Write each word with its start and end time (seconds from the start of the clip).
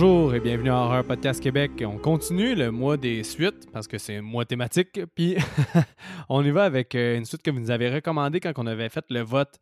Bonjour 0.00 0.32
et 0.32 0.38
bienvenue 0.38 0.70
à 0.70 0.76
Horror 0.76 1.02
Podcast 1.02 1.42
Québec. 1.42 1.72
On 1.84 1.98
continue 1.98 2.54
le 2.54 2.70
mois 2.70 2.96
des 2.96 3.24
suites 3.24 3.68
parce 3.72 3.88
que 3.88 3.98
c'est 3.98 4.18
un 4.18 4.22
mois 4.22 4.44
thématique. 4.44 5.00
Puis 5.16 5.36
on 6.28 6.44
y 6.44 6.52
va 6.52 6.66
avec 6.66 6.94
euh, 6.94 7.18
une 7.18 7.24
suite 7.24 7.42
que 7.42 7.50
vous 7.50 7.58
nous 7.58 7.72
avez 7.72 7.90
recommandée 7.92 8.38
quand 8.38 8.52
on 8.58 8.68
avait 8.68 8.90
fait 8.90 9.04
le 9.10 9.22
vote. 9.22 9.58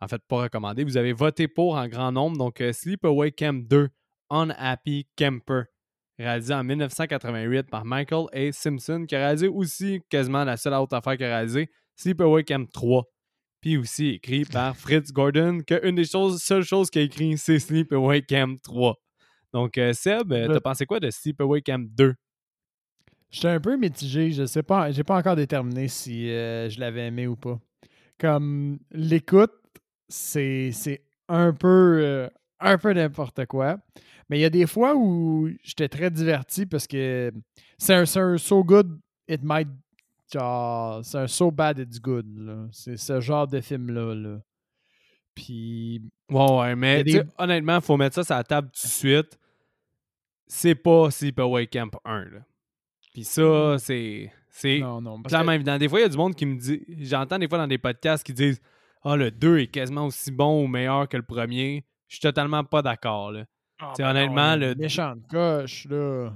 En 0.00 0.08
fait, 0.08 0.22
pas 0.26 0.44
recommandé. 0.44 0.84
Vous 0.84 0.96
avez 0.96 1.12
voté 1.12 1.48
pour 1.48 1.74
en 1.74 1.86
grand 1.86 2.12
nombre. 2.12 2.38
Donc, 2.38 2.62
euh, 2.62 2.72
Sleepaway 2.72 3.32
Camp 3.32 3.68
2, 3.68 3.90
Unhappy 4.30 5.06
Camper, 5.18 5.64
réalisé 6.18 6.54
en 6.54 6.64
1988 6.64 7.68
par 7.68 7.84
Michael 7.84 8.24
A. 8.32 8.52
Simpson, 8.52 9.04
qui 9.06 9.14
a 9.16 9.18
réalisé 9.18 9.48
aussi 9.48 10.00
quasiment 10.08 10.44
la 10.44 10.56
seule 10.56 10.72
autre 10.72 10.96
affaire 10.96 11.18
qu'il 11.18 11.26
a 11.26 11.36
réalisé, 11.36 11.70
Sleepaway 11.96 12.44
Camp 12.44 12.66
3. 12.72 13.04
Puis 13.60 13.76
aussi 13.76 14.08
écrit 14.12 14.46
par 14.46 14.78
Fritz 14.78 15.12
Gordon, 15.12 15.60
que 15.60 15.86
une 15.86 15.96
des 15.96 16.06
choses, 16.06 16.40
seules 16.40 16.64
choses 16.64 16.88
qu'il 16.88 17.02
a 17.02 17.04
écrit, 17.04 17.36
c'est 17.36 17.58
Sleepaway 17.58 18.22
Camp 18.22 18.58
3. 18.62 18.98
Donc, 19.54 19.78
euh, 19.78 19.92
Seb, 19.92 20.32
euh, 20.32 20.46
t'as 20.48 20.54
Le- 20.54 20.60
pensé 20.60 20.84
quoi 20.84 20.98
de 21.00 21.08
Sleepaway 21.10 21.62
Camp 21.62 21.86
2? 21.96 22.14
J'étais 23.30 23.48
un 23.48 23.60
peu 23.60 23.76
mitigé. 23.76 24.32
Je 24.32 24.46
sais 24.46 24.62
pas. 24.64 24.90
J'ai 24.90 25.04
pas 25.04 25.16
encore 25.16 25.36
déterminé 25.36 25.86
si 25.88 26.28
euh, 26.30 26.68
je 26.68 26.78
l'avais 26.80 27.06
aimé 27.06 27.26
ou 27.28 27.36
pas. 27.36 27.58
Comme 28.18 28.78
l'écoute, 28.90 29.52
c'est 30.08 30.70
c'est 30.72 31.02
un 31.28 31.52
peu 31.52 31.98
euh, 32.02 32.28
un 32.60 32.78
peu 32.78 32.92
n'importe 32.92 33.46
quoi. 33.46 33.78
Mais 34.28 34.38
il 34.38 34.42
y 34.42 34.44
a 34.44 34.50
des 34.50 34.66
fois 34.66 34.94
où 34.96 35.48
j'étais 35.62 35.88
très 35.88 36.10
diverti 36.10 36.66
parce 36.66 36.86
que 36.86 37.32
c'est 37.78 37.94
un, 37.94 38.06
c'est 38.06 38.20
un 38.20 38.36
so 38.38 38.64
good 38.64 38.98
it 39.28 39.40
might 39.42 39.68
genre 40.32 41.04
c'est 41.04 41.18
un 41.18 41.26
so 41.28 41.50
bad 41.52 41.78
it's 41.78 42.00
good. 42.00 42.26
là. 42.38 42.66
C'est 42.72 42.96
ce 42.96 43.20
genre 43.20 43.46
de 43.46 43.60
film 43.60 43.90
là. 43.92 44.14
là. 44.14 44.38
Puis 45.34 46.00
Ouais, 46.30 46.52
ouais, 46.58 46.76
mais 46.76 47.02
des- 47.04 47.22
honnêtement, 47.38 47.80
faut 47.80 47.96
mettre 47.96 48.14
ça 48.16 48.24
sur 48.24 48.34
la 48.36 48.44
table 48.44 48.68
tout 48.68 48.86
de 48.86 48.92
suite. 48.92 49.38
C'est 50.46 50.74
pas 50.74 51.10
Sleepaway 51.10 51.66
Camp 51.66 51.96
1, 52.04 52.24
là. 52.26 52.40
Puis 53.12 53.24
ça, 53.24 53.76
c'est... 53.78 54.32
C'est 54.56 54.78
non 54.78 55.00
non. 55.00 55.20
clairement 55.22 55.50
que- 55.50 55.54
évident. 55.56 55.78
Des 55.78 55.88
fois, 55.88 55.98
il 55.98 56.02
y 56.02 56.06
a 56.06 56.08
du 56.08 56.16
monde 56.16 56.34
qui 56.36 56.46
me 56.46 56.56
dit... 56.56 56.84
J'entends 57.00 57.38
des 57.38 57.48
fois 57.48 57.58
dans 57.58 57.66
des 57.66 57.78
podcasts 57.78 58.24
qui 58.24 58.32
disent 58.32 58.60
«Ah, 59.02 59.16
le 59.16 59.30
2 59.32 59.58
est 59.58 59.66
quasiment 59.66 60.06
aussi 60.06 60.30
bon 60.30 60.62
ou 60.64 60.68
meilleur 60.68 61.08
que 61.08 61.16
le 61.16 61.24
premier.» 61.24 61.84
Je 62.08 62.16
suis 62.16 62.20
totalement 62.22 62.62
pas 62.62 62.80
d'accord, 62.82 63.32
là. 63.32 63.44
Ah, 63.80 63.92
ben 63.98 64.10
honnêtement, 64.10 64.54
le- 64.54 64.72
une 64.72 64.78
méchante 64.78 65.26
coche 65.28 65.86
là. 65.90 66.32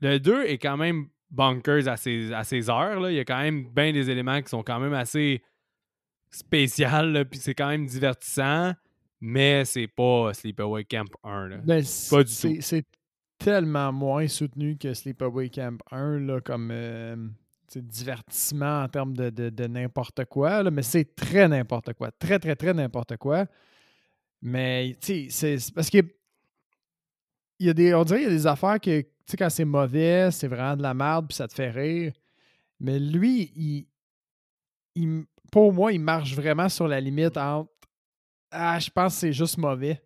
Le 0.00 0.18
2 0.20 0.44
est 0.44 0.58
quand 0.58 0.76
même 0.76 1.08
bonkers 1.30 1.88
à 1.88 1.96
ses, 1.96 2.32
à 2.32 2.44
ses 2.44 2.70
heures. 2.70 3.00
Là. 3.00 3.10
Il 3.10 3.16
y 3.16 3.20
a 3.20 3.24
quand 3.24 3.40
même 3.40 3.68
bien 3.74 3.92
des 3.92 4.08
éléments 4.10 4.40
qui 4.42 4.48
sont 4.48 4.62
quand 4.62 4.78
même 4.78 4.94
assez 4.94 5.42
spécial, 6.30 7.26
puis 7.28 7.38
c'est 7.40 7.54
quand 7.54 7.68
même 7.68 7.86
divertissant, 7.86 8.72
mais 9.20 9.64
c'est 9.64 9.88
pas 9.88 10.32
Sleepaway 10.34 10.84
Camp 10.84 11.10
1. 11.24 11.48
Là. 11.48 11.56
Ben, 11.64 11.82
Pas 12.10 12.22
du 12.24 12.32
c'est- 12.32 12.60
C'est 12.60 12.84
tellement 13.38 13.92
moins 13.92 14.28
soutenu 14.28 14.76
que 14.76 14.94
Sleepaway 14.94 15.48
Camp 15.50 15.78
1, 15.90 16.18
là, 16.20 16.40
comme 16.40 16.70
euh, 16.72 17.16
divertissement 17.74 18.82
en 18.84 18.88
termes 18.88 19.14
de, 19.16 19.30
de- 19.30 19.66
n'importe 19.66 20.24
quoi, 20.26 20.62
là, 20.62 20.70
mais 20.70 20.82
c'est 20.82 21.14
très 21.16 21.48
n'importe 21.48 21.92
quoi. 21.94 22.10
Très, 22.12 22.38
très, 22.38 22.56
très 22.56 22.72
n'importe 22.74 23.16
quoi. 23.16 23.46
Mais, 24.42 24.96
tu 25.00 25.30
sais, 25.30 25.56
c'est- 25.58 25.74
parce 25.74 25.90
que 25.90 25.98
il 27.58 27.66
y 27.66 27.70
a 27.70 27.74
des, 27.74 27.94
on 27.94 28.04
dirait 28.04 28.20
qu'il 28.20 28.28
y 28.28 28.32
a 28.32 28.34
des 28.36 28.46
affaires 28.46 28.78
que, 28.80 29.00
tu 29.00 29.08
sais, 29.26 29.36
quand 29.36 29.50
c'est 29.50 29.64
mauvais, 29.64 30.30
c'est 30.30 30.46
vraiment 30.48 30.76
de 30.76 30.82
la 30.82 30.94
merde, 30.94 31.26
puis 31.28 31.36
ça 31.36 31.48
te 31.48 31.54
fait 31.54 31.70
rire. 31.70 32.12
Mais 32.80 32.98
lui, 32.98 33.50
il- 34.94 35.24
pour 35.50 35.72
moi, 35.72 35.92
il 35.92 36.00
marche 36.00 36.34
vraiment 36.34 36.68
sur 36.68 36.88
la 36.88 37.00
limite 37.00 37.36
entre 37.36 37.70
Ah, 38.50 38.78
je 38.78 38.88
pense 38.90 39.14
que 39.14 39.20
c'est 39.20 39.32
juste 39.32 39.58
mauvais. 39.58 40.00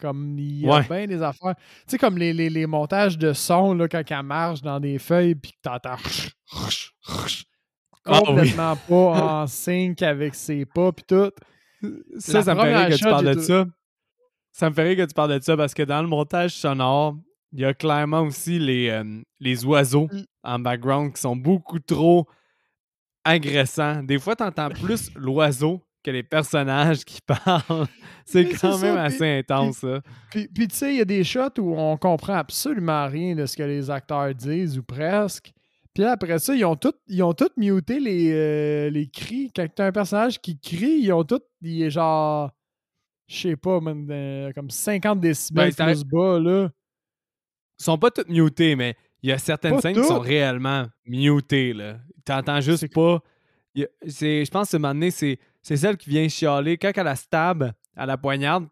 Comme 0.00 0.38
il 0.38 0.60
y 0.60 0.68
a 0.68 0.76
Ouais. 0.76 0.82
bien 0.88 1.06
des 1.06 1.22
affaires. 1.22 1.54
Tu 1.56 1.62
sais, 1.88 1.98
comme 1.98 2.18
les, 2.18 2.32
les- 2.32 2.50
les 2.50 2.66
montages 2.66 3.18
de 3.18 3.32
son 3.32 3.74
là, 3.74 3.88
quand 3.88 4.02
elle 4.08 4.22
marche 4.22 4.62
dans 4.62 4.78
des 4.78 4.98
feuilles 4.98 5.34
puis 5.34 5.52
que 5.52 5.56
t'entends 5.62 5.96
Ah 8.04 8.20
oui. 8.20 8.26
complètement 8.26 8.76
pas 8.76 9.40
en 9.42 9.46
sync 9.46 10.02
avec 10.02 10.34
ses 10.34 10.64
pas 10.64 10.92
puis 10.92 11.04
tout. 11.06 11.30
Ça, 12.18 12.42
ça 12.42 12.54
me 12.54 12.60
fait 12.62 12.76
rire 12.76 12.88
que 12.88 12.94
tu 12.96 13.04
parles 13.04 13.34
de 13.34 13.40
ça. 13.40 13.66
Ça 14.52 14.70
me 14.70 14.74
fait 14.74 14.82
rire 14.82 14.96
que 14.96 15.08
tu 15.08 15.14
parles 15.14 15.38
de 15.38 15.42
ça 15.44 15.56
parce 15.56 15.74
que 15.74 15.82
dans 15.82 16.00
le 16.02 16.08
montage 16.08 16.52
sonore, 16.54 17.16
il 17.52 17.60
y 17.60 17.64
a 17.64 17.74
clairement 17.74 18.22
aussi 18.22 18.58
les, 18.58 18.88
euh, 18.90 19.04
les 19.40 19.64
oiseaux 19.64 20.08
Mm. 20.12 20.22
en 20.44 20.58
background 20.58 21.12
qui 21.14 21.20
sont 21.20 21.36
beaucoup 21.36 21.78
trop 21.80 22.26
agressants. 23.24 24.02
Des 24.02 24.18
fois, 24.18 24.36
tu 24.36 24.42
entends 24.42 24.70
plus 24.70 25.10
l'oiseau 25.14 25.82
que 26.04 26.10
les 26.10 26.22
personnages 26.22 27.04
qui 27.04 27.20
parlent. 27.26 27.86
C'est 28.24 28.48
quand 28.48 28.78
même 28.78 28.96
ça, 28.96 29.06
puis- 29.06 29.14
assez 29.16 29.38
intense, 29.38 29.78
ça. 29.78 30.00
Puis, 30.30 30.48
puis 30.48 30.68
tu 30.68 30.76
sais, 30.76 30.94
il 30.94 30.98
y 30.98 31.00
a 31.00 31.04
des 31.04 31.24
shots 31.24 31.58
où 31.60 31.74
on 31.78 31.96
comprend 31.96 32.34
absolument 32.34 33.06
rien 33.08 33.34
de 33.34 33.46
ce 33.46 33.56
que 33.56 33.62
les 33.62 33.90
acteurs 33.90 34.34
disent 34.34 34.78
ou 34.78 34.82
presque. 34.82 35.52
Puis 35.94 36.04
là, 36.04 36.12
après 36.12 36.38
ça, 36.38 36.54
ils 36.54 36.64
ont 36.64 36.76
tous 36.76 36.92
ils 37.08 37.22
ont 37.22 37.32
tout 37.34 37.48
muté 37.56 37.98
les, 37.98 38.30
euh, 38.32 38.90
les 38.90 39.08
cris. 39.08 39.50
Quand 39.54 39.66
t'as 39.74 39.86
un 39.86 39.92
personnage 39.92 40.40
qui 40.40 40.58
crie, 40.58 41.00
ils 41.00 41.12
ont 41.12 41.24
tous, 41.24 41.40
il 41.62 41.82
est 41.82 41.90
genre, 41.90 42.52
je 43.26 43.36
sais 43.48 43.56
pas, 43.56 43.80
man, 43.80 44.06
euh, 44.10 44.52
comme 44.52 44.70
50 44.70 45.20
décibels 45.20 45.72
Ben, 45.76 45.86
plus 45.86 46.04
bas, 46.04 46.38
là. 46.38 46.70
Ils 47.80 47.84
sont 47.84 47.98
pas 47.98 48.10
tous 48.10 48.28
mutés, 48.28 48.76
mais 48.76 48.96
il 49.22 49.30
y 49.30 49.32
a 49.32 49.38
certaines 49.38 49.74
Pas 49.76 49.80
scènes 49.80 49.96
qui 49.96 50.04
sont 50.04 50.20
réellement 50.20 50.86
mutées. 51.06 51.72
Là. 51.72 51.98
T'entends 52.24 52.60
juste 52.60 52.92
pas. 52.92 53.20
a- 53.76 53.86
Je 54.04 54.50
pense 54.50 54.66
que 54.66 54.70
ce 54.72 54.76
moment 54.76 54.94
donné, 54.94 55.10
c'est 55.10 55.38
c'est 55.68 55.76
celle 55.76 55.98
qui 55.98 56.08
vient 56.08 56.26
chialer. 56.30 56.78
Quand 56.78 56.90
elle 56.96 57.04
la 57.04 57.14
stab 57.14 57.72
à 57.94 58.06
la 58.06 58.16
poignarde, 58.16 58.68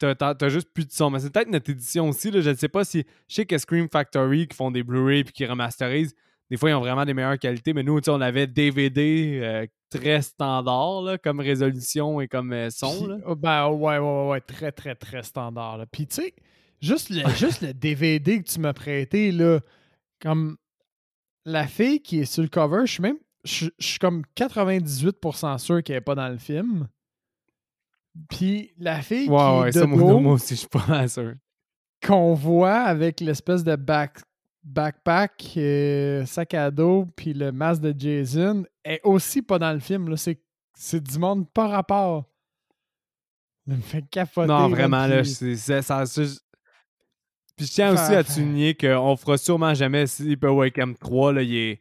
t'as 0.00 0.48
juste 0.48 0.70
plus 0.74 0.84
de 0.84 0.90
son. 0.90 1.08
Mais 1.08 1.20
c'est 1.20 1.32
peut-être 1.32 1.48
notre 1.48 1.70
édition 1.70 2.08
aussi. 2.08 2.32
Là, 2.32 2.40
je 2.40 2.50
ne 2.50 2.56
sais 2.56 2.68
pas 2.68 2.84
si. 2.84 3.04
Je 3.28 3.36
sais 3.36 3.46
que 3.46 3.56
Scream 3.56 3.88
Factory 3.88 4.48
qui 4.48 4.56
font 4.56 4.72
des 4.72 4.82
Blu-ray 4.82 5.22
puis 5.22 5.32
qui 5.32 5.46
remasterisent, 5.46 6.16
des 6.50 6.56
fois 6.56 6.70
ils 6.70 6.74
ont 6.74 6.80
vraiment 6.80 7.04
des 7.04 7.14
meilleures 7.14 7.38
qualités. 7.38 7.72
Mais 7.72 7.84
nous, 7.84 8.00
on 8.08 8.20
avait 8.20 8.48
DVD 8.48 9.38
euh, 9.40 9.66
très 9.88 10.20
standard 10.20 11.02
là, 11.02 11.16
comme 11.16 11.38
résolution 11.38 12.20
et 12.20 12.26
comme 12.26 12.52
euh, 12.52 12.70
son. 12.70 13.06
Là. 13.06 13.18
oh, 13.24 13.36
ben 13.36 13.68
ouais, 13.68 13.98
ouais, 13.98 14.00
ouais, 14.00 14.28
ouais, 14.30 14.40
très, 14.40 14.72
très, 14.72 14.96
très 14.96 15.22
standard. 15.22 15.78
Là. 15.78 15.86
Puis 15.86 16.08
tu 16.08 16.22
sais, 16.22 16.34
juste 16.80 17.08
le, 17.10 17.22
juste 17.36 17.60
le 17.60 17.72
DVD 17.72 18.42
que 18.42 18.50
tu 18.50 18.58
m'as 18.58 18.72
prêté, 18.72 19.30
là, 19.30 19.60
comme 20.20 20.56
la 21.44 21.68
fille 21.68 22.02
qui 22.02 22.18
est 22.18 22.24
sur 22.24 22.42
le 22.42 22.48
cover, 22.48 22.80
je 22.84 22.94
suis 22.94 23.02
même, 23.02 23.18
je 23.44 23.66
je 23.78 23.86
suis 23.86 23.98
comme 23.98 24.22
98% 24.36 25.58
sûr 25.58 25.82
qu'elle 25.82 25.96
n'est 25.96 26.00
pas 26.00 26.14
dans 26.14 26.28
le 26.28 26.38
film. 26.38 26.88
Puis 28.28 28.72
la 28.78 29.00
fille 29.02 29.26
qui 29.26 29.32
ouais, 29.32 29.68
est 29.68 29.72
ça, 29.72 29.86
de 29.86 29.96
dos, 29.96 30.20
moi 30.20 30.34
aussi, 30.34 30.54
je 30.54 30.60
suis 30.60 30.68
pas 30.68 31.08
sûr. 31.08 31.34
qu'on 32.04 32.34
voit 32.34 32.80
avec 32.80 33.20
l'espèce 33.20 33.64
de 33.64 33.74
back, 33.76 34.20
backpack, 34.62 35.54
euh, 35.56 36.26
sac 36.26 36.54
à 36.54 36.70
dos, 36.70 37.06
puis 37.16 37.32
le 37.32 37.52
masque 37.52 37.82
de 37.82 37.94
Jason, 37.98 38.64
est 38.84 39.00
aussi 39.04 39.42
pas 39.42 39.58
dans 39.58 39.72
le 39.72 39.80
film. 39.80 40.14
C'est, 40.74 41.02
du 41.02 41.18
monde 41.18 41.50
par 41.52 41.70
rapport. 41.70 42.24
Ça 43.66 43.76
me 43.76 43.80
fait 43.80 44.02
capoter. 44.10 44.48
Non, 44.48 44.68
vraiment, 44.68 45.06
là, 45.06 45.22
puis- 45.22 45.56
ça. 45.56 45.82
ça- 45.82 46.04
je 47.58 47.66
tiens 47.66 47.92
aussi 47.92 48.14
à 48.14 48.24
souligner 48.24 48.74
qu'on 48.74 49.16
fera 49.16 49.38
sûrement 49.38 49.74
jamais 49.74 50.06
Sleepaway 50.06 50.70
Camp 50.70 50.98
3. 50.98 51.34
Là, 51.34 51.42
il, 51.42 51.54
est, 51.54 51.80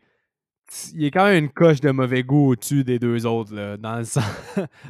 il 0.93 1.05
est 1.05 1.11
quand 1.11 1.25
même 1.25 1.45
une 1.45 1.51
coche 1.51 1.81
de 1.81 1.91
mauvais 1.91 2.23
goût 2.23 2.51
au-dessus 2.51 2.83
des 2.83 2.99
deux 2.99 3.25
autres. 3.25 3.53
Là, 3.53 3.77
dans, 3.77 3.97
le 3.97 4.03
sens, 4.05 4.23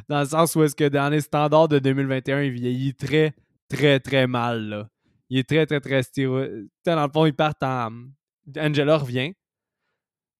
dans 0.08 0.20
le 0.20 0.26
sens 0.26 0.54
où 0.54 0.62
est-ce 0.62 0.76
que 0.76 0.88
dans 0.88 1.08
les 1.08 1.20
standards 1.20 1.68
de 1.68 1.78
2021, 1.78 2.42
il 2.42 2.52
vieillit 2.52 2.94
très, 2.94 3.34
très, 3.68 4.00
très 4.00 4.26
mal. 4.26 4.68
Là. 4.68 4.88
Il 5.28 5.38
est 5.38 5.48
très, 5.48 5.66
très, 5.66 5.80
très 5.80 6.02
stéro... 6.02 6.44
Tu 6.44 6.70
sais, 6.84 6.94
Dans 6.94 7.06
le 7.06 7.12
fond, 7.12 7.26
ils 7.26 7.34
partent 7.34 7.62
en... 7.62 7.90
Angela 8.56 8.98
revient. 8.98 9.32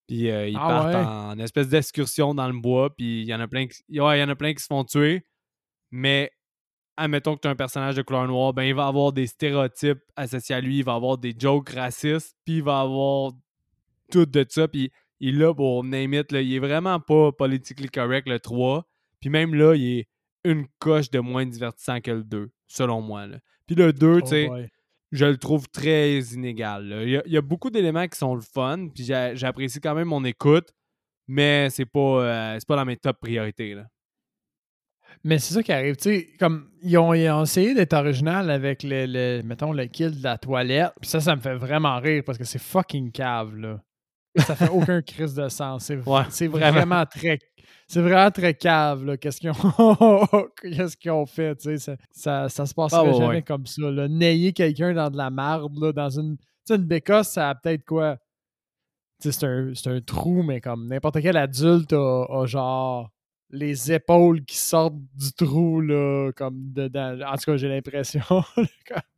Puis 0.06 0.30
euh, 0.30 0.48
ils 0.48 0.56
Ah 0.58 0.68
partent 0.68 0.94
ouais? 0.94 1.04
en 1.04 1.38
espèce 1.38 1.68
d'excursion 1.68 2.34
dans 2.34 2.48
le 2.48 2.58
bois. 2.58 2.94
Puis 2.94 3.22
il 3.22 3.26
y 3.26 3.34
en 3.34 3.40
a 3.40 3.48
plein 3.48 3.66
qui... 3.66 3.82
ouais, 4.00 4.18
il 4.18 4.20
y 4.20 4.24
en 4.24 4.28
a 4.28 4.36
plein 4.36 4.52
qui 4.52 4.62
se 4.62 4.66
font 4.66 4.84
tuer. 4.84 5.24
Mais 5.90 6.30
admettons 6.96 7.36
que 7.36 7.40
tu 7.40 7.48
as 7.48 7.50
un 7.50 7.56
personnage 7.56 7.96
de 7.96 8.02
couleur 8.02 8.26
noire, 8.26 8.52
ben 8.52 8.64
il 8.64 8.74
va 8.74 8.86
avoir 8.86 9.12
des 9.12 9.26
stéréotypes 9.26 10.02
associés 10.16 10.54
à 10.54 10.60
lui, 10.60 10.78
il 10.78 10.84
va 10.84 10.94
avoir 10.94 11.18
des 11.18 11.34
jokes 11.36 11.70
racistes, 11.70 12.36
puis 12.44 12.58
il 12.58 12.62
va 12.62 12.80
avoir 12.80 13.32
tout 14.10 14.26
de 14.26 14.44
ça, 14.48 14.68
puis 14.68 14.90
il 15.22 15.38
là 15.38 15.54
pour 15.54 15.82
name 15.84 16.12
it, 16.14 16.30
là, 16.32 16.40
il 16.42 16.52
est 16.54 16.58
vraiment 16.58 17.00
pas 17.00 17.32
politically 17.32 17.88
correct 17.88 18.28
le 18.28 18.38
3, 18.40 18.84
puis 19.20 19.30
même 19.30 19.54
là, 19.54 19.74
il 19.74 20.00
est 20.00 20.08
une 20.44 20.66
coche 20.78 21.10
de 21.10 21.20
moins 21.20 21.46
divertissant 21.46 22.00
que 22.00 22.10
le 22.10 22.24
2, 22.24 22.50
selon 22.66 23.00
moi. 23.00 23.26
Là. 23.26 23.38
Puis 23.66 23.74
le 23.76 23.92
2, 23.94 24.16
Oh 24.16 24.20
tu 24.20 24.26
sais, 24.26 24.46
boy. 24.48 24.68
je 25.12 25.24
le 25.24 25.36
trouve 25.38 25.68
très 25.68 26.18
inégal. 26.18 26.86
là. 26.88 27.02
Il 27.04 27.10
y, 27.10 27.16
a, 27.16 27.22
il 27.24 27.32
y 27.32 27.36
a 27.38 27.40
beaucoup 27.40 27.70
d'éléments 27.70 28.06
qui 28.08 28.18
sont 28.18 28.34
le 28.34 28.40
fun, 28.42 28.88
puis 28.94 29.04
j'a- 29.04 29.34
j'apprécie 29.34 29.80
quand 29.80 29.94
même 29.94 30.08
mon 30.08 30.24
écoute, 30.24 30.74
mais 31.28 31.70
c'est 31.70 31.86
pas, 31.86 32.00
euh, 32.54 32.58
pas 32.66 32.76
dans 32.76 32.84
mes 32.84 32.96
top 32.96 33.18
priorités. 33.20 33.74
Là. 33.74 33.86
Mais 35.24 35.38
c'est 35.38 35.54
ça 35.54 35.62
qui 35.62 35.72
arrive. 35.72 35.94
Tu 35.96 36.02
sais, 36.02 36.28
comme 36.40 36.68
ils 36.82 36.98
ont, 36.98 37.14
ils 37.14 37.30
ont 37.30 37.44
essayé 37.44 37.74
d'être 37.74 37.92
original 37.92 38.50
avec 38.50 38.82
le, 38.82 39.06
le- 39.06 39.42
mettons, 39.44 39.72
le 39.72 39.84
kill 39.86 40.18
de 40.18 40.22
la 40.24 40.36
toilette. 40.38 40.92
Puis 41.00 41.08
ça, 41.10 41.20
ça 41.20 41.36
me 41.36 41.40
fait 41.40 41.54
vraiment 41.54 42.00
rire 42.00 42.22
parce 42.26 42.38
que 42.38 42.44
c'est 42.44 42.58
fucking 42.60 43.12
cave, 43.12 43.54
là. 43.56 43.80
Ça 44.36 44.54
fait 44.56 44.68
aucun 44.68 45.02
crise 45.02 45.34
de 45.34 45.48
sens. 45.48 45.84
C'est 45.84 45.96
Ouais, 46.06 46.22
c'est 46.30 46.46
vraiment. 46.46 46.72
vraiment 46.78 47.06
très. 47.06 47.38
C'est 47.86 48.00
vraiment 48.00 48.30
très 48.30 48.54
cave. 48.54 49.18
Qu'est-ce 49.18 49.40
qu'ils 49.40 49.50
ont, 49.50 49.54
ont 51.20 51.26
fait, 51.26 51.56
tu 51.56 51.62
sais. 51.64 51.78
Ça, 51.78 51.96
ça, 52.10 52.48
ça 52.48 52.66
se 52.66 52.72
passerait 52.74 53.08
Ah, 53.08 53.12
jamais 53.12 53.26
ouais. 53.26 53.42
comme 53.42 53.66
ça, 53.66 53.82
là. 53.90 54.08
Nailler 54.08 54.52
quelqu'un 54.54 54.94
dans 54.94 55.10
de 55.10 55.16
la 55.18 55.28
marde, 55.30 55.76
là, 55.78 55.92
dans 55.92 56.08
une. 56.08 56.36
Tu 56.38 56.44
sais, 56.64 56.76
une 56.76 56.84
bécasse, 56.86 57.32
ça 57.32 57.50
a 57.50 57.54
peut-être 57.54 57.84
quoi? 57.84 58.16
Tu 59.20 59.30
sais, 59.30 59.72
c'est 59.74 59.88
un, 59.88 59.96
un 59.96 60.00
trou, 60.00 60.42
mais 60.42 60.60
comme 60.60 60.86
n'importe 60.88 61.20
quel 61.20 61.36
adulte 61.36 61.92
a, 61.92 62.24
a 62.30 62.46
genre 62.46 63.10
les 63.50 63.92
épaules 63.92 64.42
qui 64.46 64.56
sortent 64.56 64.96
du 65.14 65.30
trou, 65.36 65.80
là, 65.82 66.30
comme 66.34 66.72
dedans. 66.72 67.18
En 67.26 67.36
tout 67.36 67.44
cas, 67.52 67.56
j'ai 67.58 67.68
l'impression. 67.68 68.22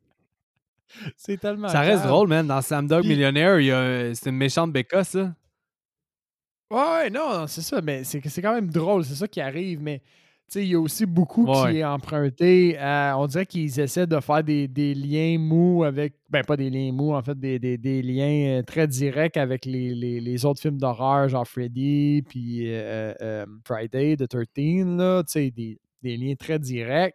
c'est 1.16 1.38
tellement. 1.40 1.68
Ça 1.68 1.80
reste 1.80 2.04
drôle, 2.04 2.28
man. 2.28 2.46
Dans 2.46 2.60
Sam 2.62 2.86
Dog 2.86 3.04
Millionnaire, 3.06 3.60
il 3.60 3.66
y 3.66 3.72
a- 3.72 4.14
c'est 4.14 4.30
une 4.30 4.36
méchante 4.36 4.72
bécasse, 4.72 5.10
ça. 5.10 5.34
Ouais, 6.70 6.78
ouais, 6.80 7.10
non, 7.10 7.46
c'est 7.46 7.60
ça, 7.62 7.80
mais 7.82 8.04
c'est 8.04 8.26
c'est 8.28 8.42
quand 8.42 8.54
même 8.54 8.70
drôle, 8.70 9.04
c'est 9.04 9.14
ça 9.14 9.28
qui 9.28 9.40
arrive, 9.40 9.80
mais 9.80 9.98
tu 10.00 10.58
sais, 10.60 10.62
il 10.64 10.68
y 10.70 10.74
a 10.74 10.80
aussi 10.80 11.06
beaucoup 11.06 11.46
Ouais. 11.46 11.72
qui 11.72 11.78
est 11.78 11.84
emprunté 11.84 12.76
à- 12.78 13.16
On 13.18 13.26
dirait 13.26 13.46
qu'ils 13.46 13.78
essaient 13.80 14.06
de 14.06 14.18
faire 14.20 14.42
des, 14.42 14.66
des 14.68 14.94
liens 14.94 15.38
mous 15.38 15.84
avec. 15.84 16.14
Ben, 16.30 16.42
pas 16.44 16.56
des 16.56 16.70
liens 16.70 16.90
mous, 16.92 17.12
en 17.14 17.22
fait, 17.22 17.38
des, 17.38 17.58
des- 17.58 17.78
des 17.78 18.02
liens 18.02 18.58
euh, 18.58 18.62
très 18.62 18.86
directs 18.88 19.36
avec 19.36 19.64
les, 19.66 19.94
les- 19.94 20.20
les 20.20 20.44
autres 20.44 20.60
films 20.60 20.78
d'horreur, 20.78 21.28
genre 21.28 21.46
Freddy, 21.46 22.22
puis 22.28 22.62
euh, 22.74 23.14
euh, 23.22 23.46
Friday 23.66 24.16
the 24.16 24.26
13, 24.28 24.86
là, 24.96 25.22
tu 25.24 25.32
sais, 25.32 25.50
des, 25.50 25.78
des 26.02 26.16
liens 26.16 26.34
très 26.34 26.58
directs. 26.58 27.14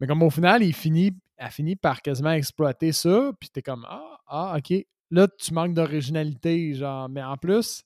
Mais 0.00 0.06
comme 0.06 0.22
au 0.22 0.30
final, 0.30 0.62
il 0.62 0.74
finit, 0.74 1.12
a 1.38 1.50
fini 1.50 1.76
par 1.76 2.00
quasiment 2.02 2.30
exploiter 2.32 2.92
ça, 2.92 3.32
puis 3.40 3.48
t'es 3.50 3.62
comme 3.62 3.86
Ah, 3.88 4.18
ah, 4.26 4.56
ok. 4.58 4.84
Là, 5.10 5.28
tu 5.38 5.52
manques 5.54 5.74
d'originalité, 5.74 6.74
genre, 6.74 7.08
mais 7.08 7.22
en 7.22 7.36
plus 7.36 7.82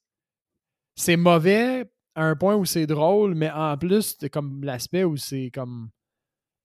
c'est 0.94 1.16
mauvais 1.16 1.84
à 2.16 2.24
un 2.24 2.34
point 2.34 2.56
où 2.56 2.64
c'est 2.64 2.86
drôle, 2.86 3.34
mais 3.36 3.50
en 3.50 3.76
plus, 3.78 4.16
c'est 4.18 4.28
comme 4.30 4.64
l'aspect 4.64 5.04
où 5.04 5.16
c'est 5.16 5.50
comme. 5.54 5.90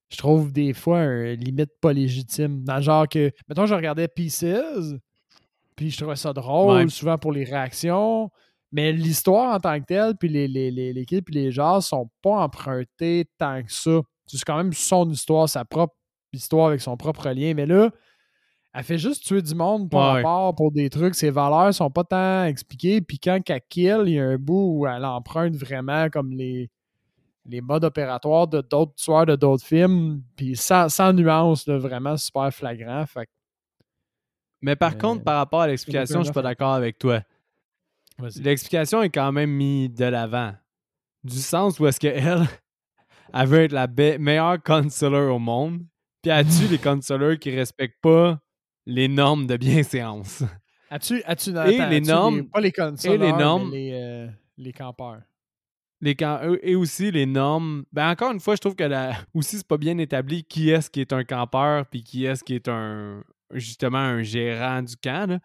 Je 0.09 0.17
trouve 0.17 0.51
des 0.51 0.73
fois 0.73 0.99
un 0.99 1.33
limite 1.35 1.69
pas 1.79 1.93
légitime. 1.93 2.63
Dans 2.63 2.77
le 2.77 2.81
genre 2.81 3.07
que. 3.07 3.31
Mettons, 3.47 3.65
je 3.67 3.75
regardais 3.75 4.07
Pieces, 4.07 4.95
puis 5.75 5.91
je 5.91 5.97
trouvais 5.97 6.15
ça 6.15 6.33
drôle, 6.33 6.77
Ouais. 6.77 6.89
souvent 6.89 7.17
pour 7.19 7.31
les 7.31 7.43
réactions, 7.43 8.31
mais 8.71 8.91
l'histoire 8.91 9.55
en 9.55 9.59
tant 9.59 9.79
que 9.79 9.85
telle, 9.85 10.15
puis 10.17 10.29
les, 10.29 10.47
les, 10.47 10.71
les, 10.71 10.93
les 10.93 11.05
clips, 11.05 11.25
puis 11.25 11.35
les 11.35 11.51
genres 11.51 11.83
sont 11.83 12.09
pas 12.23 12.41
empruntés 12.43 13.25
tant 13.37 13.61
que 13.63 13.71
ça. 13.71 14.01
C'est 14.25 14.43
quand 14.43 14.57
même 14.57 14.73
son 14.73 15.07
histoire, 15.11 15.47
sa 15.47 15.63
propre 15.65 15.93
histoire 16.33 16.67
avec 16.67 16.81
son 16.81 16.97
propre 16.97 17.29
lien, 17.29 17.53
mais 17.53 17.65
là. 17.65 17.91
Elle 18.75 18.83
fait 18.83 18.97
juste 18.97 19.23
tuer 19.23 19.43
du 19.43 19.53
monde 19.53 19.87
pour 19.89 19.99
Ouais. 19.99 20.23
rapport 20.23 20.55
pour 20.55 20.71
des 20.71 20.89
trucs. 20.89 21.13
Ses 21.13 21.29
valeurs 21.29 21.71
sont 21.75 21.91
pas 21.91 22.03
tant 22.03 22.45
expliquées. 22.45 23.01
Puis 23.01 23.19
quand 23.19 23.39
elle 23.47 23.61
kill, 23.69 24.03
il 24.07 24.13
y 24.13 24.19
a 24.19 24.25
un 24.25 24.37
bout 24.37 24.79
où 24.79 24.87
elle 24.87 25.05
emprunte 25.05 25.55
vraiment 25.55 26.09
comme 26.09 26.31
les, 26.31 26.71
les 27.45 27.61
modes 27.61 27.83
opératoires 27.83 28.47
de 28.47 28.61
d'autres 28.61 28.95
tueurs 28.95 29.27
de 29.27 29.35
d'autres 29.35 29.63
films. 29.63 30.23
Puis 30.35 30.55
sans, 30.55 30.89
sans 30.89 31.13
nuance, 31.13 31.67
là, 31.67 31.77
vraiment 31.77 32.17
super 32.17 32.51
flagrant. 32.51 33.05
Fait 33.05 33.29
Mais 34.61 34.75
par 34.75 34.93
Euh, 34.93 34.97
contre, 34.97 35.23
par 35.23 35.37
rapport 35.37 35.61
à 35.61 35.67
l'explication, 35.67 36.21
je 36.21 36.25
suis 36.25 36.33
pas 36.33 36.41
d'accord 36.41 36.73
avec 36.73 36.97
toi. 36.97 37.21
L'explication 38.37 39.03
est 39.03 39.09
quand 39.11 39.31
même 39.31 39.51
mise 39.51 39.93
de 39.93 40.05
l'avant. 40.05 40.53
Du 41.23 41.37
sens 41.37 41.79
où 41.79 41.85
est-ce 41.85 41.99
qu'elle, 41.99 42.15
elle 43.33 43.47
veut 43.47 43.63
être 43.65 43.71
la 43.71 43.87
meilleure 44.17 44.61
consular 44.63 45.31
au 45.33 45.37
monde, 45.39 45.85
puis 46.23 46.31
tue 46.59 46.67
les 46.71 46.77
consulars 46.79 47.37
qui 47.37 47.51
respectent 47.55 48.01
pas 48.01 48.39
les 48.85 49.07
normes 49.07 49.45
de 49.45 49.57
bienséance? 49.57 50.43
As-tu, 50.89 51.21
as-tu, 51.25 51.49
Et 51.51 51.57
attends, 51.57 51.89
les 51.89 51.97
as-tu 51.97 52.07
normes- 52.07 52.43
pas 52.49 52.61
les 52.61 52.71
consoleurs, 52.71 53.17
les 53.19 53.31
mais 53.33 53.37
normes- 53.39 53.71
les, 53.71 53.91
euh, 53.93 54.27
les 54.57 54.73
campeurs? 54.73 55.21
Les 56.01 56.15
camp- 56.15 56.39
euh, 56.43 56.57
et 56.61 56.75
aussi 56.75 57.11
les 57.11 57.25
normes. 57.25 57.85
Ben 57.91 58.09
encore 58.09 58.31
une 58.31 58.39
fois, 58.39 58.55
je 58.55 58.61
trouve 58.61 58.75
que 58.75 58.83
la... 58.83 59.13
aussi 59.33 59.57
c'est 59.57 59.67
pas 59.67 59.77
bien 59.77 59.97
établi 59.97 60.43
qui 60.43 60.69
est-ce 60.69 60.89
qui 60.89 61.01
est 61.01 61.13
un 61.13 61.23
campeur 61.23 61.85
puis 61.87 62.03
qui 62.03 62.25
est-ce 62.25 62.43
qui 62.43 62.55
est 62.55 62.67
un 62.67 63.23
justement 63.51 63.99
un 63.99 64.21
gérant 64.23 64.81
du 64.81 64.95
camp. 64.97 65.29
là. 65.29 65.39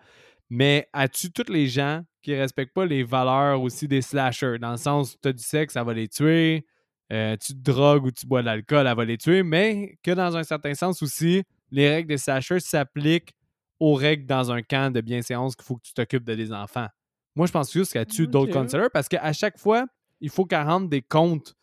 Mais 0.51 0.89
as-tu 0.93 1.31
tous 1.31 1.53
les 1.53 1.67
gens 1.69 2.03
qui 2.23 2.35
respectent 2.35 2.75
pas 2.75 2.87
les 2.87 3.03
valeurs 3.05 3.61
aussi 3.63 3.87
des 3.87 4.03
slashers? 4.03 4.59
Dans 4.59 4.73
le 4.73 4.77
sens 4.79 5.17
tu 5.23 5.29
as 5.29 5.33
du 5.33 5.43
sexe, 5.43 5.75
ça 5.75 5.85
va 5.85 5.93
les 5.95 6.09
tuer. 6.09 6.67
Euh, 7.13 7.37
tu 7.37 7.55
te 7.55 7.59
drogues 7.71 8.05
ou 8.05 8.11
tu 8.11 8.27
bois 8.27 8.41
de 8.41 8.47
l'alcool, 8.47 8.87
ça 8.87 8.95
va 8.95 9.05
les 9.05 9.19
tuer, 9.19 9.43
mais 9.43 9.99
que 10.03 10.11
dans 10.11 10.37
un 10.37 10.43
certain 10.43 10.75
sens 10.75 11.03
aussi, 11.03 11.43
les 11.71 11.89
règles 11.89 12.09
des 12.09 12.19
slashers 12.19 12.61
s'appliquent 12.61 13.33
aux 13.81 13.95
règles 13.95 14.27
dans 14.27 14.51
un 14.53 14.63
camp 14.63 14.93
de 14.93 15.01
bienséance 15.01 15.55
qu'il 15.57 15.65
faut 15.65 15.77
que 15.77 15.83
tu 15.83 15.95
t'occupes 15.95 16.25
de 16.25 16.35
des 16.35 16.53
enfants. 16.53 16.89
Moi, 17.37 17.47
je 17.47 17.53
pense 17.53 17.73
juste 17.73 17.93
qu'elle 17.93 18.07
tue 18.07 18.27
d'autres 18.27 18.51
Ok. 18.51 18.63
counselors 18.63 18.91
parce 18.93 19.09
qu'à 19.09 19.33
chaque 19.33 19.59
fois, 19.59 19.87
il 20.21 20.31
faut 20.31 20.45
qu'elle 20.45 20.67
rende 20.67 20.89
des 20.89 21.03
comptes 21.03 21.55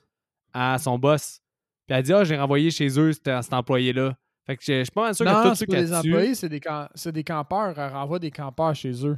à 0.54 0.78
son 0.80 0.98
boss. 0.98 1.42
Puis 1.86 1.96
elle 1.98 2.04
dit 2.04 2.14
Ah, 2.14 2.24
j'ai 2.24 2.38
renvoyé 2.38 2.72
chez 2.72 2.88
eux 2.98 3.12
cet, 3.12 3.26
cet 3.44 3.54
employé-là. 3.54 4.18
Fait 4.46 4.56
que 4.56 4.64
je 4.64 4.72
je 4.74 4.84
suis 4.84 4.92
pas 4.92 5.02
mal 5.04 5.16
sûr 5.16 5.26
non, 5.26 5.44
que 5.44 5.50
tout 5.50 5.56
ce 5.56 5.66
qu'elle 5.66 5.90
tue. 5.90 5.96
employés, 5.96 6.36
c'est 6.36 6.50
des, 6.50 7.24
campeurs. 7.24 7.78
Elle 7.78 7.94
renvoie 7.94 8.20
des 8.20 8.32
campeurs 8.32 8.76
chez 8.76 9.06
eux. 9.06 9.18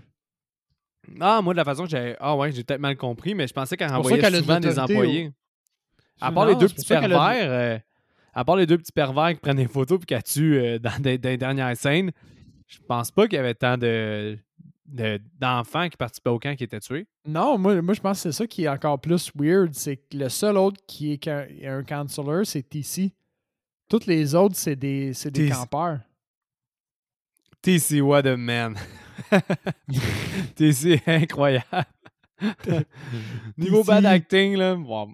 Ah, 1.19 1.41
moi, 1.41 1.53
de 1.53 1.57
la 1.57 1.65
façon 1.65 1.83
que 1.83 1.89
j'ai. 1.89 2.15
Ah, 2.19 2.35
ouais, 2.35 2.51
j'ai 2.51 2.63
peut-être 2.63 2.81
mal 2.81 2.97
compris, 2.97 3.35
mais 3.35 3.47
je 3.47 3.53
pensais 3.53 3.77
qu'elle 3.77 3.91
renvoyait 3.91 4.21
souvent 4.31 4.59
des 4.59 4.79
au- 4.79 5.31
À 6.21 6.29
Non, 6.29 6.35
part 6.35 6.45
les 6.47 6.55
deux 6.55 6.67
petits 6.67 6.85
qu'elle 6.85 6.99
pervers, 7.09 7.51
euh, 7.51 7.77
à 8.33 8.45
part 8.45 8.55
les 8.55 8.65
deux 8.65 8.77
petits 8.77 8.91
pervers 8.91 9.29
qui 9.33 9.39
prennent 9.39 9.57
des 9.57 9.67
photos 9.67 9.99
puis 9.99 10.15
qui 10.15 10.23
tuent 10.23 10.57
euh, 10.57 10.79
dans 10.79 10.99
des, 11.01 11.17
des 11.17 11.37
dernières 11.37 11.75
scènes, 11.77 12.11
je 12.67 12.79
pense 12.87 13.11
pas 13.11 13.27
qu'il 13.27 13.35
y 13.37 13.39
avait 13.39 13.53
tant 13.55 13.77
de 13.77 14.37
de- 14.85 15.19
d'enfants 15.37 15.89
qui 15.89 15.97
participaient 15.97 16.29
au 16.29 16.39
camp 16.39 16.55
qui 16.55 16.63
étaient 16.63 16.79
tués. 16.79 17.07
Non, 17.25 17.57
moi, 17.57 17.81
moi 17.81 17.93
je 17.93 17.99
pense 17.99 18.17
que 18.23 18.31
c'est 18.31 18.37
ça 18.37 18.47
qui 18.47 18.63
est 18.63 18.69
encore 18.69 18.99
plus 19.01 19.31
weird. 19.35 19.73
C'est 19.73 19.97
que 19.97 20.15
le 20.17 20.29
seul 20.29 20.55
autre 20.55 20.79
qui 20.87 21.11
est 21.13 21.17
qu'un- 21.17 21.45
un 21.65 21.83
counselor, 21.83 22.45
c'est 22.45 22.63
TC. 22.63 23.11
Toutes 23.89 24.05
les 24.05 24.33
autres, 24.33 24.55
c'est 24.55 24.75
des, 24.77 25.11
des 25.31 25.49
campeurs. 25.49 25.99
TC, 27.61 27.99
what 28.01 28.25
a 28.25 28.37
man. 28.37 28.75
TC, 30.55 31.01
incroyable. 31.05 31.85
Niveau 33.57 33.83
bad 33.83 34.05
acting, 34.05 34.55
là, 34.55 34.75
wow. 34.75 35.11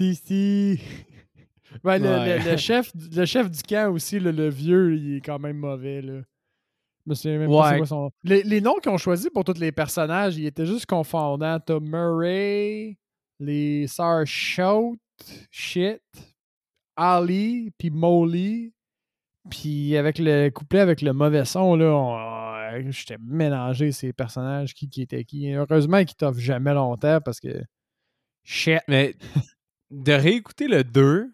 TC. 0.00 0.80
Ouais, 1.84 2.00
le, 2.00 2.08
Ouais. 2.08 2.38
le- 2.40 2.50
le 2.50 2.56
chef, 2.56 2.90
le 3.12 3.24
chef 3.24 3.48
du 3.48 3.62
camp 3.62 3.92
aussi, 3.92 4.18
le, 4.18 4.32
le 4.32 4.48
vieux, 4.48 4.96
il 4.96 5.16
est 5.18 5.20
quand 5.20 5.38
même 5.38 5.56
mauvais. 5.58 6.02
Là. 6.02 6.20
Je 7.06 7.10
me 7.10 7.14
souviens 7.14 7.38
même 7.38 7.48
pas 7.48 7.62
Ouais. 7.62 7.70
c'est 7.70 7.76
quoi 7.78 7.86
son 7.86 8.10
Les, 8.24 8.42
les 8.42 8.60
noms 8.60 8.74
qu'ils 8.82 8.90
ont 8.90 8.98
choisis 8.98 9.30
pour 9.32 9.44
tous 9.44 9.56
les 9.58 9.70
personnages, 9.70 10.36
ils 10.36 10.46
étaient 10.46 10.66
juste 10.66 10.86
confondants. 10.86 11.60
T'as 11.60 11.78
Murray, 11.78 12.98
les 13.38 13.86
sœurs 13.86 14.26
Shout, 14.26 14.98
Shit, 15.52 16.02
Ali, 16.96 17.70
puis 17.78 17.90
Molly. 17.90 18.74
Puis 19.48 19.96
avec 19.96 20.18
le 20.18 20.48
couplet 20.50 20.80
avec 20.80 21.02
le 21.02 21.12
mauvais 21.12 21.44
son, 21.44 21.76
là, 21.76 21.86
on- 21.94 22.90
j'étais 22.90 23.16
mélangé 23.24 23.92
ces 23.92 24.12
personnages, 24.12 24.74
qui, 24.74 24.88
qui 24.88 25.02
était 25.02 25.22
qui. 25.24 25.52
Heureusement 25.52 25.98
qu'ils 26.04 26.16
t'offrent 26.16 26.40
jamais 26.40 26.74
longtemps 26.74 27.20
parce 27.24 27.38
que. 27.38 27.62
Shit. 28.42 28.80
Mais 28.88 29.14
de 29.90 30.12
réécouter 30.12 30.68
le 30.68 30.84
2 30.84 31.30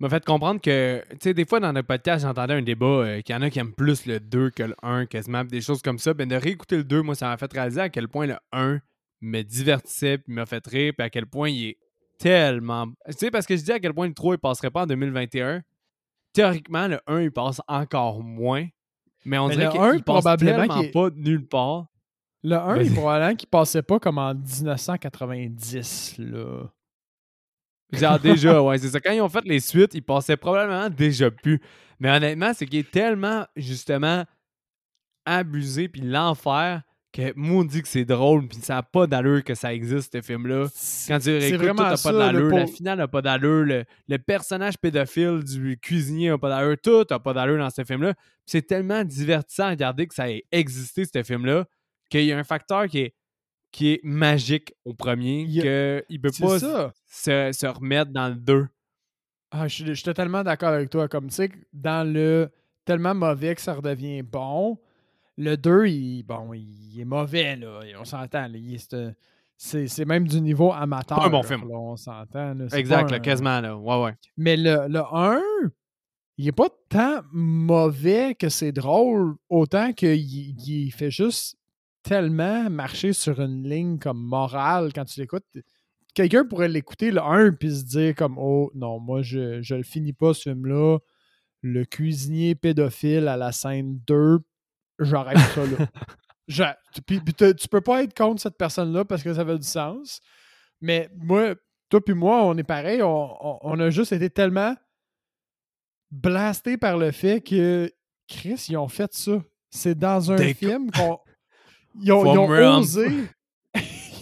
m'a 0.00 0.08
fait 0.08 0.24
comprendre 0.24 0.60
que, 0.60 1.02
tu 1.12 1.16
sais, 1.22 1.34
des 1.34 1.44
fois 1.46 1.60
dans 1.60 1.72
le 1.72 1.82
podcast, 1.82 2.24
j'entendais 2.24 2.54
un 2.54 2.62
débat 2.62 2.86
euh, 2.86 3.20
qu'il 3.22 3.34
y 3.34 3.38
en 3.38 3.42
a 3.42 3.48
qui 3.50 3.58
aiment 3.60 3.72
plus 3.72 4.06
le 4.06 4.18
2 4.20 4.50
que 4.50 4.64
le 4.64 4.74
1, 4.82 5.06
quasiment, 5.06 5.44
des 5.44 5.60
choses 5.60 5.80
comme 5.82 5.98
ça. 5.98 6.12
Ben, 6.14 6.28
de 6.28 6.34
réécouter 6.36 6.76
le 6.76 6.84
2, 6.84 7.02
moi, 7.02 7.14
ça 7.14 7.28
m'a 7.28 7.36
fait 7.36 7.50
réaliser 7.52 7.80
à 7.80 7.88
quel 7.88 8.08
point 8.08 8.26
le 8.26 8.36
1 8.52 8.80
me 9.20 9.42
divertissait, 9.42 10.18
puis 10.18 10.34
m'a 10.34 10.44
fait 10.46 10.66
rire, 10.66 10.92
puis 10.98 11.06
à 11.06 11.10
quel 11.10 11.26
point 11.26 11.48
il 11.48 11.68
est 11.68 11.78
tellement. 12.18 12.86
Tu 13.06 13.12
sais, 13.16 13.30
parce 13.30 13.46
que 13.46 13.56
je 13.56 13.62
dis 13.62 13.72
à 13.72 13.78
quel 13.78 13.94
point 13.94 14.06
le 14.08 14.14
3 14.14 14.34
il 14.34 14.38
passerait 14.38 14.70
pas 14.70 14.82
en 14.82 14.86
2021. 14.86 15.62
Théoriquement, 16.32 16.88
le 16.88 17.00
1 17.06 17.20
il 17.22 17.30
passe 17.30 17.60
encore 17.68 18.22
moins. 18.22 18.66
Mais 19.24 19.38
on 19.38 19.48
Mais 19.48 19.56
dirait 19.56 19.70
qu'il 19.70 19.80
1, 19.80 19.94
il 19.94 20.02
passe 20.02 20.22
probablement 20.24 20.80
est- 20.82 20.90
pas 20.90 21.08
de 21.10 21.18
nulle 21.18 21.46
part. 21.46 21.86
Le 22.42 22.56
1, 22.56 22.74
Vas-y. 22.76 22.86
il 22.88 22.92
probablement 22.94 23.36
qu'il 23.36 23.48
passait 23.48 23.82
pas 23.82 23.98
comme 24.00 24.18
en 24.18 24.34
1990, 24.34 26.16
là. 26.18 26.70
Genre 27.96 28.18
déjà, 28.18 28.62
ouais, 28.62 28.78
c'est 28.78 28.88
ça. 28.88 29.00
Quand 29.00 29.12
ils 29.12 29.20
ont 29.20 29.28
fait 29.28 29.44
les 29.44 29.60
suites, 29.60 29.94
ils 29.94 30.02
passaient 30.02 30.36
probablement 30.36 30.88
déjà 30.90 31.30
plus. 31.30 31.60
Mais 32.00 32.10
honnêtement, 32.10 32.52
c'est 32.54 32.66
qu'il 32.66 32.80
est 32.80 32.90
tellement, 32.90 33.46
justement, 33.56 34.24
abusé, 35.24 35.88
puis 35.88 36.02
l'enfer, 36.02 36.82
que 37.12 37.32
moi, 37.36 37.60
on 37.62 37.64
dit 37.64 37.80
que 37.80 37.88
c'est 37.88 38.04
drôle, 38.04 38.48
puis 38.48 38.58
ça 38.60 38.74
n'a 38.74 38.82
pas 38.82 39.06
d'allure 39.06 39.44
que 39.44 39.54
ça 39.54 39.72
existe, 39.72 40.12
ce 40.12 40.20
film-là. 40.20 40.66
Quand 41.06 41.20
tu 41.20 41.30
réécoutes, 41.30 41.68
tout 41.68 41.74
n'a 41.82 41.96
pas 41.96 42.12
d'allure, 42.12 42.50
la 42.56 42.66
finale 42.66 42.98
n'a 42.98 43.08
pas 43.08 43.22
d'allure, 43.22 43.64
le, 43.64 43.84
le 44.08 44.18
personnage 44.18 44.76
pédophile 44.78 45.44
du 45.44 45.78
cuisinier 45.80 46.30
n'a 46.30 46.38
pas 46.38 46.48
d'allure, 46.48 46.76
tout 46.82 47.04
n'a 47.08 47.18
pas 47.20 47.32
d'allure 47.32 47.58
dans 47.58 47.70
ce 47.70 47.84
film-là. 47.84 48.14
Puis 48.14 48.22
C'est 48.46 48.62
tellement 48.62 49.04
divertissant 49.04 49.64
à 49.64 49.70
regarder 49.70 50.06
que 50.08 50.14
ça 50.14 50.28
ait 50.28 50.42
existé, 50.50 51.04
ce 51.04 51.22
film-là, 51.22 51.66
qu'il 52.10 52.24
y 52.24 52.32
a 52.32 52.38
un 52.38 52.44
facteur 52.44 52.86
qui 52.88 52.98
est, 52.98 53.14
qui 53.74 53.94
est 53.94 54.00
magique 54.04 54.72
au 54.84 54.94
premier, 54.94 55.46
qu'il 55.46 55.64
ne 55.64 56.18
peut 56.18 56.30
pas 56.40 56.58
se, 57.08 57.50
se 57.52 57.66
remettre 57.66 58.12
dans 58.12 58.28
le 58.28 58.36
2. 58.36 58.68
Ah, 59.50 59.66
je, 59.66 59.74
suis- 59.74 59.84
je 59.86 59.94
suis 59.94 60.04
totalement 60.04 60.44
d'accord 60.44 60.68
avec 60.68 60.90
toi. 60.90 61.08
Comme 61.08 61.26
tu 61.26 61.34
sais, 61.34 61.50
dans 61.72 62.08
le 62.08 62.50
tellement 62.84 63.16
mauvais 63.16 63.52
que 63.56 63.60
ça 63.60 63.74
redevient 63.74 64.22
bon, 64.22 64.78
Le 65.36 65.56
2, 65.56 65.86
il, 65.86 66.22
bon, 66.22 66.52
il 66.54 67.00
est 67.00 67.04
mauvais, 67.04 67.56
là. 67.56 67.80
On 67.98 68.04
s'entend. 68.04 68.46
C'est 69.56 70.04
même 70.04 70.28
du 70.28 70.40
niveau 70.40 70.72
amateur. 70.72 71.18
Pas 71.18 71.26
un 71.26 71.30
bon 71.30 71.42
film. 71.42 71.62
Là, 71.68 71.76
on 71.76 71.96
s'entend. 71.96 72.56
Exact, 72.72 73.10
là, 73.10 73.18
quasiment. 73.18 73.60
Là. 73.60 73.76
Ouais, 73.76 74.04
ouais. 74.04 74.14
Mais 74.36 74.56
le, 74.56 74.86
le 74.88 75.00
1, 75.00 75.40
il 76.38 76.46
est 76.46 76.52
pas 76.52 76.68
tant 76.88 77.22
mauvais 77.32 78.36
que 78.36 78.48
c'est 78.48 78.70
drôle, 78.72 79.34
autant 79.48 79.92
qu'il 79.92 80.14
il 80.14 80.92
fait 80.92 81.10
juste 81.10 81.56
tellement 82.04 82.70
marcher 82.70 83.12
sur 83.12 83.40
une 83.40 83.68
ligne 83.68 83.98
comme 83.98 84.22
morale 84.22 84.92
quand 84.94 85.04
tu 85.04 85.20
l'écoutes. 85.20 85.44
Quelqu'un 86.14 86.44
pourrait 86.44 86.68
l'écouter 86.68 87.10
le 87.10 87.20
1 87.20 87.52
puis 87.52 87.74
se 87.74 87.84
dire 87.84 88.14
comme 88.14 88.38
Oh 88.38 88.70
non, 88.74 89.00
moi 89.00 89.22
je, 89.22 89.60
je 89.62 89.74
le 89.74 89.82
finis 89.82 90.12
pas 90.12 90.32
ce 90.32 90.42
film-là. 90.50 90.98
Le 91.62 91.84
cuisinier 91.84 92.54
pédophile 92.54 93.26
à 93.26 93.36
la 93.36 93.50
scène 93.50 93.98
2, 94.06 94.38
j'arrête 95.00 95.38
ça 95.38 95.62
là. 95.66 95.88
puis, 97.06 97.20
tu 97.24 97.68
peux 97.68 97.80
pas 97.80 98.02
être 98.02 98.14
contre 98.14 98.42
cette 98.42 98.58
personne-là 98.58 99.04
parce 99.04 99.22
que 99.22 99.32
ça 99.32 99.44
fait 99.44 99.58
du 99.58 99.66
sens. 99.66 100.20
Mais 100.80 101.08
moi, 101.16 101.54
toi 101.88 102.04
puis 102.04 102.14
moi, 102.14 102.44
on 102.44 102.56
est 102.58 102.64
pareil. 102.64 103.00
On, 103.02 103.80
a 103.80 103.90
juste 103.90 104.12
été 104.12 104.28
tellement 104.28 104.76
blastés 106.10 106.76
par 106.76 106.98
le 106.98 107.10
fait 107.10 107.40
que 107.40 107.90
Chris, 108.28 108.66
ils 108.68 108.76
ont 108.76 108.88
fait 108.88 109.12
ça. 109.14 109.42
C'est 109.70 109.98
dans 109.98 110.30
un 110.30 110.54
film 110.54 110.90
qu'on. 110.90 111.18
Ils 112.02 112.12
ont, 112.12 112.78
osé. 112.78 113.08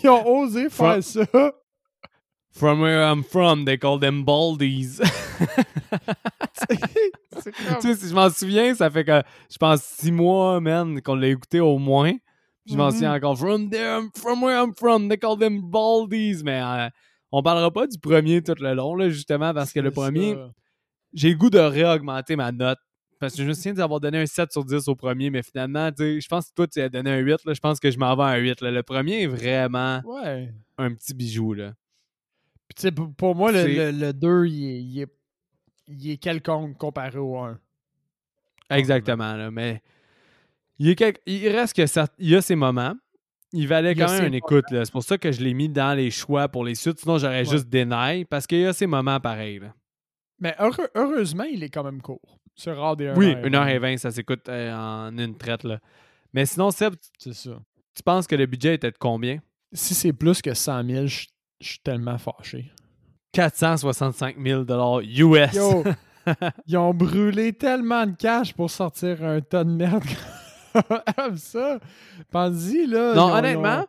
ils 0.02 0.08
ont 0.10 0.26
osé 0.26 0.68
faire 0.68 1.02
ça. 1.02 1.24
From 2.54 2.82
where 2.82 3.02
I'm 3.02 3.22
from, 3.24 3.64
they 3.64 3.78
call 3.78 3.98
them 3.98 4.24
baldies. 4.24 5.00
tu 6.68 6.76
sais, 7.80 7.94
si 7.96 8.08
je 8.08 8.14
m'en 8.14 8.28
souviens, 8.28 8.74
ça 8.74 8.90
fait 8.90 9.04
que 9.04 9.22
je 9.50 9.56
pense 9.56 9.82
six 9.82 10.12
mois, 10.12 10.60
man, 10.60 11.00
qu'on 11.00 11.14
l'a 11.14 11.28
écouté 11.28 11.60
au 11.60 11.78
moins. 11.78 12.12
je 12.66 12.76
m'en 12.76 12.90
souviens 12.90 13.12
mm-hmm. 13.12 13.16
encore. 13.16 13.38
From 13.38 13.70
there, 13.70 14.00
from 14.16 14.42
where 14.42 14.62
I'm 14.62 14.74
from, 14.74 15.08
they 15.08 15.16
call 15.16 15.38
them 15.38 15.62
baldies. 15.62 16.42
Mais 16.44 16.60
euh, 16.62 16.90
on 17.32 17.42
parlera 17.42 17.70
pas 17.70 17.86
du 17.86 17.98
premier 17.98 18.42
tout 18.42 18.54
le 18.60 18.74
long, 18.74 18.94
là, 18.96 19.08
justement, 19.08 19.54
parce 19.54 19.72
que 19.72 19.80
le 19.80 19.90
premier, 19.90 20.36
j'ai 21.14 21.30
le 21.30 21.36
goût 21.36 21.50
de 21.50 21.58
réaugmenter 21.58 22.36
ma 22.36 22.52
note. 22.52 22.78
Parce 23.22 23.36
que 23.36 23.42
je 23.44 23.46
me 23.46 23.52
souviens 23.52 23.74
d'avoir 23.74 24.00
donné 24.00 24.18
un 24.18 24.26
7 24.26 24.50
sur 24.50 24.64
10 24.64 24.88
au 24.88 24.96
premier, 24.96 25.30
mais 25.30 25.44
finalement, 25.44 25.90
je 25.96 26.26
pense 26.26 26.48
que 26.48 26.54
toi, 26.56 26.66
tu 26.66 26.80
as 26.80 26.88
donné 26.88 27.08
un 27.08 27.18
8. 27.18 27.44
Là, 27.44 27.54
je 27.54 27.60
pense 27.60 27.78
que 27.78 27.88
je 27.88 27.96
m'en 27.96 28.16
vais 28.16 28.24
à 28.24 28.26
un 28.26 28.38
8. 28.38 28.62
Le 28.62 28.82
premier 28.82 29.22
est 29.22 29.26
vraiment 29.28 30.02
un 30.76 30.92
petit 30.92 31.14
bijou. 31.14 31.52
Là. 31.54 31.72
Puis, 32.66 32.90
pour 33.16 33.36
moi, 33.36 33.52
le, 33.52 33.92
le, 33.92 34.12
2, 34.12 34.46
il 34.46 35.02
est, 35.02 35.06
il, 35.86 36.10
est, 36.10 36.16
quelconque 36.16 36.76
comparé 36.76 37.16
au 37.16 37.38
1. 37.38 37.60
Exactement. 38.70 39.36
Là, 39.36 39.52
mais 39.52 39.82
il, 40.80 40.92
il 41.26 41.48
reste 41.48 41.76
que 41.76 41.86
ça, 41.86 42.08
il 42.18 42.30
y 42.30 42.34
a 42.34 42.42
ses 42.42 42.56
moments. 42.56 42.96
Il 43.52 43.68
valait 43.68 43.94
quand 43.94 44.10
même 44.10 44.26
une 44.26 44.34
écoute. 44.34 44.64
C'est 44.68 44.90
pour 44.90 45.04
ça 45.04 45.16
que 45.16 45.30
je 45.30 45.44
l'ai 45.44 45.54
mis 45.54 45.68
dans 45.68 45.96
les 45.96 46.10
choix 46.10 46.48
pour 46.48 46.64
les 46.64 46.74
suites. 46.74 46.98
Sinon, 46.98 47.18
j'aurais 47.18 47.44
juste 47.44 47.68
deny 47.68 48.24
parce 48.24 48.48
qu'il 48.48 48.62
y 48.62 48.66
a 48.66 48.72
ses 48.72 48.88
moments 48.88 49.20
pareils. 49.20 49.60
Là. 49.60 49.72
Mais 50.40 50.56
heureusement, 50.96 51.44
il 51.44 51.62
est 51.62 51.68
quand 51.68 51.84
même 51.84 52.02
court. 52.02 52.41
C'est 52.54 52.72
rare 52.72 52.96
des 52.96 53.08
1 53.08 53.14
Oui, 53.14 53.34
1h20, 53.34 53.96
ça 53.96 54.10
s'écoute 54.10 54.48
euh, 54.48 54.74
en 54.74 55.16
une 55.16 55.36
traite. 55.36 55.64
Là. 55.64 55.78
Mais 56.32 56.46
sinon, 56.46 56.70
Seb, 56.70 56.94
c'est 57.18 57.34
ça. 57.34 57.58
Tu 57.94 58.02
penses 58.02 58.26
que 58.26 58.34
le 58.34 58.46
budget 58.46 58.74
était 58.74 58.90
de 58.90 58.98
combien? 58.98 59.38
Si 59.72 59.94
c'est 59.94 60.12
plus 60.12 60.42
que 60.42 60.54
100 60.54 60.84
000, 60.84 61.06
je, 61.06 61.26
suis 61.60 61.78
tellement 61.80 62.18
fâché. 62.18 62.70
465 63.32 64.36
000 64.38 64.64
US. 64.64 65.54
Yo, 65.54 65.84
ils 66.66 66.76
ont 66.76 66.92
brûlé 66.92 67.52
tellement 67.52 68.06
de 68.06 68.12
cash 68.12 68.52
pour 68.52 68.70
sortir 68.70 69.22
un 69.24 69.40
tas 69.40 69.64
de 69.64 69.70
merde 69.70 70.04
comme 71.16 71.36
ça. 71.36 71.78
Pense-y, 72.30 72.86
là. 72.86 73.14
Non, 73.14 73.34
honnêtement, 73.34 73.86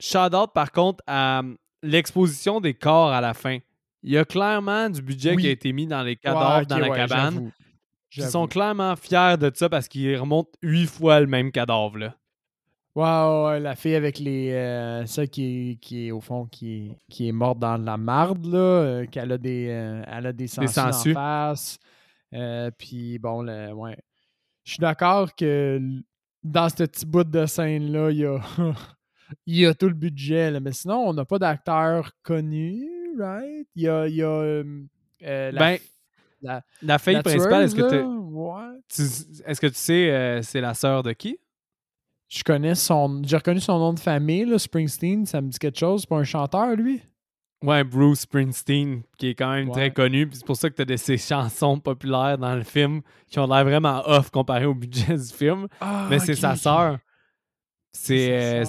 shout 0.00 0.34
out 0.34 0.52
par 0.52 0.72
contre 0.72 1.02
à 1.06 1.40
hum, 1.40 1.56
l'exposition 1.82 2.60
des 2.60 2.74
corps 2.74 3.12
à 3.12 3.20
la 3.20 3.34
fin. 3.34 3.58
Il 4.02 4.12
y 4.12 4.18
a 4.18 4.24
clairement 4.24 4.90
du 4.90 5.00
budget 5.00 5.36
qui 5.36 5.46
a 5.46 5.50
été 5.50 5.72
mis 5.72 5.86
dans 5.86 6.02
les 6.02 6.16
cadavres 6.16 6.66
dans 6.66 6.78
la 6.78 6.90
cabane. 6.90 7.52
Ils 8.16 8.24
sont 8.24 8.46
clairement 8.46 8.94
fiers 8.96 9.36
de 9.38 9.50
ça 9.54 9.68
parce 9.68 9.88
qu'ils 9.88 10.16
remontent 10.16 10.50
huit 10.60 10.86
fois 10.86 11.20
le 11.20 11.26
même 11.26 11.50
cadavre. 11.50 11.98
Là. 11.98 12.14
La 12.94 13.74
fille 13.74 13.94
avec 13.94 14.18
les. 14.18 14.52
Euh, 14.52 15.06
ça 15.06 15.26
qui 15.26 15.70
est, 15.70 15.76
qui 15.76 16.08
est 16.08 16.10
au 16.10 16.20
fond 16.20 16.46
qui 16.46 16.92
qui 17.08 17.28
est 17.28 17.32
morte 17.32 17.58
dans 17.58 17.78
la 17.78 17.96
marde, 17.96 18.44
là, 18.46 18.58
euh, 18.58 19.06
qu'elle 19.06 19.32
a 19.32 19.38
des. 19.38 19.68
Euh, 19.70 20.02
elle 20.06 20.26
a 20.26 20.32
des 20.32 20.46
sangsues 20.46 21.12
en 21.12 21.14
face. 21.14 21.78
puis 22.78 23.18
bon, 23.18 23.46
ouais. 23.46 23.96
Je 24.64 24.72
suis 24.72 24.80
d'accord 24.80 25.34
que 25.34 25.80
dans 26.44 26.68
ce 26.68 26.84
petit 26.84 27.06
bout 27.06 27.24
de 27.24 27.46
scène-là, 27.46 28.10
il 28.10 28.18
y 28.18 28.26
a, 28.26 28.40
il 29.46 29.56
y 29.56 29.66
a 29.66 29.74
tout 29.74 29.88
le 29.88 29.94
budget, 29.94 30.50
là, 30.50 30.60
mais 30.60 30.72
sinon, 30.72 31.08
on 31.08 31.14
n'a 31.14 31.24
pas 31.24 31.38
d'acteur 31.38 32.12
connu 32.22 33.01
right? 33.18 33.66
Il 33.74 33.82
y 33.82 33.88
a, 33.88 34.06
il 34.08 34.14
y 34.14 34.22
a 34.22 34.28
euh, 34.28 34.62
la, 35.20 35.52
ben, 35.52 35.78
la, 36.40 36.62
la, 36.82 36.98
fille 36.98 37.20
principale, 37.22 37.64
est-ce 37.64 37.74
que, 37.74 37.88
tu, 37.88 39.42
est-ce 39.46 39.60
que 39.60 39.66
tu 39.66 39.74
sais 39.74 40.10
euh, 40.10 40.42
c'est 40.42 40.60
la 40.60 40.74
sœur 40.74 41.02
de 41.02 41.12
qui? 41.12 41.38
Je 42.28 42.42
connais 42.42 42.74
son. 42.74 43.22
J'ai 43.24 43.36
reconnu 43.36 43.60
son 43.60 43.78
nom 43.78 43.92
de 43.92 44.00
famille, 44.00 44.46
là, 44.46 44.58
Springsteen, 44.58 45.26
ça 45.26 45.40
me 45.40 45.48
dit 45.48 45.58
quelque 45.58 45.78
chose. 45.78 46.02
C'est 46.02 46.08
pas 46.08 46.16
un 46.16 46.24
chanteur, 46.24 46.74
lui? 46.76 47.02
Ouais, 47.62 47.84
Bruce 47.84 48.20
Springsteen, 48.20 49.02
qui 49.18 49.28
est 49.28 49.34
quand 49.34 49.52
même 49.52 49.70
très 49.70 49.92
connu. 49.92 50.28
C'est 50.32 50.44
pour 50.44 50.56
ça 50.56 50.68
que 50.68 50.82
tu 50.82 50.92
as 50.92 50.96
ces 50.96 51.18
chansons 51.18 51.78
populaires 51.78 52.38
dans 52.38 52.56
le 52.56 52.64
film 52.64 53.02
qui 53.28 53.38
ont 53.38 53.46
l'air 53.46 53.64
vraiment 53.64 54.02
off 54.06 54.30
comparé 54.30 54.64
au 54.64 54.74
budget 54.74 55.16
du 55.16 55.32
film. 55.32 55.68
Ah, 55.80 56.06
Mais 56.10 56.18
c'est 56.18 56.34
sa 56.34 56.56
sœur. 56.56 56.98
C'est 57.92 58.64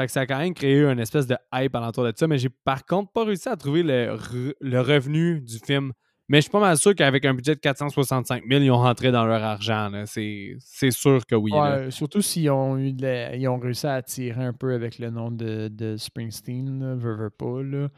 fait 0.00 0.06
que 0.06 0.12
ça 0.12 0.20
a 0.20 0.26
quand 0.26 0.38
même 0.38 0.54
créé 0.54 0.82
une 0.82 0.98
espèce 0.98 1.26
de 1.26 1.36
hype 1.52 1.74
alentour 1.74 2.04
de 2.04 2.12
ça. 2.14 2.26
Mais 2.26 2.38
j'ai 2.38 2.48
par 2.48 2.84
contre 2.84 3.12
pas 3.12 3.24
réussi 3.24 3.48
à 3.48 3.56
trouver 3.56 3.82
le, 3.82 4.80
revenu 4.80 5.40
du 5.40 5.58
film. 5.58 5.92
Mais 6.28 6.38
je 6.38 6.42
suis 6.42 6.50
pas 6.50 6.60
mal 6.60 6.76
sûr 6.78 6.94
qu'avec 6.94 7.24
un 7.24 7.34
budget 7.34 7.56
de 7.56 7.60
465 7.60 8.44
000, 8.48 8.62
ils 8.62 8.70
ont 8.70 8.78
rentré 8.78 9.10
dans 9.10 9.24
leur 9.24 9.42
argent. 9.42 9.90
C'est 10.06 10.90
sûr 10.90 11.26
que 11.26 11.34
oui. 11.34 11.50
surtout 11.90 12.22
s'ils 12.22 12.50
ont 12.50 12.78
eu 12.78 12.94
ils 13.34 13.48
ont 13.48 13.58
réussi 13.58 13.86
à 13.86 13.94
attirer 13.94 14.44
un 14.44 14.52
peu 14.52 14.72
avec 14.74 15.00
le 15.00 15.10
nom 15.10 15.32
de, 15.32 15.68
de 15.68 15.96
Springsteen, 15.96 16.98
là. 17.00 17.88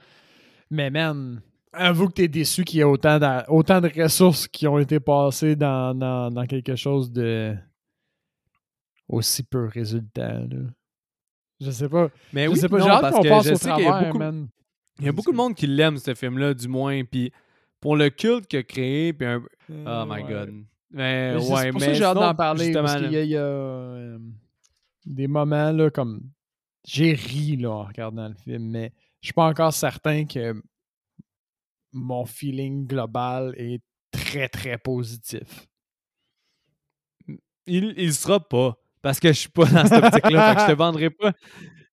Mais 0.70 0.88
man, 0.88 1.42
avoue 1.72 2.08
que 2.08 2.14
tu 2.14 2.22
es 2.22 2.28
déçu 2.28 2.64
qu'il 2.64 2.78
y 2.78 2.80
ait 2.80 2.84
autant 2.84 3.18
de, 3.18 3.88
de 3.88 4.02
ressources 4.02 4.46
qui 4.48 4.66
ont 4.66 4.78
été 4.78 5.00
passées 5.00 5.56
dans, 5.56 5.94
dans, 5.94 6.46
quelque 6.46 6.76
chose 6.76 7.10
de 7.10 7.54
aussi 9.08 9.42
peu 9.42 9.66
résultat. 9.66 10.40
Je 11.62 11.70
sais 11.70 11.88
pas. 11.88 12.10
Mais 12.32 12.48
oui, 12.48 12.56
sais 12.56 12.68
pas. 12.68 12.78
Non, 12.78 12.86
parce 13.00 13.20
que 13.20 13.50
je 13.50 13.54
sais 13.54 13.72
qu'il 13.72 13.84
y 13.84 13.86
a 13.86 14.12
beaucoup, 14.12 14.48
il 14.98 15.06
y 15.06 15.08
a 15.08 15.12
beaucoup 15.12 15.32
de 15.32 15.36
monde 15.36 15.54
qui 15.54 15.66
l'aime, 15.66 15.96
ce 15.96 16.14
film-là, 16.14 16.54
du 16.54 16.68
moins. 16.68 17.04
Puis 17.04 17.32
pour 17.80 17.96
le 17.96 18.10
culte 18.10 18.46
qu'il 18.46 18.58
a 18.58 18.62
créé, 18.62 19.12
puis 19.12 19.26
un... 19.26 19.42
Oh 19.70 20.04
my 20.06 20.22
God. 20.22 20.64
Mais, 20.90 21.34
ouais, 21.36 21.40
c'est 21.40 21.70
pour 21.70 21.80
ça 21.80 21.86
que 21.86 21.94
j'ai 21.94 22.04
hâte 22.04 22.14
d'en 22.14 22.34
parler, 22.34 22.72
parce 22.72 22.96
qu'il 22.96 23.12
y 23.12 23.36
a, 23.36 23.40
euh, 23.40 24.18
des 25.06 25.26
moments, 25.26 25.72
là, 25.72 25.90
comme... 25.90 26.20
J'ai 26.84 27.12
ri, 27.12 27.56
là, 27.56 27.70
en 27.70 27.84
regardant 27.84 28.28
le 28.28 28.34
film, 28.34 28.64
mais 28.64 28.92
je 29.20 29.28
suis 29.28 29.32
pas 29.32 29.46
encore 29.46 29.72
certain 29.72 30.24
que 30.26 30.60
mon 31.92 32.24
feeling 32.24 32.86
global 32.88 33.54
est 33.56 33.80
très, 34.10 34.48
très 34.48 34.78
positif. 34.78 35.68
Il, 37.66 37.94
il 37.96 38.12
sera 38.12 38.40
pas. 38.40 38.76
Parce 39.02 39.18
que 39.20 39.28
je 39.28 39.38
suis 39.38 39.48
pas 39.48 39.66
dans 39.66 39.84
cette 39.84 40.04
optique-là. 40.04 40.56
je 40.66 40.72
te 40.72 40.76
vendrai 40.76 41.10
pas. 41.10 41.32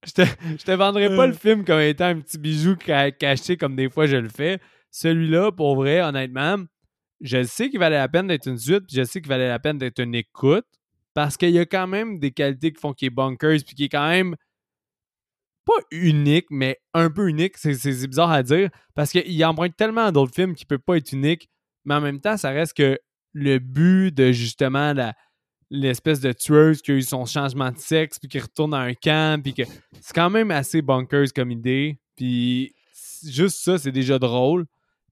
Je 0.05 0.11
te, 0.11 0.21
je 0.21 0.63
te 0.63 0.71
vendrai 0.71 1.13
pas 1.13 1.27
le 1.27 1.33
film 1.33 1.65
comme 1.65 1.81
étant 1.81 2.05
un 2.05 2.19
petit 2.21 2.37
bijou 2.37 2.75
caché 2.77 3.57
comme 3.57 3.75
des 3.75 3.89
fois 3.89 4.05
je 4.05 4.15
le 4.15 4.29
fais. 4.29 4.59
Celui-là, 4.91 5.51
pour 5.51 5.75
vrai, 5.75 6.01
honnêtement, 6.01 6.57
je 7.21 7.43
sais 7.43 7.69
qu'il 7.69 7.79
valait 7.79 7.97
la 7.97 8.07
peine 8.07 8.27
d'être 8.27 8.47
une 8.47 8.57
suite, 8.57 8.85
puis 8.87 8.95
je 8.95 9.03
sais 9.03 9.21
qu'il 9.21 9.29
valait 9.29 9.47
la 9.47 9.59
peine 9.59 9.77
d'être 9.77 9.99
une 9.99 10.15
écoute, 10.15 10.65
parce 11.13 11.37
qu'il 11.37 11.51
y 11.51 11.59
a 11.59 11.65
quand 11.65 11.87
même 11.87 12.19
des 12.19 12.31
qualités 12.31 12.71
qui 12.71 12.79
font 12.79 12.93
qu'il 12.93 13.07
est 13.07 13.11
bunkers, 13.11 13.59
puis 13.65 13.75
qui 13.75 13.83
est 13.85 13.89
quand 13.89 14.09
même 14.09 14.35
pas 15.65 15.83
unique, 15.91 16.47
mais 16.49 16.79
un 16.93 17.11
peu 17.11 17.27
unique. 17.27 17.57
C'est 17.57 18.07
bizarre 18.07 18.31
à 18.31 18.41
dire, 18.41 18.69
parce 18.95 19.11
qu'il 19.11 19.45
emprunte 19.45 19.75
tellement 19.75 20.11
d'autres 20.11 20.33
films 20.33 20.55
qui 20.55 20.63
ne 20.65 20.69
peuvent 20.69 20.79
pas 20.79 20.97
être 20.97 21.11
uniques, 21.11 21.49
mais 21.85 21.95
en 21.95 22.01
même 22.01 22.21
temps, 22.21 22.37
ça 22.37 22.51
reste 22.51 22.75
que 22.75 22.97
le 23.33 23.59
but 23.59 24.11
de 24.11 24.31
justement 24.31 24.93
la, 24.93 25.13
l'espèce 25.69 26.19
de 26.19 26.31
tueuse 26.31 26.81
qui 26.81 26.91
a 26.91 26.95
eu 26.95 27.01
son 27.01 27.25
changement 27.25 27.71
de 27.71 27.77
sexe, 27.77 28.19
puis 28.19 28.27
qui 28.27 28.39
retourne 28.39 28.71
dans 28.71 28.77
un 28.77 28.93
camp, 28.93 29.41
puis 29.41 29.53
que 29.53 29.63
c'est 30.01 30.13
quand 30.13 30.29
même 30.29 30.51
assez 30.51 30.81
bonkers 30.81 31.31
comme 31.35 31.51
idée. 31.51 31.99
Puis 32.15 32.73
juste 33.25 33.57
ça, 33.59 33.77
c'est 33.77 33.91
déjà 33.91 34.19
drôle. 34.19 34.65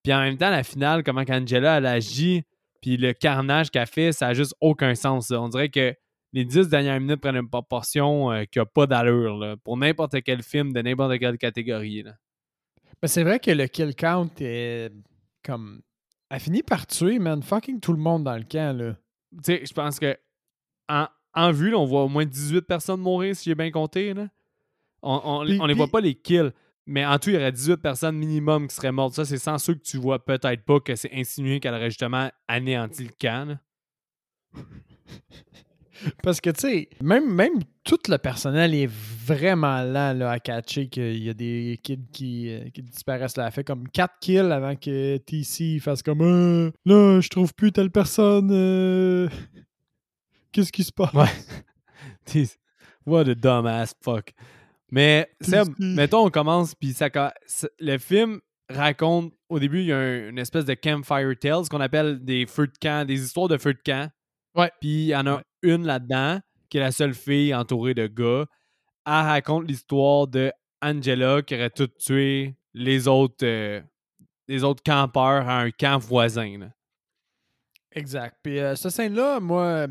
Puis 0.03 0.13
en 0.13 0.21
même 0.21 0.37
temps, 0.37 0.49
la 0.49 0.63
finale, 0.63 1.03
comment 1.03 1.23
Angela 1.27 1.77
elle 1.77 1.85
agit, 1.85 2.43
puis 2.81 2.97
le 2.97 3.13
carnage 3.13 3.69
qu'elle 3.69 3.87
fait, 3.87 4.11
ça 4.11 4.27
a 4.27 4.33
juste 4.33 4.55
aucun 4.61 4.95
sens. 4.95 5.31
On 5.31 5.49
dirait 5.49 5.69
que 5.69 5.93
les 6.33 6.45
dix 6.45 6.67
dernières 6.67 6.99
minutes 6.99 7.21
prennent 7.21 7.37
une 7.37 7.49
proportion 7.49 8.31
euh, 8.31 8.43
qui 8.45 8.59
n'a 8.59 8.65
pas 8.65 8.85
d'allure 8.85 9.55
pour 9.63 9.77
n'importe 9.77 10.21
quel 10.23 10.43
film 10.43 10.73
de 10.73 10.81
n'importe 10.81 11.19
quelle 11.19 11.37
catégorie. 11.37 12.03
Là. 12.03 12.13
c'est 13.05 13.23
vrai 13.23 13.39
que 13.39 13.51
le 13.51 13.67
kill 13.67 13.95
count 13.95 14.29
est 14.39 14.91
comme. 15.43 15.81
A 16.29 16.39
fini 16.39 16.61
par 16.61 16.85
tuer, 16.85 17.19
man, 17.19 17.41
fucking 17.41 17.79
tout 17.79 17.93
le 17.93 17.99
monde 17.99 18.25
dans 18.25 18.35
le 18.35 18.43
camp. 18.43 18.77
là. 18.77 18.97
Tu 19.43 19.43
sais, 19.43 19.61
je 19.65 19.73
pense 19.73 19.97
que 19.97 20.17
en, 20.89 21.07
en 21.33 21.51
vue, 21.51 21.69
là, 21.71 21.77
on 21.77 21.85
voit 21.85 22.03
au 22.03 22.09
moins 22.09 22.25
18 22.25 22.61
personnes 22.61 23.01
mourir, 23.01 23.35
si 23.35 23.49
j'ai 23.49 23.55
bien 23.55 23.71
compté. 23.71 24.13
Là. 24.13 24.27
On, 25.01 25.21
on, 25.23 25.45
Puis- 25.45 25.59
on 25.61 25.65
les 25.65 25.73
voit 25.73 25.87
pas 25.87 26.01
les 26.01 26.15
kills. 26.15 26.51
Mais 26.89 27.05
en 27.05 27.19
tout, 27.19 27.29
il 27.29 27.33
y 27.33 27.37
aurait 27.37 27.51
18 27.51 27.77
personnes 27.81 28.15
minimum 28.17 28.67
qui 28.69 28.75
seraient 28.75 28.93
mortes. 28.93 29.13
Ça, 29.13 29.25
c'est 29.25 29.37
sans 29.37 29.57
ceux 29.57 29.73
que 29.75 29.81
tu 29.83 29.97
vois 29.97 30.23
peut-être 30.23 30.63
pas 30.63 30.79
que 30.79 30.95
c'est 30.95 31.11
insinué 31.13 31.59
qu'elle 31.59 31.73
aurait 31.73 31.89
justement 31.89 32.29
anéanti 32.47 33.03
le 33.03 33.11
camp. 33.19 33.49
là. 33.49 33.59
Parce 36.21 36.39
que, 36.39 36.51
tu 36.51 36.59
sais, 36.61 36.89
même, 37.01 37.33
même 37.33 37.53
tout 37.83 37.97
le 38.07 38.17
personnel 38.17 38.75
est 38.75 38.85
vraiment 38.89 39.81
lent 39.81 40.13
là, 40.13 40.29
à 40.31 40.39
catcher 40.39 40.87
qu'il 40.89 41.23
y 41.23 41.29
a 41.29 41.33
des 41.33 41.79
kids 41.81 42.05
qui, 42.13 42.49
euh, 42.53 42.69
qui 42.69 42.83
disparaissent. 42.83 43.35
Là. 43.35 43.47
Elle 43.47 43.51
fait 43.51 43.63
comme 43.63 43.87
4 43.89 44.13
kills 44.21 44.37
avant 44.51 44.75
que 44.75 45.17
TC 45.17 45.79
fasse 45.79 46.03
comme 46.03 46.21
Euh, 46.21 46.71
Là, 46.85 47.19
je 47.19 47.29
trouve 47.29 47.51
plus 47.55 47.71
telle 47.71 47.89
personne. 47.89 48.49
euh, 48.51 49.27
Qu'est-ce 50.57 50.71
qui 50.71 50.83
se 50.83 50.91
passe? 50.91 51.13
Ouais. 51.13 51.27
What 53.05 53.29
a 53.29 53.35
dumbass 53.35 53.93
fuck. 54.01 54.33
Mais, 54.91 55.29
Seb, 55.41 55.67
mettons, 55.79 56.25
on 56.25 56.29
commence, 56.29 56.73
puis 56.73 56.93
ça, 56.93 57.09
le 57.79 57.97
film 57.97 58.39
raconte, 58.69 59.33
au 59.49 59.59
début, 59.59 59.81
il 59.81 59.85
y 59.87 59.93
a 59.93 59.97
un- 59.97 60.29
une 60.29 60.39
espèce 60.39 60.65
de 60.65 60.73
campfire 60.73 61.31
tales, 61.39 61.65
ce 61.65 61.69
qu'on 61.69 61.79
appelle 61.81 62.23
des 62.25 62.45
feux 62.47 62.67
de 62.67 62.77
camp, 62.81 63.05
des 63.07 63.21
histoires 63.23 63.47
de 63.49 63.57
feux 63.57 63.73
de 63.73 63.81
camp. 63.85 64.09
Ouais. 64.55 64.71
Puis 64.81 64.89
il 64.89 65.05
y 65.07 65.15
en 65.15 65.27
a 65.27 65.35
Ouais. 65.37 65.43
une 65.61 65.85
là-dedans, 65.85 66.39
qui 66.69 66.77
est 66.77 66.81
la 66.81 66.91
seule 66.91 67.13
fille 67.13 67.53
entourée 67.53 67.93
de 67.93 68.07
gars. 68.07 68.45
Elle 69.05 69.13
raconte 69.13 69.67
l'histoire 69.67 70.27
de 70.27 70.51
Angela 70.81 71.41
qui 71.43 71.53
aurait 71.55 71.69
tout 71.69 71.87
tué 71.87 72.55
les 72.73 73.07
autres, 73.07 73.45
euh, 73.45 73.81
les 74.47 74.63
autres 74.63 74.83
campeurs 74.83 75.47
à 75.47 75.59
un 75.61 75.71
camp 75.71 75.97
voisin. 75.99 76.57
là. 76.59 76.69
Exact. 77.91 78.35
Puis 78.43 78.59
euh, 78.59 78.75
cette 78.75 78.91
scène-là, 78.91 79.39
moi, 79.39 79.87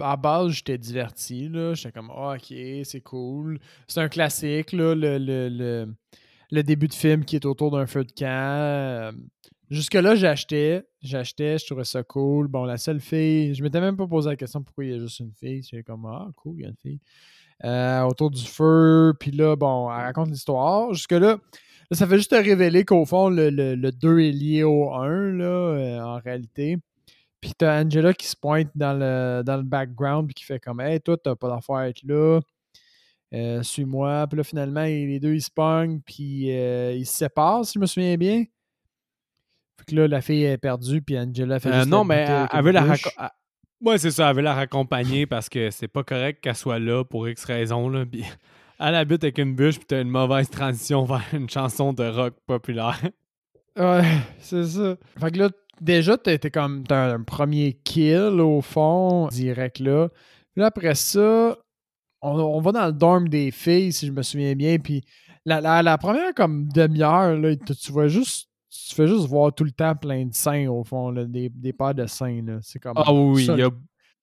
à 0.00 0.16
base, 0.16 0.52
j'étais 0.52 0.78
diverti. 0.78 1.50
J'étais 1.74 1.92
comme, 1.92 2.10
Ah, 2.14 2.34
ok, 2.36 2.56
c'est 2.84 3.00
cool. 3.02 3.58
C'est 3.86 4.00
un 4.00 4.08
classique, 4.08 4.72
là, 4.72 4.94
le, 4.94 5.18
le, 5.18 5.48
le, 5.48 5.94
le 6.50 6.62
début 6.62 6.88
de 6.88 6.94
film 6.94 7.24
qui 7.24 7.36
est 7.36 7.46
autour 7.46 7.70
d'un 7.70 7.86
feu 7.86 8.04
de 8.04 8.12
camp. 8.12 9.14
Jusque-là, 9.70 10.14
j'achetais. 10.16 10.84
J'achetais, 11.00 11.58
je 11.58 11.66
trouvais 11.66 11.84
ça 11.84 12.02
cool. 12.02 12.46
Bon, 12.48 12.64
la 12.64 12.76
seule 12.76 13.00
fille, 13.00 13.54
je 13.54 13.62
m'étais 13.62 13.80
même 13.80 13.96
pas 13.96 14.06
posé 14.06 14.28
la 14.28 14.36
question 14.36 14.62
pourquoi 14.62 14.84
il 14.84 14.90
y 14.90 14.94
a 14.94 14.98
juste 14.98 15.20
une 15.20 15.32
fille. 15.32 15.62
J'étais 15.62 15.82
comme, 15.82 16.04
ah, 16.06 16.28
cool, 16.36 16.56
il 16.58 16.62
y 16.62 16.66
a 16.66 16.68
une 16.68 16.76
fille. 16.76 17.00
Euh, 17.64 18.02
autour 18.02 18.30
du 18.30 18.42
feu. 18.44 19.14
Puis 19.18 19.30
là, 19.30 19.56
bon, 19.56 19.88
elle 19.90 20.02
raconte 20.04 20.28
l'histoire. 20.28 20.92
Jusque-là, 20.92 21.18
là, 21.20 21.38
ça 21.92 22.06
fait 22.06 22.16
juste 22.16 22.30
te 22.30 22.36
révéler 22.36 22.84
qu'au 22.84 23.04
fond, 23.06 23.30
le 23.30 23.90
2 23.90 24.18
est 24.20 24.32
lié 24.32 24.62
au 24.62 24.92
1, 24.92 25.32
là, 25.32 25.44
euh, 25.44 26.00
en 26.00 26.18
réalité. 26.18 26.76
Puis 27.42 27.52
t'as 27.58 27.82
Angela 27.82 28.14
qui 28.14 28.26
se 28.26 28.36
pointe 28.36 28.70
dans 28.74 28.94
le, 28.94 29.42
dans 29.44 29.56
le 29.56 29.64
background 29.64 30.28
puis 30.28 30.34
qui 30.34 30.44
fait 30.44 30.60
comme 30.60 30.80
Hey, 30.80 31.00
toi, 31.00 31.16
t'as 31.22 31.34
pas 31.34 31.48
d'affaire 31.48 31.74
à 31.74 31.88
être 31.88 32.02
là. 32.04 32.40
Euh, 33.34 33.62
Suis-moi. 33.62 34.26
Puis 34.28 34.36
là, 34.38 34.44
finalement, 34.44 34.84
les 34.84 35.18
deux, 35.18 35.34
ils 35.34 35.42
se 35.42 35.50
pognent 35.50 36.00
puis 36.00 36.56
euh, 36.56 36.94
ils 36.94 37.04
se 37.04 37.14
séparent, 37.14 37.64
si 37.64 37.74
je 37.74 37.78
me 37.80 37.86
souviens 37.86 38.16
bien. 38.16 38.44
Puis 39.76 39.86
que 39.86 39.96
là, 39.96 40.06
la 40.06 40.20
fille 40.20 40.44
est 40.44 40.56
perdue 40.56 41.02
puis 41.02 41.18
Angela 41.18 41.58
fait 41.58 41.70
Euh, 41.70 41.78
juste 41.80 41.88
non, 41.88 42.04
mais 42.04 42.26
elle, 42.52 42.62
veut 42.62 42.70
la 42.70 42.84
Ouais, 43.84 43.98
c'est 43.98 44.12
ça, 44.12 44.30
elle 44.30 44.36
veut 44.36 44.42
la 44.42 44.54
raccompagner 44.54 45.26
parce 45.26 45.48
que 45.48 45.70
c'est 45.72 45.88
pas 45.88 46.04
correct 46.04 46.40
qu'elle 46.40 46.54
soit 46.54 46.78
là 46.78 47.04
pour 47.04 47.28
X 47.28 47.44
raison. 47.44 47.88
Là, 47.88 48.06
puis 48.06 48.24
elle 48.78 48.94
habite 48.94 49.24
avec 49.24 49.38
une 49.38 49.56
bûche, 49.56 49.78
puis 49.78 49.86
t'as 49.86 50.00
une 50.00 50.10
mauvaise 50.10 50.48
transition 50.48 51.04
vers 51.06 51.24
une 51.32 51.50
chanson 51.50 51.92
de 51.92 52.04
rock 52.04 52.34
populaire. 52.46 53.00
Ouais, 53.76 54.04
c'est 54.38 54.64
ça. 54.64 54.96
Fait 55.18 55.32
que 55.32 55.38
là, 55.38 55.50
déjà, 55.82 56.16
t'as 56.16 56.32
été 56.32 56.50
comme 56.50 56.84
un 56.90 57.22
premier 57.22 57.74
kill 57.84 58.40
au 58.40 58.60
fond, 58.62 59.28
direct 59.28 59.78
là. 59.80 60.08
Puis 60.54 60.62
après 60.64 60.94
ça, 60.94 61.56
on, 62.22 62.30
on 62.38 62.60
va 62.60 62.72
dans 62.72 62.86
le 62.86 62.92
dorm 62.92 63.28
des 63.28 63.50
filles, 63.50 63.92
si 63.92 64.06
je 64.06 64.12
me 64.12 64.22
souviens 64.22 64.54
bien. 64.54 64.78
Puis 64.78 65.02
la, 65.44 65.60
la, 65.60 65.82
la 65.82 65.98
première 65.98 66.34
comme 66.34 66.68
demi-heure, 66.68 67.38
tu, 67.66 67.74
tu 67.76 67.92
vois 67.92 68.08
juste. 68.08 68.48
Tu 68.70 68.94
fais 68.94 69.06
juste 69.06 69.26
voir 69.26 69.54
tout 69.54 69.64
le 69.64 69.70
temps 69.70 69.94
plein 69.94 70.24
de 70.24 70.34
seins 70.34 70.66
au 70.68 70.82
fond, 70.82 71.10
là, 71.10 71.24
des, 71.26 71.50
des 71.50 71.74
paires 71.74 71.94
de 71.94 72.06
seins. 72.06 72.42
C'est 72.62 72.78
comme. 72.78 72.94
Ah 72.96 73.12
oui, 73.12 73.44
ça. 73.44 73.52
il 73.52 73.58
y 73.58 73.62
a 73.62 73.70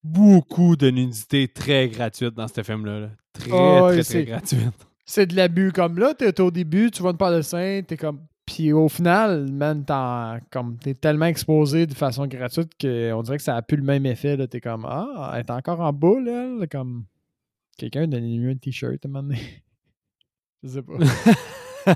beaucoup 0.04 0.76
de 0.76 0.90
nudité 0.90 1.48
très 1.48 1.88
gratuite 1.90 2.34
dans 2.34 2.48
ce 2.48 2.64
film-là. 2.64 3.00
là. 3.00 3.10
Très, 3.34 3.52
Ah 3.54 3.88
très, 3.92 4.04
c'est- 4.04 4.24
très 4.24 4.26
gratuite. 4.26 4.88
C'est 5.06 5.26
de 5.28 5.36
l'abus. 5.36 5.72
Comme 5.72 5.98
là, 6.00 6.14
t'es 6.14 6.40
au 6.42 6.52
début, 6.52 6.90
tu 6.92 7.02
vois 7.02 7.12
une 7.12 7.18
paire 7.18 7.32
de 7.36 7.42
seins, 7.42 7.82
t'es 7.86 7.98
comme. 7.98 8.22
Puis 8.50 8.74
au 8.74 8.90
final, 8.90 9.46
man, 9.52 9.86
t'es 10.82 10.96
tellement 10.96 11.28
exposé 11.28 11.86
de 11.86 11.94
façon 11.94 12.26
gratuite 12.26 12.72
qu'on 12.82 13.22
dirait 13.22 13.38
que 13.38 13.44
ça 13.44 13.56
a 13.56 13.62
plus 13.62 13.78
le 13.78 13.84
même 13.84 14.08
effet. 14.08 14.48
T'es 14.48 14.60
comme 14.60 14.86
Ah, 14.90 15.34
elle 15.36 15.42
est 15.42 15.52
encore 15.52 15.82
en 15.82 15.94
boule, 15.94 16.28
elle. 16.28 16.68
Comme 16.68 17.06
quelqu'un 17.78 18.08
donne-lui 18.08 18.52
un 18.52 18.56
t-shirt 18.56 19.06
à 19.06 19.08
un 19.08 19.12
moment 19.12 19.28
donné. 19.28 19.64
Je 20.64 20.70
sais 20.70 20.82
pas. 20.82 21.96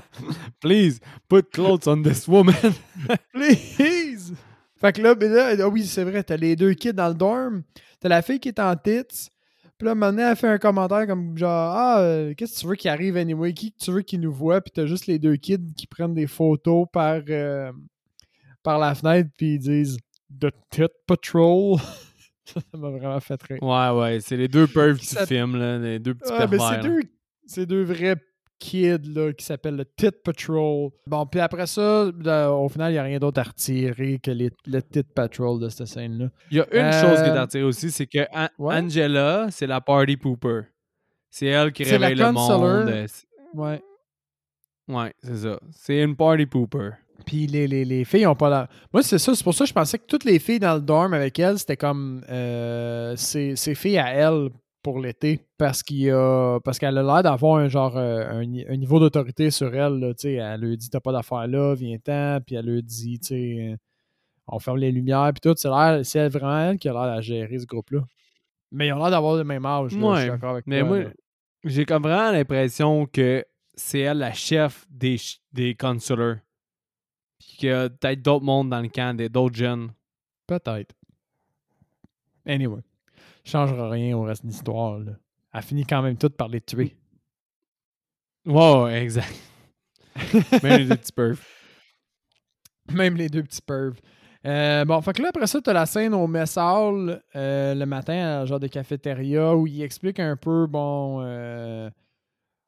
Please, 0.60 1.00
put 1.28 1.42
clothes 1.52 1.88
on 1.88 2.02
this 2.02 2.28
woman. 2.28 2.54
Please! 3.32 4.32
Fait 4.76 4.92
que 4.92 5.02
là, 5.02 5.16
ben 5.16 5.32
là, 5.32 5.56
ah 5.58 5.68
oui, 5.68 5.84
c'est 5.84 6.04
vrai, 6.04 6.22
t'as 6.22 6.36
les 6.36 6.54
deux 6.54 6.74
kids 6.74 6.92
dans 6.92 7.08
le 7.08 7.14
dorm. 7.14 7.64
T'as 7.98 8.08
la 8.08 8.22
fille 8.22 8.38
qui 8.38 8.48
est 8.48 8.60
en 8.60 8.76
tits. 8.76 9.28
Puis 9.78 9.86
là, 9.86 9.94
maintenant, 9.94 10.30
elle 10.30 10.36
fait 10.36 10.48
un 10.48 10.58
commentaire 10.58 11.06
comme 11.06 11.36
genre 11.36 11.72
Ah, 11.74 12.00
euh, 12.00 12.34
qu'est-ce 12.34 12.54
que 12.56 12.60
tu 12.60 12.66
veux 12.68 12.74
qui 12.76 12.88
arrive 12.88 13.16
anyway? 13.16 13.52
Qui 13.52 13.72
que 13.72 13.78
tu 13.84 13.90
veux 13.90 14.02
qui 14.02 14.18
nous 14.18 14.32
voit? 14.32 14.60
Puis 14.60 14.70
t'as 14.72 14.86
juste 14.86 15.06
les 15.06 15.18
deux 15.18 15.36
kids 15.36 15.72
qui 15.76 15.86
prennent 15.86 16.14
des 16.14 16.26
photos 16.28 16.86
par, 16.92 17.20
euh, 17.28 17.72
par 18.62 18.78
la 18.78 18.94
fenêtre, 18.94 19.30
puis 19.36 19.54
ils 19.54 19.58
disent 19.58 19.98
The 20.40 20.48
Tit 20.70 20.82
Patrol. 21.06 21.78
ça 22.44 22.60
m'a 22.78 22.90
vraiment 22.90 23.20
fait 23.20 23.42
rire. 23.42 23.62
ouais, 23.62 23.90
ouais, 23.90 24.20
c'est 24.20 24.36
les 24.36 24.48
deux 24.48 24.66
pervs 24.66 24.98
du 24.98 25.04
Ça- 25.06 25.26
film, 25.26 25.56
là, 25.56 25.78
les 25.78 25.98
deux 25.98 26.14
petits 26.14 26.30
Ouais, 26.32 26.38
pervers. 26.38 26.68
c'est 26.70 26.88
deux, 26.88 27.00
c'est 27.46 27.66
deux 27.66 27.82
vrais 27.82 28.16
kids 28.58 28.98
là, 29.14 29.32
qui 29.32 29.44
s'appellent 29.44 29.76
le 29.76 29.84
Tit 29.84 30.10
Patrol. 30.24 30.90
Bon, 31.06 31.26
puis 31.26 31.40
après 31.40 31.66
ça, 31.66 32.10
là, 32.22 32.50
au 32.52 32.68
final, 32.68 32.90
il 32.90 32.94
n'y 32.94 32.98
a 32.98 33.02
rien 33.02 33.18
d'autre 33.18 33.40
à 33.40 33.44
retirer 33.44 34.18
que 34.18 34.30
les- 34.30 34.50
le 34.66 34.80
Tit 34.82 35.02
Patrol 35.02 35.60
de 35.60 35.68
cette 35.68 35.86
scène-là. 35.86 36.28
Il 36.50 36.56
y 36.58 36.60
a 36.60 36.66
une 36.72 36.86
Euh, 36.86 37.00
chose 37.02 37.22
qui 37.22 37.28
est 37.28 37.38
à 37.38 37.46
tirer 37.46 37.64
aussi, 37.64 37.90
c'est 37.90 38.06
que 38.06 38.26
An- 38.32 38.48
Ouais. 38.58 38.76
Angela, 38.76 39.46
c'est 39.50 39.66
la 39.66 39.80
party 39.80 40.16
pooper. 40.16 40.62
C'est 41.30 41.46
elle 41.46 41.72
qui 41.72 41.84
réveille 41.84 42.14
le 42.14 42.32
monde. 42.32 42.64
euh, 42.88 43.06
c'est- 43.08 43.26
Ouais. 43.54 43.82
Ouais, 44.88 45.12
c'est 45.22 45.36
ça. 45.36 45.58
C'est 45.72 46.02
une 46.02 46.14
party 46.16 46.46
pooper. 46.46 46.90
Puis 47.26 47.46
les, 47.46 47.66
les, 47.66 47.84
les 47.84 48.04
filles 48.04 48.26
ont 48.26 48.34
pas 48.34 48.50
la. 48.50 48.68
Moi, 48.92 49.02
c'est 49.02 49.18
ça. 49.18 49.34
C'est 49.34 49.42
pour 49.44 49.54
ça 49.54 49.64
que 49.64 49.68
je 49.68 49.72
pensais 49.74 49.98
que 49.98 50.04
toutes 50.06 50.24
les 50.24 50.38
filles 50.38 50.58
dans 50.58 50.74
le 50.74 50.80
dorm 50.82 51.14
avec 51.14 51.38
elle, 51.38 51.58
c'était 51.58 51.76
comme 51.76 52.22
euh, 52.28 53.16
ses 53.16 53.56
filles 53.74 53.98
à 53.98 54.12
elle 54.12 54.50
pour 54.84 55.00
l'été. 55.00 55.40
Parce 55.58 55.82
qu'il 55.82 56.08
a. 56.10 56.60
Parce 56.62 56.78
qu'elle 56.78 56.96
a 56.96 57.02
l'air 57.02 57.22
d'avoir 57.24 57.56
un 57.56 57.66
genre 57.68 57.96
euh, 57.96 58.24
un, 58.28 58.44
ni- 58.44 58.64
un 58.68 58.76
niveau 58.76 59.00
d'autorité 59.00 59.50
sur 59.50 59.74
elle. 59.74 59.98
Là, 59.98 60.12
elle 60.22 60.60
lui 60.60 60.76
dit 60.76 60.88
T'as 60.90 61.00
pas 61.00 61.10
d'affaires 61.10 61.48
là, 61.48 61.74
viens-t'en. 61.74 62.38
Puis 62.46 62.54
elle 62.54 62.66
lui 62.66 62.82
dit 62.84 63.18
euh, 63.32 63.76
On 64.46 64.60
ferme 64.60 64.78
les 64.78 64.92
lumières. 64.92 65.32
Puis 65.34 65.40
tout. 65.40 65.54
C'est 65.56 65.68
l'air- 65.68 66.04
c'est 66.06 66.28
vraiment 66.28 66.60
elle 66.70 66.78
qui 66.78 66.88
a 66.88 66.92
l'air 66.92 67.02
à 67.02 67.20
gérer 67.20 67.58
ce 67.58 67.66
groupe-là. 67.66 68.02
Mais 68.70 68.86
ils 68.88 68.92
ont 68.92 68.98
l'air 68.98 69.10
d'avoir 69.10 69.36
le 69.36 69.42
même 69.44 69.66
âge. 69.66 69.92
là, 69.92 70.16
je 70.16 70.20
suis 70.20 70.30
d'accord 70.30 70.50
avec 70.50 70.66
Mais 70.68 70.80
toi, 70.80 70.88
moi, 70.88 70.98
j'ai 71.64 71.84
comme 71.84 72.02
vraiment 72.02 72.30
l'impression 72.30 73.06
que 73.06 73.44
c'est 73.74 74.00
elle 74.00 74.18
la 74.18 74.32
chef 74.32 74.86
des, 74.90 75.16
des 75.52 75.74
counselors. 75.74 76.36
Puis 77.38 77.56
qu'il 77.58 77.68
y 77.70 77.72
a 77.72 77.88
peut-être 77.88 78.22
d'autres 78.22 78.44
mondes 78.44 78.70
dans 78.70 78.80
le 78.80 78.88
camp, 78.88 79.16
des- 79.16 79.28
d'autres 79.28 79.56
jeunes. 79.56 79.90
Peut-être. 80.46 80.94
Anyway. 82.46 82.80
Changera 83.44 83.90
rien 83.90 84.16
au 84.16 84.22
reste 84.22 84.42
de 84.44 84.48
l'histoire. 84.48 84.98
là. 84.98 85.12
Elle 85.52 85.62
finit 85.62 85.84
quand 85.84 86.02
même 86.02 86.16
toute 86.16 86.36
par 86.36 86.48
les 86.48 86.60
tuer. 86.60 86.96
Ouais, 88.46 89.02
exact. 89.02 89.34
Même 90.62 90.78
les 90.78 90.86
deux 90.86 90.96
petits 90.96 91.12
pervs. 91.12 91.40
Même 92.92 93.16
les 93.16 93.28
deux 93.28 93.42
petits 93.42 93.62
pervs. 93.62 94.00
Euh, 94.46 94.84
bon, 94.84 95.00
fait 95.00 95.14
que 95.14 95.22
là, 95.22 95.28
après 95.30 95.46
ça, 95.46 95.60
t'as 95.62 95.72
la 95.72 95.86
scène 95.86 96.12
au 96.12 96.26
mess 96.26 96.58
hall 96.58 97.22
euh, 97.34 97.74
le 97.74 97.86
matin, 97.86 98.42
à 98.42 98.44
genre 98.44 98.60
de 98.60 98.66
cafétéria, 98.66 99.56
où 99.56 99.66
il 99.66 99.82
explique 99.82 100.20
un 100.20 100.36
peu, 100.36 100.66
bon, 100.66 101.20
euh, 101.22 101.88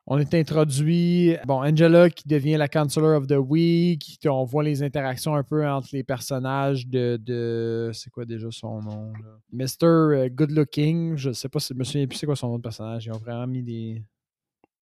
on 0.07 0.19
est 0.19 0.35
introduit, 0.35 1.37
bon, 1.47 1.63
Angela 1.65 2.09
qui 2.11 2.29
devient 2.29 2.57
la 2.57 2.69
Counselor 2.69 3.17
of 3.17 3.27
the 3.27 3.33
Week, 3.39 4.19
on 4.27 4.45
voit 4.45 4.63
les 4.63 4.83
interactions 4.83 5.35
un 5.35 5.43
peu 5.43 5.67
entre 5.67 5.89
les 5.93 6.05
personnages 6.05 6.87
de, 6.87 7.19
de 7.21 7.91
c'est 7.93 8.11
quoi 8.11 8.25
déjà 8.25 8.49
son 8.51 8.81
nom, 8.83 9.13
là? 9.15 9.39
Mr. 9.53 9.85
euh, 9.87 10.29
Good 10.29 10.53
Looking, 10.53 11.17
je 11.17 11.33
sais 11.33 11.49
pas, 11.49 11.59
si- 11.59 11.75
je 11.75 11.79
me 11.79 11.85
souviens 11.85 12.07
plus 12.07 12.17
c'est 12.19 12.27
quoi 12.27 12.37
son 12.37 12.49
nom 12.49 12.57
de 12.59 12.63
personnage, 12.63 13.07
ils 13.07 13.13
ont 13.13 13.19
vraiment 13.19 13.47
mis 13.47 13.63
des... 13.63 14.03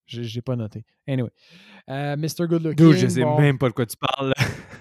J'ai 0.06 0.22
j'ai 0.24 0.42
pas 0.42 0.54
noté. 0.54 0.84
Anyway. 1.08 1.30
Euh, 1.88 2.14
Mr. 2.16 2.46
Good 2.46 2.62
Looking. 2.62 2.74
Dude, 2.90 2.96
je 2.98 3.06
sais 3.08 3.22
bon. 3.22 3.40
même 3.40 3.56
pas 3.56 3.68
de 3.70 3.72
quoi 3.74 3.87
tu 3.87 3.96
parles. 3.96 4.34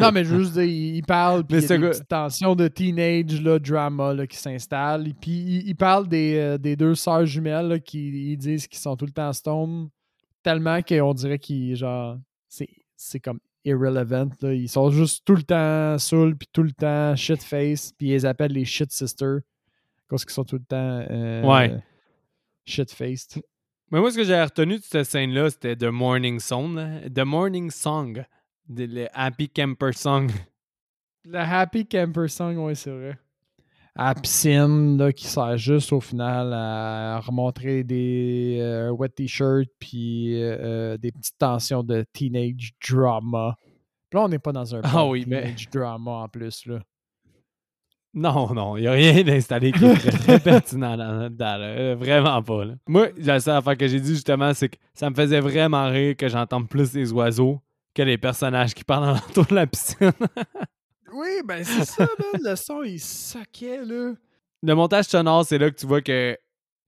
Non, 0.00 0.12
mais 0.12 0.24
juste 0.24 0.52
dire, 0.54 0.62
il 0.64 1.02
parle, 1.02 1.44
puis 1.44 1.58
il 1.58 1.60
y 1.60 1.64
a 1.64 1.68
c'est 1.68 1.74
des 1.76 1.80
quoi- 1.82 1.90
petites 1.90 2.08
tensions 2.08 2.54
de 2.54 2.68
teenage 2.68 3.40
là, 3.42 3.58
drama 3.58 4.12
là, 4.14 4.26
qui 4.26 4.36
s'installent. 4.36 5.12
Puis 5.20 5.30
il, 5.32 5.68
il 5.68 5.74
parle 5.76 6.08
des, 6.08 6.36
euh, 6.36 6.58
des 6.58 6.76
deux 6.76 6.94
sœurs 6.94 7.26
jumelles 7.26 7.68
là, 7.68 7.78
qui 7.78 8.32
ils 8.32 8.36
disent 8.36 8.66
qu'ils 8.66 8.78
sont 8.78 8.96
tout 8.96 9.06
le 9.06 9.12
temps 9.12 9.32
stone, 9.32 9.88
tellement 10.42 10.80
qu'on 10.82 11.14
dirait 11.14 11.38
qu'ils, 11.38 11.74
genre, 11.76 12.18
c'est 12.98 13.20
comme 13.20 13.40
irrelevant. 13.64 14.28
Là. 14.40 14.54
Ils 14.54 14.68
sont 14.68 14.90
juste 14.90 15.24
tout 15.26 15.34
le 15.34 15.42
temps 15.42 15.98
saouls, 15.98 16.36
puis 16.36 16.48
tout 16.52 16.62
le 16.62 16.72
temps 16.72 17.14
shit 17.16 17.42
face, 17.42 17.92
puis 17.98 18.08
ils 18.08 18.12
les 18.12 18.24
appellent 18.26 18.52
les 18.52 18.64
shit 18.64 18.90
sisters. 18.92 19.40
Parce 20.08 20.24
qu'ils 20.24 20.34
sont 20.34 20.44
tout 20.44 20.56
le 20.56 20.64
temps 20.64 21.04
euh, 21.10 21.42
Ouais. 21.42 21.76
shit-faced. 22.64 23.42
Mais 23.90 24.00
moi, 24.00 24.10
ce 24.10 24.16
que 24.16 24.24
j'ai 24.24 24.40
retenu 24.40 24.78
de 24.78 24.82
cette 24.82 25.06
scène-là, 25.06 25.50
c'était 25.50 25.76
The 25.76 25.84
Morning 25.84 26.38
Song. 26.40 26.74
là. 26.74 27.00
The 27.12 27.24
Morning 27.24 27.70
Song. 27.70 28.24
De- 28.68 28.84
Le 28.86 29.06
Happy 29.12 29.48
Camper 29.48 29.92
Song. 29.92 30.30
Le 31.24 31.38
Happy 31.38 31.86
Camper 31.86 32.28
Song, 32.28 32.56
oui, 32.58 32.76
c'est 32.76 32.90
vrai. 32.90 33.18
À 33.98 34.08
la 34.08 34.14
piscine, 34.14 34.98
là, 34.98 35.10
qui 35.12 35.26
sert 35.26 35.56
juste 35.56 35.90
au 35.92 36.00
final 36.00 36.52
à 36.52 37.18
remontrer 37.20 37.82
des 37.82 38.58
euh, 38.60 38.90
wet 38.90 39.08
t-shirts 39.08 39.70
puis 39.78 40.34
euh, 40.42 40.98
des 40.98 41.10
petites 41.12 41.38
tensions 41.38 41.82
de 41.82 42.04
teenage 42.12 42.72
drama. 42.86 43.56
Puis 44.10 44.18
là, 44.18 44.24
on 44.24 44.28
n'est 44.28 44.38
pas 44.38 44.52
dans 44.52 44.74
un 44.74 44.82
Ah 44.84 45.06
oui, 45.06 45.24
mais- 45.26 45.42
teenage 45.44 45.70
drama 45.70 46.10
en 46.10 46.28
plus, 46.28 46.66
là. 46.66 46.80
Non, 48.18 48.54
non, 48.54 48.76
il 48.78 48.82
n'y 48.82 48.86
a 48.86 48.92
rien 48.92 49.22
d'installé 49.22 49.72
qui 49.72 49.84
est 49.84 49.94
très, 50.10 50.40
pertinent 50.40 50.96
dans 50.96 51.38
là. 51.58 51.66
Euh, 51.66 51.96
Vraiment 51.98 52.42
pas. 52.42 52.64
là. 52.64 52.74
Moi, 52.86 53.08
la 53.18 53.40
seule 53.40 53.56
affaire 53.56 53.76
que 53.76 53.86
j'ai 53.86 54.00
dit 54.00 54.14
justement, 54.14 54.54
c'est 54.54 54.70
que 54.70 54.76
ça 54.94 55.10
me 55.10 55.14
faisait 55.14 55.40
vraiment 55.40 55.86
rire 55.90 56.16
que 56.16 56.26
j'entende 56.28 56.66
plus 56.68 56.94
les 56.94 57.12
oiseaux 57.12 57.60
que 57.96 58.02
les 58.02 58.18
personnages 58.18 58.74
qui 58.74 58.84
parlent 58.84 59.18
autour 59.28 59.46
de 59.46 59.54
la 59.54 59.66
piscine. 59.66 60.12
Oui, 61.12 61.40
ben 61.46 61.64
c'est 61.64 61.84
ça, 61.84 62.02
man. 62.18 62.42
Le 62.42 62.56
son, 62.56 62.82
il 62.82 62.98
saquait, 63.00 63.82
là. 63.82 64.12
Le 64.62 64.74
montage 64.74 65.06
sonore, 65.06 65.46
c'est 65.46 65.56
là 65.56 65.70
que 65.70 65.76
tu 65.76 65.86
vois 65.86 66.02
que 66.02 66.36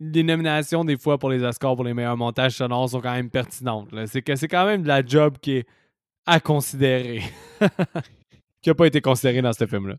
les 0.01 0.23
nominations, 0.23 0.85
des 0.85 0.99
fois, 0.99 1.17
pour 1.17 1.31
les 1.31 1.43
Oscars, 1.43 1.77
pour 1.77 1.85
les 1.85 1.95
meilleurs 1.95 2.17
montages 2.17 2.57
sonores, 2.57 2.91
sont 2.91 3.01
quand 3.01 3.15
même 3.15 3.31
pertinentes. 3.31 3.91
là. 3.93 4.07
C'est 4.07 4.21
que 4.21 4.37
c'est 4.37 4.49
quand 4.49 4.67
même 4.67 4.83
de 4.83 4.89
la 4.89 5.07
job 5.07 5.39
qui 5.41 5.53
est 5.53 5.67
à 6.27 6.41
considérer. 6.41 7.23
qui 8.61 8.69
n'a 8.69 8.75
pas 8.75 8.87
été 8.87 9.01
considérée 9.01 9.41
dans 9.41 9.53
ce 9.55 9.67
film-là. 9.67 9.95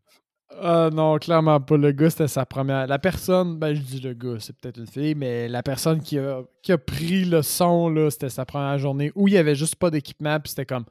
Ah 0.62 0.90
non, 0.92 1.18
clairement 1.20 1.60
pas. 1.62 1.78
Le 1.78 1.92
gars, 1.92 2.10
c'était 2.10 2.28
sa 2.28 2.46
première. 2.46 2.88
La 2.88 3.00
personne, 3.00 3.58
ben 3.58 3.74
je 3.74 3.82
dis 3.82 4.00
le 4.00 4.14
gars, 4.14 4.38
c'est 4.40 4.56
peut-être 4.58 4.78
une 4.80 4.88
fille, 4.88 5.16
mais 5.16 5.48
la 5.48 5.62
personne 5.64 6.02
qui 6.02 6.18
a, 6.18 6.42
qui 6.64 6.72
a 6.72 6.78
pris 6.78 7.24
le 7.26 7.42
son, 7.42 7.90
là, 7.90 8.10
c'était 8.10 8.30
sa 8.30 8.46
première 8.46 8.78
journée 8.80 9.12
où 9.16 9.28
il 9.28 9.36
y 9.36 9.38
avait 9.38 9.56
juste 9.56 9.76
pas 9.76 9.90
d'équipement, 9.92 10.40
puis 10.40 10.50
c'était 10.50 10.66
comme. 10.66 10.86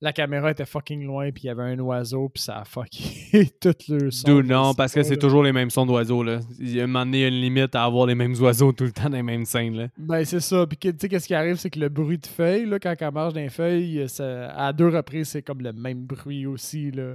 La 0.00 0.12
caméra 0.12 0.50
était 0.50 0.64
fucking 0.66 1.04
loin, 1.06 1.30
puis 1.30 1.44
il 1.44 1.46
y 1.46 1.50
avait 1.50 1.62
un 1.62 1.78
oiseau, 1.78 2.28
puis 2.28 2.42
ça 2.42 2.56
a 2.58 2.64
fucké 2.64 3.50
tout 3.60 3.72
le 3.88 4.10
son. 4.10 4.26
D'où 4.26 4.42
non, 4.42 4.74
parce 4.74 4.92
que 4.92 5.04
c'est 5.04 5.16
toujours 5.16 5.44
les 5.44 5.52
mêmes 5.52 5.70
sons 5.70 5.86
d'oiseaux. 5.86 6.24
Là. 6.24 6.40
Il 6.58 6.74
y 6.74 6.80
a 6.80 6.84
un 6.84 6.86
moment 6.88 7.04
donné, 7.04 7.28
une 7.28 7.34
limite 7.40 7.76
à 7.76 7.84
avoir 7.84 8.06
les 8.06 8.16
mêmes 8.16 8.34
oiseaux 8.40 8.72
tout 8.72 8.82
le 8.82 8.90
temps 8.90 9.08
dans 9.08 9.16
les 9.16 9.22
mêmes 9.22 9.44
scènes. 9.44 9.76
Là. 9.76 9.86
Ben 9.96 10.24
c'est 10.24 10.40
ça. 10.40 10.66
Puis 10.66 10.76
tu 10.76 10.90
sais, 10.98 11.08
qu'est-ce 11.08 11.28
qui 11.28 11.34
arrive, 11.36 11.54
c'est 11.54 11.70
que 11.70 11.78
le 11.78 11.88
bruit 11.88 12.18
de 12.18 12.26
feuilles, 12.26 12.66
là, 12.66 12.80
quand 12.80 12.96
elle 12.98 13.12
marche 13.12 13.34
dans 13.34 13.40
les 13.40 13.48
feuilles, 13.48 14.08
ça- 14.08 14.50
à 14.56 14.72
deux 14.72 14.88
reprises, 14.88 15.28
c'est 15.28 15.42
comme 15.42 15.60
le 15.60 15.72
même 15.72 16.02
bruit 16.04 16.46
aussi, 16.46 16.90
là. 16.90 17.14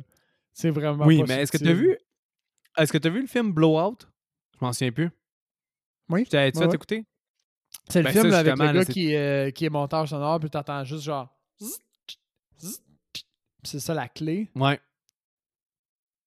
C'est 0.59 0.71
vraiment. 0.71 1.05
Oui, 1.05 1.19
pas 1.19 1.25
mais 1.27 1.41
est-ce 1.43 1.51
que 1.51 1.57
tu 1.59 1.67
as 1.67 1.73
vu 1.73 1.95
est-ce 2.77 2.91
que 2.91 2.97
tu 2.97 3.07
as 3.07 3.11
vu 3.11 3.21
le 3.21 3.27
film 3.27 3.51
Blowout? 3.51 3.97
Je 4.59 4.65
m'en 4.65 4.73
souviens 4.73 4.91
plus. 4.91 5.11
Oui. 6.09 6.25
Tu 6.27 6.35
as-tu 6.35 6.57
ouais, 6.57 6.73
écouter? 6.73 7.05
C'est 7.87 7.99
le 7.99 8.05
Ben, 8.05 8.11
film 8.11 8.31
ça, 8.31 8.39
avec 8.39 8.57
le 8.57 8.65
là, 8.65 8.73
gars 8.73 8.85
qui, 8.85 9.15
euh, 9.15 9.51
qui 9.51 9.65
est 9.65 9.69
monteur 9.69 10.07
sonore, 10.07 10.39
puis 10.39 10.49
t'entends 10.49 10.83
juste 10.83 11.03
genre. 11.03 11.29
C'est 13.63 13.79
ça 13.79 13.93
la 13.93 14.07
clé. 14.07 14.49
Ouais. 14.55 14.79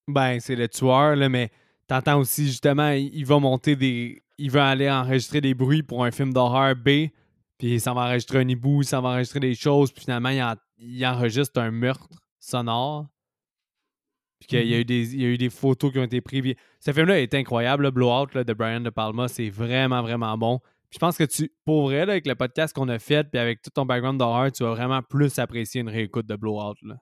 Ben, 0.07 0.38
c'est 0.38 0.55
le 0.55 0.69
tueur, 0.69 1.16
là, 1.16 1.29
mais 1.29 1.51
t'entends 1.88 2.19
aussi, 2.21 2.47
justement, 2.47 2.90
il, 2.90 3.12
il 3.14 3.27
va 3.27 3.38
monter 3.40 3.75
des. 3.75 4.23
Il 4.38 4.51
va 4.53 4.69
aller 4.69 4.88
enregistrer 4.88 5.40
des 5.40 5.55
bruits 5.55 5.83
pour 5.83 6.05
un 6.05 6.11
film 6.12 6.33
d'horreur 6.33 6.77
B, 6.77 7.09
puis 7.59 7.75
il 7.75 7.81
s'en 7.81 7.95
va 7.95 8.03
enregistrer 8.03 8.38
un 8.38 8.49
hibou, 8.49 8.83
il 8.83 8.87
s'en 8.87 9.03
va 9.03 9.11
enregistrer 9.11 9.40
des 9.40 9.55
choses, 9.57 9.90
puis 9.93 10.03
finalement, 10.05 10.29
il, 10.31 10.40
en- 10.43 10.55
il 10.79 11.05
enregistre 11.05 11.61
un 11.61 11.71
meurtre 11.73 12.09
sonore. 12.38 13.07
Puis 14.40 14.48
qu'il 14.48 14.66
y, 14.66 14.74
a 14.74 14.79
eu 14.79 14.85
des- 14.85 15.14
il 15.14 15.22
y 15.22 15.24
a 15.26 15.29
eu 15.29 15.38
des 15.38 15.50
photos 15.50 15.92
qui 15.92 15.98
ont 15.98 16.05
été 16.05 16.20
prises. 16.20 16.55
Ce 16.81 16.92
film-là 16.92 17.20
est 17.20 17.35
incroyable, 17.35 17.85
le 17.85 17.90
Blowout 17.90 18.35
là, 18.35 18.42
de 18.42 18.53
Brian 18.55 18.81
De 18.81 18.90
Palma. 18.90 19.29
C'est 19.29 19.50
vraiment, 19.50 20.03
vraiment 20.03 20.37
bon. 20.38 20.59
Puis 20.88 20.96
je 20.96 20.98
pense 20.98 21.16
que 21.16 21.24
tu, 21.24 21.53
pour 21.64 21.85
vrai, 21.85 22.07
là, 22.07 22.12
avec 22.12 22.26
le 22.26 22.35
podcast 22.35 22.74
qu'on 22.74 22.88
a 22.88 22.98
fait, 22.98 23.31
puis 23.31 23.38
avec 23.38 23.62
tout 23.62 23.70
ton 23.70 23.85
background 23.85 24.18
d'horreur, 24.18 24.50
tu 24.50 24.64
vas 24.64 24.70
vraiment 24.70 25.03
plus 25.03 25.38
apprécier 25.38 25.83
une 25.83 25.88
réécoute 25.90 26.26
de 26.26 26.35
Blowout. 26.35 26.74
Là. 26.83 26.96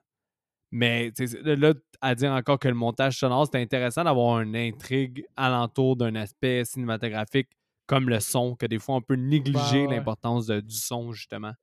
Mais 0.71 1.11
là, 1.43 1.73
à 2.01 2.13
dire 2.13 2.31
encore 2.31 2.59
que 2.59 2.67
le 2.67 2.75
montage 2.75 3.17
sonore, 3.17 3.47
c'est 3.51 3.59
intéressant 3.59 4.03
d'avoir 4.03 4.41
une 4.41 4.55
intrigue 4.55 5.25
alentour 5.35 5.95
d'un 5.95 6.13
aspect 6.15 6.63
cinématographique 6.65 7.49
comme 7.87 8.07
le 8.07 8.19
son, 8.19 8.55
que 8.55 8.67
des 8.67 8.77
fois 8.77 8.95
on 8.95 9.01
peut 9.01 9.15
négliger 9.15 9.87
ouais. 9.87 9.95
l'importance 9.95 10.47
du 10.47 10.75
son, 10.75 11.11
justement. 11.11 11.53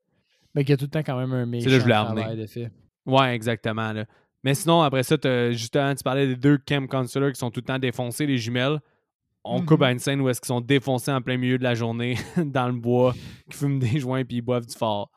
Mais 0.55 0.65
qu'il 0.65 0.71
y 0.71 0.75
a 0.75 0.77
tout 0.77 0.87
le 0.87 0.91
temps 0.91 1.05
quand 1.05 1.19
même 1.19 1.33
un 1.33 1.47
méchant 1.47 1.69
travail 1.79 2.37
de 2.37 2.47
fait. 2.47 2.73
Ouais, 3.05 3.35
exactement. 3.35 3.93
Là. 3.93 4.07
Mais 4.47 4.55
sinon, 4.55 4.81
après 4.81 5.03
ça, 5.03 5.17
justement, 5.51 5.93
tu 5.93 6.05
parlais 6.05 6.25
des 6.25 6.37
deux 6.37 6.57
camp 6.57 6.89
counselors 6.89 7.33
qui 7.33 7.39
sont 7.41 7.51
tout 7.51 7.59
le 7.59 7.65
temps 7.67 7.81
défoncés, 7.81 8.27
les 8.27 8.39
jumelles. 8.39 8.79
On 9.43 9.61
coupe 9.61 9.83
à 9.83 9.91
une 9.91 9.99
scène 9.99 10.21
où 10.21 10.29
est-ce 10.29 10.41
qu'ils 10.41 10.47
sont 10.47 10.61
défoncés 10.61 11.11
en 11.11 11.21
plein 11.21 11.37
milieu 11.37 11.59
de 11.59 11.65
la 11.65 11.75
journée 11.75 12.17
dans 12.37 12.69
le 12.69 12.75
bois, 12.75 13.13
qui 13.51 13.59
fument 13.59 13.81
des 13.81 13.99
joints 13.99 14.25
puis 14.25 14.37
ils 14.37 14.43
boivent 14.43 14.67
du 14.67 14.77
fort. 14.77 15.11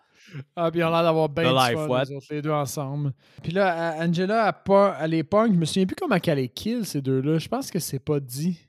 Ah, 0.56 0.72
puis 0.72 0.80
ils 0.80 0.84
ont 0.84 0.90
l'air 0.90 1.04
d'avoir 1.04 1.30
bien 1.30 1.44
du 1.44 1.76
fun, 1.76 1.86
autres, 1.86 2.26
les 2.32 2.42
deux 2.42 2.50
ensemble. 2.50 3.14
Puis 3.44 3.52
là, 3.52 3.98
Angela, 4.00 4.64
elle, 5.00 5.12
les 5.12 5.24
pogne. 5.24 5.54
Je 5.54 5.60
me 5.60 5.66
souviens 5.66 5.86
plus 5.86 5.96
comment 5.96 6.18
qu'elle 6.18 6.40
les 6.40 6.50
kill, 6.50 6.84
ces 6.84 7.00
deux-là. 7.00 7.38
Je 7.38 7.48
pense 7.48 7.70
que 7.70 7.78
c'est 7.78 8.00
pas 8.00 8.20
dit. 8.20 8.60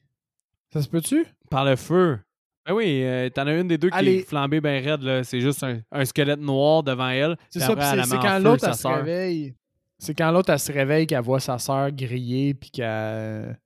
Ça 0.74 0.82
se 0.82 0.88
peut-tu? 0.88 1.24
Par 1.50 1.64
le 1.64 1.76
feu. 1.76 2.18
Ben 2.66 2.74
oui, 2.74 3.00
euh, 3.02 3.30
t'en 3.30 3.46
as 3.46 3.54
une 3.56 3.68
des 3.68 3.78
deux 3.78 3.88
qui 3.88 3.96
Allez. 3.96 4.16
est 4.16 4.28
flambée 4.28 4.60
bien 4.60 4.78
raide. 4.82 5.00
là. 5.00 5.24
C'est 5.24 5.40
juste 5.40 5.64
un, 5.64 5.80
un 5.90 6.04
squelette 6.04 6.38
noir 6.40 6.82
devant 6.82 7.08
elle. 7.08 7.38
C'est 7.48 7.60
ça, 7.60 7.68
c'est 8.06 8.18
quand 8.18 8.38
l'autre, 8.40 8.68
elle 8.68 8.74
se 8.74 8.86
réveille. 8.86 9.54
C'est 10.00 10.14
quand 10.14 10.30
l'autre, 10.30 10.50
elle 10.50 10.58
se 10.58 10.72
réveille 10.72 11.06
qu'elle 11.06 11.22
voit 11.22 11.40
sa 11.40 11.58
sœur 11.58 11.90
griller, 11.92 12.54
puis 12.54 12.70
qu'elle 12.70 13.58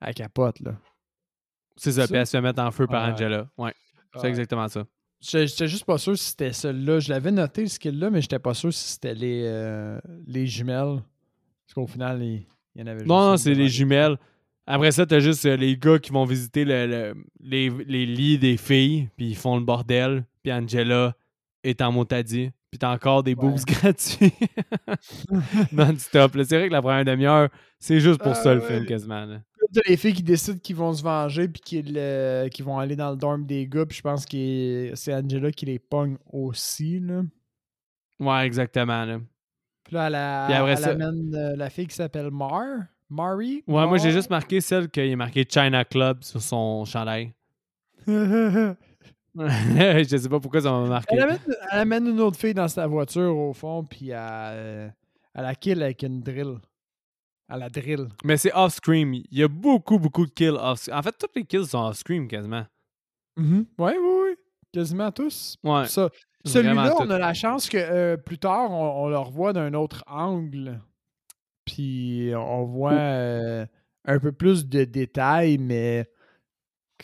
elle 0.00 0.14
capote, 0.14 0.60
là. 0.60 0.72
C'est 1.76 1.92
ça, 1.92 2.06
puis 2.06 2.16
elle 2.16 2.26
se 2.26 2.32
fait 2.36 2.40
mettre 2.40 2.60
en 2.62 2.70
feu 2.70 2.86
par. 2.86 3.12
Angela. 3.12 3.48
Ouais, 3.56 3.72
c'est 4.16 4.26
exactement 4.28 4.66
ça. 4.68 4.84
J'étais 5.20 5.68
juste 5.68 5.84
pas 5.84 5.98
sûr 5.98 6.16
si 6.18 6.30
c'était 6.30 6.52
celle-là. 6.52 7.00
Je 7.00 7.08
l'avais 7.10 7.30
noté, 7.30 7.66
ce 7.68 7.76
skill-là, 7.76 8.10
mais 8.10 8.20
j'étais 8.20 8.38
pas 8.38 8.54
sûr 8.54 8.72
si 8.72 8.92
c'était 8.94 9.14
les, 9.14 9.42
euh, 9.44 9.98
les 10.26 10.46
jumelles. 10.46 11.02
Parce 11.66 11.74
qu'au 11.74 11.86
final, 11.86 12.22
il, 12.22 12.46
y 12.74 12.82
en 12.82 12.86
avait 12.86 12.98
juste 13.00 13.08
Non, 13.08 13.36
c'est 13.36 13.50
les 13.54 13.64
les- 13.64 13.68
jumelles. 13.68 14.16
Après 14.66 14.90
ça, 14.92 15.06
t'as 15.06 15.20
juste 15.20 15.46
euh, 15.46 15.56
les 15.56 15.76
gars 15.76 15.98
qui 15.98 16.10
vont 16.12 16.24
visiter 16.24 16.64
le- 16.64 16.86
le- 16.86 17.24
les, 17.40 17.70
les 17.70 18.04
lits 18.06 18.38
des 18.38 18.56
filles, 18.56 19.08
puis 19.16 19.28
ils 19.28 19.36
font 19.36 19.56
le 19.56 19.64
bordel, 19.64 20.24
puis 20.42 20.52
Angela 20.52 21.14
est 21.64 21.80
en 21.82 21.92
motadie, 21.92 22.50
puis 22.76 22.80
t'as 22.80 22.92
encore 22.92 23.22
des 23.22 23.34
Ouais. 23.34 23.48
boobs 23.48 23.64
gratuits 23.66 24.32
non-stop. 25.72 26.32
C'est 26.44 26.56
vrai 26.58 26.68
que 26.68 26.72
la 26.72 26.82
première 26.82 27.04
demi-heure, 27.04 27.48
c'est 27.78 28.00
juste 28.00 28.18
pour 28.20 28.32
Ah 28.32 28.34
ça 28.34 28.54
le 28.54 28.60
ouais. 28.60 28.66
film 28.66 28.86
quasiment. 28.86 29.24
là. 29.24 29.40
Les 29.88 29.96
filles 29.96 30.12
qui 30.14 30.22
décident 30.22 30.58
qu'ils 30.58 30.76
vont 30.76 30.92
se 30.92 31.02
venger 31.02 31.48
puis 31.48 31.60
qu'ils 31.60 31.94
euh, 31.96 32.48
vont 32.60 32.78
aller 32.78 32.96
dans 32.96 33.10
le 33.10 33.16
dorm 33.16 33.44
des 33.46 33.66
gars. 33.66 33.84
Puis 33.86 33.98
je 33.98 34.02
pense 34.02 34.24
que 34.26 34.90
c'est 34.94 35.14
Angela 35.14 35.50
qui 35.50 35.66
les 35.66 35.78
pogne 35.78 36.16
aussi. 36.32 37.00
Là. 37.00 37.22
Ouais, 38.20 38.46
exactement. 38.46 39.04
là. 39.04 39.18
Puis 39.84 39.94
là, 39.94 40.06
elle, 40.08 40.14
a- 40.14 40.46
Puis 40.46 40.54
après 40.54 40.72
elle 40.72 40.78
ça- 40.78 40.90
amène 40.90 41.34
euh, 41.34 41.56
la 41.56 41.70
fille 41.70 41.86
qui 41.86 41.94
s'appelle 41.96 42.30
Mar. 42.30 42.64
Mari? 43.08 43.62
Ouais, 43.68 43.86
moi 43.86 43.98
j'ai 43.98 44.10
juste 44.10 44.30
marqué 44.30 44.60
celle 44.60 44.88
qu'il 44.88 45.04
est 45.04 45.14
marqué 45.16 45.46
China 45.48 45.84
Club 45.84 46.24
sur 46.24 46.42
son 46.42 46.84
chandail. 46.84 47.32
je 50.08 50.16
sais 50.16 50.28
pas 50.28 50.40
pourquoi 50.40 50.60
ça 50.60 50.70
m'a 50.70 50.86
marqué. 50.86 51.18
amène, 51.20 51.38
elle 51.72 51.78
amène 51.78 52.06
une 52.06 52.20
autre 52.20 52.38
fille 52.38 52.54
dans 52.54 52.68
sa 52.68 52.86
voiture 52.86 53.36
au 53.36 53.52
fond. 53.52 53.84
Puis 53.84 54.10
elle, 54.10 54.18
euh, 54.18 54.88
elle 55.34 55.42
la 55.42 55.54
kill 55.54 55.82
avec 55.82 56.02
une 56.02 56.20
drill. 56.20 56.56
Elle 57.48 57.58
la 57.58 57.68
drill. 57.68 58.08
Mais 58.24 58.36
c'est 58.36 58.52
off-screen. 58.54 59.14
Il 59.14 59.38
y 59.38 59.42
a 59.42 59.48
beaucoup, 59.48 59.98
beaucoup 59.98 60.26
de 60.26 60.30
kills 60.32 60.56
off 60.58 60.88
En 60.92 61.02
fait, 61.02 61.16
toutes 61.18 61.36
les 61.36 61.44
kills 61.44 61.66
sont 61.66 61.84
off-screen 61.84 62.26
quasiment. 62.28 62.64
Mhm. 63.36 63.66
Ouais, 63.78 63.96
oui, 63.98 64.14
oui. 64.24 64.36
Quasiment 64.72 65.12
tous. 65.12 65.56
Ouais. 65.62 65.86
Ça, 65.86 66.08
Celui-là, 66.44 66.94
on 66.98 67.10
a 67.10 67.18
la 67.18 67.34
chance 67.34 67.68
que 67.68 67.76
euh, 67.76 68.16
plus 68.16 68.38
tard, 68.38 68.70
on, 68.70 69.04
on 69.04 69.08
le 69.08 69.18
revoit 69.18 69.52
d'un 69.52 69.74
autre 69.74 70.02
angle. 70.06 70.80
Puis 71.66 72.32
on 72.34 72.64
voit 72.64 72.92
euh, 72.92 73.66
un 74.06 74.18
peu 74.18 74.32
plus 74.32 74.66
de 74.66 74.84
détails, 74.84 75.58
mais 75.58 76.08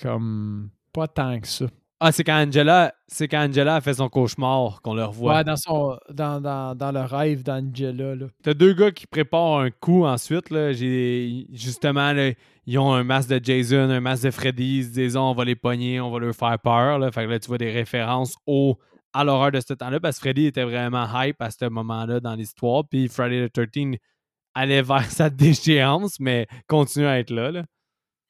comme 0.01 0.71
pas 0.93 1.09
tant 1.09 1.39
que 1.41 1.49
ça. 1.49 1.67
Ah, 2.05 2.11
c'est 2.11 2.25
quand 2.25 2.45
Angela, 2.45 2.93
c'est 3.07 3.29
quand 3.29 3.49
Angela 3.49 3.77
a 3.77 3.81
fait 3.81 3.95
son 3.95 4.09
cauchemar 4.09 4.83
qu'on 4.83 4.95
le 4.95 5.05
revoit. 5.05 5.37
Ouais, 5.37 5.45
dans, 5.45 5.55
son, 5.55 5.97
dans, 6.13 6.41
dans, 6.41 6.75
dans 6.77 6.91
le 6.91 7.01
rêve 7.01 7.45
d'Angela. 7.45 8.17
là. 8.17 8.27
T'as 8.43 8.55
deux 8.55 8.73
gars 8.73 8.91
qui 8.91 9.07
préparent 9.07 9.61
un 9.61 9.71
coup 9.71 10.05
ensuite. 10.05 10.51
Là. 10.51 10.73
J'ai, 10.73 11.47
justement, 11.53 12.13
là, 12.13 12.33
ils 12.67 12.79
ont 12.81 12.93
un 12.93 13.05
masque 13.05 13.29
de 13.29 13.41
Jason, 13.41 13.89
un 13.89 14.01
masque 14.01 14.25
de 14.25 14.33
Freddy. 14.33 14.79
Ils 14.79 14.85
se 14.87 14.91
disent 14.91 15.17
on 15.17 15.33
va 15.33 15.45
les 15.45 15.55
pogner, 15.55 16.01
on 16.01 16.11
va 16.11 16.19
leur 16.19 16.35
faire 16.35 16.59
peur. 16.59 16.99
Là. 16.99 17.13
Fait 17.13 17.25
que 17.25 17.31
là, 17.31 17.39
tu 17.39 17.47
vois 17.47 17.59
des 17.59 17.71
références 17.71 18.35
au, 18.47 18.77
à 19.13 19.23
l'horreur 19.23 19.53
de 19.53 19.61
ce 19.61 19.73
temps-là 19.73 20.01
parce 20.01 20.17
que 20.17 20.23
Freddy 20.23 20.47
était 20.47 20.65
vraiment 20.65 21.07
hype 21.15 21.41
à 21.41 21.53
ce 21.53 21.69
moment-là 21.69 22.19
dans 22.19 22.35
l'histoire. 22.35 22.83
Puis 22.89 23.07
Friday 23.07 23.49
the 23.49 23.53
13 23.53 23.95
allait 24.55 24.83
vers 24.83 25.09
sa 25.09 25.31
déchéance, 25.31 26.19
mais 26.19 26.49
continue 26.67 27.07
à 27.07 27.21
être 27.21 27.31
là. 27.31 27.53
là. 27.53 27.63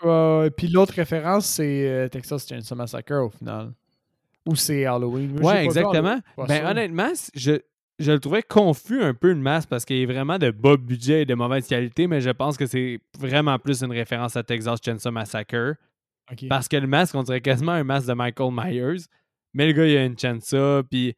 Euh, 0.05 0.51
puis 0.51 0.69
l'autre 0.69 0.95
référence, 0.95 1.47
c'est 1.47 1.89
euh, 1.89 2.09
Texas 2.09 2.47
Chainsaw 2.49 2.75
Massacre 2.75 3.15
au 3.15 3.31
final. 3.31 3.73
Ou 4.47 4.57
c'est 4.57 4.85
Halloween. 4.85 5.37
Vu 5.37 5.47
exactement. 5.47 6.19
Pas 6.37 6.47
Ben, 6.47 6.67
honnêtement, 6.67 7.13
je, 7.35 7.61
je 7.99 8.13
le 8.13 8.19
trouvais 8.19 8.43
confus 8.43 9.03
un 9.03 9.15
peu, 9.15 9.29
le 9.29 9.37
masque, 9.37 9.69
parce 9.69 9.85
qu'il 9.85 9.99
est 9.99 10.07
vraiment 10.07 10.39
de 10.39 10.51
bas 10.51 10.77
budget 10.77 11.23
et 11.23 11.27
de 11.27 11.35
mauvaise 11.35 11.67
qualité, 11.69 12.07
mais 12.09 12.21
je 12.21 12.31
pense 12.31 12.57
que 12.57 12.67
c'est 12.67 12.99
vraiment 13.19 13.59
plus 13.59 13.83
une 13.83 13.93
référence 13.93 14.37
à 14.37 14.43
Texas 14.43 14.81
Chainsaw 14.85 15.13
Massacre. 15.13 15.75
Parce 16.49 16.69
que 16.69 16.77
le 16.77 16.87
masque, 16.87 17.15
on 17.15 17.23
dirait 17.23 17.41
quasiment 17.41 17.73
un 17.73 17.85
masque 17.85 18.09
de 18.09 18.15
Michael 18.15 18.53
Myers. 18.53 19.03
Mais 19.55 19.67
le 19.67 19.73
gars, 19.73 19.87
il 19.87 19.97
a 19.97 20.05
une 20.05 20.19
chansa, 20.19 20.83
puis 20.91 21.15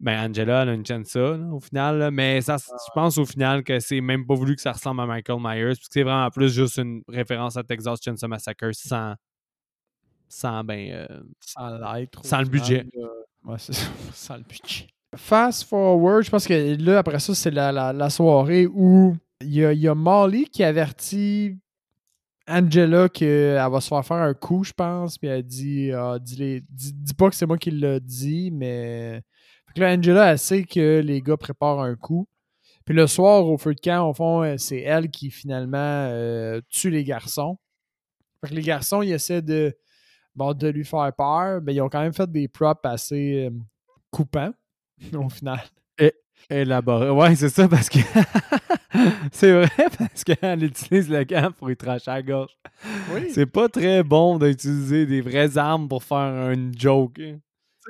ben 0.00 0.30
Angela, 0.30 0.62
elle 0.62 0.68
a 0.68 0.72
une 0.74 0.86
chansa, 0.86 1.36
là, 1.36 1.46
au 1.52 1.60
final. 1.60 1.98
là. 1.98 2.10
Mais 2.10 2.40
ça, 2.40 2.56
je 2.58 2.92
pense 2.94 3.18
au 3.18 3.24
final 3.26 3.64
que 3.64 3.80
c'est 3.80 4.00
même 4.00 4.26
pas 4.26 4.34
voulu 4.34 4.54
que 4.54 4.60
ça 4.62 4.72
ressemble 4.72 5.00
à 5.00 5.06
Michael 5.06 5.38
Myers, 5.40 5.74
puis 5.74 5.86
que 5.88 5.92
c'est 5.92 6.02
vraiment 6.04 6.30
plus 6.30 6.52
juste 6.54 6.76
une 6.78 7.02
référence 7.08 7.56
à 7.56 7.64
Texas 7.64 7.98
Chainsaw 8.02 8.28
Massacre 8.28 8.70
sans, 8.72 9.14
sans 10.28 10.62
ben, 10.64 10.90
euh, 10.92 11.06
Sans 11.40 11.70
l'être. 11.78 12.24
Sans 12.24 12.38
le 12.40 12.46
budget. 12.48 12.86
Ouais, 13.44 13.56
c'est 13.58 13.72
ça. 13.72 13.86
Sans 14.12 14.36
le 14.36 14.42
budget. 14.42 14.86
Fast 15.16 15.64
forward, 15.64 16.22
je 16.24 16.30
pense 16.30 16.46
que 16.46 16.76
là, 16.84 16.98
après 16.98 17.18
ça, 17.18 17.34
c'est 17.34 17.50
la, 17.50 17.72
la- 17.72 17.92
la 17.94 18.10
soirée 18.10 18.66
où 18.66 19.16
il 19.40 19.54
y 19.54 19.64
a, 19.64 19.72
y 19.72 19.88
a 19.88 19.94
Molly 19.94 20.44
qui 20.44 20.62
avertit 20.62 21.56
Angela 22.46 23.08
qu'elle 23.08 23.54
va 23.70 23.80
se 23.80 23.88
faire 23.88 24.04
faire 24.04 24.18
un 24.18 24.34
coup, 24.34 24.64
je 24.64 24.72
pense. 24.72 25.16
Puis 25.16 25.28
elle 25.28 25.42
dit, 25.44 25.90
ah, 25.92 26.18
dis, 26.20 26.62
dis, 26.68 26.92
dis 26.92 27.14
pas 27.14 27.30
que 27.30 27.36
c'est 27.36 27.46
moi 27.46 27.56
qui 27.58 27.70
l'ai 27.70 28.00
dit, 28.00 28.50
mais. 28.50 29.22
Fait 29.68 29.74
que 29.74 29.80
là, 29.80 29.96
Angela, 29.96 30.32
elle 30.32 30.38
sait 30.38 30.64
que 30.64 31.00
les 31.00 31.22
gars 31.22 31.36
préparent 31.36 31.80
un 31.80 31.94
coup. 31.94 32.26
Puis 32.88 32.96
le 32.96 33.06
soir, 33.06 33.44
au 33.44 33.58
feu 33.58 33.74
de 33.74 33.80
camp, 33.80 34.08
au 34.08 34.14
fond, 34.14 34.42
euh, 34.42 34.56
c'est 34.56 34.80
elle 34.80 35.10
qui 35.10 35.30
finalement 35.30 35.76
euh, 35.76 36.62
tue 36.70 36.88
les 36.88 37.04
garçons. 37.04 37.58
Fait 38.40 38.48
que 38.48 38.54
les 38.54 38.62
garçons, 38.62 39.02
ils 39.02 39.12
essaient 39.12 39.42
de, 39.42 39.76
bon, 40.34 40.54
de 40.54 40.68
lui 40.68 40.86
faire 40.86 41.12
peur, 41.14 41.60
mais 41.62 41.74
ils 41.74 41.82
ont 41.82 41.90
quand 41.90 42.00
même 42.00 42.14
fait 42.14 42.30
des 42.30 42.48
props 42.48 42.80
assez 42.84 43.46
euh, 43.46 43.50
coupants, 44.10 44.54
au 45.12 45.28
final. 45.28 45.60
élaboré. 46.48 47.10
Ouais, 47.10 47.36
c'est 47.36 47.50
ça, 47.50 47.68
parce 47.68 47.90
que. 47.90 47.98
c'est 49.32 49.52
vrai, 49.52 49.68
parce 49.98 50.24
qu'elle 50.24 50.64
utilise 50.64 51.10
le 51.10 51.26
camp 51.26 51.52
pour 51.52 51.70
y 51.70 51.76
trancher 51.76 52.10
la 52.10 52.22
gorge. 52.22 52.56
Oui. 53.12 53.30
C'est 53.30 53.44
pas 53.44 53.68
très 53.68 54.02
bon 54.02 54.38
d'utiliser 54.38 55.04
des 55.04 55.20
vraies 55.20 55.58
armes 55.58 55.88
pour 55.88 56.02
faire 56.02 56.52
une 56.52 56.72
joke. 56.74 57.20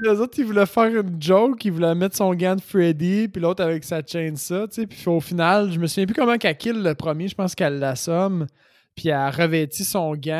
Les 0.02 0.20
autres, 0.20 0.38
ils 0.38 0.44
voulaient 0.44 0.66
faire 0.66 0.84
une 0.84 1.20
joke, 1.20 1.64
ils 1.64 1.72
voulaient 1.72 1.94
mettre 1.94 2.16
son 2.16 2.34
gant 2.34 2.56
de 2.56 2.60
Freddy, 2.60 3.28
puis 3.28 3.40
l'autre 3.42 3.62
avec 3.62 3.84
sa 3.84 4.02
chaîne 4.04 4.36
ça, 4.36 4.66
tu 4.68 4.82
sais. 4.82 4.86
Puis 4.86 5.02
au 5.06 5.20
final, 5.20 5.72
je 5.72 5.78
me 5.78 5.86
souviens 5.86 6.06
plus 6.06 6.14
comment 6.14 6.36
qu'elle 6.36 6.56
kill 6.56 6.82
le 6.82 6.94
premier, 6.94 7.28
je 7.28 7.34
pense 7.34 7.54
qu'elle 7.54 7.78
l'assomme, 7.78 8.46
puis 8.94 9.08
elle 9.08 9.30
revêtit 9.30 9.84
son 9.84 10.14
gant 10.14 10.32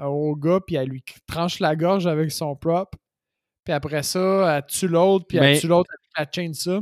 euh, 0.00 0.04
au 0.06 0.36
gars, 0.36 0.60
puis 0.64 0.76
elle 0.76 0.88
lui 0.88 1.02
tranche 1.26 1.60
la 1.60 1.76
gorge 1.76 2.06
avec 2.06 2.30
son 2.30 2.54
prop. 2.56 2.94
Puis 3.64 3.72
après 3.72 4.02
ça, 4.02 4.56
elle 4.56 4.66
tue 4.66 4.88
l'autre, 4.88 5.26
puis 5.28 5.38
elle 5.38 5.58
tue 5.58 5.68
l'autre 5.68 5.90
avec 5.92 6.28
la 6.28 6.32
chaîne 6.32 6.54
ça. 6.54 6.80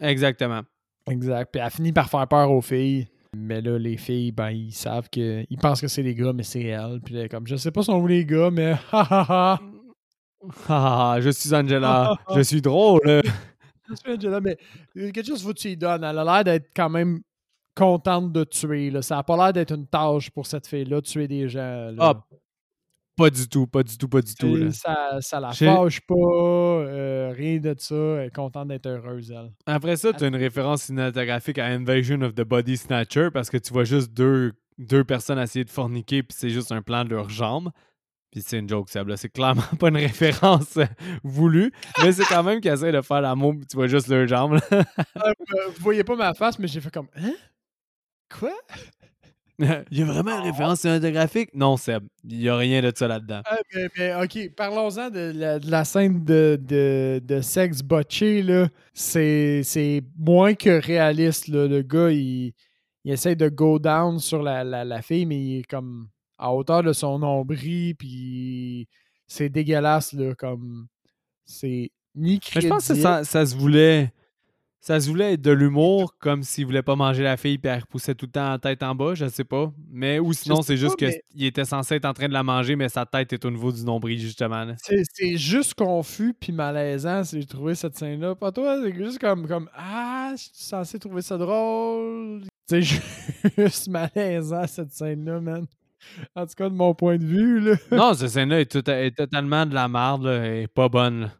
Exactement. 0.00 0.62
Exact. 1.10 1.50
Puis 1.52 1.62
elle 1.62 1.70
finit 1.70 1.92
par 1.92 2.08
faire 2.08 2.26
peur 2.28 2.50
aux 2.50 2.60
filles. 2.60 3.08
Mais 3.36 3.60
là, 3.60 3.78
les 3.78 3.96
filles, 3.96 4.32
ben, 4.32 4.50
ils 4.50 4.72
savent 4.72 5.08
que. 5.08 5.44
Ils 5.48 5.58
pensent 5.58 5.80
que 5.80 5.88
c'est 5.88 6.02
les 6.02 6.14
gars, 6.14 6.32
mais 6.32 6.42
c'est 6.42 6.62
elle. 6.62 7.00
Puis 7.04 7.14
là, 7.14 7.28
comme, 7.28 7.46
je 7.46 7.56
sais 7.56 7.70
pas 7.70 7.82
sont 7.82 8.00
où 8.00 8.06
les 8.06 8.24
gars, 8.24 8.50
mais 8.50 8.72
ha 8.92 9.06
ha 9.08 9.26
ha. 9.28 9.60
Ah, 10.68 11.18
je 11.20 11.30
suis 11.30 11.54
Angela. 11.54 12.16
je 12.34 12.40
suis 12.40 12.62
drôle. 12.62 13.00
Je 13.90 13.96
suis 13.96 14.12
Angela, 14.14 14.40
mais 14.40 14.56
euh, 14.96 15.10
quelque 15.10 15.26
chose 15.26 15.44
tu 15.56 15.68
y 15.68 15.76
donnes. 15.76 16.04
Elle 16.04 16.16
a 16.16 16.24
l'air 16.24 16.44
d'être 16.44 16.70
quand 16.76 16.88
même 16.88 17.22
contente 17.74 18.32
de 18.32 18.44
tuer. 18.44 18.88
Là. 18.88 19.02
Ça 19.02 19.18
a 19.18 19.24
pas 19.24 19.36
l'air 19.36 19.52
d'être 19.52 19.72
une 19.72 19.86
tâche 19.88 20.30
pour 20.30 20.46
cette 20.46 20.68
fille-là, 20.68 21.02
tuer 21.02 21.26
des 21.26 21.48
gens. 21.48 21.90
là. 21.90 21.96
Ah, 21.98 22.24
pas 23.16 23.28
du 23.30 23.48
tout, 23.48 23.66
pas 23.66 23.82
du 23.82 23.98
tout, 23.98 24.08
pas 24.08 24.22
du 24.22 24.34
tout. 24.34 24.56
Là. 24.56 24.70
ça, 24.72 25.18
ça 25.20 25.40
la 25.40 25.52
fâche 25.52 26.00
pas, 26.00 26.14
euh, 26.14 27.34
rien 27.36 27.58
de 27.58 27.74
ça. 27.76 27.94
Elle 27.94 28.28
est 28.28 28.34
contente 28.34 28.68
d'être 28.68 28.86
heureuse, 28.86 29.30
elle. 29.30 29.52
Après 29.66 29.96
ça, 29.96 30.12
tu 30.12 30.24
as 30.24 30.28
une 30.28 30.36
référence 30.36 30.84
cinématographique 30.84 31.58
à 31.58 31.66
Invasion 31.66 32.22
of 32.22 32.34
the 32.34 32.42
Body 32.44 32.76
Snatcher 32.78 33.28
parce 33.30 33.50
que 33.50 33.58
tu 33.58 33.72
vois 33.72 33.84
juste 33.84 34.12
deux, 34.14 34.52
deux 34.78 35.04
personnes 35.04 35.38
essayer 35.38 35.64
de 35.64 35.70
forniquer 35.70 36.22
puis 36.22 36.34
c'est 36.38 36.48
juste 36.48 36.72
un 36.72 36.80
plan 36.80 37.04
de 37.04 37.10
leurs 37.10 37.28
jambes. 37.28 37.70
Puis 38.30 38.42
c'est 38.46 38.58
une 38.58 38.68
joke, 38.68 38.88
Seb. 38.88 39.12
C'est 39.16 39.28
clairement 39.28 39.62
pas 39.78 39.88
une 39.88 39.96
référence 39.96 40.76
euh, 40.76 40.86
voulue, 41.24 41.72
mais 42.02 42.12
c'est 42.12 42.24
quand 42.24 42.42
même 42.42 42.60
qu'ils 42.60 42.70
essaient 42.70 42.92
de 42.92 43.00
faire 43.02 43.20
l'amour 43.20 43.54
tu 43.68 43.76
vois 43.76 43.88
juste 43.88 44.08
leurs 44.08 44.26
jambes. 44.26 44.58
Euh, 44.72 44.82
vous 45.76 45.82
voyez 45.82 46.04
pas 46.04 46.16
ma 46.16 46.34
face, 46.34 46.58
mais 46.58 46.68
j'ai 46.68 46.80
fait 46.80 46.90
comme 46.92 47.08
Hein? 47.16 47.34
Quoi? 48.38 48.52
Il 49.90 49.98
y 49.98 50.02
a 50.02 50.06
vraiment 50.06 50.38
une 50.38 50.50
référence 50.50 50.80
cinématographique? 50.80 51.50
Non, 51.54 51.76
Seb. 51.76 52.04
Il 52.24 52.40
y 52.40 52.48
a 52.48 52.56
rien 52.56 52.80
de 52.80 52.92
ça 52.94 53.08
là-dedans. 53.08 53.42
Ah, 53.44 53.58
mais, 53.74 53.88
mais, 53.98 54.14
ok, 54.14 54.54
parlons-en 54.56 55.10
de 55.10 55.32
la, 55.34 55.58
de 55.58 55.70
la 55.70 55.84
scène 55.84 56.24
de, 56.24 56.58
de, 56.60 57.20
de 57.22 57.40
sexe 57.42 57.82
botché, 57.82 58.42
là. 58.42 58.68
C'est, 58.94 59.62
c'est 59.62 60.02
moins 60.18 60.54
que 60.54 60.80
réaliste, 60.80 61.48
là. 61.48 61.66
Le 61.66 61.82
gars, 61.82 62.10
il, 62.10 62.54
il 63.04 63.12
essaie 63.12 63.36
de 63.36 63.48
go 63.48 63.78
down 63.78 64.18
sur 64.18 64.42
la, 64.42 64.64
la, 64.64 64.84
la 64.84 65.02
fille, 65.02 65.26
mais 65.26 65.38
il 65.38 65.58
est 65.58 65.70
comme 65.70 66.08
à 66.40 66.52
hauteur 66.52 66.82
de 66.82 66.92
son 66.92 67.18
nombril, 67.18 67.94
puis 67.94 68.88
c'est 69.26 69.48
dégueulasse, 69.48 70.12
là, 70.14 70.34
comme... 70.34 70.86
C'est 71.44 71.90
ni 72.14 72.40
Mais 72.54 72.60
je 72.60 72.68
pense 72.68 72.88
que 72.88 72.94
ça, 72.94 73.24
ça 73.24 73.44
se 73.46 73.56
voulait. 73.56 74.12
Ça 74.82 74.98
se 74.98 75.10
voulait 75.10 75.34
être 75.34 75.42
de 75.42 75.50
l'humour, 75.50 76.14
comme 76.18 76.42
s'il 76.42 76.64
voulait 76.64 76.82
pas 76.82 76.96
manger 76.96 77.22
la 77.22 77.36
fille 77.36 77.58
puis 77.58 77.70
elle 77.70 77.80
repoussait 77.80 78.14
tout 78.14 78.24
le 78.26 78.32
temps 78.32 78.48
la 78.48 78.58
tête 78.58 78.82
en 78.82 78.94
bas, 78.94 79.14
je 79.14 79.26
sais 79.28 79.44
pas. 79.44 79.70
Mais 79.90 80.18
ou 80.18 80.32
sinon, 80.32 80.62
c'est 80.62 80.78
juste 80.78 80.96
mais- 81.02 81.22
qu'il 81.30 81.44
était 81.44 81.66
censé 81.66 81.96
être 81.96 82.06
en 82.06 82.14
train 82.14 82.28
de 82.28 82.32
la 82.32 82.42
manger, 82.42 82.76
mais 82.76 82.88
sa 82.88 83.04
tête 83.04 83.30
est 83.34 83.44
au 83.44 83.50
niveau 83.50 83.70
du 83.72 83.84
nombril, 83.84 84.18
justement. 84.18 84.72
C'est, 84.78 85.02
c'est 85.12 85.36
juste 85.36 85.74
confus 85.74 86.32
puis 86.32 86.52
malaisant 86.52 87.22
j'ai 87.24 87.44
trouvé 87.44 87.74
cette 87.74 87.98
scène-là. 87.98 88.34
Pas 88.36 88.52
toi, 88.52 88.80
c'est 88.82 88.94
juste 88.94 89.18
comme, 89.18 89.46
comme 89.46 89.68
Ah, 89.74 90.32
je 90.34 90.44
suis 90.44 90.50
censé 90.54 90.98
trouver 90.98 91.20
ça 91.20 91.36
drôle. 91.36 92.44
C'est 92.66 92.80
juste 93.58 93.88
malaisant 93.88 94.66
cette 94.66 94.92
scène-là, 94.92 95.40
man. 95.40 95.66
En 96.34 96.46
tout 96.46 96.54
cas, 96.56 96.68
de 96.68 96.74
mon 96.74 96.94
point 96.94 97.18
de 97.18 97.24
vue, 97.24 97.60
là. 97.60 97.76
non, 97.92 98.14
cette 98.14 98.28
scène-là 98.30 98.60
est, 98.60 98.70
tout- 98.70 98.88
est 98.90 99.16
totalement 99.16 99.66
de 99.66 99.74
la 99.74 99.88
merde, 99.88 100.24
là, 100.24 100.46
et 100.60 100.66
pas 100.66 100.88
bonne. 100.88 101.30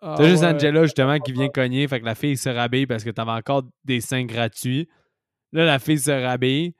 Ah 0.00 0.16
C'est 0.18 0.28
juste 0.28 0.42
ouais. 0.42 0.54
Angela, 0.54 0.82
justement, 0.82 1.18
qui 1.18 1.32
vient 1.32 1.48
cogner, 1.48 1.88
fait 1.88 2.00
que 2.00 2.04
la 2.04 2.14
fille 2.14 2.36
se 2.36 2.48
rhabille 2.50 2.86
parce 2.86 3.04
que 3.04 3.10
t'avais 3.10 3.30
encore 3.32 3.62
des 3.84 4.00
seins 4.00 4.24
gratuits. 4.24 4.88
Là, 5.52 5.64
la 5.64 5.78
fille 5.78 5.98
se 5.98 6.10
rhabille, 6.10 6.74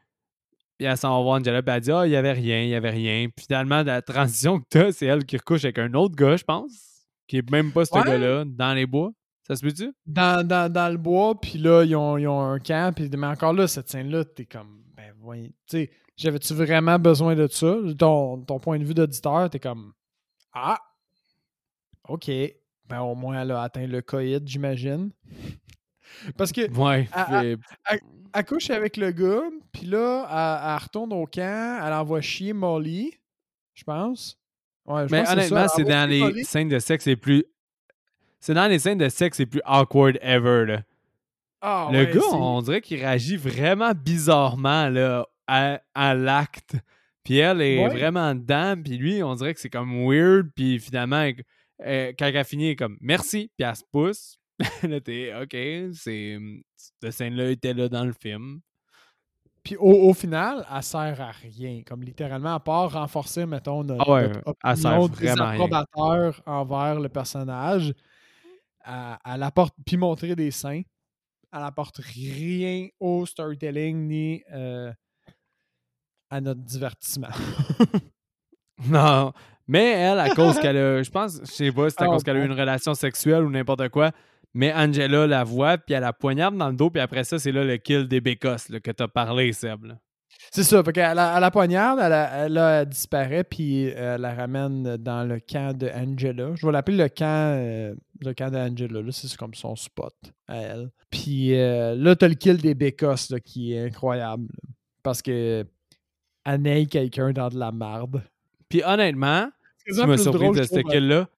puis 0.78 0.86
elle 0.86 0.96
s'en 0.96 1.16
va 1.16 1.22
voir 1.22 1.40
Angela, 1.40 1.62
puis 1.62 1.74
elle 1.74 1.80
dit 1.80 1.92
Ah, 1.92 2.06
il 2.06 2.10
y 2.12 2.16
avait 2.16 2.32
rien, 2.32 2.62
il 2.62 2.68
y 2.68 2.74
avait 2.74 2.90
rien. 2.90 3.28
Puis 3.34 3.46
finalement, 3.46 3.82
la 3.82 4.02
transition 4.02 4.58
que 4.60 4.66
t'as, 4.68 4.92
c'est 4.92 5.06
elle 5.06 5.24
qui 5.24 5.36
recouche 5.38 5.64
avec 5.64 5.78
un 5.78 5.94
autre 5.94 6.14
gars, 6.16 6.36
je 6.36 6.44
pense, 6.44 7.06
qui 7.26 7.38
est 7.38 7.50
même 7.50 7.72
pas 7.72 7.84
ce 7.86 7.94
Ouais. 7.94 8.04
gars-là, 8.04 8.44
dans 8.46 8.74
les 8.74 8.84
bois. 8.86 9.10
Ça 9.46 9.56
se 9.56 9.62
peut-tu? 9.62 9.92
Dans, 10.06 10.46
dans, 10.46 10.72
dans 10.72 10.90
le 10.90 10.96
bois, 10.98 11.38
puis 11.40 11.58
là, 11.58 11.84
ils 11.84 11.94
ont, 11.96 12.16
ils 12.18 12.26
ont 12.26 12.40
un 12.42 12.58
camp. 12.58 12.94
Puis, 12.94 13.10
mais 13.16 13.26
encore 13.26 13.52
là, 13.52 13.66
cette 13.68 13.88
scène-là, 13.90 14.24
t'es 14.24 14.46
comme, 14.46 14.82
ben, 14.96 15.12
voyons. 15.20 15.48
Tu 15.48 15.52
sais, 15.78 15.90
j'avais-tu 16.16 16.54
vraiment 16.54 16.98
besoin 16.98 17.34
de 17.34 17.46
ça? 17.48 17.76
Ton, 17.98 18.42
ton 18.42 18.58
point 18.58 18.78
de 18.78 18.84
vue 18.84 18.94
d'auditeur, 18.94 19.50
t'es 19.50 19.58
comme, 19.58 19.92
ah, 20.52 20.78
OK. 22.08 22.30
Ben, 22.86 23.00
au 23.00 23.14
moins, 23.14 23.40
elle 23.42 23.50
a 23.52 23.62
atteint 23.62 23.86
le 23.86 24.02
coït, 24.02 24.46
j'imagine. 24.46 25.10
Parce 26.36 26.52
que, 26.52 26.70
Ouais. 26.78 27.08
Elle 28.36 28.44
couche 28.44 28.70
avec 28.70 28.96
le 28.96 29.12
gars, 29.12 29.42
puis 29.72 29.86
là, 29.86 30.26
elle, 30.76 30.82
retourne 30.82 31.12
au 31.12 31.24
camp, 31.24 31.80
elle 31.86 31.92
envoie 31.92 32.20
chier 32.20 32.52
Molly, 32.52 33.12
je 33.74 33.84
pense. 33.84 34.36
Ouais, 34.86 35.06
je 35.06 35.12
Mais 35.14 35.22
pense 35.22 35.32
honnêtement, 35.32 35.68
c'est 35.68 35.84
dans 35.84 36.08
les 36.10 36.18
Molly. 36.20 36.44
scènes 36.44 36.68
de 36.68 36.78
sexe 36.80 37.06
les 37.06 37.14
plus. 37.16 37.44
C'est 38.40 38.54
dans 38.54 38.66
les 38.66 38.80
scènes 38.80 38.98
de 38.98 39.08
sexe 39.08 39.38
les 39.38 39.46
plus 39.46 39.62
awkward 39.64 40.18
ever, 40.20 40.66
là. 40.66 40.82
Ah, 41.60 41.88
Le 41.92 42.00
ouais, 42.00 42.12
gars, 42.12 42.20
on 42.32 42.60
dirait 42.60 42.80
qu'il 42.82 42.98
réagit 42.98 43.36
vraiment 43.36 43.92
bizarrement 43.92 44.88
là, 44.90 45.26
à, 45.46 45.80
à 45.94 46.14
l'acte. 46.14 46.76
Puis 47.22 47.38
elle 47.38 47.62
est 47.62 47.82
Ouais. 47.82 47.88
vraiment 47.88 48.34
dedans. 48.34 48.74
Puis 48.82 48.96
lui, 48.98 49.22
on 49.22 49.34
dirait 49.34 49.54
que 49.54 49.60
c'est 49.60 49.70
comme 49.70 50.06
weird. 50.08 50.50
Puis 50.54 50.78
finalement, 50.78 51.20
elle- 51.20 51.42
euh, 51.82 52.12
quand 52.18 52.26
elle 52.26 52.36
a 52.36 52.44
fini, 52.44 52.66
elle 52.66 52.70
est 52.72 52.76
comme 52.76 52.98
merci. 53.00 53.50
Puis 53.56 53.66
elle 53.66 53.74
se 53.76 53.82
pousse. 53.90 54.38
là, 54.82 55.00
t'es 55.00 55.32
OK. 55.34 55.56
C'est, 55.94 56.38
cette 56.76 57.10
scène-là 57.12 57.50
était 57.50 57.74
là 57.74 57.88
dans 57.88 58.04
le 58.04 58.12
film. 58.12 58.60
Puis 59.62 59.76
au, 59.76 60.08
au 60.10 60.12
final, 60.12 60.66
elle 60.70 60.82
sert 60.82 61.18
à 61.22 61.30
rien. 61.30 61.80
Comme 61.86 62.02
littéralement, 62.02 62.54
à 62.54 62.60
part 62.60 62.92
renforcer, 62.92 63.46
mettons, 63.46 63.82
notre, 63.82 64.04
Ah 64.06 64.12
ouais, 64.12 64.28
notre 64.28 64.38
elle 64.62 65.00
opinion 65.00 65.04
à 65.04 65.08
désapprobateur 65.08 66.42
envers 66.44 67.00
le 67.00 67.08
personnage. 67.08 67.94
Elle, 68.86 69.18
elle 69.24 69.42
apporte, 69.42 69.74
puis 69.86 69.96
montrer 69.96 70.36
des 70.36 70.50
seins. 70.50 70.82
Elle 71.50 71.62
apporte 71.62 71.96
rien 71.98 72.88
au 73.00 73.24
storytelling 73.24 74.06
ni 74.06 74.42
euh, 74.52 74.92
à 76.34 76.40
notre 76.40 76.60
divertissement. 76.62 77.28
Non. 78.88 79.32
Mais 79.66 79.92
elle, 79.92 80.18
à 80.18 80.30
cause 80.34 80.58
qu'elle 80.58 80.76
a. 80.76 81.02
Je 81.02 81.10
pense, 81.10 81.38
je 81.40 81.46
sais 81.50 81.72
pas 81.72 81.88
si 81.88 81.96
c'est 81.96 82.02
à 82.02 82.06
Ah, 82.06 82.10
cause 82.10 82.22
qu'elle 82.22 82.36
a 82.36 82.40
eu 82.40 82.46
une 82.46 82.52
relation 82.58 82.92
sexuelle 82.94 83.44
ou 83.44 83.50
n'importe 83.50 83.88
quoi. 83.88 84.10
Mais 84.52 84.72
Angela 84.74 85.26
la 85.26 85.42
voit, 85.44 85.78
puis 85.78 85.94
elle 85.94 86.02
la 86.02 86.12
poignarde 86.12 86.56
dans 86.56 86.68
le 86.68 86.76
dos, 86.76 86.90
puis 86.90 87.00
après 87.00 87.24
ça, 87.24 87.38
c'est 87.38 87.50
là 87.50 87.64
le 87.64 87.76
kill 87.76 88.06
des 88.06 88.20
bécosses 88.20 88.68
là, 88.68 88.78
que 88.80 88.90
t'as 88.90 89.08
parlé, 89.08 89.52
Seb. 89.52 89.84
là. 89.84 89.94
C'est 90.52 90.64
ça. 90.64 90.82
Fait 90.84 90.92
qu'elle 90.92 91.14
la, 91.16 91.34
elle 91.36 91.40
la 91.40 91.50
poignarde, 91.50 91.98
elle, 92.02 92.12
a- 92.12 92.44
elle, 92.46 92.58
a- 92.58 92.80
elle 92.82 92.88
disparaît, 92.88 93.42
puis 93.44 93.88
euh, 93.90 94.16
elle 94.16 94.20
la 94.20 94.34
ramène 94.34 94.96
dans 94.98 95.24
le 95.24 95.40
camp 95.40 95.76
de 95.76 95.88
Angela. 95.88 96.50
Je 96.56 96.66
vais 96.66 96.72
l'appeler 96.72 96.96
le 96.98 97.08
camp, 97.08 97.54
euh, 97.56 97.94
le 98.20 98.34
camp 98.34 98.50
d'Angela. 98.50 99.00
Là, 99.00 99.12
c'est 99.12 99.34
comme 99.36 99.54
son 99.54 99.74
spot 99.76 100.14
à 100.46 100.56
elle. 100.56 100.90
Puis 101.10 101.54
euh, 101.58 101.94
là, 101.96 102.14
t'as 102.16 102.28
le 102.28 102.34
kill 102.34 102.58
des 102.58 102.74
bécosses 102.74 103.30
là, 103.30 103.40
qui 103.40 103.72
est 103.72 103.86
incroyable. 103.86 104.44
là. 104.62 104.68
parce 105.02 105.22
que 105.22 105.64
elle 106.44 106.62
naille 106.62 106.86
quelqu'un 106.86 107.32
dans 107.32 107.48
de 107.48 107.58
la 107.58 107.72
marde. 107.72 108.22
Puis 108.68 108.82
honnêtement, 108.84 109.50
C'est 109.78 109.94
ce 109.94 110.00
qui 110.00 110.06
m'a 110.06 110.18
surpris 110.18 110.50
de 110.50 110.62
ce 110.62 110.80
kill-là, 110.80 111.28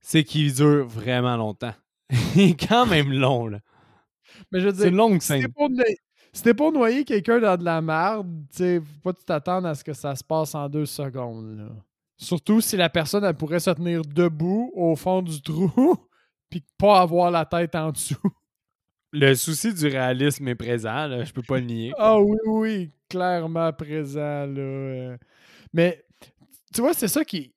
c'est 0.00 0.24
qu'il 0.24 0.52
dure 0.52 0.86
vraiment 0.86 1.36
longtemps. 1.36 1.74
Il 2.36 2.50
est 2.50 2.68
quand 2.68 2.86
même 2.86 3.12
long, 3.12 3.46
là. 3.46 3.60
Mais 4.50 4.60
je 4.60 4.68
veux 4.68 4.74
C'est 4.74 4.90
dire, 4.90 4.96
longue 4.96 5.20
si 5.20 5.28
scène. 5.28 5.46
t'es 6.42 6.54
pour, 6.54 6.72
noyer 6.72 7.04
quelqu'un 7.04 7.40
dans 7.40 7.56
de 7.56 7.64
la 7.64 7.80
merde, 7.80 8.28
tu 8.50 8.58
sais, 8.58 8.80
faut 9.02 9.12
pas 9.12 9.18
t'attendes 9.24 9.66
à 9.66 9.74
ce 9.74 9.84
que 9.84 9.92
ça 9.92 10.14
se 10.14 10.24
passe 10.24 10.54
en 10.54 10.68
deux 10.68 10.86
secondes. 10.86 11.58
Là. 11.58 11.68
Surtout 12.16 12.60
si 12.60 12.76
la 12.76 12.88
personne, 12.88 13.24
elle 13.24 13.34
pourrait 13.36 13.60
se 13.60 13.70
tenir 13.70 14.02
debout 14.02 14.70
au 14.74 14.96
fond 14.96 15.22
du 15.22 15.40
trou, 15.42 15.96
puis 16.50 16.62
pas 16.78 17.00
avoir 17.00 17.30
la 17.30 17.44
tête 17.44 17.74
en 17.74 17.92
dessous. 17.92 18.16
Le 19.12 19.34
souci 19.34 19.74
du 19.74 19.86
réalisme 19.86 20.46
est 20.48 20.54
présent, 20.54 21.06
là, 21.06 21.24
je 21.24 21.32
peux 21.32 21.42
pas 21.42 21.58
le 21.58 21.66
nier. 21.66 21.92
Ah 21.98 22.20
oui, 22.20 22.36
oui, 22.46 22.90
clairement 23.10 23.72
présent, 23.72 24.46
là. 24.46 24.60
euh. 24.60 25.18
Mais, 25.74 26.04
tu 26.74 26.80
vois, 26.80 26.94
c'est 26.94 27.08
ça 27.08 27.24
qui... 27.24 27.52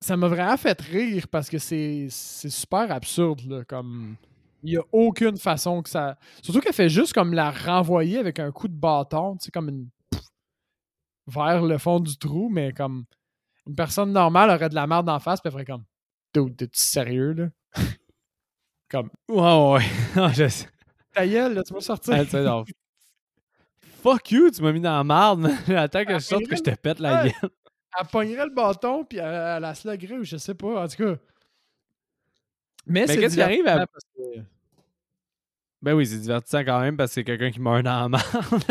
Ça 0.00 0.16
m'a 0.16 0.28
vraiment 0.28 0.56
fait 0.56 0.80
rire 0.80 1.26
parce 1.28 1.48
que 1.50 1.58
c'est 1.58 2.06
c'est 2.10 2.50
super 2.50 2.92
absurde, 2.92 3.40
là, 3.48 3.64
comme... 3.64 4.16
Il 4.62 4.70
n'y 4.70 4.76
a 4.76 4.82
aucune 4.92 5.38
façon 5.38 5.82
que 5.82 5.88
ça... 5.88 6.18
Surtout 6.42 6.60
qu'elle 6.60 6.72
fait 6.74 6.88
juste 6.88 7.12
comme 7.12 7.32
la 7.32 7.50
renvoyer 7.50 8.18
avec 8.18 8.38
un 8.40 8.50
coup 8.52 8.68
de 8.68 8.74
bâton, 8.74 9.36
tu 9.36 9.46
sais, 9.46 9.50
comme 9.50 9.68
une... 9.68 9.88
vers 11.26 11.62
le 11.62 11.78
fond 11.78 12.00
du 12.00 12.16
trou, 12.18 12.48
mais 12.50 12.72
comme... 12.72 13.04
Une 13.66 13.74
personne 13.74 14.12
normale 14.12 14.50
aurait 14.50 14.68
de 14.68 14.74
la 14.74 14.86
merde 14.86 15.08
en 15.08 15.18
face, 15.20 15.40
puis 15.40 15.48
elle 15.48 15.52
ferait 15.52 15.64
comme... 15.64 15.84
Dude, 16.34 16.56
t'es-tu 16.56 16.80
sérieux, 16.80 17.32
là? 17.32 17.48
comme... 18.90 19.10
Ouais, 19.28 19.72
ouais. 19.72 19.84
Ah, 20.16 20.32
je 20.34 20.48
sais. 20.48 20.68
Ta 21.12 21.26
gueule, 21.26 21.54
là, 21.54 21.62
tu 21.62 21.74
vas 21.74 21.80
sortir. 21.80 22.14
Ah, 22.14 22.64
Fuck 24.12 24.30
you, 24.30 24.50
tu 24.50 24.62
m'as 24.62 24.72
mis 24.72 24.80
dans 24.80 24.96
la 24.96 25.04
marde. 25.04 25.50
Attends 25.76 26.04
que 26.04 26.14
je 26.14 26.18
sorte 26.20 26.46
que 26.46 26.56
je 26.56 26.62
te 26.62 26.70
pète 26.74 26.98
la 27.00 27.24
gueule. 27.24 27.32
elle 28.00 28.06
pognerait 28.10 28.46
le 28.46 28.54
bâton 28.54 29.04
puis 29.04 29.18
elle, 29.18 29.24
elle 29.26 29.62
la 29.62 29.74
sluggerait 29.74 30.18
ou 30.18 30.24
je 30.24 30.36
sais 30.36 30.54
pas. 30.54 30.84
En 30.84 30.88
tout 30.88 30.96
cas. 31.04 31.16
Mais, 32.86 33.06
c'est 33.06 33.18
qu'est-ce 33.18 33.34
qui 33.34 33.42
arrive 33.42 33.66
à- 33.68 33.86
parce 33.86 34.04
que- 34.16 34.40
Ben 35.82 35.92
oui, 35.94 36.06
c'est 36.06 36.18
divertissant 36.18 36.64
quand 36.64 36.80
même 36.80 36.96
parce 36.96 37.10
que 37.10 37.14
c'est 37.16 37.24
quelqu'un 37.24 37.50
qui 37.50 37.60
meurt 37.60 37.82
dans 37.82 38.00
la 38.02 38.08
marde. 38.08 38.64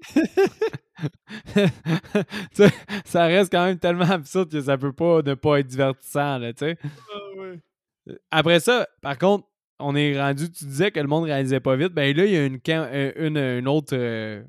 Ça 3.04 3.24
reste 3.26 3.52
quand 3.52 3.64
même 3.64 3.78
tellement 3.78 4.10
absurde 4.10 4.50
que 4.50 4.60
ça 4.60 4.76
peut 4.78 4.92
pas 4.92 5.22
ne 5.22 5.34
pas 5.34 5.60
être 5.60 5.66
divertissant, 5.66 6.38
là, 6.38 6.52
tu 6.52 6.60
sais. 6.60 6.78
Ah. 7.12 8.12
Après 8.30 8.60
ça, 8.60 8.88
par 9.02 9.18
contre, 9.18 9.46
on 9.78 9.94
est 9.94 10.20
rendu, 10.20 10.50
tu 10.50 10.64
disais 10.64 10.90
que 10.90 11.00
le 11.00 11.06
monde 11.06 11.24
réalisait 11.24 11.60
pas 11.60 11.76
vite. 11.76 11.92
Ben 11.92 12.16
là, 12.16 12.24
il 12.24 12.32
y 12.32 12.36
a 12.36 12.46
une, 12.46 12.58
euh, 12.68 13.12
une, 13.16 13.36
une 13.36 13.68
autre 13.68 13.94
euh, 13.96 14.42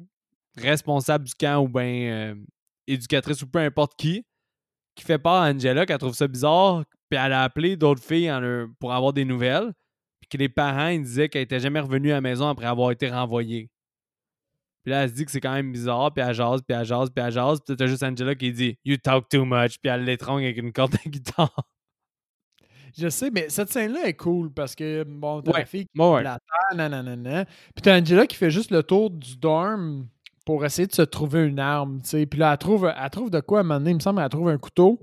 responsable 0.58 1.26
du 1.26 1.34
camp 1.34 1.64
ou 1.64 1.68
bien 1.68 2.36
éducatrice 2.88 3.42
ou 3.44 3.48
peu 3.48 3.60
importe 3.60 3.94
qui, 3.98 4.26
qui 4.96 5.06
fait 5.06 5.20
part 5.20 5.44
à 5.44 5.50
Angela 5.50 5.86
qu'elle 5.86 6.00
trouve 6.00 6.16
ça 6.16 6.28
bizarre, 6.28 6.84
puis 7.10 7.20
elle 7.20 7.34
a 7.34 7.44
appelé 7.44 7.78
d'autres 7.78 8.04
filles 8.04 8.32
pour 8.80 8.94
avoir 8.94 9.14
des 9.14 9.26
nouvelles, 9.26 9.72
puis 10.20 10.30
que 10.30 10.38
les 10.38 10.50
parents 10.50 10.94
disaient 10.98 11.30
qu'elle 11.30 11.44
était 11.44 11.60
jamais 11.60 11.80
revenue 11.80 12.12
à 12.12 12.16
la 12.16 12.22
maison 12.22 12.48
après 12.48 12.66
avoir 12.66 12.92
été 12.92 13.10
renvoyée. 13.10 13.70
Puis 14.84 14.92
là, 14.92 15.04
elle 15.04 15.10
se 15.10 15.14
dit 15.14 15.26
que 15.26 15.32
c'est 15.32 15.42
quand 15.42 15.54
même 15.54 15.72
bizarre, 15.72 16.14
puis 16.14 16.24
elle 16.26 16.34
jase, 16.34 16.62
puis 16.68 16.76
elle 16.76 16.86
jase, 16.86 17.10
puis 17.10 17.24
elle 17.24 17.32
jase, 17.32 17.60
puis 17.66 17.76
t'as 17.76 17.86
juste 17.86 18.02
Angela 18.04 18.34
qui 18.34 18.52
dit 18.52 18.78
«You 18.86 18.98
talk 18.98 19.30
too 19.30 19.46
much», 19.46 19.78
puis 19.82 19.92
elle 19.92 20.04
l'étrangle 20.04 20.44
avec 20.44 20.58
une 20.58 20.74
corde 20.74 20.94
de 20.94 21.10
guitare. 21.10 21.54
Je 22.98 23.10
sais, 23.10 23.30
mais 23.32 23.50
cette 23.50 23.72
scène-là 23.72 24.08
est 24.08 24.14
cool 24.16 24.52
parce 24.52 24.76
que, 24.76 25.04
bon, 25.04 25.42
t'as 25.42 25.52
Ouais. 25.52 25.60
la 25.60 25.66
fille 25.66 25.86
qui 25.86 26.02
Ouais, 26.02 26.24
la 26.24 26.40
terre, 26.40 26.78
nanana. 26.78 27.46
Puis 27.46 27.82
t'as 27.84 28.00
Angela 28.00 28.26
qui 28.28 28.36
fait 28.36 28.52
juste 28.52 28.72
le 28.72 28.84
tour 28.84 29.10
du 29.10 29.38
dorm 29.38 30.08
pour 30.46 30.66
essayer 30.66 30.88
de 30.88 30.94
se 30.94 31.02
trouver 31.04 31.44
une 31.46 31.60
arme, 31.60 32.02
tu 32.02 32.10
sais. 32.10 32.26
Puis 32.26 32.40
là, 32.40 32.52
elle 32.54 32.58
trouve, 32.58 32.92
elle 32.96 33.10
trouve 33.10 33.30
de 33.30 33.40
quoi 33.40 33.60
à 33.60 33.62
un 33.62 33.64
moment 33.64 33.80
donné, 33.80 33.92
il 33.92 33.96
me 33.96 34.00
semble, 34.00 34.22
elle 34.22 34.30
trouve 34.30 34.50
un 34.50 34.58
couteau. 34.58 35.00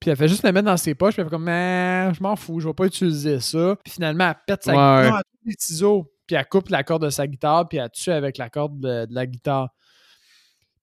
Puis 0.00 0.10
elle 0.10 0.16
fait 0.16 0.28
juste 0.28 0.44
le 0.44 0.52
mettre 0.52 0.66
dans 0.66 0.76
ses 0.76 0.94
poches, 0.94 1.14
puis 1.14 1.22
elle 1.22 1.26
fait 1.26 1.30
comme, 1.30 1.48
Ah, 1.48 2.12
je 2.12 2.22
m'en 2.22 2.36
fous, 2.36 2.60
je 2.60 2.68
vais 2.68 2.74
pas 2.74 2.86
utiliser 2.86 3.40
ça. 3.40 3.76
Puis 3.84 3.94
finalement, 3.94 4.28
elle 4.28 4.36
pète 4.46 4.62
sa 4.64 4.70
Ouais. 4.72 5.04
guitare, 5.04 5.22
elle 5.44 5.50
des 5.50 5.56
ciseaux, 5.58 6.12
puis 6.26 6.36
elle 6.36 6.46
coupe 6.46 6.68
la 6.68 6.82
corde 6.84 7.04
de 7.04 7.10
sa 7.10 7.26
guitare, 7.26 7.68
puis 7.68 7.78
elle 7.78 7.90
tue 7.90 8.10
avec 8.10 8.38
la 8.38 8.48
corde 8.50 8.78
de, 8.80 9.06
de 9.06 9.14
la 9.14 9.26
guitare. 9.26 9.70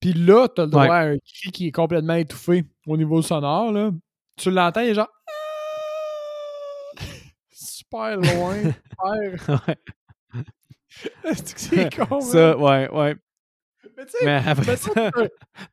Puis 0.01 0.13
là, 0.13 0.47
t'as 0.47 0.63
le 0.63 0.69
droit 0.69 0.83
Ouais. 0.83 0.89
à 0.91 0.99
un 1.11 1.17
cri 1.17 1.51
qui 1.51 1.67
est 1.67 1.71
complètement 1.71 2.15
étouffé 2.15 2.65
au 2.87 2.97
niveau 2.97 3.21
sonore, 3.21 3.71
là. 3.71 3.91
Tu 4.37 4.51
l'entends, 4.51 4.81
il 4.81 4.89
est 4.89 4.93
genre. 4.93 5.07
Super 7.55 8.17
loin, 8.17 8.55
super. 9.33 9.61
Ouais. 9.67 10.43
C'est 11.33 11.95
con, 11.95 12.21
Ça, 12.21 12.55
man? 12.55 12.61
ouais, 12.61 12.89
ouais. 12.91 13.15
Mais 13.97 14.05
tu 14.05 14.11
sais, 14.19 14.29
après 14.33 14.75
ça, 14.75 14.91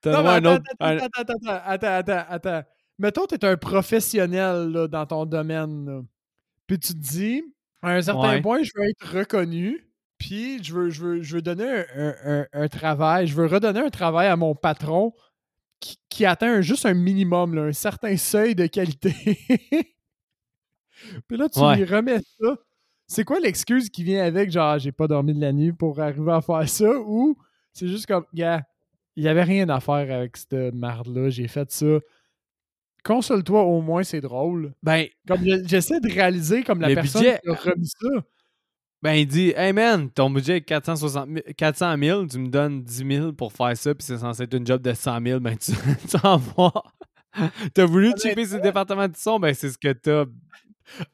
t'as 0.01 0.19
un 0.21 0.27
attends, 0.27 0.55
autre. 0.55 0.65
attends, 0.79 1.05
attends, 1.07 1.07
attends, 1.17 1.35
attends, 1.35 1.61
attends, 1.67 1.87
attends, 2.13 2.25
attends. 2.29 2.63
Mettons, 2.99 3.27
t'es 3.27 3.45
un 3.45 3.57
professionnel 3.57 4.69
là, 4.71 4.87
dans 4.87 5.07
ton 5.07 5.27
domaine. 5.27 5.87
là. 5.87 6.01
Puis 6.67 6.79
tu 6.79 6.93
te 6.93 6.99
dis, 6.99 7.43
à 7.83 7.91
un 7.95 8.03
certain 8.03 8.35
Ouais. 8.35 8.43
point, 8.43 8.63
je 8.63 8.71
veux 8.77 8.89
être 8.89 9.19
reconnu. 9.19 9.89
Puis 10.19 10.63
je 10.63 10.73
veux, 10.75 10.91
je 10.91 11.03
veux, 11.03 11.23
je 11.23 11.35
veux 11.37 11.43
donner 11.43 11.69
un, 11.69 11.85
un- 11.97 12.15
un- 12.25 12.47
un 12.53 12.69
travail. 12.69 13.27
Je 13.27 13.35
veux 13.35 13.47
redonner 13.47 13.81
un 13.81 13.91
travail 13.91 14.29
à 14.29 14.37
mon 14.37 14.55
patron 14.55 15.13
qui, 15.81 15.99
qui 16.09 16.25
atteint 16.25 16.61
juste 16.61 16.87
un 16.87 16.95
minimum, 16.95 17.55
là, 17.57 17.63
un 17.63 17.73
certain 17.73 18.17
seuil 18.17 18.55
de 18.55 18.67
qualité. 18.67 19.15
Puis 21.29 21.37
là, 21.37 21.49
tu 21.49 21.61
Ouais. 21.61 21.77
lui 21.77 21.85
remets 21.85 22.21
ça. 22.41 22.57
C'est 23.07 23.25
quoi 23.25 23.41
l'excuse 23.41 23.91
qui 23.91 24.05
vient 24.05 24.25
avec, 24.25 24.51
genre, 24.51 24.79
j'ai 24.79 24.93
pas 24.93 25.07
dormi 25.07 25.35
de 25.35 25.41
la 25.41 25.53
nuit 25.53 25.73
pour 25.73 26.01
arriver 26.01 26.33
à 26.33 26.41
faire 26.41 26.69
ça? 26.69 26.91
Ou 27.07 27.37
c'est 27.73 27.89
juste 27.89 28.07
comme, 28.07 28.25
gars, 28.33 28.63
il 29.17 29.25
y 29.25 29.29
avait 29.29 29.43
rien 29.43 29.69
à 29.69 29.81
faire 29.81 30.11
avec 30.15 30.37
cette 30.37 30.75
marde-là, 30.75 31.29
j'ai 31.29 31.49
fait 31.49 31.71
ça. 31.71 31.99
Console-toi 33.05 33.63
au 33.65 33.81
moins, 33.83 34.05
c'est 34.05 34.21
drôle. 34.21 34.73
Ben, 34.83 35.07
Comme 35.27 35.45
je- 35.45 35.67
j'essaie 35.67 35.99
de 36.01 36.09
réaliser 36.09 36.63
comme 36.63 36.81
la 36.81 36.95
personne 36.95 37.23
budget- 37.23 37.41
qui 37.43 37.49
a 37.51 37.55
remis 37.55 37.87
ça. 37.89 38.09
ben, 39.03 39.13
il 39.15 39.27
dit 39.27 39.53
Hey 39.57 39.73
man, 39.73 40.09
ton 40.09 40.31
budget 40.31 40.59
est 40.59 40.61
460 40.63 41.27
000 41.29 41.41
400 41.57 41.97
000, 41.99 42.27
tu 42.27 42.39
me 42.39 42.49
donnes 42.49 42.83
10 42.85 43.05
000 43.05 43.33
pour 43.33 43.53
faire 43.53 43.77
ça, 43.77 43.93
puis 43.95 44.05
c'est 44.07 44.19
censé 44.19 44.45
être 44.45 44.55
une 44.55 44.65
job 44.67 44.81
de 44.81 44.93
100 44.95 45.21
000, 45.21 45.41
ben 45.41 45.57
tu, 45.57 45.73
tu 46.09 46.17
envoies. 46.25 46.73
T'as 47.75 47.87
voulu 47.87 48.13
chipper 48.23 48.45
ce 48.47 48.57
département 48.57 49.09
du 49.09 49.19
son, 49.19 49.41
ben 49.41 49.53
c'est 49.53 49.71
ce 49.71 49.79
que 49.79 49.93
t'as. 49.93 50.25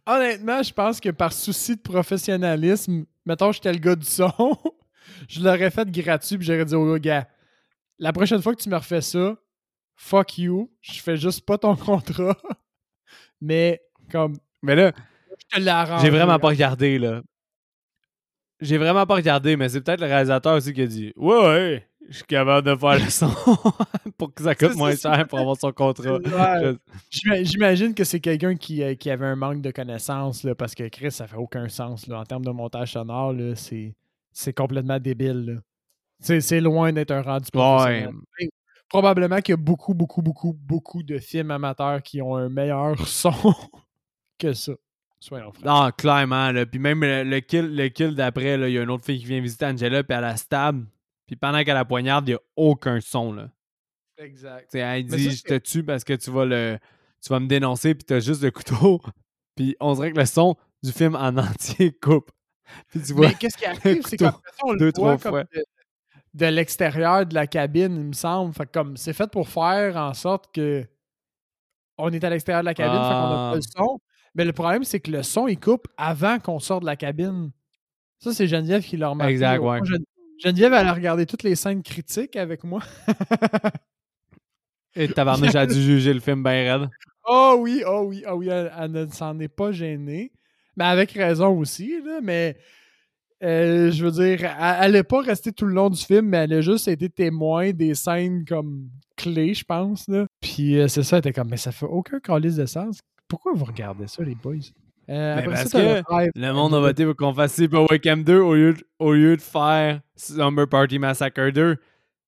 Honnêtement, 0.06 0.62
je 0.62 0.72
pense 0.72 1.00
que 1.00 1.10
par 1.10 1.32
souci 1.32 1.76
de 1.76 1.80
professionnalisme, 1.80 3.04
mettons, 3.24 3.52
j'étais 3.52 3.72
le 3.72 3.78
gars 3.78 3.96
du 3.96 4.06
son, 4.06 4.32
je 5.28 5.40
l'aurais 5.40 5.70
fait 5.70 5.90
gratuit, 5.90 6.38
puis 6.38 6.46
j'aurais 6.46 6.64
dit 6.64 6.74
au 6.74 6.92
gars, 6.94 6.98
gars, 6.98 7.28
la 7.98 8.12
prochaine 8.12 8.42
fois 8.42 8.54
que 8.54 8.62
tu 8.62 8.68
me 8.68 8.76
refais 8.76 9.00
ça, 9.00 9.36
fuck 9.96 10.38
you, 10.38 10.70
je 10.80 11.00
fais 11.00 11.16
juste 11.16 11.44
pas 11.44 11.58
ton 11.58 11.76
contrat, 11.76 12.36
mais 13.40 13.80
comme, 14.10 14.36
Mais 14.62 14.74
là, 14.74 14.92
je 15.30 15.56
te 15.58 15.62
l'arrange. 15.62 16.02
j'ai 16.02 16.10
vraiment 16.10 16.38
pas 16.38 16.48
regardé, 16.48 16.98
là. 16.98 17.22
J'ai 18.60 18.78
vraiment 18.78 19.06
pas 19.06 19.14
regardé, 19.14 19.56
mais 19.56 19.68
c'est 19.68 19.80
peut-être 19.80 20.00
le 20.00 20.06
réalisateur 20.06 20.56
aussi 20.56 20.72
qui 20.72 20.82
a 20.82 20.86
dit 20.86 21.12
Ouais, 21.14 21.38
ouais, 21.38 21.88
je 22.08 22.16
suis 22.16 22.24
capable 22.24 22.66
de 22.66 22.74
faire 22.74 22.98
le 22.98 23.10
son 23.10 23.30
pour 24.18 24.32
que 24.32 24.42
ça 24.42 24.54
coûte 24.54 24.74
moins 24.76 24.96
cher 24.96 25.26
pour 25.28 25.38
avoir 25.38 25.56
son 25.56 25.72
contrat. 25.72 26.18
Ouais. 26.18 26.76
J'imagine 27.42 27.94
que 27.94 28.04
c'est 28.04 28.20
quelqu'un 28.20 28.56
qui, 28.56 28.82
euh, 28.82 28.94
qui 28.94 29.10
avait 29.10 29.26
un 29.26 29.36
manque 29.36 29.60
de 29.60 29.70
connaissances, 29.70 30.42
là, 30.42 30.54
parce 30.54 30.74
que 30.74 30.88
Chris, 30.88 31.10
ça 31.10 31.26
fait 31.26 31.36
aucun 31.36 31.68
sens. 31.68 32.06
Là, 32.06 32.20
en 32.20 32.24
termes 32.24 32.44
de 32.44 32.50
montage 32.50 32.92
sonore, 32.92 33.34
là, 33.34 33.54
c'est 33.54 34.52
complètement 34.54 34.98
débile. 34.98 35.60
C'est 36.20 36.60
loin 36.60 36.92
d'être 36.92 37.10
un 37.10 37.22
rendu 37.22 37.50
professionnel. 37.52 38.10
Probablement 38.88 39.40
qu'il 39.42 39.52
y 39.52 39.54
a 39.54 39.58
beaucoup, 39.58 39.92
beaucoup, 39.92 40.22
beaucoup, 40.22 40.54
beaucoup 40.58 41.02
de 41.02 41.18
films 41.18 41.50
amateurs 41.50 42.02
qui 42.02 42.22
ont 42.22 42.34
un 42.36 42.48
meilleur 42.48 42.96
son 43.06 43.34
que 44.38 44.54
ça. 44.54 44.72
Soyons 45.20 45.52
francs. 45.52 45.64
Non, 45.66 45.90
clairement, 45.90 46.52
là. 46.52 46.64
Puis 46.64 46.78
même 46.78 47.02
le, 47.02 47.22
le 47.24 47.40
kill, 47.40 47.76
le 47.76 47.88
kill 47.88 48.14
d'après, 48.14 48.54
il 48.54 48.72
y 48.72 48.78
a 48.78 48.82
une 48.82 48.90
autre 48.90 49.04
fille 49.04 49.18
qui 49.18 49.26
vient 49.26 49.40
visiter 49.40 49.66
Angela, 49.66 50.02
puis 50.02 50.16
elle 50.16 50.22
la 50.22 50.36
stab. 50.36 50.86
Puis 51.28 51.36
pendant 51.36 51.62
qu'elle 51.62 51.74
la 51.74 51.84
poignarde, 51.84 52.26
il 52.26 52.32
n'y 52.32 52.36
a 52.36 52.40
aucun 52.56 53.00
son, 53.00 53.32
là. 53.32 53.50
Exact. 54.16 54.66
T'sais, 54.68 54.80
elle 54.80 55.04
dit 55.06 55.30
ça, 55.30 55.36
Je 55.36 55.42
te 55.42 55.58
tue 55.58 55.84
parce 55.84 56.02
que 56.02 56.14
tu 56.14 56.30
vas 56.32 56.44
le. 56.44 56.78
Tu 57.22 57.28
vas 57.28 57.38
me 57.38 57.46
dénoncer, 57.46 57.94
puis 57.94 58.04
t'as 58.04 58.18
juste 58.18 58.42
le 58.42 58.50
couteau. 58.50 59.00
Puis 59.56 59.76
on 59.80 59.92
dirait 59.94 60.12
que 60.12 60.18
le 60.18 60.24
son 60.26 60.56
du 60.84 60.92
film 60.92 61.14
en 61.16 61.36
entier 61.36 61.92
coupe. 61.92 62.30
Puis 62.88 63.00
tu 63.02 63.12
vois. 63.12 63.28
Mais 63.28 63.34
qu'est-ce 63.34 63.56
qui 63.58 63.66
arrive, 63.66 64.02
c'est 64.06 64.20
on 64.62 64.72
le 64.72 64.78
deux, 64.78 64.92
voit 64.96 65.18
comme 65.18 65.44
de, 65.52 65.64
de 66.34 66.46
l'extérieur 66.46 67.26
de 67.26 67.34
la 67.34 67.46
cabine, 67.46 67.94
il 67.96 68.04
me 68.04 68.12
semble. 68.12 68.54
Fait 68.54 68.70
comme 68.70 68.96
c'est 68.96 69.12
fait 69.12 69.28
pour 69.30 69.48
faire 69.48 69.96
en 69.96 70.14
sorte 70.14 70.54
que 70.54 70.86
on 71.98 72.12
est 72.12 72.22
à 72.22 72.30
l'extérieur 72.30 72.62
de 72.62 72.66
la 72.66 72.74
cabine, 72.74 72.92
fait 72.92 72.98
qu'on 72.98 73.04
a 73.04 73.48
Ah. 73.48 73.50
pas 73.50 73.56
le 73.56 73.62
son. 73.62 74.00
Mais 74.34 74.44
le 74.44 74.52
problème, 74.52 74.84
c'est 74.84 75.00
que 75.00 75.10
le 75.10 75.24
son, 75.24 75.48
il 75.48 75.58
coupe 75.58 75.88
avant 75.96 76.38
qu'on 76.38 76.60
sorte 76.60 76.82
de 76.82 76.86
la 76.86 76.96
cabine. 76.96 77.50
Ça, 78.20 78.32
c'est 78.32 78.46
Geneviève 78.46 78.84
qui 78.84 78.96
l'a 78.96 79.08
remarqué. 79.08 79.32
Exact, 79.32 79.58
ouais. 79.60 79.80
Geneviève, 80.42 80.72
elle 80.72 80.86
a 80.86 80.92
regardé 80.94 81.26
toutes 81.26 81.42
les 81.42 81.56
scènes 81.56 81.82
critiques 81.82 82.36
avec 82.36 82.64
moi. 82.64 82.82
Et 84.94 85.08
tabarnouche 85.08 85.54
a 85.54 85.66
dû 85.66 85.80
juger 85.80 86.12
le 86.12 86.20
film 86.20 86.42
bien 86.42 86.78
raide. 86.78 86.88
Oh 87.24 87.56
oui, 87.60 87.82
oh 87.86 88.04
oui, 88.06 88.24
oh 88.28 88.34
oui, 88.34 88.48
elle, 88.48 88.72
elle 88.76 88.90
ne 88.90 89.06
s'en 89.06 89.38
est 89.38 89.48
pas 89.48 89.70
gênée. 89.70 90.32
Mais 90.76 90.84
avec 90.84 91.12
raison 91.12 91.58
aussi, 91.58 92.00
là, 92.04 92.20
mais 92.22 92.56
euh, 93.42 93.92
je 93.92 94.04
veux 94.04 94.10
dire, 94.10 94.50
elle 94.80 94.92
n'est 94.92 95.04
pas 95.04 95.20
restée 95.20 95.52
tout 95.52 95.66
le 95.66 95.74
long 95.74 95.90
du 95.90 96.00
film, 96.02 96.26
mais 96.26 96.38
elle 96.38 96.54
a 96.54 96.60
juste 96.60 96.88
été 96.88 97.08
témoin 97.08 97.70
des 97.72 97.94
scènes 97.94 98.44
comme 98.44 98.88
clé, 99.16 99.54
je 99.54 99.64
pense. 99.64 100.08
Là. 100.08 100.26
Puis 100.40 100.78
euh, 100.78 100.88
c'est 100.88 101.02
ça, 101.02 101.16
elle 101.16 101.20
était 101.20 101.32
comme, 101.32 101.48
mais 101.48 101.56
ça 101.56 101.72
fait 101.72 101.86
aucun 101.86 102.18
calice 102.18 102.56
de 102.56 102.66
sens. 102.66 103.00
Pourquoi 103.28 103.52
vous 103.54 103.64
regardez 103.64 104.08
ça, 104.08 104.24
les 104.24 104.34
boys? 104.34 104.56
Euh, 105.10 105.42
parce 105.42 105.72
que 105.72 106.02
le, 106.34 106.52
monde 106.52 106.74
a 106.74 106.80
voté 106.80 107.06
pour 107.06 107.16
qu'on 107.16 107.32
fasse 107.32 107.54
Sleepaway 107.54 107.98
Camp 107.98 108.24
2 108.24 108.40
au 108.40 108.54
lieu, 108.54 108.74
de, 108.74 108.86
au 108.98 109.14
lieu 109.14 109.36
de 109.36 109.40
faire 109.40 110.00
Slumber 110.16 110.68
Party 110.68 110.98
Massacre 110.98 111.50
2. 111.50 111.76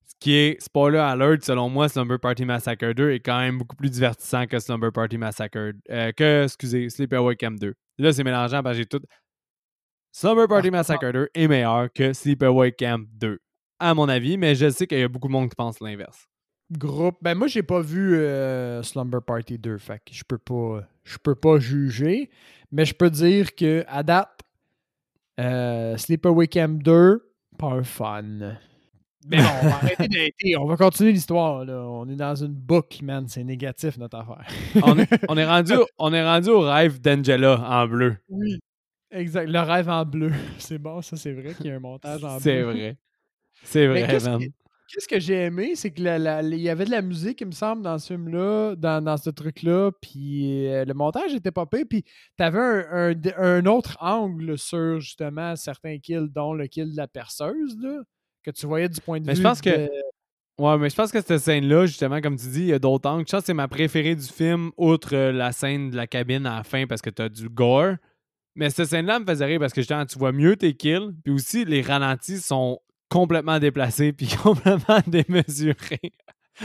Ce 0.07 0.15
qui 0.19 0.35
est, 0.35 0.63
spoiler 0.63 0.99
alert, 0.99 1.45
selon 1.45 1.69
moi, 1.69 1.89
Slumber 1.89 2.19
Party 2.19 2.45
Massacre 2.45 2.93
2 2.93 3.11
est 3.11 3.21
quand 3.21 3.39
même 3.39 3.59
beaucoup 3.59 3.77
plus 3.77 3.91
divertissant 3.91 4.47
que 4.47 4.59
Slumber 4.59 4.93
Party 4.93 5.19
Massacre. 5.19 5.73
Euh, 5.91 6.13
que, 6.13 6.45
excusez, 6.45 6.89
Sleepaway 6.89 7.37
Camp 7.37 7.59
2. 7.59 7.75
Là, 7.99 8.13
c'est 8.13 8.25
mélangeant 8.25 8.63
parce 8.63 8.77
que 8.77 8.83
j'ai 8.83 8.87
tout. 8.87 9.03
Slumber 10.13 10.49
Party 10.49 10.69
ah, 10.69 10.73
Massacre 10.73 11.13
2 11.13 11.29
est 11.35 11.49
meilleur 11.49 11.93
que 11.93 12.13
Sleepaway 12.13 12.73
Camp 12.73 13.07
2, 13.13 13.39
à 13.79 13.95
mon 13.95 14.09
avis, 14.09 14.39
mais 14.39 14.55
je 14.55 14.71
sais 14.71 14.87
qu'il 14.87 14.99
y 14.99 15.03
a 15.03 15.09
beaucoup 15.09 15.29
de 15.29 15.33
monde 15.33 15.51
qui 15.51 15.55
pense 15.55 15.81
l'inverse. 15.81 16.27
Groupe. 16.73 17.17
Ben 17.21 17.37
moi, 17.37 17.49
j'ai 17.49 17.63
pas 17.63 17.81
vu 17.81 18.17
euh, 18.17 18.83
Slumber 18.83 19.21
Party 19.21 19.59
2, 19.59 19.79
fait 19.79 19.99
que 19.99 20.15
je 20.15 20.23
peux 20.25 20.39
pas. 20.39 20.85
Je 21.03 21.19
peux 21.19 21.35
pas 21.35 21.59
juger. 21.59 22.31
Mais 22.73 22.85
je 22.85 22.95
peux 22.95 23.11
dire 23.11 23.55
que 23.55 23.85
à 23.89 24.03
date, 24.03 24.41
euh, 25.41 25.97
Sleepaway 25.97 26.49
Camp 26.49 26.83
2, 26.83 27.33
pas 27.59 27.69
un 27.69 27.83
fun. 27.83 28.23
Mais 29.27 29.37
bon, 29.37 29.49
on 29.63 29.69
va 29.69 29.75
arrêter. 29.75 30.35
On 30.59 30.67
va 30.67 30.77
continuer 30.77 31.13
l'histoire. 31.13 31.67
On 31.69 32.09
est 32.09 32.17
dans 32.17 32.35
une 32.35 32.55
boucle, 32.55 33.05
man. 33.05 33.27
C'est 33.29 33.45
négatif, 33.45 33.99
notre 33.99 34.17
affaire. 34.17 34.47
on, 34.83 34.97
est, 34.97 35.45
rendu, 35.45 35.75
on 35.99 36.13
est 36.13 36.25
rendu 36.25 36.49
au 36.49 36.61
rêve 36.61 37.01
d'Angela 37.01 37.61
en 37.61 37.87
bleu. 37.87 38.17
Oui. 38.31 38.59
Exact. 39.11 39.47
Le 39.49 39.61
rêve 39.61 39.89
en 39.89 40.05
bleu. 40.05 40.33
C'est 40.59 40.79
bon, 40.79 41.03
ça, 41.03 41.17
c'est 41.17 41.33
vrai 41.33 41.53
qu'il 41.55 41.67
y 41.67 41.71
a 41.71 41.77
un 41.77 41.81
montage 41.81 42.23
en 42.25 42.35
bleu. 42.35 42.41
C'est 42.41 42.63
vrai. 42.63 42.97
C'est 43.63 43.87
vrai, 43.87 44.21
man. 44.21 44.41
Qu'est-ce 44.93 45.07
que 45.07 45.21
j'ai 45.21 45.45
aimé, 45.45 45.77
c'est 45.77 45.93
qu'il 45.93 46.05
y 46.05 46.69
avait 46.69 46.85
de 46.85 46.91
la 46.91 47.01
musique, 47.01 47.41
il 47.41 47.47
me 47.47 47.53
semble, 47.53 47.83
dans 47.83 47.97
ce 47.99 48.09
film-là, 48.09 48.75
dans, 48.75 49.17
ce 49.17 49.31
truc-là, 49.31 49.93
puis 50.03 50.67
euh, 50.67 50.85
le 50.85 50.95
montage 50.95 51.33
était 51.33 51.53
pas 51.53 51.65
pire, 51.65 51.85
puis 51.89 52.05
t'avais 52.37 52.59
un, 52.59 53.15
un, 53.37 53.67
autre 53.67 53.97
angle 54.01 54.59
sur, 54.59 54.99
justement, 54.99 55.55
certains 55.55 55.99
kills, 55.99 56.29
dont 56.35 56.55
le 56.55 56.67
kill 56.67 56.91
de 56.91 56.97
la 56.97 57.07
perceuse, 57.07 57.77
là, 57.81 58.01
que 58.43 58.51
tu 58.51 58.67
voyais 58.67 58.89
du 58.89 59.01
point 59.01 59.21
de 59.21 59.27
mais 59.27 59.35
vue 59.35 59.39
je 59.39 59.43
pense 59.43 59.61
que... 59.61 59.89
Ouais, 60.59 60.77
mais 60.77 60.91
je 60.91 60.97
pense 60.97 61.11
que 61.11 61.23
cette 61.23 61.39
scène-là, 61.39 61.87
justement, 61.87 62.21
comme 62.21 62.37
tu 62.37 62.49
dis, 62.49 62.61
il 62.61 62.67
y 62.67 62.73
a 62.75 62.79
d'autres 62.79 63.09
angles. 63.09 63.25
Je 63.27 63.33
pense 63.33 63.41
que 63.41 63.47
c'est 63.47 63.55
ma 63.55 63.69
préférée 63.69 64.15
du 64.15 64.27
film, 64.27 64.73
outre 64.77 65.15
euh, 65.15 65.33
la 65.33 65.53
scène 65.53 65.91
de 65.91 65.97
la 65.97 66.07
cabine 66.07 66.45
à 66.45 66.57
la 66.57 66.65
fin, 66.65 66.87
parce 66.87 67.01
que 67.01 67.09
t'as 67.09 67.31
du 67.31 67.49
gore. 67.49 67.95
Mais 68.57 68.69
cette 68.69 68.89
scène-là 68.89 69.21
me 69.21 69.25
faisait 69.25 69.47
rire 69.47 69.61
parce 69.61 69.73
que 69.73 69.81
justement, 69.81 70.05
tu 70.05 70.19
vois 70.19 70.33
mieux 70.33 70.57
tes 70.57 70.75
kills. 70.75 71.13
Puis 71.25 71.33
aussi, 71.33 71.65
les 71.65 71.81
ralentis 71.81 72.41
sont 72.41 72.81
complètement 73.11 73.59
déplacée 73.59 74.13
puis 74.13 74.29
complètement 74.43 75.01
démesurée. 75.07 76.13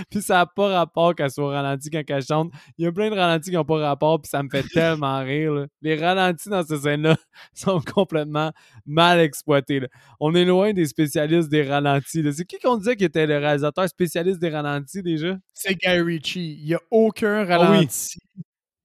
puis 0.09 0.21
ça 0.21 0.35
n'a 0.35 0.45
pas 0.45 0.67
rapport 0.67 1.15
qu'elle 1.15 1.31
soit 1.31 1.51
ralentie 1.51 1.89
quand 1.89 2.03
elle 2.07 2.23
chante. 2.23 2.51
Il 2.77 2.85
y 2.85 2.87
a 2.87 2.91
plein 2.91 3.09
de 3.09 3.15
ralentis 3.15 3.49
qui 3.49 3.55
n'ont 3.55 3.65
pas 3.65 3.79
rapport, 3.79 4.21
puis 4.21 4.29
ça 4.29 4.43
me 4.43 4.49
fait 4.49 4.63
tellement 4.73 5.19
rire. 5.19 5.67
Les 5.81 5.95
ralentis 5.95 6.49
dans 6.49 6.63
cette 6.63 6.81
scène-là 6.81 7.17
sont 7.53 7.81
complètement 7.81 8.51
mal 8.85 9.19
exploités. 9.19 9.81
On 10.19 10.33
est 10.35 10.45
loin 10.45 10.73
des 10.73 10.85
spécialistes 10.85 11.49
des 11.49 11.63
ralentis. 11.63 12.23
C'est 12.33 12.45
qui 12.45 12.59
qu'on 12.59 12.77
disait 12.77 12.95
qui 12.95 13.05
était 13.05 13.25
le 13.25 13.37
réalisateur 13.37 13.87
spécialiste 13.89 14.39
des 14.39 14.49
ralentis 14.49 15.01
déjà? 15.01 15.37
C'est 15.53 15.75
Guy 15.75 15.99
Ritchie. 15.99 16.59
Il 16.61 16.65
n'y 16.65 16.75
a 16.75 16.81
aucun 16.91 17.45
ah 17.49 17.57
ralenti. 17.57 18.19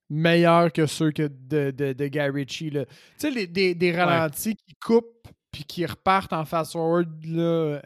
meilleur 0.08 0.72
que 0.72 0.86
ceux 0.86 1.10
que 1.10 1.28
de, 1.28 1.70
de, 1.70 1.92
de 1.92 2.06
Guy 2.06 2.20
Ritchie. 2.20 2.70
Tu 2.70 2.86
sais, 3.16 3.46
des, 3.46 3.74
des 3.74 3.92
ralentis 3.92 4.56
qui 4.56 4.74
coupent 4.74 5.28
puis 5.50 5.64
qui 5.64 5.84
repartent 5.84 6.32
en 6.32 6.44
fast-forward, 6.44 7.08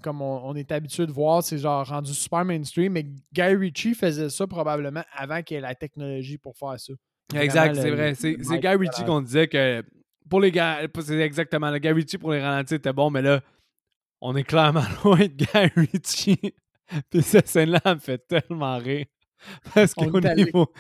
comme 0.03 0.21
on, 0.21 0.55
est 0.55 0.71
habitué 0.71 1.07
de 1.07 1.12
voir, 1.12 1.43
c'est 1.43 1.59
genre 1.59 1.87
rendu 1.87 2.12
super 2.12 2.45
mainstream, 2.45 2.93
mais 2.93 3.05
Guy 3.33 3.55
Ritchie 3.55 3.95
faisait 3.95 4.29
ça 4.29 4.47
probablement 4.47 5.03
avant 5.17 5.43
qu'il 5.43 5.55
y 5.55 5.59
ait 5.59 5.62
la 5.62 5.75
technologie 5.75 6.37
pour 6.37 6.57
faire 6.57 6.79
ça. 6.79 6.93
Exact, 7.35 7.75
c'est 7.75 7.91
vrai. 7.91 8.15
C'est 8.15 8.37
Guy 8.37 8.69
Ritchie 8.69 9.05
qu'on 9.05 9.23
disait 9.23 9.49
que 9.49 9.83
pour 10.29 10.41
les 10.41 10.51
gars, 10.51 10.81
c'est 11.01 11.19
exactement, 11.21 11.71
le 11.71 11.79
Guy 11.79 11.93
Ritchie 11.93 12.19
pour 12.19 12.33
les 12.33 12.41
ralentis 12.41 12.75
était 12.75 12.93
bon, 12.93 13.11
mais 13.11 13.23
là, 13.23 13.41
on 14.21 14.37
est 14.37 14.45
clairement 14.45 14.85
loin 15.05 15.19
de 15.19 15.27
Guy 15.27 15.71
Ritchie. 15.75 16.55
puis 17.11 17.23
cette 17.23 17.49
scène-là 17.49 17.81
me 17.87 17.99
fait 17.99 18.19
tellement 18.27 18.79
rire. 18.79 19.07
Parce 19.75 19.95
qu'au 19.95 20.21
niveau. 20.21 20.73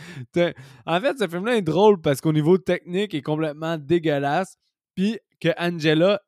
En 0.86 1.00
fait, 1.00 1.18
ce 1.18 1.28
film-là 1.28 1.56
est 1.56 1.62
drôle 1.62 2.00
parce 2.00 2.22
qu'au 2.22 2.32
niveau 2.32 2.56
technique, 2.56 3.12
il 3.12 3.18
est 3.18 3.22
complètement 3.22 3.76
dégueulasse. 3.76 4.56
Puis 4.94 5.18
que 5.38 5.50
Angela 5.58 6.20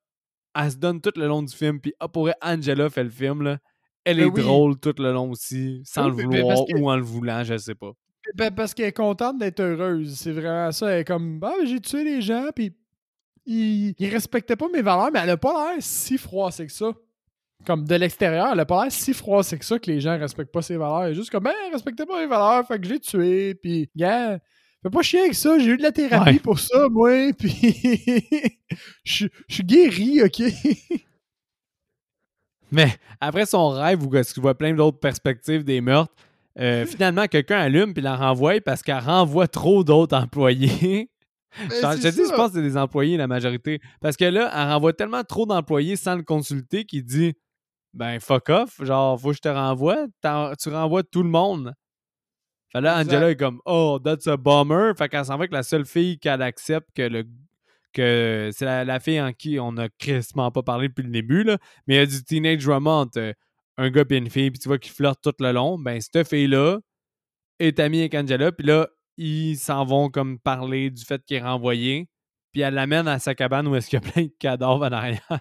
elle 0.56 0.70
se 0.70 0.76
donne 0.76 1.00
tout 1.00 1.12
le 1.16 1.26
long 1.26 1.42
du 1.42 1.54
film. 1.54 1.80
Puis 1.80 1.94
ah, 2.00 2.08
pour 2.08 2.30
Angela 2.42 2.88
fait 2.90 3.04
le 3.04 3.10
film, 3.10 3.42
là, 3.42 3.58
elle 4.04 4.18
ben 4.18 4.28
est 4.28 4.42
drôle 4.42 4.78
tout 4.78 4.94
le 4.98 5.12
long 5.12 5.30
aussi, 5.30 5.82
sans 5.84 6.08
le 6.08 6.14
vouloir 6.14 6.58
ou 6.76 6.90
en 6.90 6.96
le 6.96 7.02
voulant, 7.02 7.44
je 7.44 7.56
sais 7.58 7.74
pas. 7.74 7.92
Ben, 8.34 8.52
parce 8.52 8.74
qu'elle 8.74 8.86
est 8.86 8.92
contente 8.92 9.38
d'être 9.38 9.60
heureuse. 9.60 10.16
C'est 10.16 10.32
vraiment 10.32 10.72
ça. 10.72 10.90
Elle 10.90 11.00
est 11.00 11.04
comme, 11.04 11.38
bah, 11.38 11.52
j'ai 11.64 11.80
tué 11.80 12.04
les 12.04 12.22
gens, 12.22 12.48
puis 12.54 12.76
ils, 13.44 13.94
ils 13.98 14.08
respectaient 14.08 14.56
pas 14.56 14.68
mes 14.68 14.82
valeurs, 14.82 15.10
mais 15.12 15.20
elle 15.22 15.30
a 15.30 15.36
pas 15.36 15.72
l'air 15.72 15.76
si 15.80 16.18
froissée 16.18 16.66
que 16.66 16.72
ça. 16.72 16.92
Comme 17.64 17.86
de 17.86 17.94
l'extérieur, 17.94 18.50
elle 18.52 18.60
a 18.60 18.66
pas 18.66 18.82
l'air 18.82 18.92
si 18.92 19.14
froissée 19.14 19.58
que 19.58 19.64
ça 19.64 19.78
que 19.78 19.90
les 19.90 20.00
gens 20.00 20.18
respectent 20.18 20.52
pas 20.52 20.62
ses 20.62 20.76
valeurs. 20.76 21.04
Elle 21.04 21.12
est 21.12 21.14
juste 21.14 21.30
comme, 21.30 21.44
ben, 21.44 21.54
respectez 21.72 22.04
pas 22.04 22.20
mes 22.20 22.26
valeurs, 22.26 22.66
fait 22.66 22.80
que 22.80 22.86
j'ai 22.86 23.00
tué, 23.00 23.54
puis, 23.54 23.90
gars, 23.94 24.38
Fais 24.86 24.90
pas 24.90 25.02
chier 25.02 25.18
avec 25.18 25.34
ça, 25.34 25.58
j'ai 25.58 25.70
eu 25.70 25.76
de 25.76 25.82
la 25.82 25.90
thérapie 25.90 26.38
pour 26.38 26.60
ça, 26.60 26.88
moi, 26.88 27.32
puis 27.36 27.50
je, 29.02 29.26
suis 29.48 29.64
guéri, 29.64 30.22
OK? 30.22 30.40
Mais 32.70 32.94
après 33.20 33.46
son 33.46 33.70
rêve 33.70 34.04
où 34.04 34.22
tu 34.22 34.40
vois 34.40 34.56
plein 34.56 34.72
d'autres 34.74 35.00
perspectives 35.00 35.64
des 35.64 35.80
meurtres, 35.80 36.14
euh, 36.60 36.86
finalement, 36.86 37.26
quelqu'un 37.26 37.58
allume 37.58 37.94
puis 37.94 38.00
la 38.00 38.14
renvoie 38.14 38.60
parce 38.60 38.84
qu'elle 38.84 39.00
renvoie 39.00 39.48
trop 39.48 39.82
d'autres 39.82 40.16
employés. 40.16 41.10
je 41.58 42.00
te 42.00 42.08
dis, 42.08 42.22
je 42.24 42.36
pense 42.36 42.50
que 42.50 42.58
c'est 42.58 42.62
des 42.62 42.76
employés 42.76 43.16
la 43.16 43.26
majorité. 43.26 43.80
Parce 44.00 44.16
que 44.16 44.26
là, 44.26 44.52
elle 44.54 44.72
renvoie 44.72 44.92
tellement 44.92 45.24
trop 45.24 45.46
d'employés 45.46 45.96
sans 45.96 46.14
le 46.14 46.22
consulter 46.22 46.84
qu'il 46.84 47.02
dit 47.02 47.34
Ben, 47.92 48.20
fuck 48.20 48.50
off, 48.50 48.76
genre, 48.84 49.20
faut 49.20 49.30
que 49.30 49.36
je 49.36 49.40
te 49.40 49.48
renvoie. 49.48 50.06
Tu 50.62 50.68
renvoies 50.68 51.02
tout 51.02 51.24
le 51.24 51.28
monde 51.28 51.74
là, 52.80 52.98
Angela 53.00 53.30
est 53.30 53.36
comme 53.36 53.60
Oh, 53.64 53.98
that's 54.02 54.26
a 54.26 54.36
bummer. 54.36 54.96
Fait 54.96 55.08
qu'elle 55.08 55.24
s'en 55.24 55.36
va 55.36 55.46
que 55.46 55.52
la 55.52 55.62
seule 55.62 55.86
fille 55.86 56.18
qu'elle 56.18 56.42
accepte 56.42 56.88
que 56.94 57.02
le 57.02 57.24
que 57.92 58.50
c'est 58.52 58.84
la, 58.84 59.00
fille 59.00 59.20
en 59.20 59.32
qui 59.32 59.58
on 59.58 59.74
a 59.78 59.88
quasiment 59.88 60.50
pas 60.50 60.62
parlé 60.62 60.88
depuis 60.88 61.02
le 61.02 61.10
début, 61.10 61.44
là. 61.44 61.56
mais 61.86 61.94
il 61.94 61.98
y 61.98 62.00
a 62.00 62.06
du 62.06 62.22
teenage 62.22 62.62
drama 62.62 62.90
entre 62.90 63.32
un 63.78 63.90
gars 63.90 64.04
et 64.10 64.16
une 64.16 64.28
fille, 64.28 64.50
puis 64.50 64.58
tu 64.58 64.68
vois 64.68 64.78
qu'ils 64.78 64.92
flirtent 64.92 65.22
tout 65.22 65.32
le 65.40 65.50
long. 65.52 65.78
Ben, 65.78 65.98
cette 66.00 66.28
fille-là 66.28 66.78
est 67.58 67.80
amie 67.80 68.00
avec 68.00 68.14
Angela, 68.14 68.52
puis 68.52 68.66
là, 68.66 68.88
ils 69.16 69.56
s'en 69.56 69.86
vont 69.86 70.10
comme 70.10 70.38
parler 70.38 70.90
du 70.90 71.04
fait 71.04 71.24
qu'il 71.24 71.38
est 71.38 71.42
renvoyé, 71.42 72.10
puis 72.52 72.60
elle 72.60 72.74
l'amène 72.74 73.08
à 73.08 73.18
sa 73.18 73.34
cabane 73.34 73.66
où 73.66 73.74
est-ce 73.76 73.88
qu'il 73.88 73.98
y 74.02 74.06
a 74.06 74.10
plein 74.12 74.24
de 74.24 74.32
cadavres 74.38 74.84
en 74.84 74.92
arrière. 74.92 75.40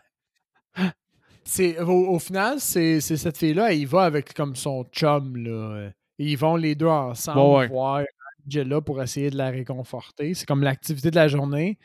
c'est, 1.43 1.77
au, 1.81 2.19
final, 2.19 2.61
c'est, 2.61 3.01
cette 3.01 3.38
fille-là, 3.38 3.73
elle 3.73 3.79
y 3.79 3.86
va 3.86 4.03
avec 4.03 4.33
comme 4.33 4.55
son 4.55 4.86
chum, 4.93 5.36
là 5.36 5.91
ils 6.18 6.38
vont 6.38 6.55
les 6.55 6.76
deux 6.76 6.88
ensemble 6.88 7.68
voir 7.68 8.03
Angela 8.45 8.82
pour 8.82 9.01
essayer 9.01 9.30
de 9.30 9.38
la 9.38 9.49
réconforter. 9.49 10.34
C'est 10.34 10.45
comme 10.45 10.63
l'activité 10.63 11.11
de 11.11 11.16
la 11.16 11.28
journée. 11.28 11.78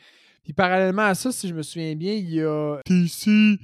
Puis 0.43 0.53
parallèlement 0.53 1.03
à 1.03 1.15
ça, 1.15 1.31
si 1.31 1.47
je 1.47 1.53
me 1.53 1.61
souviens 1.61 1.95
bien, 1.95 2.13
il 2.13 2.29
y 2.29 2.41
a 2.41 2.79
TC, 2.85 3.59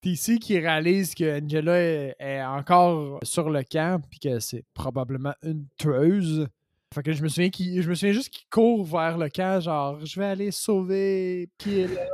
TC 0.00 0.38
qui 0.38 0.58
réalise 0.58 1.14
que 1.14 1.40
Angela 1.40 1.78
est, 1.78 2.42
encore 2.42 3.20
sur 3.22 3.50
le 3.50 3.62
camp 3.62 4.02
puis 4.08 4.18
que 4.18 4.40
c'est 4.40 4.64
probablement 4.74 5.34
une 5.42 5.66
tueuse. 5.76 6.48
Fait 6.92 7.02
que 7.04 7.12
je 7.12 7.22
me 7.22 7.28
souviens 7.28 7.50
je 7.54 7.88
me 7.88 7.94
souviens 7.94 8.12
juste 8.12 8.30
qu'il 8.30 8.48
court 8.50 8.84
vers 8.84 9.16
le 9.16 9.28
camp, 9.28 9.60
genre 9.60 10.04
je 10.04 10.18
vais 10.18 10.26
aller 10.26 10.50
sauver 10.50 11.48
qui 11.58 11.80
est 11.80 11.94
là. 11.94 12.06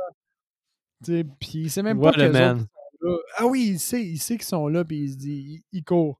Puis 1.39 1.51
il 1.53 1.71
sait 1.71 1.81
même 1.81 1.99
pas 1.99 2.11
que 2.11 2.57
Ah 3.37 3.45
oui, 3.47 3.69
il 3.71 3.79
sait, 3.79 4.03
il 4.03 4.19
sait 4.19 4.35
qu'ils 4.37 4.45
sont 4.45 4.67
là, 4.67 4.83
puis 4.83 4.99
il 4.99 5.11
se 5.11 5.17
dit, 5.17 5.63
il 5.71 5.83
court 5.83 6.19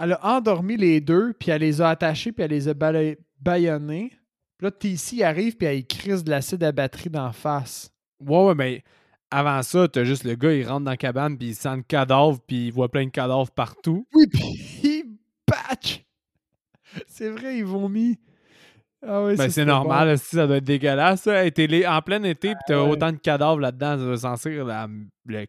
elle 0.00 0.12
a 0.12 0.36
endormi 0.36 0.76
les 0.76 1.00
deux, 1.00 1.32
puis 1.38 1.50
elle 1.50 1.60
les 1.60 1.80
a 1.80 1.90
attachés, 1.90 2.32
puis 2.32 2.44
elle 2.44 2.50
les 2.50 2.68
a 2.68 2.74
baillonnés. 2.74 4.12
Puis 4.56 4.64
là, 4.66 4.70
TC 4.70 5.22
arrive, 5.22 5.56
puis 5.56 5.66
elle 5.66 5.86
crise 5.86 6.24
de 6.24 6.30
l'acide 6.30 6.62
à 6.64 6.72
batterie 6.72 7.10
d'en 7.10 7.32
face. 7.32 7.90
Ouais, 8.20 8.44
ouais, 8.46 8.54
mais 8.54 8.84
avant 9.30 9.62
ça, 9.62 9.88
t'as 9.88 10.04
juste 10.04 10.24
le 10.24 10.34
gars, 10.34 10.52
il 10.52 10.66
rentre 10.66 10.84
dans 10.84 10.90
la 10.90 10.96
cabane, 10.96 11.36
puis 11.36 11.48
il 11.48 11.54
sent 11.54 11.76
le 11.76 11.82
cadavre, 11.82 12.38
puis 12.46 12.66
il 12.66 12.72
voit 12.72 12.90
plein 12.90 13.04
de 13.04 13.10
cadavres 13.10 13.50
partout. 13.50 14.06
Oui, 14.14 14.26
puis 14.26 14.42
il 14.82 15.04
patch. 15.46 16.04
C'est 17.06 17.30
vrai, 17.30 17.58
ils 17.58 17.64
vomit. 17.64 18.18
Ah 19.06 19.22
oui, 19.24 19.36
ben, 19.36 19.48
c'est 19.48 19.64
normal, 19.64 20.18
ça 20.18 20.46
doit 20.46 20.58
être 20.58 20.64
dégueulasse. 20.64 21.22
Ça. 21.22 21.50
T'es 21.50 21.86
en 21.86 22.02
plein 22.02 22.22
été, 22.24 22.48
puis 22.54 22.64
t'as 22.66 22.80
autant 22.80 23.12
de 23.12 23.16
cadavres 23.16 23.60
là-dedans, 23.60 23.96
ça 23.96 24.04
doit 24.04 24.18
sentir 24.18 24.64
le, 25.26 25.46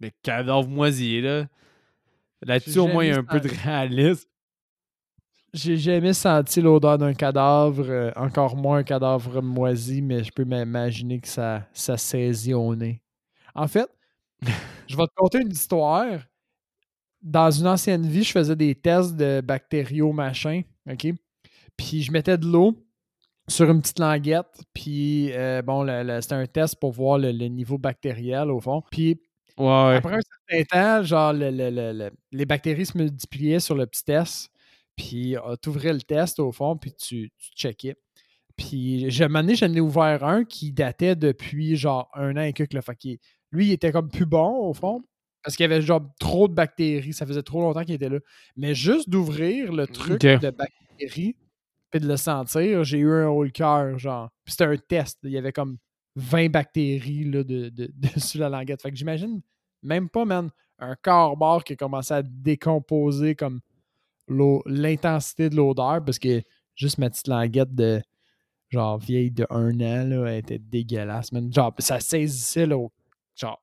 le 0.00 0.10
cadavre 0.22 0.68
moisi, 0.68 1.20
là. 1.20 1.46
Là-dessus, 2.42 2.78
au 2.78 2.88
moins, 2.88 3.04
il 3.04 3.08
y 3.08 3.12
a 3.12 3.18
un 3.18 3.24
peu 3.24 3.40
de 3.40 3.48
réalisme. 3.48 4.28
J'ai 5.54 5.76
jamais 5.76 6.14
senti 6.14 6.62
l'odeur 6.62 6.96
d'un 6.96 7.12
cadavre, 7.12 7.84
euh, 7.86 8.10
encore 8.16 8.56
moins 8.56 8.78
un 8.78 8.82
cadavre 8.84 9.42
moisi, 9.42 10.00
mais 10.00 10.24
je 10.24 10.32
peux 10.32 10.44
m'imaginer 10.44 11.20
que 11.20 11.28
ça, 11.28 11.68
ça 11.74 11.98
saisit 11.98 12.54
au 12.54 12.74
nez. 12.74 13.02
En 13.54 13.68
fait, 13.68 13.88
je 14.88 14.96
vais 14.96 15.06
te 15.06 15.12
conter 15.14 15.40
une 15.40 15.52
histoire. 15.52 16.20
dans 17.20 17.50
une 17.50 17.66
ancienne 17.66 18.06
vie, 18.06 18.24
je 18.24 18.32
faisais 18.32 18.56
des 18.56 18.74
tests 18.74 19.14
de 19.14 19.42
bactériaux, 19.44 20.12
machin, 20.12 20.62
OK? 20.90 21.08
Puis 21.76 22.02
je 22.02 22.10
mettais 22.12 22.38
de 22.38 22.46
l'eau 22.46 22.74
sur 23.48 23.70
une 23.70 23.82
petite 23.82 23.98
languette, 23.98 24.62
puis 24.72 25.32
euh, 25.32 25.62
bon, 25.62 25.86
c'était 26.20 26.34
un 26.34 26.46
test 26.46 26.76
pour 26.80 26.92
voir 26.92 27.18
le, 27.18 27.30
niveau 27.48 27.78
bactériel 27.78 28.50
au 28.50 28.60
fond. 28.60 28.82
Puis 28.90 29.20
après 29.58 30.16
un 30.16 30.20
certain 30.50 30.64
temps, 30.64 31.02
genre, 31.02 31.32
les 31.32 32.46
bactéries 32.46 32.86
se 32.86 32.96
multipliaient 32.96 33.60
sur 33.60 33.74
le 33.74 33.86
petit 33.86 34.04
test, 34.04 34.50
puis 34.96 35.36
euh, 35.36 35.56
tu 35.62 35.68
ouvrais 35.68 35.92
le 35.92 36.02
test 36.02 36.38
au 36.38 36.52
fond, 36.52 36.76
puis 36.76 36.92
tu, 36.94 37.30
tu 37.38 37.50
checkais. 37.56 37.96
Puis, 38.56 39.10
j'ai 39.10 39.26
donné, 39.28 39.54
j'en 39.54 39.72
ai 39.72 39.80
ouvert 39.80 40.24
un 40.24 40.44
qui 40.44 40.72
datait 40.72 41.16
depuis 41.16 41.76
genre 41.76 42.10
un 42.14 42.36
an 42.36 42.42
et 42.42 42.52
quelques. 42.52 42.80
Fait 42.82 43.18
lui, 43.50 43.66
il 43.66 43.72
était 43.72 43.92
comme 43.92 44.10
plus 44.10 44.26
bon 44.26 44.68
au 44.68 44.74
fond. 44.74 45.02
Parce 45.42 45.56
qu'il 45.56 45.64
y 45.64 45.72
avait 45.72 45.82
genre 45.82 46.02
trop 46.20 46.46
de 46.48 46.54
bactéries. 46.54 47.12
Ça 47.12 47.26
faisait 47.26 47.42
trop 47.42 47.60
longtemps 47.62 47.84
qu'il 47.84 47.94
était 47.94 48.08
là. 48.08 48.18
Mais 48.56 48.74
juste 48.74 49.08
d'ouvrir 49.08 49.72
le 49.72 49.86
truc 49.86 50.20
de 50.20 50.50
bactéries 50.50 51.34
puis 51.90 52.00
de 52.00 52.08
le 52.08 52.16
sentir, 52.16 52.84
j'ai 52.84 52.98
eu 52.98 53.12
un 53.12 53.28
haut 53.28 53.44
le 53.44 53.50
cœur, 53.50 53.98
genre. 53.98 54.30
Puis 54.44 54.52
c'était 54.52 54.64
un 54.64 54.76
test. 54.76 55.18
Il 55.24 55.30
y 55.30 55.38
avait 55.38 55.52
comme 55.52 55.76
20 56.16 56.50
bactéries 56.50 57.24
là, 57.24 57.42
de, 57.44 57.68
de, 57.68 57.90
dessus 58.14 58.38
la 58.38 58.48
languette. 58.48 58.82
Fait 58.82 58.90
que 58.90 58.96
j'imagine 58.96 59.40
même 59.82 60.08
pas, 60.08 60.24
man, 60.24 60.50
un 60.78 60.96
corps 60.96 61.36
mort 61.36 61.64
qui 61.64 61.74
a 61.74 61.76
commencé 61.76 62.14
à 62.14 62.22
décomposer 62.22 63.34
comme 63.34 63.60
l'intensité 64.28 65.50
de 65.50 65.56
l'odeur 65.56 66.04
parce 66.04 66.18
que 66.18 66.42
juste 66.74 66.98
ma 66.98 67.10
petite 67.10 67.28
languette 67.28 67.74
de 67.74 68.00
genre 68.70 68.98
vieille 68.98 69.30
de 69.30 69.46
un 69.50 69.74
an, 69.80 70.08
là, 70.08 70.26
elle 70.28 70.38
était 70.38 70.58
dégueulasse, 70.58 71.32
man. 71.32 71.52
Genre, 71.52 71.74
ça 71.78 72.00
saisissait, 72.00 72.66
là, 72.66 72.78
genre. 73.34 73.62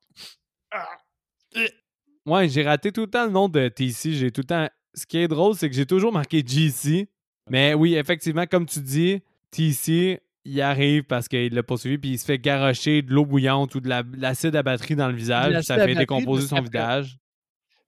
Ouais, 2.25 2.47
j'ai 2.47 2.63
raté 2.63 2.91
tout 2.91 3.01
le 3.01 3.09
temps 3.09 3.25
le 3.25 3.31
nom 3.31 3.49
de 3.49 3.67
TC. 3.69 4.13
J'ai 4.13 4.31
tout 4.31 4.41
le 4.41 4.47
temps. 4.47 4.69
Ce 4.93 5.05
qui 5.05 5.17
est 5.17 5.27
drôle, 5.27 5.55
c'est 5.55 5.69
que 5.69 5.75
j'ai 5.75 5.85
toujours 5.85 6.11
marqué 6.11 6.43
GC. 6.45 7.09
Mais 7.49 7.73
oui, 7.73 7.95
effectivement, 7.95 8.45
comme 8.45 8.65
tu 8.65 8.79
dis, 8.81 9.21
TC, 9.49 10.21
il 10.45 10.61
arrive 10.61 11.03
parce 11.03 11.27
qu'il 11.27 11.53
l'a 11.53 11.63
poursuivi, 11.63 11.97
puis 11.97 12.11
il 12.11 12.19
se 12.19 12.25
fait 12.25 12.39
garrocher 12.39 13.01
de 13.01 13.13
l'eau 13.13 13.25
bouillante 13.25 13.75
ou 13.75 13.81
de 13.81 13.89
l'acide 14.17 14.55
à 14.55 14.63
batterie 14.63 14.95
dans 14.95 15.07
le 15.07 15.15
visage. 15.15 15.61
Ça 15.63 15.77
fait 15.77 15.95
décomposer 15.95 16.47
son 16.47 16.61
visage. 16.61 17.17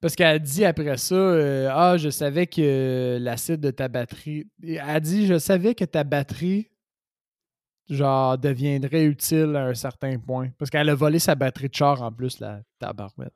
Parce 0.02 0.16
qu'elle 0.16 0.40
dit 0.40 0.66
après 0.66 0.98
ça, 0.98 1.14
euh, 1.14 1.70
ah, 1.72 1.96
je 1.98 2.10
savais 2.10 2.48
que 2.48 3.20
l'acide 3.22 3.60
de 3.60 3.70
ta 3.70 3.88
batterie. 3.88 4.48
Elle 4.64 5.00
dit, 5.02 5.28
je 5.28 5.38
savais 5.38 5.76
que 5.76 5.86
ta 5.86 6.04
batterie 6.04 6.72
genre, 7.92 8.38
deviendrait 8.38 9.06
utile 9.06 9.56
à 9.56 9.66
un 9.66 9.74
certain 9.74 10.18
point. 10.18 10.50
Parce 10.58 10.72
qu'elle 10.72 10.90
a 10.90 10.96
volé 10.96 11.20
sa 11.20 11.36
batterie 11.36 11.70
de 11.70 11.76
char 11.76 12.02
en 12.02 12.12
plus, 12.12 12.40
la 12.40 12.62
tabarouette. 12.80 13.34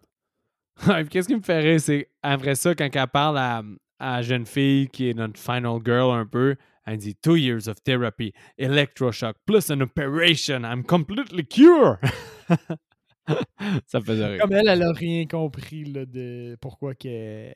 Qu'est-ce 1.09 1.27
qui 1.27 1.35
me 1.35 1.41
ferait, 1.41 1.79
c'est 1.79 2.09
après 2.21 2.55
ça, 2.55 2.73
quand 2.75 2.89
elle 2.91 3.07
parle 3.07 3.37
à, 3.37 3.63
à 3.99 4.17
la 4.17 4.21
jeune 4.21 4.45
fille 4.45 4.87
qui 4.89 5.09
est 5.09 5.13
notre 5.13 5.39
final 5.39 5.79
girl 5.85 6.11
un 6.11 6.25
peu, 6.25 6.55
elle 6.85 6.97
dit 6.97 7.15
Two 7.15 7.35
years 7.35 7.67
of 7.67 7.81
therapy, 7.83 8.33
electroshock, 8.57 9.37
plus 9.45 9.69
an 9.71 9.81
operation, 9.81 10.63
I'm 10.63 10.83
completely 10.83 11.45
cured. 11.45 11.99
ça 13.87 14.01
faisait 14.01 14.25
rire. 14.25 14.41
Comme 14.41 14.53
elle, 14.53 14.67
elle 14.67 14.83
a 14.83 14.91
rien 14.91 15.25
compris 15.25 15.85
là, 15.85 16.05
de 16.05 16.57
pourquoi 16.61 16.93
qu'elle 16.93 17.55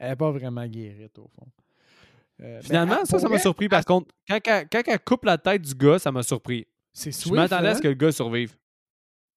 n'est 0.00 0.16
pas 0.16 0.30
vraiment 0.30 0.66
guérie 0.66 1.08
au 1.16 1.28
fond. 1.28 1.46
Euh, 2.42 2.56
ben, 2.56 2.62
Finalement, 2.62 3.04
ça, 3.04 3.18
ça 3.18 3.28
m'a 3.28 3.38
surpris. 3.38 3.68
Par 3.68 3.84
contre, 3.84 4.14
quand, 4.28 4.82
elle 4.86 5.00
coupe 5.00 5.24
la 5.24 5.38
tête 5.38 5.62
du 5.62 5.74
gars, 5.74 5.98
ça 5.98 6.12
m'a 6.12 6.22
surpris. 6.22 6.66
C'est 6.92 7.12
Swift. 7.12 7.34
Je 7.34 7.40
m'attendais 7.40 7.68
à 7.68 7.74
ce 7.74 7.78
hein? 7.78 7.82
que 7.82 7.88
le 7.88 7.94
gars 7.94 8.12
survive. 8.12 8.56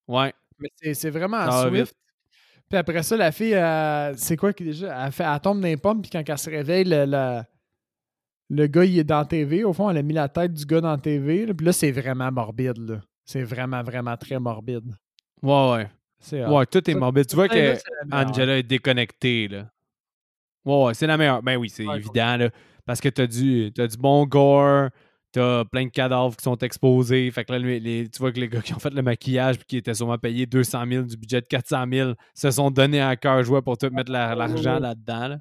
Ouais. 0.08 0.34
Mais 0.60 0.94
c'est 0.94 1.10
vraiment 1.10 1.50
Swift. 1.68 1.96
Puis 2.70 2.78
après 2.78 3.04
ça, 3.04 3.18
la 3.18 3.32
fille, 3.32 3.58
c'est 4.18 4.38
quoi 4.38 4.54
qui 4.54 4.64
déjà? 4.64 5.06
Elle, 5.06 5.12
fait, 5.12 5.24
elle 5.24 5.40
tombe 5.40 5.60
dans 5.60 5.68
les 5.68 5.78
pommes, 5.78 6.02
puis 6.02 6.10
quand 6.10 6.24
elle 6.28 6.38
se 6.38 6.50
réveille, 6.50 6.86
le, 6.88 7.42
le, 8.54 8.68
gars, 8.68 8.86
il 8.86 9.00
est 9.00 9.04
dans 9.04 9.20
la 9.20 9.26
TV. 9.26 9.64
Au 9.64 9.74
fond, 9.74 9.90
elle 9.90 9.98
a 9.98 10.02
mis 10.02 10.14
la 10.14 10.30
tête 10.30 10.54
du 10.54 10.66
gars 10.66 10.82
dans 10.82 10.92
la 10.92 10.98
TV. 10.98 11.46
Puis 11.54 11.66
là, 11.66 11.74
c'est 11.74 11.92
vraiment 11.92 12.32
morbide. 12.32 12.78
Là. 12.78 13.02
C'est 13.26 13.44
vraiment, 13.44 13.84
vraiment 13.84 14.16
très 14.18 14.40
morbide. 14.40 14.96
Ouais, 15.42 15.72
ouais. 16.32 16.46
Ouais, 16.46 16.66
tout 16.66 16.90
est 16.90 16.96
morbide. 16.96 17.28
Tu 17.28 17.36
vois 17.36 17.50
que 17.50 17.76
Angela 18.12 18.58
est 18.58 18.64
déconnectée. 18.64 19.48
Là. 19.48 19.66
Ouais, 20.66 20.86
ouais, 20.86 20.94
c'est 20.94 21.08
la 21.08 21.18
meilleure. 21.18 21.44
Ben 21.44 21.58
oui, 21.58 21.70
c'est 21.70 21.86
évident. 21.86 22.38
Là. 22.38 22.50
Parce 22.86 23.02
que 23.02 23.10
t'as 23.10 23.28
du, 23.28 23.72
as 23.78 23.88
du 23.88 23.98
bon 23.98 24.26
gore, 24.26 24.90
t'as 25.32 25.66
plein 25.66 25.86
de 25.86 25.90
cadavres 25.90 26.36
qui 26.36 26.44
sont 26.44 26.58
exposés. 26.58 27.30
Fait 27.32 27.44
que 27.44 27.54
là, 27.54 27.60
les, 27.60 28.10
tu 28.10 28.20
vois 28.20 28.32
que 28.32 28.40
les 28.40 28.48
gars 28.48 28.62
qui 28.62 28.74
ont 28.74 28.80
fait 28.80 28.94
le 28.94 29.02
maquillage 29.02 29.58
puis 29.58 29.66
qui 29.66 29.78
étaient 29.78 29.94
sûrement 29.94 30.18
payés 30.18 30.46
200 30.46 30.84
000 30.90 31.04
du 31.04 31.18
budget 31.18 31.42
de 31.42 31.48
400 31.48 31.86
000 31.92 32.12
se 32.34 32.52
sont 32.52 32.72
donnés 32.72 33.02
à 33.02 33.16
cœur 33.16 33.44
joie 33.44 33.62
pour 33.62 33.78
te 33.78 33.86
mettre 33.88 34.12
l'argent 34.12 34.80
là-dedans. 34.80 35.38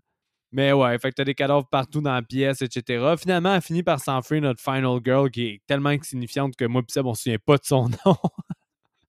Mais 0.52 0.72
ouais, 0.72 0.98
fait 0.98 1.10
que 1.10 1.14
t'as 1.14 1.24
des 1.24 1.34
cadavres 1.34 1.66
partout 1.66 2.02
dans 2.02 2.12
la 2.12 2.22
pièce, 2.22 2.60
etc. 2.60 3.14
Finalement, 3.18 3.54
elle 3.54 3.62
finit 3.62 3.82
par 3.82 4.00
s'enfuir 4.00 4.42
notre 4.42 4.60
final 4.60 5.00
girl 5.02 5.30
qui 5.30 5.46
est 5.46 5.62
tellement 5.66 5.88
insignifiante 5.88 6.54
que 6.56 6.66
moi 6.66 6.82
pis 6.82 6.92
Seb, 6.92 7.06
on 7.06 7.14
se 7.14 7.22
souvient 7.22 7.38
pas 7.38 7.56
de 7.56 7.64
son 7.64 7.88
nom. 8.04 8.16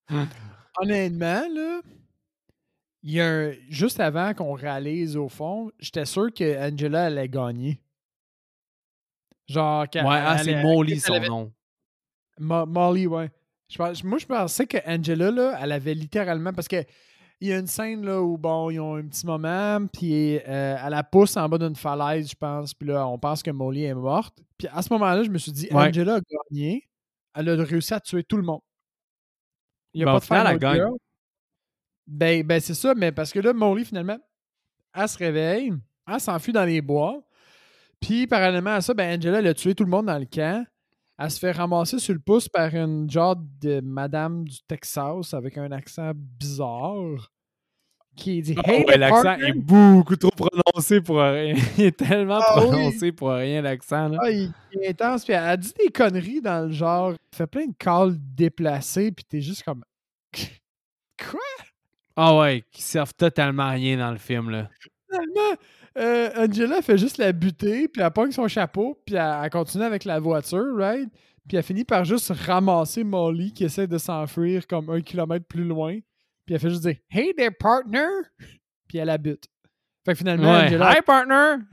Honnêtement, 0.80 1.44
là, 1.54 1.82
il 3.04 3.12
y 3.12 3.22
a 3.22 3.28
un, 3.28 3.52
juste 3.70 4.00
avant 4.00 4.34
qu'on 4.34 4.54
réalise 4.54 5.18
au 5.18 5.28
fond, 5.28 5.72
j'étais 5.80 6.06
sûr 6.06 6.34
que 6.34 6.58
Angela 6.58 7.06
allait 7.06 7.28
gagner. 7.28 7.82
Genre, 9.50 9.86
ouais, 9.94 10.02
ah, 10.04 10.38
c'est 10.42 10.64
Molly 10.64 11.00
son 11.02 11.20
nom. 11.20 11.54
Molly, 12.40 13.08
ouais. 13.08 13.30
Je 13.68 13.78
moi, 14.06 14.18
je 14.18 14.26
pensais 14.26 14.66
que 14.66 14.78
Angela, 14.88 15.32
là, 15.32 15.60
elle 15.62 15.74
avait 15.74 15.94
littéralement. 15.94 16.54
Parce 16.54 16.70
que 16.70 16.84
il 17.44 17.50
y 17.50 17.54
a 17.54 17.60
une 17.60 17.68
scène 17.68 18.06
là, 18.06 18.22
où, 18.22 18.38
bon, 18.38 18.70
ils 18.70 18.80
ont 18.80 18.96
un 18.96 19.06
petit 19.06 19.26
moment, 19.26 19.86
puis 19.88 20.38
euh, 20.38 20.78
elle 20.82 20.92
la 20.92 21.04
pousse 21.04 21.36
en 21.36 21.50
bas 21.50 21.58
d'une 21.58 21.76
falaise, 21.76 22.30
je 22.30 22.36
pense. 22.36 22.74
Puis 22.74 22.88
là, 22.88 23.06
on 23.06 23.20
pense 23.20 23.44
que 23.44 23.52
Molly 23.52 23.84
est 23.84 23.94
morte. 23.94 24.42
Puis 24.58 24.70
à 24.72 24.82
ce 24.82 24.94
moment-là, 24.94 25.24
je 25.24 25.30
me 25.30 25.38
suis 25.38 25.52
dit, 25.52 25.68
Angela 25.74 26.16
a 26.16 26.20
gagné. 26.22 26.88
Elle 27.36 27.50
a 27.50 27.62
réussi 27.66 27.94
à 27.94 28.00
tuer 28.00 28.24
tout 28.24 28.38
le 28.38 28.44
monde. 28.44 28.62
Il 29.94 29.98
n'y 29.98 30.10
a 30.10 30.14
pas 30.14 30.20
de 30.20 30.24
final, 30.24 30.58
elle 30.62 30.88
Ben, 32.08 32.48
ben 32.48 32.62
c'est 32.62 32.76
ça, 32.76 32.96
mais 32.96 33.12
parce 33.12 33.34
que 33.34 33.40
là, 33.40 33.52
Molly, 33.52 33.84
finalement, 33.84 34.20
elle 34.96 35.10
se 35.10 35.18
réveille, 35.18 35.74
elle 36.08 36.20
s'enfuit 36.22 36.54
dans 36.54 36.64
les 36.64 36.82
bois. 36.82 37.22
Puis, 38.00 38.26
parallèlement 38.26 38.76
à 38.76 38.80
ça, 38.82 38.94
ben 38.94 39.18
Angela, 39.18 39.40
elle 39.40 39.48
a 39.48 39.54
tué 39.54 39.76
tout 39.76 39.84
le 39.84 39.90
monde 39.90 40.06
dans 40.06 40.18
le 40.18 40.26
camp. 40.26 40.66
Elle 41.20 41.32
se 41.32 41.40
fait 41.40 41.52
ramasser 41.52 42.00
sur 42.00 42.14
le 42.14 42.20
pouce 42.20 42.50
par 42.50 42.74
une 42.74 43.10
genre 43.10 43.36
de 43.62 43.82
madame 43.82 44.46
du 44.46 44.58
Texas 44.68 45.34
avec 45.34 45.58
un 45.58 45.72
accent 45.72 46.12
bizarre 46.16 47.32
qui 48.16 48.42
dit 48.42 48.56
oh, 48.58 48.62
Hey, 48.66 48.86
l'accent 48.98 49.36
est 49.36 49.54
beaucoup 49.54 50.16
trop 50.16 50.32
prononcé 50.32 51.02
pour 51.02 51.18
rien. 51.20 51.56
il 51.78 51.86
est 51.86 51.98
tellement 51.98 52.40
ah 52.42 52.54
prononcé 52.56 53.12
pour 53.12 53.32
rien, 53.32 53.62
l'accent. 53.62 54.12
Ah, 54.20 54.30
il, 54.30 54.52
est 54.82 54.90
intense. 54.90 55.24
Puis 55.24 55.34
elle, 55.34 55.58
dit 55.58 55.74
des 55.80 55.90
conneries 55.90 56.42
dans 56.42 56.68
le 56.68 56.72
genre. 56.72 57.12
Elle 57.12 57.38
fait 57.38 57.48
plein 57.48 57.68
de 57.68 57.76
calls 57.78 58.16
déplacés, 58.18 59.12
puis 59.12 59.26
t'es 59.26 59.42
juste 59.42 59.64
comme. 59.64 59.84
Quoi? 61.18 61.40
Ah 62.16 62.38
ouais, 62.38 62.64
qui 62.72 62.82
servent 62.82 63.14
totalement 63.14 63.64
à 63.64 63.72
rien 63.72 63.98
dans 63.98 64.12
le 64.12 64.18
film, 64.18 64.50
là. 64.50 64.70
Tellement. 65.10 65.58
Euh, 65.98 66.30
Angela 66.36 66.82
fait 66.82 66.98
juste 66.98 67.18
la 67.18 67.32
buter, 67.32 67.88
puis 67.88 68.02
elle 68.02 68.12
pogne 68.12 68.32
son 68.32 68.48
chapeau, 68.48 69.00
puis 69.06 69.16
elle, 69.16 69.50
continue 69.52 69.84
avec 69.84 70.06
la 70.06 70.20
voiture, 70.20 70.76
right? 70.76 71.10
Puis 71.48 71.58
elle 71.58 71.64
finit 71.64 71.84
par 71.84 72.04
juste 72.06 72.32
ramasser 72.32 73.04
Molly 73.04 73.54
qui 73.54 73.66
essaie 73.66 73.86
de 73.88 73.98
s'enfuir 73.98 74.66
comme 74.66 74.90
un 74.90 75.02
kilomètre 75.02 75.46
plus 75.46 75.66
loin. 75.66 76.00
Puis 76.46 76.56
elle 76.56 76.60
fait 76.60 76.70
juste 76.70 76.84
dire 76.84 76.96
Hey 77.10 77.34
there, 77.36 77.52
partner! 77.52 78.08
Puis 78.88 78.98
elle 78.98 79.08
la 79.08 79.18
bute. 79.18 79.46
Fait 80.06 80.14
que 80.14 80.18
finalement, 80.18 80.52
Angela. 80.52 80.94
Hi, 80.94 81.02
partner! 81.02 81.64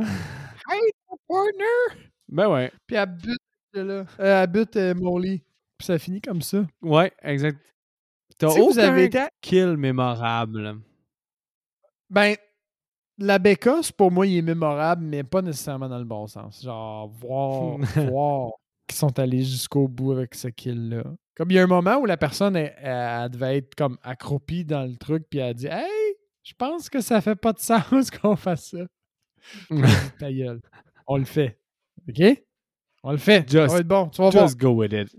Hi, 0.68 0.80
partner! 1.28 2.00
Ben 2.28 2.48
ouais. 2.48 2.72
Puis 2.86 2.96
elle 2.96 3.06
bute, 3.06 3.40
là. 3.74 4.04
Euh, 4.20 4.42
elle 4.42 4.46
bute 4.50 4.76
euh, 4.76 4.94
Molly. 4.94 5.42
Puis 5.78 5.86
ça 5.86 5.98
finit 5.98 6.20
comme 6.20 6.42
ça. 6.42 6.66
Ouais, 6.82 7.12
exact. 7.22 7.58
T'as 8.38 8.48
aucun 8.48 8.62
vous 8.62 8.78
avez 8.78 9.04
été... 9.04 9.24
kill 9.40 9.76
mémorable. 9.76 10.78
Ben, 12.08 12.36
la 13.20 13.38
bécasse, 13.38 13.92
pour 13.92 14.10
moi, 14.10 14.26
il 14.26 14.38
est 14.38 14.42
mémorable, 14.42 15.04
mais 15.04 15.22
pas 15.22 15.42
nécessairement 15.42 15.88
dans 15.88 15.98
le 15.98 16.04
bon 16.04 16.26
sens. 16.26 16.62
Genre, 16.62 17.08
voir, 17.08 17.76
voir 18.10 18.50
qu'ils 18.88 18.98
sont 18.98 19.18
allés 19.18 19.42
jusqu'au 19.42 19.86
bout 19.86 20.12
avec 20.12 20.34
ce 20.34 20.48
kill-là. 20.48 21.04
Comme 21.36 21.50
il 21.50 21.54
y 21.54 21.58
a 21.58 21.62
un 21.62 21.68
moment 21.68 21.96
où 21.96 22.06
la 22.06 22.16
personne, 22.16 22.56
elle, 22.56 23.30
devait 23.30 23.58
être 23.58 23.74
comme 23.74 23.98
accroupie 24.02 24.64
dans 24.64 24.82
le 24.82 24.96
truc, 24.96 25.26
puis 25.30 25.38
elle 25.38 25.50
a 25.50 25.54
dit 25.54 25.66
Hey, 25.66 26.16
je 26.42 26.54
pense 26.54 26.88
que 26.88 27.00
ça 27.00 27.20
fait 27.20 27.36
pas 27.36 27.52
de 27.52 27.60
sens 27.60 28.10
qu'on 28.22 28.36
fasse 28.36 28.70
ça. 28.70 28.84
Ta 30.18 30.32
gueule. 30.32 30.60
On 31.06 31.16
le 31.16 31.24
fait. 31.24 31.58
OK? 32.08 32.42
On 33.02 33.12
le 33.12 33.18
fait. 33.18 33.48
Just, 33.48 33.68
ça 33.68 33.74
va 33.74 33.78
être 33.80 33.88
bon. 33.88 34.08
Tu 34.08 34.20
vas 34.20 34.30
just 34.30 34.58
go 34.58 34.70
with 34.70 34.92
it. 34.92 35.14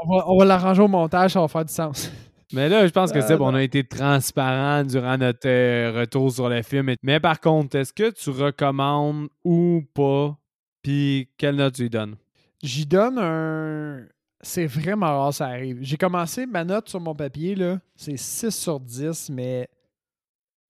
On 0.00 0.08
va, 0.08 0.30
on 0.30 0.38
va 0.38 0.44
l'arranger 0.44 0.82
au 0.82 0.88
montage, 0.88 1.32
ça 1.32 1.40
va 1.40 1.48
faire 1.48 1.64
du 1.64 1.72
sens. 1.72 2.10
Mais 2.52 2.68
là, 2.68 2.86
je 2.86 2.92
pense 2.92 3.12
que 3.12 3.20
c'est 3.20 3.36
bon. 3.36 3.48
On 3.48 3.54
a 3.54 3.62
été 3.62 3.84
transparent 3.84 4.82
durant 4.84 5.18
notre 5.18 5.46
euh, 5.46 5.92
retour 6.00 6.32
sur 6.32 6.48
le 6.48 6.62
film. 6.62 6.94
Mais 7.02 7.20
par 7.20 7.40
contre, 7.40 7.76
est-ce 7.76 7.92
que 7.92 8.10
tu 8.10 8.30
recommandes 8.30 9.28
ou 9.44 9.82
pas? 9.92 10.36
Puis 10.82 11.28
quelle 11.36 11.56
note 11.56 11.74
tu 11.74 11.82
lui 11.82 11.90
donnes? 11.90 12.16
J'y 12.62 12.86
donne 12.86 13.18
un. 13.18 14.06
C'est 14.40 14.66
vraiment 14.66 15.06
rare, 15.06 15.34
ça 15.34 15.46
arrive. 15.46 15.78
J'ai 15.82 15.96
commencé 15.96 16.46
ma 16.46 16.64
note 16.64 16.88
sur 16.88 17.00
mon 17.00 17.14
papier, 17.14 17.54
là. 17.54 17.80
C'est 17.96 18.16
6 18.16 18.50
sur 18.50 18.80
10, 18.80 19.30
mais 19.30 19.68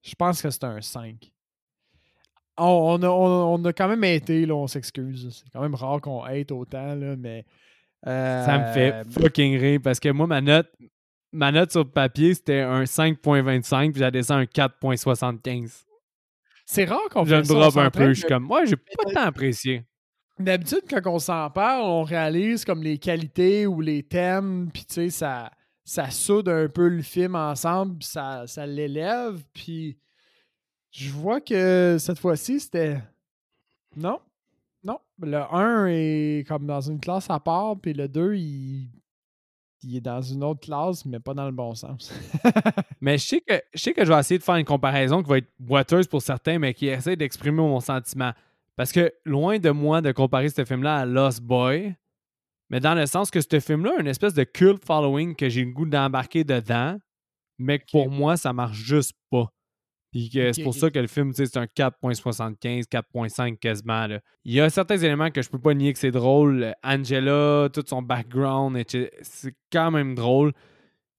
je 0.02 0.14
pense 0.14 0.42
que 0.42 0.50
c'est 0.50 0.64
un 0.64 0.80
5. 0.80 1.30
on, 2.56 3.02
a, 3.02 3.08
on, 3.08 3.64
a, 3.64 3.72
quand 3.72 3.88
même 3.88 4.04
été, 4.04 4.46
là, 4.46 4.54
on 4.54 4.66
s'excuse. 4.66 5.28
C'est 5.30 5.50
quand 5.52 5.60
même 5.60 5.74
rare 5.74 6.00
qu'on 6.00 6.22
hate 6.22 6.50
autant, 6.50 6.94
là, 6.94 7.14
mais. 7.16 7.44
ça 8.04 8.58
me 8.58 8.72
fait 8.72 8.92
euh, 8.94 9.04
fucking 9.10 9.58
rire 9.58 9.80
parce 9.84 10.00
que 10.00 10.08
moi, 10.08 10.26
ma 10.26 10.40
note, 10.40 10.70
ma 11.32 11.52
note 11.52 11.72
sur 11.72 11.90
papier, 11.90 12.34
c'était 12.34 12.60
un 12.60 12.84
5.25, 12.84 13.92
puis 13.92 14.02
j'ai 14.02 14.10
descendu 14.10 14.42
un 14.42 14.44
4.75. 14.44 15.84
C'est 16.66 16.84
rare 16.84 17.08
qu'on 17.10 17.24
fait 17.24 17.30
ça. 17.30 17.42
Je 17.42 17.54
me 17.54 17.60
drop 17.60 17.76
un 17.78 17.90
peu. 17.90 18.08
Je 18.08 18.20
suis 18.20 18.28
comme, 18.28 18.44
moi, 18.44 18.64
j'ai 18.64 18.76
pas 18.76 19.10
tant 19.12 19.22
apprécié. 19.22 19.84
D'habitude, 20.38 20.82
quand 20.88 21.00
on 21.06 21.18
s'en 21.18 21.50
parle, 21.50 21.82
on 21.82 22.02
réalise 22.02 22.64
comme 22.64 22.82
les 22.82 22.98
qualités 22.98 23.66
ou 23.66 23.80
les 23.80 24.02
thèmes, 24.02 24.70
puis 24.72 24.84
tu 24.84 24.94
sais, 24.94 25.10
ça, 25.10 25.50
ça 25.84 26.10
soude 26.10 26.48
un 26.48 26.68
peu 26.68 26.88
le 26.88 27.02
film 27.02 27.34
ensemble, 27.34 27.98
puis 27.98 28.08
ça, 28.08 28.46
ça 28.46 28.66
l'élève, 28.66 29.42
puis 29.52 29.98
je 30.90 31.10
vois 31.10 31.40
que 31.40 31.96
cette 31.98 32.18
fois-ci, 32.18 32.60
c'était. 32.60 32.98
Non. 33.96 34.20
Non. 34.84 34.98
Le 35.20 35.38
1 35.38 35.86
est 35.88 36.46
comme 36.46 36.66
dans 36.66 36.80
une 36.80 37.00
classe 37.00 37.28
à 37.30 37.40
part, 37.40 37.76
puis 37.80 37.92
le 37.92 38.06
2, 38.06 38.34
il 38.34 38.90
il 39.82 39.96
est 39.96 40.00
dans 40.00 40.20
une 40.20 40.42
autre 40.42 40.60
classe, 40.60 41.04
mais 41.04 41.20
pas 41.20 41.34
dans 41.34 41.46
le 41.46 41.52
bon 41.52 41.74
sens. 41.74 42.12
mais 43.00 43.18
je 43.18 43.26
sais, 43.26 43.40
que, 43.40 43.54
je 43.74 43.80
sais 43.80 43.92
que 43.92 44.04
je 44.04 44.12
vais 44.12 44.18
essayer 44.18 44.38
de 44.38 44.42
faire 44.42 44.56
une 44.56 44.64
comparaison 44.64 45.22
qui 45.22 45.28
va 45.28 45.38
être 45.38 45.50
boiteuse 45.58 46.06
pour 46.06 46.22
certains, 46.22 46.58
mais 46.58 46.74
qui 46.74 46.88
essaie 46.88 47.16
d'exprimer 47.16 47.58
mon 47.58 47.80
sentiment. 47.80 48.32
Parce 48.76 48.92
que 48.92 49.12
loin 49.24 49.58
de 49.58 49.70
moi 49.70 50.00
de 50.00 50.12
comparer 50.12 50.48
ce 50.48 50.64
film-là 50.64 50.98
à 50.98 51.04
Lost 51.04 51.42
Boy, 51.42 51.94
mais 52.70 52.80
dans 52.80 52.94
le 52.94 53.06
sens 53.06 53.30
que 53.30 53.40
ce 53.40 53.60
film-là 53.60 53.94
a 53.98 54.00
une 54.00 54.06
espèce 54.06 54.34
de 54.34 54.44
cult 54.44 54.84
following 54.84 55.34
que 55.34 55.48
j'ai 55.48 55.64
le 55.64 55.72
goût 55.72 55.86
d'embarquer 55.86 56.44
dedans, 56.44 56.98
mais 57.58 57.78
que 57.78 57.86
pour 57.90 58.10
moi, 58.10 58.36
ça 58.36 58.52
marche 58.52 58.76
juste 58.76 59.16
pas. 59.30 59.50
Puis 60.10 60.30
c'est 60.32 60.62
pour 60.62 60.74
ça 60.74 60.90
que 60.90 60.98
le 60.98 61.06
film, 61.06 61.32
c'est 61.34 61.56
un 61.56 61.64
4.75, 61.64 62.84
4.5 62.84 63.58
quasiment. 63.58 64.06
Il 64.44 64.54
y 64.54 64.60
a 64.60 64.70
certains 64.70 64.96
éléments 64.96 65.30
que 65.30 65.42
je 65.42 65.50
peux 65.50 65.58
pas 65.58 65.74
nier 65.74 65.92
que 65.92 65.98
c'est 65.98 66.10
drôle. 66.10 66.74
Angela, 66.82 67.68
tout 67.72 67.84
son 67.86 68.00
background, 68.02 68.82
c'est 69.22 69.54
quand 69.70 69.90
même 69.90 70.14
drôle. 70.14 70.52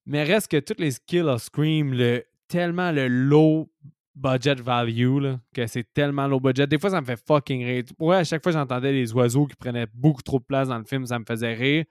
Mais 0.06 0.24
reste 0.24 0.50
que 0.50 0.58
toutes 0.58 0.80
les 0.80 0.92
skills 0.92 1.22
of 1.22 1.42
Scream, 1.44 1.94
le, 1.94 2.24
tellement 2.48 2.92
le 2.92 3.08
low 3.08 3.72
budget 4.16 4.56
value, 4.56 5.36
que 5.54 5.68
c'est 5.68 5.94
tellement 5.94 6.28
low 6.28 6.40
budget. 6.40 6.66
Des 6.66 6.80
fois, 6.80 6.90
ça 6.90 7.00
me 7.00 7.06
fait 7.06 7.20
fucking 7.28 7.64
rire. 7.64 7.84
Ouais, 8.00 8.18
à 8.18 8.24
chaque 8.24 8.42
fois, 8.42 8.52
j'entendais 8.52 8.92
les 8.92 9.14
oiseaux 9.14 9.46
qui 9.46 9.56
prenaient 9.56 9.88
beaucoup 9.94 10.24
trop 10.24 10.40
de 10.40 10.46
place 10.46 10.68
dans 10.68 10.80
le 10.80 10.84
film, 10.84 11.06
ça 11.06 11.20
me 11.20 11.26
faisait 11.26 11.54
rire. 11.54 11.86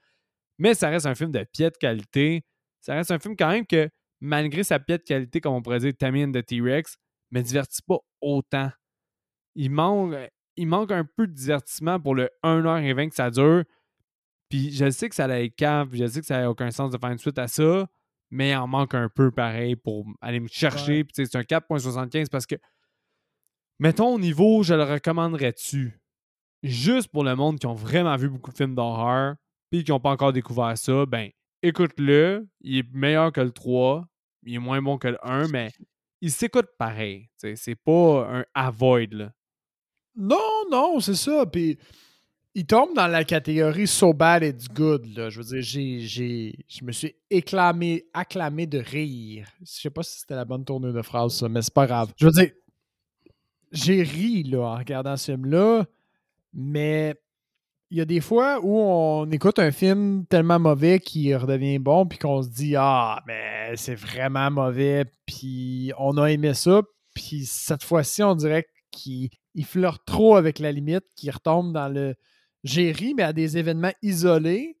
Mais 0.57 0.73
ça 0.73 0.89
reste 0.89 1.05
un 1.05 1.15
film 1.15 1.31
de 1.31 1.45
pied 1.45 1.69
de 1.69 1.77
qualité. 1.77 2.43
Ça 2.81 2.93
reste 2.93 3.11
un 3.11 3.19
film 3.19 3.35
quand 3.37 3.49
même 3.49 3.65
que 3.65 3.89
malgré 4.21 4.63
sa 4.63 4.79
piètre 4.79 5.05
qualité, 5.05 5.41
comme 5.41 5.53
on 5.53 5.61
pourrait 5.61 5.79
dire, 5.79 5.93
Tammy 5.97 6.29
de 6.31 6.41
T-Rex, 6.41 6.97
me 7.31 7.41
divertit 7.41 7.81
pas 7.81 7.99
autant. 8.21 8.71
Il 9.55 9.71
manque, 9.71 10.15
il 10.55 10.67
manque 10.67 10.91
un 10.91 11.05
peu 11.05 11.27
de 11.27 11.33
divertissement 11.33 11.99
pour 11.99 12.15
le 12.15 12.29
1h20 12.43 13.09
que 13.09 13.15
ça 13.15 13.29
dure. 13.29 13.63
Puis 14.49 14.71
je 14.71 14.89
sais 14.89 15.09
que 15.09 15.15
ça 15.15 15.25
allait 15.25 15.45
être 15.45 15.55
cave, 15.55 15.89
je 15.93 16.07
sais 16.07 16.21
que 16.21 16.25
ça 16.25 16.41
n'a 16.41 16.49
aucun 16.49 16.71
sens 16.71 16.91
de 16.91 16.97
faire 16.97 17.11
une 17.11 17.19
suite 17.19 17.37
à 17.37 17.47
ça, 17.47 17.87
mais 18.31 18.49
il 18.49 18.55
en 18.55 18.67
manque 18.67 18.95
un 18.95 19.09
peu 19.09 19.31
pareil 19.31 19.75
pour 19.75 20.05
aller 20.21 20.39
me 20.39 20.47
chercher. 20.47 21.03
Puis 21.03 21.13
c'est 21.25 21.35
un 21.35 21.41
4.75 21.41 22.29
parce 22.29 22.45
que, 22.47 22.55
mettons 23.79 24.15
au 24.15 24.19
niveau, 24.19 24.63
je 24.63 24.73
le 24.73 24.83
recommanderais-tu? 24.83 25.99
Juste 26.63 27.09
pour 27.09 27.23
le 27.23 27.35
monde 27.35 27.59
qui 27.59 27.67
ont 27.67 27.73
vraiment 27.73 28.15
vu 28.17 28.27
beaucoup 28.27 28.51
de 28.51 28.57
films 28.57 28.75
d'horreur, 28.75 29.35
puis 29.69 29.83
qui 29.83 29.91
n'ont 29.91 29.99
pas 29.99 30.09
encore 30.09 30.33
découvert 30.33 30.77
ça, 30.77 31.05
ben 31.05 31.29
écoute-le. 31.61 32.49
Il 32.61 32.79
est 32.79 32.93
meilleur 32.93 33.31
que 33.31 33.41
le 33.41 33.51
3. 33.51 34.08
Il 34.43 34.55
est 34.55 34.59
moins 34.59 34.81
bon 34.81 34.97
que 34.97 35.09
le 35.09 35.17
1, 35.21 35.47
mais 35.49 35.71
il 36.21 36.31
s'écoute 36.31 36.67
pareil. 36.77 37.29
C'est 37.37 37.75
pas 37.75 38.27
un 38.29 38.45
avoid. 38.53 39.13
Là. 39.13 39.31
Non, 40.15 40.63
non, 40.71 40.99
c'est 40.99 41.15
ça. 41.15 41.45
Puis 41.45 41.77
il 42.55 42.65
tombe 42.65 42.93
dans 42.95 43.07
la 43.07 43.23
catégorie 43.23 43.87
so 43.87 44.13
bad 44.13 44.43
it's 44.43 44.67
good. 44.67 45.05
Là. 45.15 45.29
Je 45.29 45.41
veux 45.41 45.61
dire, 45.61 45.61
j'ai, 46.01 46.55
je 46.67 46.83
me 46.83 46.91
suis 46.91 47.15
éclamé, 47.29 48.05
acclamé 48.13 48.65
de 48.65 48.79
rire. 48.79 49.47
Je 49.61 49.65
sais 49.65 49.89
pas 49.89 50.03
si 50.03 50.19
c'était 50.19 50.35
la 50.35 50.45
bonne 50.45 50.65
tournure 50.65 50.93
de 50.93 51.01
phrase, 51.01 51.35
ça, 51.35 51.47
mais 51.47 51.61
c'est 51.61 51.73
pas 51.73 51.87
grave. 51.87 52.11
Je 52.17 52.25
veux 52.25 52.31
dire, 52.31 52.51
j'ai 53.71 54.01
ri 54.01 54.43
là, 54.43 54.61
en 54.61 54.75
regardant 54.75 55.15
ce 55.15 55.31
film-là, 55.31 55.85
mais 56.53 57.15
il 57.91 57.97
y 57.97 58.01
a 58.01 58.05
des 58.05 58.21
fois 58.21 58.59
où 58.61 58.77
on 58.77 59.29
écoute 59.31 59.57
un 59.59 59.71
film 59.71 60.25
tellement 60.27 60.59
mauvais 60.59 60.99
qu'il 60.99 61.35
redevient 61.35 61.79
bon, 61.79 62.05
puis 62.05 62.19
qu'on 62.19 62.41
se 62.43 62.49
dit 62.49 62.75
Ah, 62.77 63.21
mais 63.25 63.75
c'est 63.75 63.95
vraiment 63.95 64.51
mauvais, 64.51 65.05
puis 65.25 65.91
on 65.97 66.17
a 66.17 66.27
aimé 66.27 66.53
ça, 66.53 66.81
puis 67.15 67.45
cette 67.45 67.83
fois-ci, 67.83 68.21
on 68.23 68.35
dirait 68.35 68.67
qu'il 68.91 69.29
flirte 69.65 70.03
trop 70.05 70.35
avec 70.35 70.59
la 70.59 70.71
limite, 70.71 71.03
qu'il 71.15 71.31
retombe 71.31 71.73
dans 71.73 71.89
le. 71.89 72.15
J'ai 72.63 72.91
ri, 72.91 73.13
mais 73.15 73.23
à 73.23 73.33
des 73.33 73.57
événements 73.57 73.93
isolés. 74.01 74.77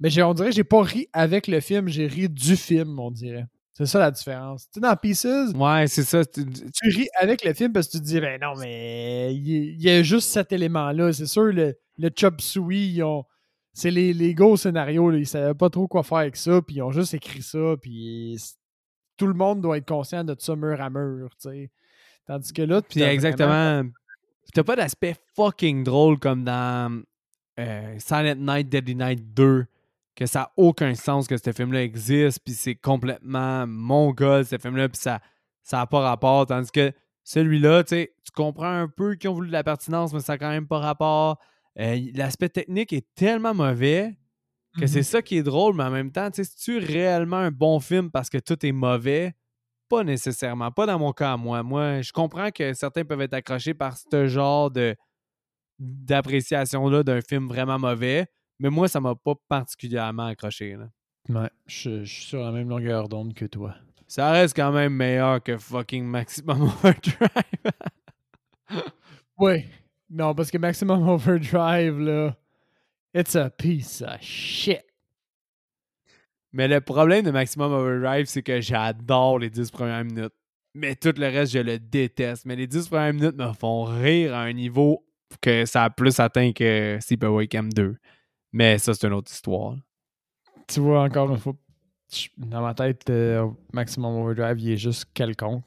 Mais 0.00 0.22
on 0.22 0.34
dirait 0.34 0.50
que 0.50 0.56
j'ai 0.56 0.64
pas 0.64 0.82
ri 0.82 1.08
avec 1.12 1.46
le 1.46 1.60
film, 1.60 1.88
j'ai 1.88 2.06
ri 2.06 2.28
du 2.28 2.56
film, 2.56 2.98
on 2.98 3.10
dirait. 3.10 3.46
C'est 3.72 3.86
ça 3.86 3.98
la 3.98 4.10
différence. 4.10 4.64
Tu 4.66 4.74
sais, 4.74 4.80
dans 4.80 4.96
Pieces, 4.96 5.52
ouais, 5.54 5.86
c'est 5.88 6.04
ça. 6.04 6.24
Tu, 6.24 6.44
ris 6.88 7.08
avec 7.18 7.44
le 7.44 7.54
film 7.54 7.72
parce 7.72 7.86
que 7.88 7.92
tu 7.92 7.98
te 8.00 8.04
dis, 8.04 8.20
ben 8.20 8.40
non, 8.40 8.54
mais 8.56 9.34
il 9.34 9.82
y, 9.82 9.90
a 9.90 10.02
juste 10.02 10.30
cet 10.30 10.52
élément-là. 10.52 11.12
C'est 11.12 11.26
sûr, 11.26 11.44
le, 11.44 11.76
le 11.98 12.10
Chop 12.14 12.40
Suey, 12.40 13.00
c'est 13.72 13.90
les, 13.90 14.12
les 14.12 14.34
gros 14.34 14.56
scénarios. 14.56 15.10
Là, 15.10 15.18
ils 15.18 15.26
savaient 15.26 15.54
pas 15.54 15.70
trop 15.70 15.88
quoi 15.88 16.02
faire 16.02 16.18
avec 16.18 16.36
ça, 16.36 16.62
puis 16.62 16.76
ils 16.76 16.82
ont 16.82 16.92
juste 16.92 17.14
écrit 17.14 17.42
ça, 17.42 17.76
puis 17.80 18.40
tout 19.16 19.26
le 19.26 19.34
monde 19.34 19.60
doit 19.60 19.78
être 19.78 19.88
conscient 19.88 20.24
de 20.24 20.34
ça 20.38 20.56
mur 20.56 20.80
à 20.80 20.90
mur. 20.90 21.30
Tu 21.40 21.48
sais. 21.48 21.70
Tandis 22.26 22.52
que 22.52 22.62
là, 22.62 22.82
puis 22.82 23.02
exactement. 23.02 23.82
T'as 24.52 24.62
pas 24.62 24.76
d'aspect 24.76 25.16
fucking 25.34 25.84
drôle 25.84 26.18
comme 26.18 26.44
dans 26.44 27.02
euh, 27.58 27.98
Silent 27.98 28.36
Night, 28.36 28.68
Deadly 28.68 28.94
Night 28.94 29.34
2 29.34 29.66
que 30.14 30.26
ça 30.26 30.40
n'a 30.40 30.50
aucun 30.56 30.94
sens 30.94 31.26
que 31.26 31.36
ce 31.36 31.52
film-là 31.52 31.82
existe, 31.82 32.40
puis 32.44 32.54
c'est 32.54 32.76
complètement 32.76 33.66
mongol, 33.66 34.44
ce 34.44 34.58
film-là, 34.58 34.88
puis 34.88 35.00
ça 35.00 35.20
n'a 35.72 35.86
pas 35.86 36.00
rapport. 36.00 36.46
Tandis 36.46 36.70
que 36.70 36.92
celui-là, 37.24 37.82
tu 37.82 37.96
sais, 37.96 38.14
tu 38.24 38.30
comprends 38.30 38.70
un 38.70 38.88
peu 38.88 39.16
qu'ils 39.16 39.30
ont 39.30 39.34
voulu 39.34 39.48
de 39.48 39.52
la 39.52 39.64
pertinence, 39.64 40.12
mais 40.12 40.20
ça 40.20 40.34
n'a 40.34 40.38
quand 40.38 40.50
même 40.50 40.68
pas 40.68 40.78
rapport. 40.78 41.38
Euh, 41.80 42.00
l'aspect 42.14 42.48
technique 42.48 42.92
est 42.92 43.06
tellement 43.14 43.54
mauvais 43.54 44.16
que 44.78 44.86
c'est 44.86 45.00
mm-hmm. 45.00 45.02
ça 45.02 45.22
qui 45.22 45.36
est 45.36 45.42
drôle, 45.42 45.74
mais 45.76 45.84
en 45.84 45.90
même 45.90 46.10
temps, 46.10 46.30
tu 46.30 46.44
sais, 46.44 46.50
tu 46.56 46.78
réellement 46.78 47.36
un 47.36 47.50
bon 47.50 47.80
film 47.80 48.10
parce 48.10 48.28
que 48.28 48.38
tout 48.38 48.64
est 48.64 48.72
mauvais? 48.72 49.34
Pas 49.88 50.02
nécessairement. 50.02 50.70
Pas 50.70 50.86
dans 50.86 50.98
mon 50.98 51.12
cas, 51.12 51.36
moi. 51.36 51.62
Moi, 51.62 52.02
je 52.02 52.12
comprends 52.12 52.50
que 52.50 52.72
certains 52.72 53.04
peuvent 53.04 53.20
être 53.20 53.34
accrochés 53.34 53.74
par 53.74 53.96
ce 53.96 54.26
genre 54.26 54.70
de 54.70 54.96
d'appréciation-là 55.78 57.02
d'un 57.02 57.20
film 57.20 57.48
vraiment 57.48 57.78
mauvais. 57.78 58.26
Mais 58.60 58.70
moi, 58.70 58.88
ça 58.88 59.00
m'a 59.00 59.14
pas 59.14 59.34
particulièrement 59.48 60.26
accroché. 60.26 60.76
Là. 60.76 60.88
Ouais, 61.28 61.50
je, 61.66 62.04
suis 62.04 62.26
sur 62.26 62.40
la 62.40 62.52
même 62.52 62.68
longueur 62.68 63.08
d'onde 63.08 63.34
que 63.34 63.44
toi. 63.44 63.74
Ça 64.06 64.30
reste 64.30 64.54
quand 64.54 64.72
même 64.72 64.94
meilleur 64.94 65.42
que 65.42 65.56
fucking 65.56 66.04
Maximum 66.04 66.62
Overdrive. 66.84 67.72
oui. 69.38 69.64
Non, 70.14 70.32
parce 70.32 70.50
que 70.50 70.58
Maximum 70.58 71.08
Overdrive, 71.08 71.98
là, 71.98 72.36
it's 73.12 73.34
a 73.34 73.50
piece 73.50 74.00
of 74.00 74.20
shit. 74.20 74.84
Mais 76.52 76.68
le 76.68 76.80
problème 76.80 77.24
de 77.24 77.32
Maximum 77.32 77.72
Overdrive, 77.72 78.26
c'est 78.26 78.42
que 78.42 78.60
j'adore 78.60 79.40
les 79.40 79.50
10 79.50 79.72
premières 79.72 80.04
minutes. 80.04 80.32
Mais 80.72 80.94
tout 80.94 81.12
le 81.16 81.26
reste, 81.26 81.52
je 81.52 81.58
le 81.58 81.80
déteste. 81.80 82.46
Mais 82.46 82.54
les 82.54 82.68
10 82.68 82.88
premières 82.88 83.12
minutes 83.12 83.36
me 83.36 83.52
font 83.52 83.82
rire 83.82 84.34
à 84.34 84.42
un 84.42 84.52
niveau 84.52 85.04
que 85.40 85.64
ça 85.64 85.84
a 85.84 85.90
plus 85.90 86.20
atteint 86.20 86.52
que 86.52 86.96
Sleepaway 87.00 87.48
Camp 87.48 87.74
2. 87.74 87.96
Mais 88.52 88.78
ça, 88.78 88.94
c'est 88.94 89.08
une 89.08 89.14
autre 89.14 89.32
histoire. 89.32 89.74
Tu 90.68 90.78
vois, 90.78 91.02
encore 91.02 91.28
une 91.32 91.38
fois, 91.38 91.54
dans 92.38 92.62
ma 92.62 92.72
tête, 92.72 93.10
euh, 93.10 93.50
Maximum 93.72 94.14
Overdrive, 94.14 94.60
il 94.60 94.70
est 94.74 94.76
juste 94.76 95.06
quelconque. 95.12 95.64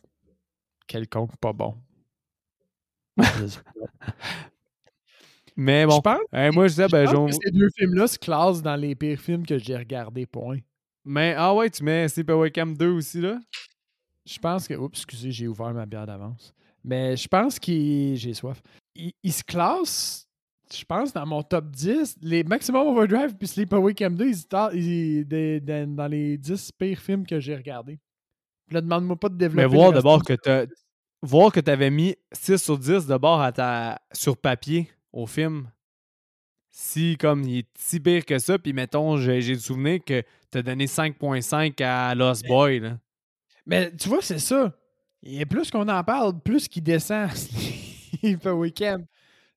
Quelconque, 0.88 1.36
pas 1.36 1.52
bon. 1.52 1.76
Mais 5.56 5.86
bon, 5.86 5.96
je 5.96 6.02
pense, 6.02 6.20
moi 6.54 6.68
je 6.68 6.74
disais, 6.74 6.88
ben, 6.88 7.06
que 7.06 7.32
ces 7.32 7.52
deux 7.52 7.70
films-là 7.76 8.08
se 8.08 8.20
classent 8.20 8.62
dans 8.62 8.76
les 8.76 8.94
pires 8.94 9.20
films 9.20 9.46
que 9.46 9.58
j'ai 9.58 9.76
regardés, 9.76 10.28
point. 10.28 10.60
Mais, 11.04 11.34
ah 11.38 11.54
ouais, 11.56 11.70
tu 11.70 11.84
mets 11.84 12.08
Sleepaway 12.08 12.52
Camp 12.52 12.78
2 12.78 12.90
aussi, 12.90 13.22
là? 13.22 13.40
Je 14.26 14.38
pense 14.38 14.68
que. 14.68 14.74
Oups, 14.76 15.00
excusez, 15.00 15.32
j'ai 15.32 15.48
ouvert 15.48 15.74
ma 15.74 15.86
bière 15.86 16.06
d'avance. 16.06 16.54
Mais 16.84 17.16
je 17.16 17.28
pense 17.28 17.58
qu'il. 17.58 18.18
J'ai 18.18 18.34
soif. 18.34 18.62
Il, 18.94 19.14
il 19.24 19.32
se 19.34 19.44
classe 19.44 20.28
je 20.74 20.84
pense, 20.84 21.14
dans 21.14 21.26
mon 21.26 21.44
top 21.44 21.68
10, 21.72 22.18
les 22.22 22.44
Maximum 22.44 22.88
Overdrive 22.88 23.36
puis 23.36 23.48
Sleepaway 23.48 23.94
Camp 23.94 24.16
2, 24.16 24.32
ils, 24.74 25.20
étaient 25.20 25.86
dans 25.86 26.08
les 26.08 26.38
10 26.38 26.72
pires 26.74 27.00
films 27.00 27.26
que 27.26 27.40
j'ai 27.40 27.56
regardés. 27.56 28.00
Là, 28.72 28.82
demande-moi 28.82 29.16
pas 29.16 29.30
de 29.30 29.38
développer. 29.38 29.68
Mais 29.68 29.74
voir 29.74 29.94
d'abord 29.94 30.24
que 30.24 30.34
tu 30.34 30.74
voir 31.22 31.52
que 31.52 31.60
tu 31.60 31.72
avais 31.72 31.90
mis 31.90 32.16
6 32.32 32.58
sur 32.58 32.78
10 32.78 33.08
d'abord 33.08 33.42
à 33.42 33.52
ta, 33.52 34.00
sur 34.12 34.38
papier 34.38 34.90
au 35.12 35.26
film. 35.26 35.70
Si, 36.70 37.18
comme, 37.18 37.44
il 37.44 37.60
est 37.60 37.68
si 37.78 38.00
pire 38.00 38.26
que 38.26 38.38
ça, 38.38 38.60
puis 38.60 38.72
mettons, 38.72 39.18
j'ai 39.18 39.42
le 39.42 39.60
souvenir 39.60 40.04
que 40.04 40.22
tu 40.52 40.58
as 40.58 40.62
donné 40.62 40.86
5.5 40.86 41.84
à 41.84 42.14
Lost 42.14 42.46
Boy. 42.48 42.80
Là. 42.80 43.00
Mais 43.66 43.92
tu 43.96 44.10
vois, 44.10 44.22
c'est 44.22 44.40
ça. 44.40 44.74
Et 45.24 45.46
plus 45.46 45.72
qu'on 45.72 45.88
en 45.90 46.04
parle, 46.04 46.40
plus 46.40 46.68
qu'il 46.68 46.84
descend. 46.84 47.30
Pee-Wee 48.22 48.74
Camp. 48.74 49.06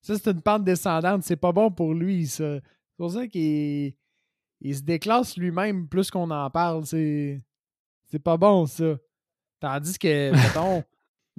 Ça, 0.01 0.17
c'est 0.17 0.31
une 0.31 0.43
pente 0.43 0.65
descendante. 0.65 1.23
C'est 1.25 1.37
pas 1.37 1.53
bon 1.53 1.71
pour 1.71 1.95
lui, 1.95 2.27
ça. 2.27 2.55
C'est 2.55 2.97
pour 2.97 3.13
ça 3.13 3.27
qu'il 3.27 3.95
il 4.61 4.77
se 4.77 4.83
déclasse 4.83 5.37
lui-même 5.37 5.89
plus 5.89 6.11
qu'on 6.11 6.31
en 6.31 6.51
parle. 6.51 6.85
C'est 6.87 7.39
pas 8.23 8.37
bon, 8.37 8.67
ça. 8.67 8.97
Tandis 9.61 9.99
que, 9.99 10.33
mettons, 10.33 10.83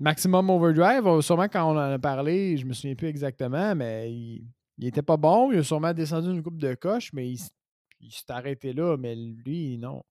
Maximum 0.01 0.49
Overdrive, 0.49 1.05
euh, 1.05 1.21
sûrement 1.21 1.47
quand 1.47 1.63
on 1.71 1.77
en 1.77 1.91
a 1.91 1.99
parlé, 1.99 2.57
je 2.57 2.65
me 2.65 2.73
souviens 2.73 2.95
plus 2.95 3.07
exactement, 3.07 3.75
mais 3.75 4.11
il, 4.11 4.47
il 4.79 4.87
était 4.87 5.03
pas 5.03 5.15
bon. 5.15 5.51
Il 5.51 5.59
a 5.59 5.63
sûrement 5.63 5.93
descendu 5.93 6.31
une 6.31 6.41
coupe 6.41 6.57
de 6.57 6.73
coche, 6.73 7.13
mais 7.13 7.29
il, 7.29 7.37
s'est 7.37 8.23
arrêté 8.29 8.73
là. 8.73 8.97
Mais 8.97 9.15
lui, 9.15 9.77
non. 9.77 10.03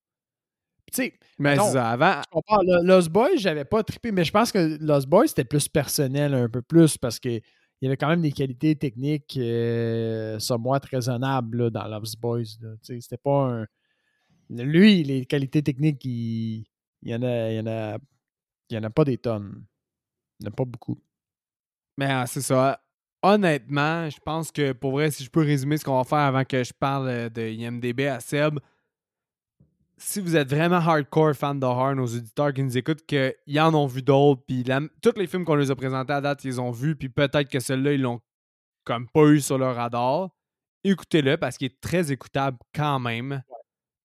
Tu 0.92 1.02
sais, 1.02 1.14
Mais 1.38 1.56
Non. 1.56 1.74
avant, 1.74 2.22
je 2.32 2.86
Lost 2.86 3.10
Boys, 3.10 3.36
j'avais 3.36 3.64
pas 3.64 3.82
trippé, 3.82 4.12
mais 4.12 4.24
je 4.24 4.30
pense 4.30 4.52
que 4.52 4.78
Lost 4.80 5.08
Boys, 5.08 5.26
c'était 5.26 5.44
plus 5.44 5.68
personnel 5.68 6.34
un 6.34 6.48
peu 6.48 6.62
plus 6.62 6.96
parce 6.96 7.18
que 7.18 7.28
il 7.28 7.86
y 7.86 7.86
avait 7.86 7.96
quand 7.96 8.08
même 8.08 8.22
des 8.22 8.32
qualités 8.32 8.76
techniques 8.76 9.36
euh, 9.38 10.38
somewhat 10.38 10.80
raisonnables 10.90 11.64
là, 11.64 11.70
dans 11.70 11.88
Lost 11.88 12.20
Boys. 12.20 12.58
là. 12.60 12.74
Tu 12.82 12.94
sais, 12.94 13.00
C'était 13.00 13.16
pas 13.16 13.48
un. 13.62 13.66
Lui, 14.50 15.02
les 15.02 15.24
qualités 15.26 15.62
techniques, 15.62 16.04
il, 16.04 16.64
il 17.02 17.10
y 17.10 17.14
en 17.14 17.22
a. 17.22 17.50
Il 17.50 17.56
y 17.56 17.60
en 17.60 17.66
a. 17.66 17.98
Il 18.70 18.74
y 18.76 18.78
en 18.78 18.84
a 18.84 18.90
pas 18.90 19.04
des 19.04 19.18
tonnes. 19.18 19.64
Il 20.40 20.44
y 20.44 20.48
en 20.48 20.52
a 20.52 20.54
pas 20.54 20.64
beaucoup. 20.64 20.98
Mais 21.98 22.06
ah, 22.10 22.26
c'est 22.26 22.40
ça. 22.40 22.80
Honnêtement, 23.22 24.08
je 24.08 24.18
pense 24.20 24.50
que 24.50 24.72
pour 24.72 24.92
vrai, 24.92 25.10
si 25.10 25.22
je 25.24 25.30
peux 25.30 25.42
résumer 25.42 25.76
ce 25.76 25.84
qu'on 25.84 25.96
va 25.98 26.04
faire 26.04 26.18
avant 26.18 26.44
que 26.44 26.64
je 26.64 26.72
parle 26.72 27.28
de 27.30 27.42
IMDB 27.50 28.06
à 28.06 28.20
Seb, 28.20 28.58
si 29.98 30.20
vous 30.20 30.34
êtes 30.36 30.48
vraiment 30.48 30.76
hardcore 30.76 31.34
fan 31.34 31.60
de 31.60 31.66
horror, 31.66 31.94
nos 31.94 32.06
auditeurs 32.06 32.54
qui 32.54 32.62
nous 32.62 32.78
écoutent, 32.78 33.04
qu'ils 33.04 33.60
en 33.60 33.74
ont 33.74 33.86
vu 33.86 34.00
d'autres, 34.02 34.42
puis 34.46 34.64
la- 34.64 34.80
tous 35.02 35.12
les 35.18 35.26
films 35.26 35.44
qu'on 35.44 35.56
les 35.56 35.70
a 35.70 35.76
présentés 35.76 36.14
à 36.14 36.22
date, 36.22 36.42
ils 36.44 36.58
ont 36.60 36.70
vus, 36.70 36.96
puis 36.96 37.10
peut-être 37.10 37.50
que 37.50 37.60
celui-là, 37.60 37.92
ils 37.92 38.00
l'ont 38.00 38.20
comme 38.84 39.06
pas 39.08 39.26
eu 39.26 39.40
sur 39.42 39.58
leur 39.58 39.76
radar, 39.76 40.30
écoutez-le 40.84 41.36
parce 41.36 41.58
qu'il 41.58 41.66
est 41.66 41.80
très 41.82 42.10
écoutable 42.10 42.56
quand 42.74 42.98
même. 42.98 43.42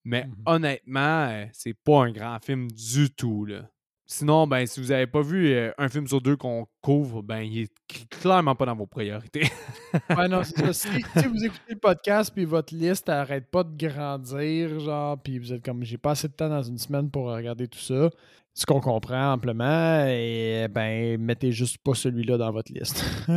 Mais 0.03 0.25
Mhm. 0.25 0.35
honnêtement, 0.45 1.47
c'est 1.53 1.73
pas 1.73 2.03
un 2.03 2.11
grand 2.11 2.39
film 2.43 2.69
du 2.69 3.09
tout. 3.09 3.45
Là. 3.45 3.61
Sinon, 4.07 4.45
ben, 4.45 4.67
si 4.67 4.79
vous 4.79 4.91
avez 4.91 5.07
pas 5.07 5.21
vu 5.21 5.47
euh, 5.51 5.71
un 5.79 5.89
film 5.89 6.05
sur 6.07 6.21
deux 6.21 6.35
qu'on 6.35 6.67
couvre, 6.81 7.23
ben, 7.23 7.39
il 7.39 7.61
est 7.61 7.71
cl- 7.91 8.07
clairement 8.21 8.53
pas 8.53 8.65
dans 8.67 8.75
vos 8.75 8.85
priorités. 8.85 9.49
Ouais, 10.15 10.27
non, 10.27 10.43
c'est 10.43 10.59
ça. 10.59 10.73
Si, 10.73 10.87
si 11.17 11.25
vous 11.27 11.45
écoutez 11.45 11.73
le 11.73 11.79
podcast 11.79 12.31
puis 12.35 12.43
votre 12.45 12.75
liste 12.75 13.07
arrête 13.09 13.49
pas 13.49 13.63
de 13.63 13.75
grandir, 13.87 14.77
genre, 14.81 15.17
puis 15.17 15.39
vous 15.39 15.53
êtes 15.53 15.63
comme 15.63 15.83
j'ai 15.83 15.97
pas 15.97 16.11
assez 16.11 16.27
de 16.27 16.33
temps 16.33 16.49
dans 16.49 16.61
une 16.61 16.77
semaine 16.77 17.09
pour 17.09 17.27
regarder 17.27 17.67
tout 17.69 17.79
ça, 17.79 18.09
ce 18.53 18.65
qu'on 18.65 18.81
comprend 18.81 19.31
amplement, 19.33 20.05
et 20.07 20.67
ben 20.69 21.17
mettez 21.19 21.51
juste 21.53 21.77
pas 21.77 21.93
celui-là 21.93 22.37
dans 22.37 22.51
votre 22.51 22.71
liste. 22.73 23.03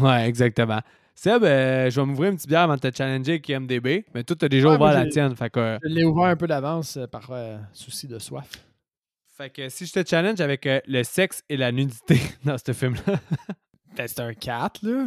ouais, 0.00 0.28
exactement. 0.28 0.80
Seb, 1.16 1.42
euh, 1.44 1.90
je 1.90 2.00
vais 2.00 2.06
m'ouvrir 2.06 2.30
une 2.30 2.36
petite 2.36 2.48
bière 2.48 2.62
avant 2.62 2.74
de 2.76 2.80
te 2.80 2.96
challenger 2.96 3.32
avec 3.32 3.48
IMDB, 3.48 4.04
mais 4.14 4.22
toi, 4.24 4.36
t'as 4.38 4.48
déjà 4.48 4.68
Ouais, 4.70 4.76
ouvert 4.76 4.92
la 4.94 5.06
tienne. 5.08 5.34
Fait 5.36 5.50
que, 5.50 5.78
Je 5.82 5.88
l'ai 5.88 6.04
ouvert 6.04 6.24
un 6.26 6.36
peu 6.36 6.46
d'avance 6.46 6.96
euh, 6.96 7.06
par 7.06 7.28
euh, 7.30 7.58
souci 7.72 8.06
de 8.08 8.18
soif. 8.18 8.48
Fait 9.36 9.50
que 9.50 9.68
si 9.68 9.86
je 9.86 9.92
te 9.92 10.08
challenge 10.08 10.40
avec 10.40 10.66
euh, 10.66 10.80
le 10.86 11.02
sexe 11.02 11.42
et 11.48 11.56
la 11.56 11.72
nudité 11.72 12.20
dans 12.44 12.56
ce 12.58 12.72
film-là, 12.72 13.20
Ben, 13.96 14.08
c'est 14.08 14.20
un 14.20 14.34
4, 14.34 14.82
là. 14.82 15.06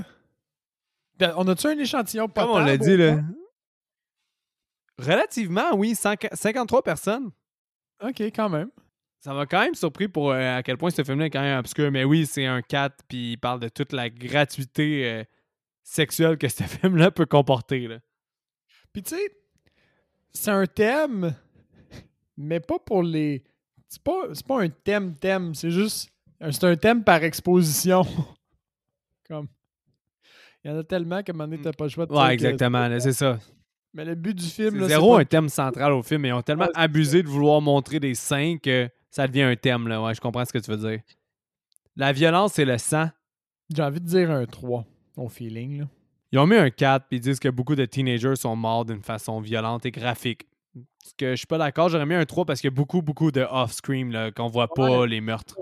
Ben, 1.17 1.33
on 1.37 1.47
a-tu 1.47 1.67
un 1.67 1.77
échantillon 1.77 2.27
comme 2.27 2.43
on 2.43 2.53
potable, 2.53 2.67
l'a 2.67 2.77
dit, 2.77 2.97
là. 2.97 3.19
Relativement, 4.99 5.75
oui, 5.75 5.95
100 5.95 6.15
53 6.33 6.83
personnes. 6.83 7.31
Ok, 8.01 8.21
quand 8.21 8.49
même. 8.49 8.69
Ça 9.19 9.33
m'a 9.33 9.45
quand 9.45 9.59
même 9.61 9.75
surpris 9.75 10.07
pour 10.07 10.31
euh, 10.31 10.57
à 10.57 10.63
quel 10.63 10.77
point 10.77 10.89
ce 10.89 11.03
film-là 11.03 11.25
est 11.25 11.29
quand 11.29 11.41
même 11.41 11.59
obscur. 11.59 11.91
Mais 11.91 12.03
oui, 12.03 12.25
c'est 12.25 12.45
un 12.45 12.61
4, 12.61 13.03
puis 13.07 13.31
il 13.33 13.37
parle 13.37 13.59
de 13.59 13.69
toute 13.69 13.91
la 13.91 14.09
gratuité 14.09 15.05
euh, 15.05 15.23
sexuelle 15.83 16.37
que 16.37 16.47
ce 16.47 16.63
film-là 16.81 17.11
peut 17.11 17.25
comporter. 17.25 17.87
Là. 17.87 17.99
Puis 18.93 19.03
tu 19.03 19.15
sais, 19.15 19.31
c'est 20.33 20.51
un 20.51 20.65
thème, 20.65 21.35
mais 22.37 22.59
pas 22.59 22.79
pour 22.79 23.03
les. 23.03 23.43
C'est 23.89 24.01
pas, 24.03 24.21
c'est 24.33 24.45
pas 24.45 24.61
un 24.63 24.69
thème-thème, 24.69 25.53
c'est 25.55 25.71
juste. 25.71 26.09
C'est 26.51 26.63
un 26.65 26.75
thème 26.75 27.03
par 27.03 27.23
exposition. 27.23 28.05
Comme. 29.27 29.47
Il 30.63 30.71
y 30.71 30.73
en 30.73 30.77
a 30.77 30.83
tellement 30.83 31.23
qu'à 31.23 31.31
un 31.31 31.35
moment 31.35 31.47
donné, 31.47 31.61
t'as 31.61 31.71
pas 31.71 31.85
le 31.85 31.89
choix 31.89 32.05
de 32.05 32.13
Ouais, 32.13 32.33
exactement, 32.33 32.89
c'est 32.99 33.13
ça. 33.13 33.39
Mais 33.93 34.03
le 34.05 34.15
but 34.15 34.33
du 34.35 34.45
film, 34.45 34.81
C'est 34.81 34.89
zéro 34.89 35.15
pas- 35.15 35.21
un 35.21 35.25
thème 35.25 35.49
central 35.49 35.93
au 35.93 36.03
film, 36.03 36.21
mais 36.21 36.27
ils 36.29 36.33
ont 36.33 36.41
tellement 36.41 36.65
Ouais, 36.65 36.71
c'est 36.75 36.81
abusé 36.81 37.23
de 37.23 37.27
vouloir 37.27 37.61
montrer 37.61 37.99
des 37.99 38.13
seins 38.15 38.57
que 38.57 38.89
ça 39.09 39.27
devient 39.27 39.43
un 39.43 39.55
thème. 39.55 39.87
Là. 39.87 40.01
Ouais, 40.03 40.13
je 40.13 40.21
comprends 40.21 40.43
ce 40.45 40.51
que 40.53 40.57
tu 40.59 40.69
veux 40.69 40.77
dire. 40.77 40.99
La 41.95 42.11
violence 42.11 42.59
et 42.59 42.65
le 42.65 42.77
sang. 42.77 43.09
J'ai 43.73 43.81
envie 43.81 43.99
de 44.01 44.05
dire 44.05 44.29
un 44.29 44.45
3 44.45 44.85
au 45.15 45.29
feeling. 45.29 45.79
Là. 45.79 45.87
Ils 46.31 46.39
ont 46.39 46.45
mis 46.45 46.55
un 46.57 46.69
4 46.69 47.07
puis 47.07 47.17
ils 47.17 47.21
disent 47.21 47.39
que 47.39 47.49
beaucoup 47.49 47.75
de 47.75 47.85
teenagers 47.85 48.35
sont 48.35 48.55
morts 48.55 48.85
d'une 48.85 49.01
façon 49.01 49.39
violente 49.39 49.85
et 49.85 49.91
graphique. 49.91 50.45
Ce 51.03 51.13
que 51.17 51.31
je 51.31 51.35
suis 51.35 51.47
pas 51.47 51.57
d'accord, 51.57 51.89
j'aurais 51.89 52.05
mis 52.05 52.15
un 52.15 52.25
3 52.25 52.45
parce 52.45 52.59
qu'il 52.59 52.69
y 52.69 52.73
a 52.73 52.75
beaucoup, 52.75 53.01
beaucoup 53.01 53.31
de 53.31 53.41
off-screen 53.41 54.31
qu'on 54.35 54.47
voit 54.47 54.67
pas 54.67 55.05
les 55.05 55.21
meurtres. 55.21 55.55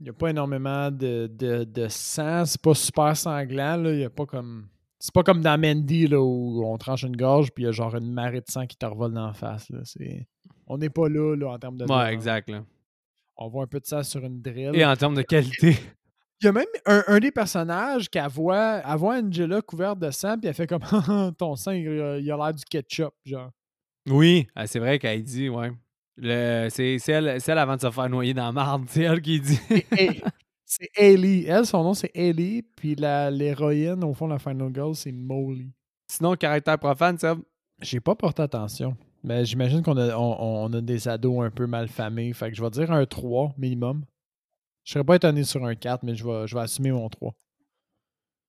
Il 0.00 0.04
n'y 0.04 0.10
a 0.10 0.12
pas 0.12 0.28
énormément 0.30 0.90
de, 0.90 1.26
de, 1.32 1.64
de 1.64 1.88
sang. 1.88 2.44
C'est 2.44 2.60
pas 2.60 2.74
super 2.74 3.16
sanglant. 3.16 3.76
Là. 3.76 3.92
Il 3.92 4.00
y 4.00 4.04
a 4.04 4.10
pas 4.10 4.26
comme. 4.26 4.68
C'est 4.98 5.12
pas 5.12 5.22
comme 5.22 5.40
dans 5.40 5.60
Mandy 5.60 6.06
là, 6.06 6.20
où 6.20 6.64
on 6.64 6.76
tranche 6.78 7.02
une 7.02 7.16
gorge 7.16 7.52
puis 7.52 7.64
il 7.64 7.66
y 7.66 7.68
a 7.68 7.72
genre 7.72 7.94
une 7.94 8.12
marée 8.12 8.40
de 8.40 8.50
sang 8.50 8.66
qui 8.66 8.76
te 8.76 8.86
revole 8.86 9.12
dans 9.12 9.26
la 9.26 9.34
face. 9.34 9.68
Là. 9.70 9.80
C'est... 9.84 10.26
On 10.66 10.78
n'est 10.78 10.90
pas 10.90 11.08
là, 11.08 11.36
là 11.36 11.48
en 11.50 11.58
termes 11.58 11.76
de. 11.76 11.84
Ouais, 11.84 12.12
exact. 12.12 12.48
Là. 12.50 12.64
On 13.36 13.48
voit 13.48 13.64
un 13.64 13.66
peu 13.66 13.78
de 13.78 13.86
sang 13.86 14.02
sur 14.02 14.24
une 14.24 14.40
drill. 14.40 14.74
Et 14.74 14.84
en 14.84 14.96
termes 14.96 15.14
de 15.14 15.22
qualité. 15.22 15.76
Il 16.40 16.46
y 16.46 16.48
a 16.48 16.52
même 16.52 16.66
un, 16.84 17.02
un 17.06 17.18
des 17.18 17.30
personnages 17.30 18.10
qui 18.10 18.18
voit, 18.30 18.82
voit 18.96 19.16
Angela 19.16 19.62
couverte 19.62 19.98
de 19.98 20.10
sang 20.10 20.38
puis 20.38 20.48
elle 20.48 20.54
fait 20.54 20.66
comme 20.66 20.82
ton 21.38 21.56
sang 21.56 21.70
il 21.70 21.84
il 22.20 22.30
a 22.30 22.36
l'air 22.36 22.52
du 22.52 22.64
ketchup 22.64 23.14
genre. 23.24 23.50
Oui, 24.08 24.46
ah, 24.54 24.66
c'est 24.66 24.78
vrai 24.78 24.98
qu'elle 24.98 25.22
dit, 25.22 25.48
ouais. 25.48 25.72
Le, 26.16 26.68
c'est, 26.70 26.96
elle, 27.08 27.40
c'est 27.40 27.52
elle 27.52 27.58
avant 27.58 27.76
de 27.76 27.80
se 27.80 27.90
faire 27.90 28.08
noyer 28.08 28.32
dans 28.32 28.46
la 28.46 28.52
marde. 28.52 28.84
C'est 28.88 29.02
elle 29.02 29.20
qui 29.20 29.38
dit. 29.38 29.60
C'est 30.64 30.88
Hailey. 30.96 31.44
Elle, 31.46 31.66
son 31.66 31.84
nom 31.84 31.94
c'est 31.94 32.10
Hailey 32.14 32.62
puis 32.74 32.94
la, 32.96 33.30
l'héroïne 33.30 34.02
au 34.02 34.14
fond 34.14 34.26
la 34.26 34.38
final 34.38 34.72
girl 34.74 34.94
c'est 34.96 35.12
Molly. 35.12 35.70
Sinon, 36.10 36.34
caractère 36.34 36.78
profane, 36.78 37.18
ça? 37.18 37.36
J'ai 37.82 38.00
pas 38.00 38.14
porté 38.14 38.42
attention. 38.42 38.96
Mais 39.22 39.44
j'imagine 39.44 39.82
qu'on 39.82 39.96
a, 39.96 40.16
on, 40.16 40.64
on 40.64 40.72
a 40.72 40.80
des 40.80 41.06
ados 41.06 41.44
un 41.44 41.50
peu 41.50 41.66
mal 41.66 41.88
famés. 41.88 42.32
Fait 42.32 42.50
que 42.50 42.56
je 42.56 42.62
vais 42.62 42.70
dire 42.70 42.90
un 42.90 43.04
3 43.06 43.54
minimum. 43.58 44.04
Je 44.84 44.92
serais 44.92 45.04
pas 45.04 45.16
étonné 45.16 45.44
sur 45.44 45.64
un 45.64 45.74
4, 45.74 46.02
mais 46.04 46.14
je 46.14 46.24
vais, 46.24 46.46
je 46.46 46.54
vais 46.54 46.62
assumer 46.62 46.92
mon 46.92 47.08
3. 47.08 47.34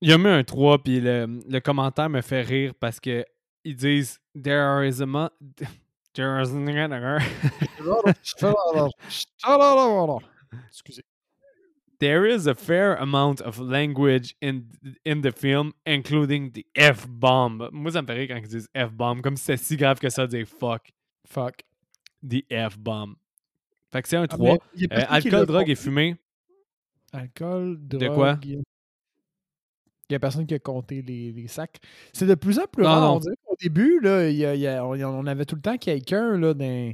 Il 0.01 0.11
a 0.11 0.17
mis 0.17 0.27
un 0.27 0.43
3, 0.43 0.83
puis 0.83 1.01
le, 1.01 1.39
le 1.49 1.59
commentaire 1.59 2.09
me 2.09 2.21
fait 2.21 2.41
rire 2.43 2.73
parce 2.79 2.99
que 2.99 3.25
ils 3.67 3.75
disent 3.75 4.19
There 4.33 4.83
is 4.83 5.01
a 5.01 5.05
There 6.13 6.39
is 6.41 6.51
Excusez. 10.69 11.03
There 11.99 12.25
is 12.27 12.45
a 12.47 12.53
fair 12.55 12.95
amount 12.95 13.41
of 13.41 13.59
language 13.59 14.35
in, 14.41 14.69
in 15.03 15.21
the 15.21 15.31
film, 15.31 15.73
including 15.85 16.51
the 16.53 16.65
F-bomb. 16.75 17.69
Moi, 17.71 17.91
ça 17.91 18.01
me 18.03 18.13
rire 18.13 18.27
quand 18.27 18.37
ils 18.37 18.47
disent 18.47 18.69
F-bomb, 18.75 19.21
comme 19.21 19.35
si 19.35 19.45
c'était 19.45 19.57
si 19.63 19.77
grave 19.77 19.99
que 19.99 20.09
ça 20.09 20.27
de 20.27 20.37
dire 20.37 20.47
fuck, 20.47 20.91
Fuck. 21.27 21.63
the 22.23 22.45
F-bomb. 22.51 23.15
Fait 23.91 24.01
que 24.03 24.09
c'est 24.09 24.17
un 24.17 24.23
Ah, 24.23 24.27
3. 24.27 24.53
mais 24.53 24.59
il 24.75 24.81
y 24.81 24.87
a 24.91 24.99
Euh, 24.99 25.05
alcool, 25.09 25.45
drogue 25.47 25.69
et 25.69 25.75
fumée. 25.75 26.15
Alcool, 27.13 27.77
drogue. 27.79 28.01
De 28.01 28.09
quoi? 28.09 28.39
Il 30.09 30.13
y 30.13 30.15
a 30.15 30.19
personne 30.19 30.45
qui 30.45 30.53
a 30.53 30.59
compté 30.59 31.01
les, 31.01 31.31
les 31.33 31.47
sacs. 31.47 31.77
C'est 32.13 32.25
de 32.25 32.35
plus 32.35 32.59
en 32.59 32.65
plus 32.71 32.83
Non, 32.83 32.89
rare. 32.89 33.01
non. 33.01 33.15
On 33.15 33.19
dirait 33.19 33.35
qu'au 33.45 33.55
début, 33.61 33.99
là, 34.01 34.29
il 34.29 34.37
y 34.37 34.45
a- 34.45 34.55
il 34.55 34.61
y 34.61 34.67
a- 34.67 34.85
on, 34.85 35.25
avait 35.25 35.45
tout 35.45 35.55
le 35.55 35.61
temps 35.61 35.77
quelqu'un 35.77 36.37
là, 36.37 36.53
dans, 36.53 36.93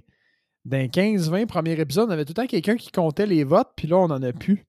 dans 0.66 0.88
15-20 0.88 1.46
premiers 1.46 1.80
épisodes, 1.80 2.08
on 2.10 2.12
avait 2.12 2.26
tout 2.26 2.32
le 2.32 2.42
temps 2.42 2.48
quelqu'un 2.48 2.76
qui 2.76 2.90
comptait 2.92 3.28
les 3.28 3.44
votes, 3.44 3.70
puis 3.76 3.88
là, 3.88 3.98
on 3.98 4.08
n'en 4.08 4.22
a 4.24 4.34
plus. 4.34 4.66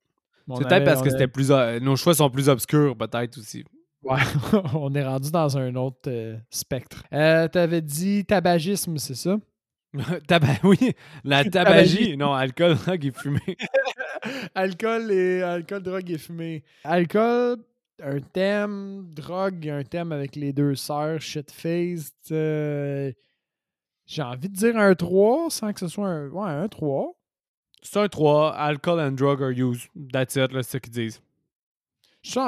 C'est 0.58 0.68
peut-être 0.68 0.84
parce 0.84 1.00
que 1.00 1.08
c'était 1.08 1.26
plus. 1.28 1.50
euh, 1.50 1.80
nos 1.80 1.96
choix 1.96 2.12
sont 2.14 2.28
plus 2.28 2.50
obscurs, 2.50 2.94
peut-être 2.98 3.38
aussi. 3.38 3.64
Ouais, 4.02 4.18
on 4.74 4.94
est 4.94 5.02
rendu 5.04 5.30
dans 5.30 5.56
un 5.56 5.74
autre 5.76 6.00
euh, 6.08 6.36
spectre. 6.50 7.02
Euh, 7.14 7.48
T'avais 7.48 7.80
dit 7.80 8.26
tabagisme, 8.26 8.98
c'est 8.98 9.14
ça? 9.14 9.38
Oui, 10.64 10.76
la 11.22 11.44
tabagie. 11.50 12.16
Non, 12.18 12.34
alcool, 12.34 12.74
drogue 12.74 13.06
et 13.06 13.12
fumée. 13.12 13.56
alcool 14.54 15.10
et 15.12 15.42
alcool, 15.42 15.82
drogue 15.82 16.10
et 16.10 16.18
fumée. 16.18 16.62
Alcool, 16.82 17.56
un 18.02 18.20
thème, 18.20 19.06
drogue, 19.12 19.68
un 19.68 19.84
thème 19.84 20.12
avec 20.12 20.36
les 20.36 20.52
deux 20.52 20.74
sœurs, 20.74 21.20
shit-faced. 21.20 22.12
euh, 22.32 23.12
J'ai 24.06 24.22
envie 24.22 24.48
de 24.48 24.54
dire 24.54 24.76
un 24.76 24.94
3 24.94 25.50
sans 25.50 25.72
que 25.72 25.80
ce 25.80 25.88
soit 25.88 26.08
un. 26.08 26.28
Ouais, 26.28 26.50
un 26.50 26.68
3. 26.68 27.14
C'est 27.82 27.98
un 28.00 28.08
3. 28.08 28.54
Alcool 28.54 29.00
and 29.00 29.12
drug 29.12 29.42
are 29.42 29.50
used. 29.50 29.88
That's 30.12 30.36
it, 30.36 30.52
là, 30.52 30.62
c'est 30.62 30.72
ce 30.72 30.76
qu'ils 30.78 30.92
disent. 30.92 31.20
Je 32.22 32.38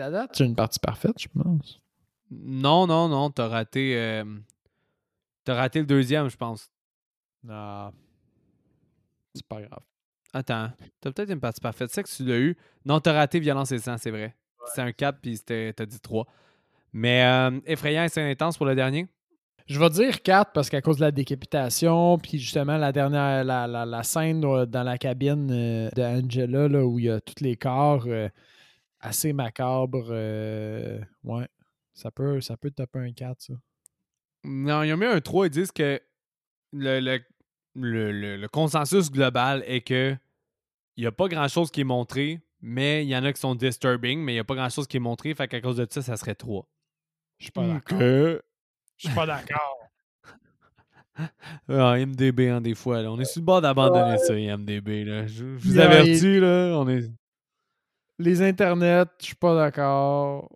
à 0.00 0.10
date, 0.10 0.30
c'est 0.34 0.44
une 0.44 0.54
partie 0.54 0.78
parfaite, 0.78 1.18
je 1.18 1.28
pense. 1.28 1.80
Non, 2.30 2.86
non, 2.86 3.08
non, 3.08 3.30
t'as 3.30 3.48
raté. 3.48 3.96
euh, 3.96 4.24
T'as 5.44 5.54
raté 5.54 5.80
le 5.80 5.86
deuxième, 5.86 6.28
je 6.28 6.36
pense. 6.36 6.70
Non. 7.42 7.92
C'est 9.34 9.46
pas 9.46 9.60
grave. 9.62 9.80
Attends, 10.34 10.70
t'as 11.00 11.10
peut-être 11.12 11.30
une 11.30 11.40
partie 11.40 11.60
parfaite. 11.60 11.90
C'est 11.90 12.02
que 12.02 12.08
tu 12.08 12.24
l'as 12.24 12.38
eu. 12.38 12.56
Non, 12.84 13.00
t'as 13.00 13.12
raté 13.12 13.40
violence 13.40 13.72
et 13.72 13.78
sang, 13.78 13.96
c'est 13.98 14.10
vrai. 14.10 14.36
C'est 14.74 14.82
un 14.82 14.92
4, 14.92 15.18
puis 15.20 15.38
t'as 15.40 15.86
dit 15.86 16.00
3. 16.00 16.26
Mais 16.92 17.24
euh, 17.24 17.58
effrayant 17.66 18.04
et 18.04 18.08
c'est 18.08 18.22
intense 18.30 18.56
pour 18.56 18.66
le 18.66 18.74
dernier. 18.74 19.06
Je 19.66 19.78
vais 19.78 19.88
dire 19.90 20.22
4 20.22 20.52
parce 20.52 20.68
qu'à 20.68 20.82
cause 20.82 20.96
de 20.96 21.02
la 21.02 21.10
décapitation, 21.12 22.18
puis 22.18 22.38
justement 22.38 22.76
la 22.76 22.92
dernière 22.92 23.44
la, 23.44 23.66
la- 23.66 23.86
la 23.86 24.02
scène 24.02 24.44
euh, 24.44 24.66
dans 24.66 24.82
la 24.82 24.98
cabine 24.98 25.50
euh, 25.50 25.88
de 25.96 26.02
Angela 26.02 26.68
là, 26.68 26.84
où 26.84 26.98
il 26.98 27.06
y 27.06 27.10
a 27.10 27.20
tous 27.20 27.42
les 27.42 27.56
corps 27.56 28.04
euh, 28.06 28.28
assez 29.00 29.32
macabres. 29.32 30.08
euh, 30.10 31.00
ouais. 31.24 31.46
Ça 31.94 32.10
peut, 32.10 32.40
ça 32.40 32.56
peut 32.56 32.70
taper 32.70 32.98
un 32.98 33.12
4, 33.12 33.40
ça. 33.40 33.54
Non, 34.44 34.82
ils 34.82 34.92
ont 34.92 34.96
mis 34.96 35.06
un 35.06 35.20
3. 35.20 35.46
Ils 35.46 35.50
disent 35.50 35.72
que 35.72 36.00
le, 36.72 37.00
le, 37.00 37.18
le- 37.76 38.12
le- 38.12 38.36
le 38.36 38.48
consensus 38.48 39.10
global 39.10 39.62
est 39.66 39.82
que 39.82 40.16
il 40.96 41.02
n'y 41.04 41.06
a 41.06 41.12
pas 41.12 41.28
grand-chose 41.28 41.70
qui 41.70 41.80
est 41.82 41.84
montré, 41.84 42.40
mais 42.62 43.04
il 43.04 43.08
y 43.08 43.16
en 43.16 43.24
a 43.24 43.32
qui 43.32 43.40
sont 43.40 43.54
disturbing, 43.54 44.20
mais 44.20 44.32
il 44.32 44.36
n'y 44.36 44.40
a 44.40 44.44
pas 44.44 44.54
grand-chose 44.54 44.86
qui 44.86 44.96
est 44.96 45.00
montré. 45.00 45.34
Fait 45.34 45.48
qu'à 45.48 45.60
cause 45.60 45.76
de 45.76 45.86
ça, 45.90 46.00
ça 46.00 46.16
serait 46.16 46.34
3. 46.36 46.66
Je 47.38 47.44
suis 47.46 47.52
pas 47.52 47.66
d'accord. 47.66 47.98
Ok. 47.98 48.00
Je 48.00 48.40
suis 49.08 49.08
pas 49.14 49.26
d'accord. 49.26 49.78
Ah, 51.68 51.98
IMDB, 51.98 52.48
hein, 52.48 52.60
des 52.60 52.74
fois. 52.74 53.02
là. 53.02 53.10
On 53.12 53.20
est 53.20 53.24
sur 53.24 53.40
le 53.40 53.44
bord 53.44 53.60
d'abandonner 53.60 54.16
ça, 54.18 54.38
IMDB. 54.38 55.04
Là. 55.04 55.26
Je, 55.26 55.56
je 55.58 55.68
vous 55.68 55.74
Yeah, 55.74 55.84
avertis, 55.90 56.40
là. 56.40 56.74
On 56.78 56.88
est... 56.88 57.10
Les 58.18 58.40
internets, 58.42 59.06
je 59.20 59.26
suis 59.26 59.34
pas 59.34 59.54
d'accord. 59.56 60.48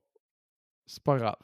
C'est 0.87 1.03
pas 1.03 1.19
grave. 1.19 1.37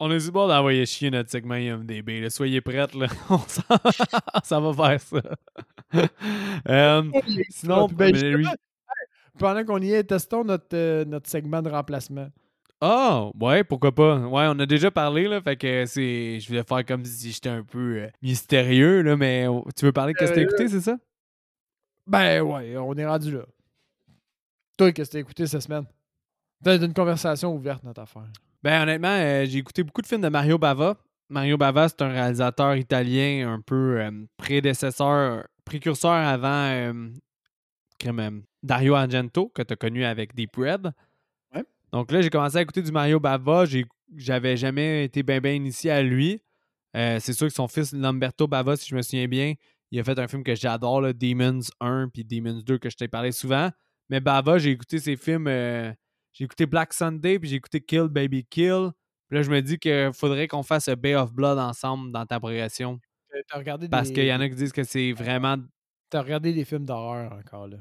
On 0.00 0.10
est 0.10 0.20
sur 0.20 0.28
le 0.28 0.32
bord 0.32 0.48
d'envoyer 0.48 0.84
chier 0.86 1.10
notre 1.10 1.30
segment 1.30 1.54
IMDB. 1.54 2.20
Là. 2.20 2.30
Soyez 2.30 2.60
prêts, 2.60 2.74
là. 2.76 2.86
On 3.30 3.38
ça 4.42 4.60
va 4.60 4.72
faire 4.74 5.00
ça. 5.00 5.22
Euh, 6.68 7.02
sinon, 7.48 7.86
Ben, 7.88 8.14
justement, 8.14 8.52
Pendant 9.38 9.64
qu'on 9.64 9.80
y 9.80 9.92
est, 9.92 10.04
testons 10.04 10.44
notre, 10.44 10.74
euh, 10.74 11.04
notre 11.04 11.28
segment 11.28 11.62
de 11.62 11.70
remplacement. 11.70 12.28
Ah, 12.80 13.30
ouais, 13.40 13.64
pourquoi 13.64 13.92
pas. 13.92 14.18
Ouais, 14.18 14.46
on 14.48 14.58
a 14.58 14.66
déjà 14.66 14.90
parlé, 14.90 15.26
là, 15.26 15.40
fait 15.40 15.56
que 15.56 15.84
c'est... 15.86 16.38
Je 16.38 16.48
voulais 16.48 16.62
faire 16.62 16.84
comme 16.84 17.04
si 17.04 17.32
j'étais 17.32 17.48
un 17.48 17.64
peu 17.64 18.02
euh, 18.02 18.08
mystérieux, 18.22 19.02
là, 19.02 19.16
mais 19.16 19.46
oh, 19.48 19.64
tu 19.76 19.84
veux 19.84 19.92
parler 19.92 20.12
de 20.12 20.18
qu'est-ce 20.18 20.30
que 20.30 20.36
t'as 20.36 20.42
écouté, 20.42 20.68
c'est 20.68 20.80
ça? 20.80 20.96
Ben 22.06 22.40
ouais, 22.42 22.76
on 22.76 22.94
est 22.94 23.06
rendu 23.06 23.32
là. 23.32 23.42
Toi, 24.76 24.92
qu'est-ce 24.92 25.10
que 25.10 25.14
t'as 25.14 25.20
écouté 25.20 25.46
cette 25.46 25.62
semaine? 25.62 25.86
T'as 26.62 26.78
une 26.78 26.94
conversation 26.94 27.54
ouverte, 27.54 27.82
notre 27.82 28.02
affaire. 28.02 28.28
Ben, 28.62 28.82
honnêtement, 28.82 29.08
euh, 29.08 29.44
j'ai 29.44 29.58
écouté 29.58 29.82
beaucoup 29.82 30.02
de 30.02 30.06
films 30.06 30.22
de 30.22 30.28
Mario 30.28 30.56
Bava. 30.58 30.96
Mario 31.28 31.56
Bava, 31.56 31.88
c'est 31.88 32.02
un 32.02 32.08
réalisateur 32.08 32.76
italien 32.76 33.52
un 33.52 33.60
peu 33.60 34.00
euh, 34.00 34.10
prédécesseur, 34.36 35.46
précurseur 35.64 36.12
avant 36.12 36.92
Dario 38.62 38.94
Argento, 38.94 39.48
que 39.48 39.62
tu 39.62 39.72
as 39.72 39.76
connu 39.76 40.04
avec 40.04 40.34
Deep 40.34 40.56
Red. 40.56 40.92
Ouais. 41.54 41.64
Donc 41.92 42.12
là, 42.12 42.22
j'ai 42.22 42.30
commencé 42.30 42.56
à 42.56 42.62
écouter 42.62 42.82
du 42.82 42.92
Mario 42.92 43.20
Bava. 43.20 43.64
J'avais 44.16 44.56
jamais 44.56 45.04
été 45.04 45.22
bien 45.22 45.40
bien 45.40 45.52
initié 45.52 45.90
à 45.90 46.02
lui. 46.02 46.42
Euh, 46.96 47.18
c'est 47.20 47.32
sûr 47.32 47.46
que 47.46 47.52
son 47.52 47.68
fils 47.68 47.92
Lamberto 47.92 48.46
Bava, 48.46 48.76
si 48.76 48.88
je 48.88 48.96
me 48.96 49.02
souviens 49.02 49.28
bien, 49.28 49.54
il 49.90 50.00
a 50.00 50.04
fait 50.04 50.18
un 50.18 50.26
film 50.28 50.42
que 50.42 50.54
j'adore, 50.54 51.02
Demons 51.14 51.60
1 51.80 52.08
puis 52.12 52.24
Demons 52.24 52.62
2, 52.62 52.78
que 52.78 52.90
je 52.90 52.96
t'ai 52.96 53.08
parlé 53.08 53.32
souvent. 53.32 53.70
Mais 54.08 54.20
Bava, 54.20 54.58
j'ai 54.58 54.70
écouté 54.70 54.98
ses 54.98 55.16
films. 55.16 55.46
euh, 55.48 55.92
j'ai 56.32 56.44
écouté 56.44 56.66
Black 56.66 56.92
Sunday, 56.92 57.38
puis 57.38 57.48
j'ai 57.48 57.56
écouté 57.56 57.80
Kill 57.80 58.08
Baby 58.08 58.44
Kill. 58.44 58.90
Puis 59.28 59.36
là, 59.36 59.42
je 59.42 59.50
me 59.50 59.60
dis 59.60 59.78
qu'il 59.78 60.10
faudrait 60.14 60.48
qu'on 60.48 60.62
fasse 60.62 60.88
un 60.88 60.94
Bay 60.94 61.14
of 61.14 61.32
Blood 61.32 61.58
ensemble 61.58 62.12
dans 62.12 62.24
ta 62.24 62.40
progression. 62.40 62.98
Euh, 63.34 63.40
regardé 63.58 63.88
Parce 63.88 64.08
des... 64.08 64.14
qu'il 64.14 64.24
y 64.24 64.32
en 64.32 64.40
a 64.40 64.48
qui 64.48 64.54
disent 64.54 64.72
que 64.72 64.84
c'est 64.84 65.12
vraiment. 65.12 65.56
T'as 66.10 66.22
regardé 66.22 66.54
des 66.54 66.64
films 66.64 66.86
d'horreur 66.86 67.32
encore, 67.32 67.68
là. 67.68 67.78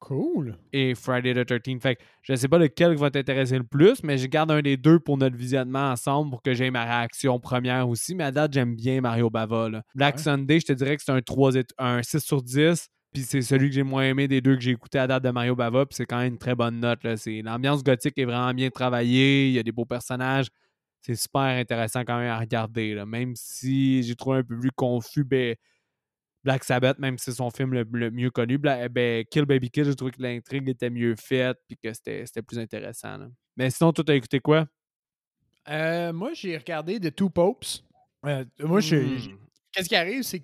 Cool. 0.01 0.57
et 0.73 0.95
Friday 0.97 1.33
the 1.33 1.49
13th. 1.49 1.81
Fait 1.81 1.95
que 1.97 2.03
je 2.23 2.35
sais 2.35 2.49
pas 2.49 2.59
lequel 2.59 2.97
va 2.97 3.11
t'intéresser 3.11 3.57
le 3.57 3.62
plus, 3.64 4.03
mais 4.03 4.18
je 4.18 4.27
garde 4.27 4.51
un 4.51 4.61
des 4.61 4.77
deux 4.77 4.99
pour 4.99 5.16
notre 5.16 5.37
visionnement 5.37 5.93
ensemble 5.93 6.31
pour 6.31 6.43
que 6.43 6.55
j'aie 6.55 6.73
ma 6.73 6.85
réaction 6.85 7.39
première 7.39 7.89
aussi. 7.89 8.14
Mais 8.16 8.25
à 8.25 8.33
date, 8.33 8.53
j'aime 8.53 8.75
bien 8.75 9.01
Mario 9.01 9.31
Bava. 9.31 9.68
là. 9.68 9.83
Black 9.95 10.16
Ouais. 10.16 10.23
Sunday, 10.23 10.59
je 10.59 10.66
te 10.66 10.73
dirais 10.73 10.97
que 10.97 11.03
c'est 11.05 11.12
un, 11.12 11.23
3 11.23 11.55
et- 11.55 11.64
un 11.79 12.03
6 12.03 12.18
sur 12.25 12.43
10. 12.43 12.89
Puis 13.13 13.23
c'est 13.23 13.43
celui 13.43 13.69
que 13.69 13.75
j'ai 13.75 13.83
moins 13.83 14.05
aimé 14.05 14.27
des 14.27 14.41
deux 14.41 14.55
que 14.57 14.63
j'ai 14.63 14.71
écouté 14.71 14.99
à 14.99 15.07
date 15.07 15.23
de 15.23 15.31
Mario 15.31 15.55
Bava. 15.55 15.85
Puis 15.87 15.97
c'est 15.97 16.07
quand 16.07 16.19
même 16.19 16.33
une 16.33 16.39
très 16.39 16.55
bonne 16.55 16.81
note. 16.81 17.01
L'ambiance 17.27 17.85
gothique 17.85 18.17
est 18.17 18.25
vraiment 18.25 18.55
bien 18.55 18.71
travaillée. 18.71 19.49
Il 19.49 19.53
y 19.53 19.59
a 19.59 19.63
des 19.63 19.73
beaux 19.73 19.85
personnages. 19.85 20.47
C'est 21.03 21.15
super 21.17 21.41
intéressant 21.43 22.01
quand 22.05 22.19
même 22.19 22.31
à 22.31 22.39
regarder. 22.39 22.95
là. 22.95 23.05
Même 23.05 23.35
si 23.37 24.03
j'ai 24.03 24.15
trouvé 24.15 24.39
un 24.39 24.43
peu 24.45 24.59
plus 24.59 24.71
confus, 24.71 25.25
ben, 25.25 25.57
Black 26.45 26.65
Sabbath, 26.65 26.99
même 26.99 27.19
si 27.19 27.27
c'est 27.27 27.37
son 27.37 27.51
film 27.51 27.75
le, 27.75 27.85
le 27.93 28.11
mieux 28.11 28.31
connu, 28.31 28.57
Bla- 28.57 28.89
ben, 28.89 29.25
Kill 29.31 29.45
Baby 29.45 29.71
Kill, 29.71 29.85
j'ai 29.85 29.95
trouvé 29.95 30.13
que 30.13 30.23
l'intrigue 30.23 30.69
était 30.69 30.91
mieux 30.91 31.15
faite 31.17 31.59
puis 31.69 31.77
que 31.77 31.93
c'était 31.93 32.25
plus 32.47 32.59
intéressant. 32.59 33.19
là. 33.19 33.29
Mais 33.57 33.69
sinon, 33.71 33.93
toi, 33.93 34.05
t'as 34.05 34.15
écouté 34.15 34.41
quoi? 34.41 34.67
Euh, 35.69 36.13
moi, 36.13 36.33
j'ai 36.35 36.57
regardé 36.57 36.99
The 36.99 37.15
Two 37.15 37.29
Popes. 37.31 37.83
Euh, 38.27 38.45
moi, 38.61 38.81
je, 38.81 38.97
Hmm. 38.97 39.37
qu'est-ce 39.73 39.89
qui 39.89 39.97
arrive, 39.97 40.23
c'est 40.23 40.43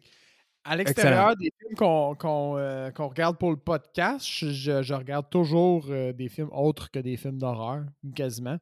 qu'à 0.71 0.77
l'extérieur 0.77 1.37
des 1.37 1.53
films 1.59 1.75
qu'on 1.77 2.17
euh, 2.59 2.91
qu'on 2.91 3.09
regarde 3.09 3.39
pour 3.39 3.51
le 3.51 3.57
podcast, 3.57 4.27
je, 4.27 4.83
je- 4.83 4.95
regarde 4.95 5.29
toujours 5.31 5.87
euh, 5.91 6.13
des 6.13 6.29
films 6.29 6.51
autres 6.53 6.91
que 6.91 6.99
des 6.99 7.17
films 7.17 7.39
d'horreur, 7.39 7.85
quasiment. 8.15 8.57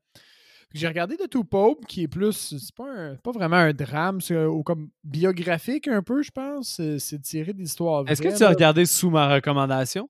J'ai 0.74 0.88
regardé 0.88 1.16
The 1.16 1.30
Two 1.30 1.44
Popes, 1.44 1.86
qui 1.86 2.02
est 2.02 2.08
plus, 2.08 2.32
c'est 2.58 2.74
pas, 2.74 2.90
un- 2.90 3.14
pas 3.16 3.30
vraiment 3.30 3.56
un 3.56 3.72
drame, 3.72 4.20
c'est 4.20 4.44
ou 4.44 4.62
comme 4.62 4.90
biographique 5.04 5.88
un 5.88 6.02
peu, 6.02 6.22
je 6.22 6.30
pense. 6.30 6.80
C'est- 6.98 7.22
tiré 7.22 7.52
d'histoires 7.52 8.04
Est-ce 8.08 8.20
que 8.20 8.36
tu 8.36 8.42
as 8.42 8.48
regardé 8.50 8.84
sous 8.84 9.08
ma 9.10 9.32
recommandation? 9.32 10.08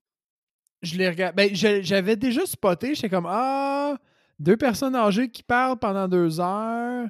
Je 0.81 0.97
l'ai 0.97 1.09
regardé. 1.09 1.49
Ben, 1.49 1.55
j'avais 1.83 2.15
déjà 2.15 2.45
spoté. 2.45 2.95
J'étais 2.95 3.09
comme 3.09 3.27
Ah, 3.29 3.97
deux 4.39 4.57
personnes 4.57 4.95
âgées 4.95 5.29
qui 5.29 5.41
parlent 5.43 5.77
pendant 5.79 6.07
deux 6.07 6.39
heures. 6.39 7.07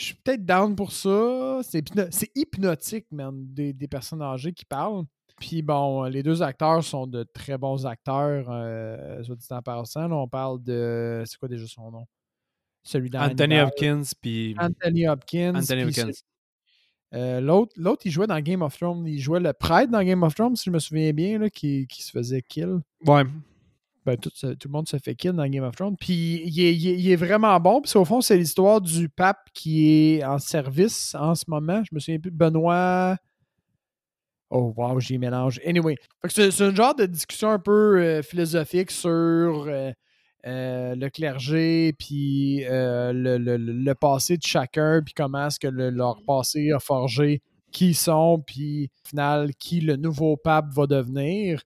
Je 0.00 0.04
suis 0.06 0.14
peut-être 0.14 0.46
down 0.46 0.74
pour 0.74 0.92
ça. 0.92 1.60
C'est 1.62 1.80
hypno- 1.90 2.08
c'est 2.10 2.30
hypnotique, 2.34 3.04
man, 3.12 3.34
des, 3.52 3.74
des 3.74 3.86
personnes 3.86 4.22
âgées 4.22 4.54
qui 4.54 4.64
parlent. 4.64 5.04
Puis 5.38 5.60
bon, 5.60 6.04
les 6.04 6.22
deux 6.22 6.42
acteurs 6.42 6.82
sont 6.82 7.06
de 7.06 7.22
très 7.22 7.58
bons 7.58 7.84
acteurs, 7.86 8.46
euh, 8.50 9.22
soit 9.22 9.36
dit 9.36 9.46
en 9.50 9.60
passant. 9.60 10.08
Là, 10.08 10.16
on 10.16 10.26
parle 10.28 10.62
de. 10.62 11.22
C'est 11.26 11.36
quoi 11.38 11.48
déjà 11.48 11.66
son 11.66 11.90
nom? 11.90 12.06
Celui 12.82 13.10
Anthony 13.14 13.56
Hannibal. 13.56 13.66
Hopkins 13.66 14.02
puis 14.22 14.54
Anthony 14.58 15.06
Hopkins. 15.06 15.54
Anthony 15.54 15.82
Hopkins. 15.84 16.10
euh, 17.14 17.40
L'autre, 17.42 17.72
l'autre, 17.76 18.02
il 18.06 18.10
jouait 18.10 18.26
dans 18.26 18.40
Game 18.40 18.62
of 18.62 18.78
Thrones. 18.78 19.06
Il 19.06 19.18
jouait 19.20 19.40
le 19.40 19.52
prêtre 19.52 19.90
dans 19.92 20.02
Game 20.02 20.22
of 20.22 20.34
Thrones, 20.34 20.56
si 20.56 20.64
je 20.64 20.70
me 20.70 20.78
souviens 20.78 21.12
bien, 21.12 21.38
là, 21.38 21.50
qui, 21.50 21.86
qui 21.86 22.02
se 22.02 22.10
faisait 22.10 22.40
kill 22.40 22.78
Ouais. 23.06 23.24
Ben, 24.06 24.16
tout, 24.16 24.30
tout 24.30 24.68
le 24.68 24.70
monde 24.72 24.88
se 24.88 24.96
fait 24.98 25.14
kill 25.14 25.32
dans 25.32 25.46
Game 25.46 25.64
of 25.64 25.76
Thrones. 25.76 25.96
Puis 26.00 26.42
il 26.44 26.60
est, 26.60 26.74
il 26.74 27.10
est- 27.10 27.16
vraiment 27.16 27.58
bon. 27.60 27.80
Puis 27.82 27.92
au 27.96 28.04
fond, 28.04 28.20
c'est 28.20 28.36
l'histoire 28.36 28.80
du 28.80 29.08
pape 29.08 29.48
qui 29.52 29.90
est 30.16 30.24
en 30.24 30.38
service 30.38 31.14
en 31.14 31.34
ce 31.34 31.44
moment. 31.48 31.82
Je 31.84 31.94
me 31.94 32.00
souviens 32.00 32.18
plus. 32.20 32.30
Benoît. 32.30 33.16
Oh 34.50 34.72
wow, 34.76 34.98
j'y 34.98 35.16
mélange. 35.18 35.60
Anyway, 35.64 35.94
c'est 36.28 36.60
un 36.60 36.74
genre 36.74 36.94
de 36.94 37.06
discussion 37.06 37.50
un 37.50 37.58
peu 37.60 38.00
euh, 38.00 38.22
philosophique 38.22 38.90
sur 38.90 39.08
euh, 39.68 39.92
euh, 40.46 40.94
le 40.96 41.08
clergé, 41.08 41.92
puis 41.96 42.64
le, 42.66 43.36
le- 43.38 43.56
le- 43.56 43.94
passé 43.94 44.36
de 44.36 44.42
chacun, 44.42 45.02
puis 45.04 45.14
comment 45.14 45.46
est-ce 45.46 45.60
que 45.60 45.68
le- 45.68 45.90
leur 45.90 46.22
passé 46.26 46.72
a 46.72 46.80
forgé 46.80 47.42
qui 47.70 47.90
ils 47.90 47.94
sont, 47.94 48.42
puis 48.44 48.90
au 49.04 49.08
final, 49.10 49.54
qui 49.54 49.80
le 49.80 49.94
nouveau 49.94 50.36
pape 50.36 50.72
va 50.72 50.88
devenir. 50.88 51.62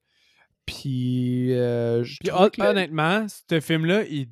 Puis, 0.66 1.52
euh, 1.52 2.02
Puis 2.02 2.28
trouve 2.28 2.42
hon- 2.46 2.50
que- 2.50 2.62
honnêtement, 2.62 3.26
ce 3.28 3.60
film-là, 3.60 4.04
il- 4.04 4.28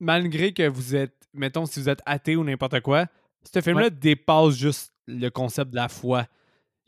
malgré 0.00 0.52
que 0.52 0.66
vous 0.68 0.94
êtes, 0.96 1.14
mettons, 1.32 1.66
si 1.66 1.80
vous 1.80 1.88
êtes 1.88 2.00
athée 2.06 2.36
ou 2.36 2.44
n'importe 2.44 2.80
quoi, 2.80 3.06
ce 3.52 3.60
film-là 3.60 3.90
dépasse 3.90 4.56
juste 4.56 4.92
le 5.06 5.28
concept 5.28 5.70
de 5.70 5.76
la 5.76 5.88
foi. 5.88 6.26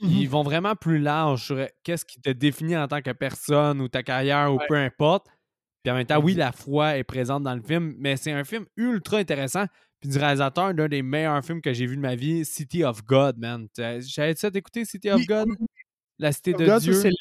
Ils 0.00 0.24
Mhm. 0.24 0.26
vont 0.28 0.42
vraiment 0.42 0.74
plus 0.74 0.98
large 0.98 1.44
sur 1.44 1.56
euh, 1.56 1.66
qu'est-ce 1.82 2.04
qui 2.04 2.20
te 2.20 2.30
définit 2.30 2.76
en 2.76 2.86
tant 2.88 3.00
que 3.00 3.12
personne 3.12 3.80
ou 3.80 3.88
ta 3.88 4.02
carrière 4.02 4.52
ou 4.52 4.58
Ouais. 4.58 4.66
peu 4.68 4.74
importe. 4.76 5.26
Puis 5.82 5.90
en 5.90 5.94
même 5.94 6.06
temps, 6.06 6.20
oui, 6.20 6.32
Exact. 6.32 6.44
la 6.44 6.52
foi 6.52 6.96
est 6.98 7.04
présente 7.04 7.44
dans 7.44 7.54
le 7.54 7.62
film, 7.62 7.94
mais 7.98 8.16
c'est 8.16 8.32
un 8.32 8.44
film 8.44 8.66
ultra 8.76 9.18
intéressant. 9.18 9.64
Puis 10.00 10.10
du 10.10 10.18
réalisateur 10.18 10.74
d'un 10.74 10.88
des 10.88 11.00
meilleurs 11.02 11.42
films 11.44 11.62
que 11.62 11.72
j'ai 11.72 11.86
vu 11.86 11.96
de 11.96 12.02
ma 12.02 12.14
vie, 12.16 12.44
City 12.44 12.84
of 12.84 13.04
God, 13.04 13.38
man. 13.38 13.68
J'avais 13.76 14.34
ça 14.34 14.50
d'écouter 14.50 14.84
City 14.84 15.08
of 15.10 15.24
God? 15.26 15.48
La 16.18 16.32
cité 16.32 16.52
de 16.52 16.78
Dieu? 16.78 16.92
c'est 16.92 17.08
le, 17.10 17.14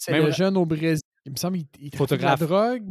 c'est 0.00 0.12
Même 0.12 0.24
le 0.26 0.30
jeune 0.32 0.56
au 0.56 0.64
Brésil. 0.64 1.02
Il 1.26 1.32
me 1.32 1.36
semble 1.36 1.58
qu'il 1.58 1.90
de 1.90 1.94
la 1.94 1.98
Photographe. 1.98 2.40
drogue. 2.40 2.90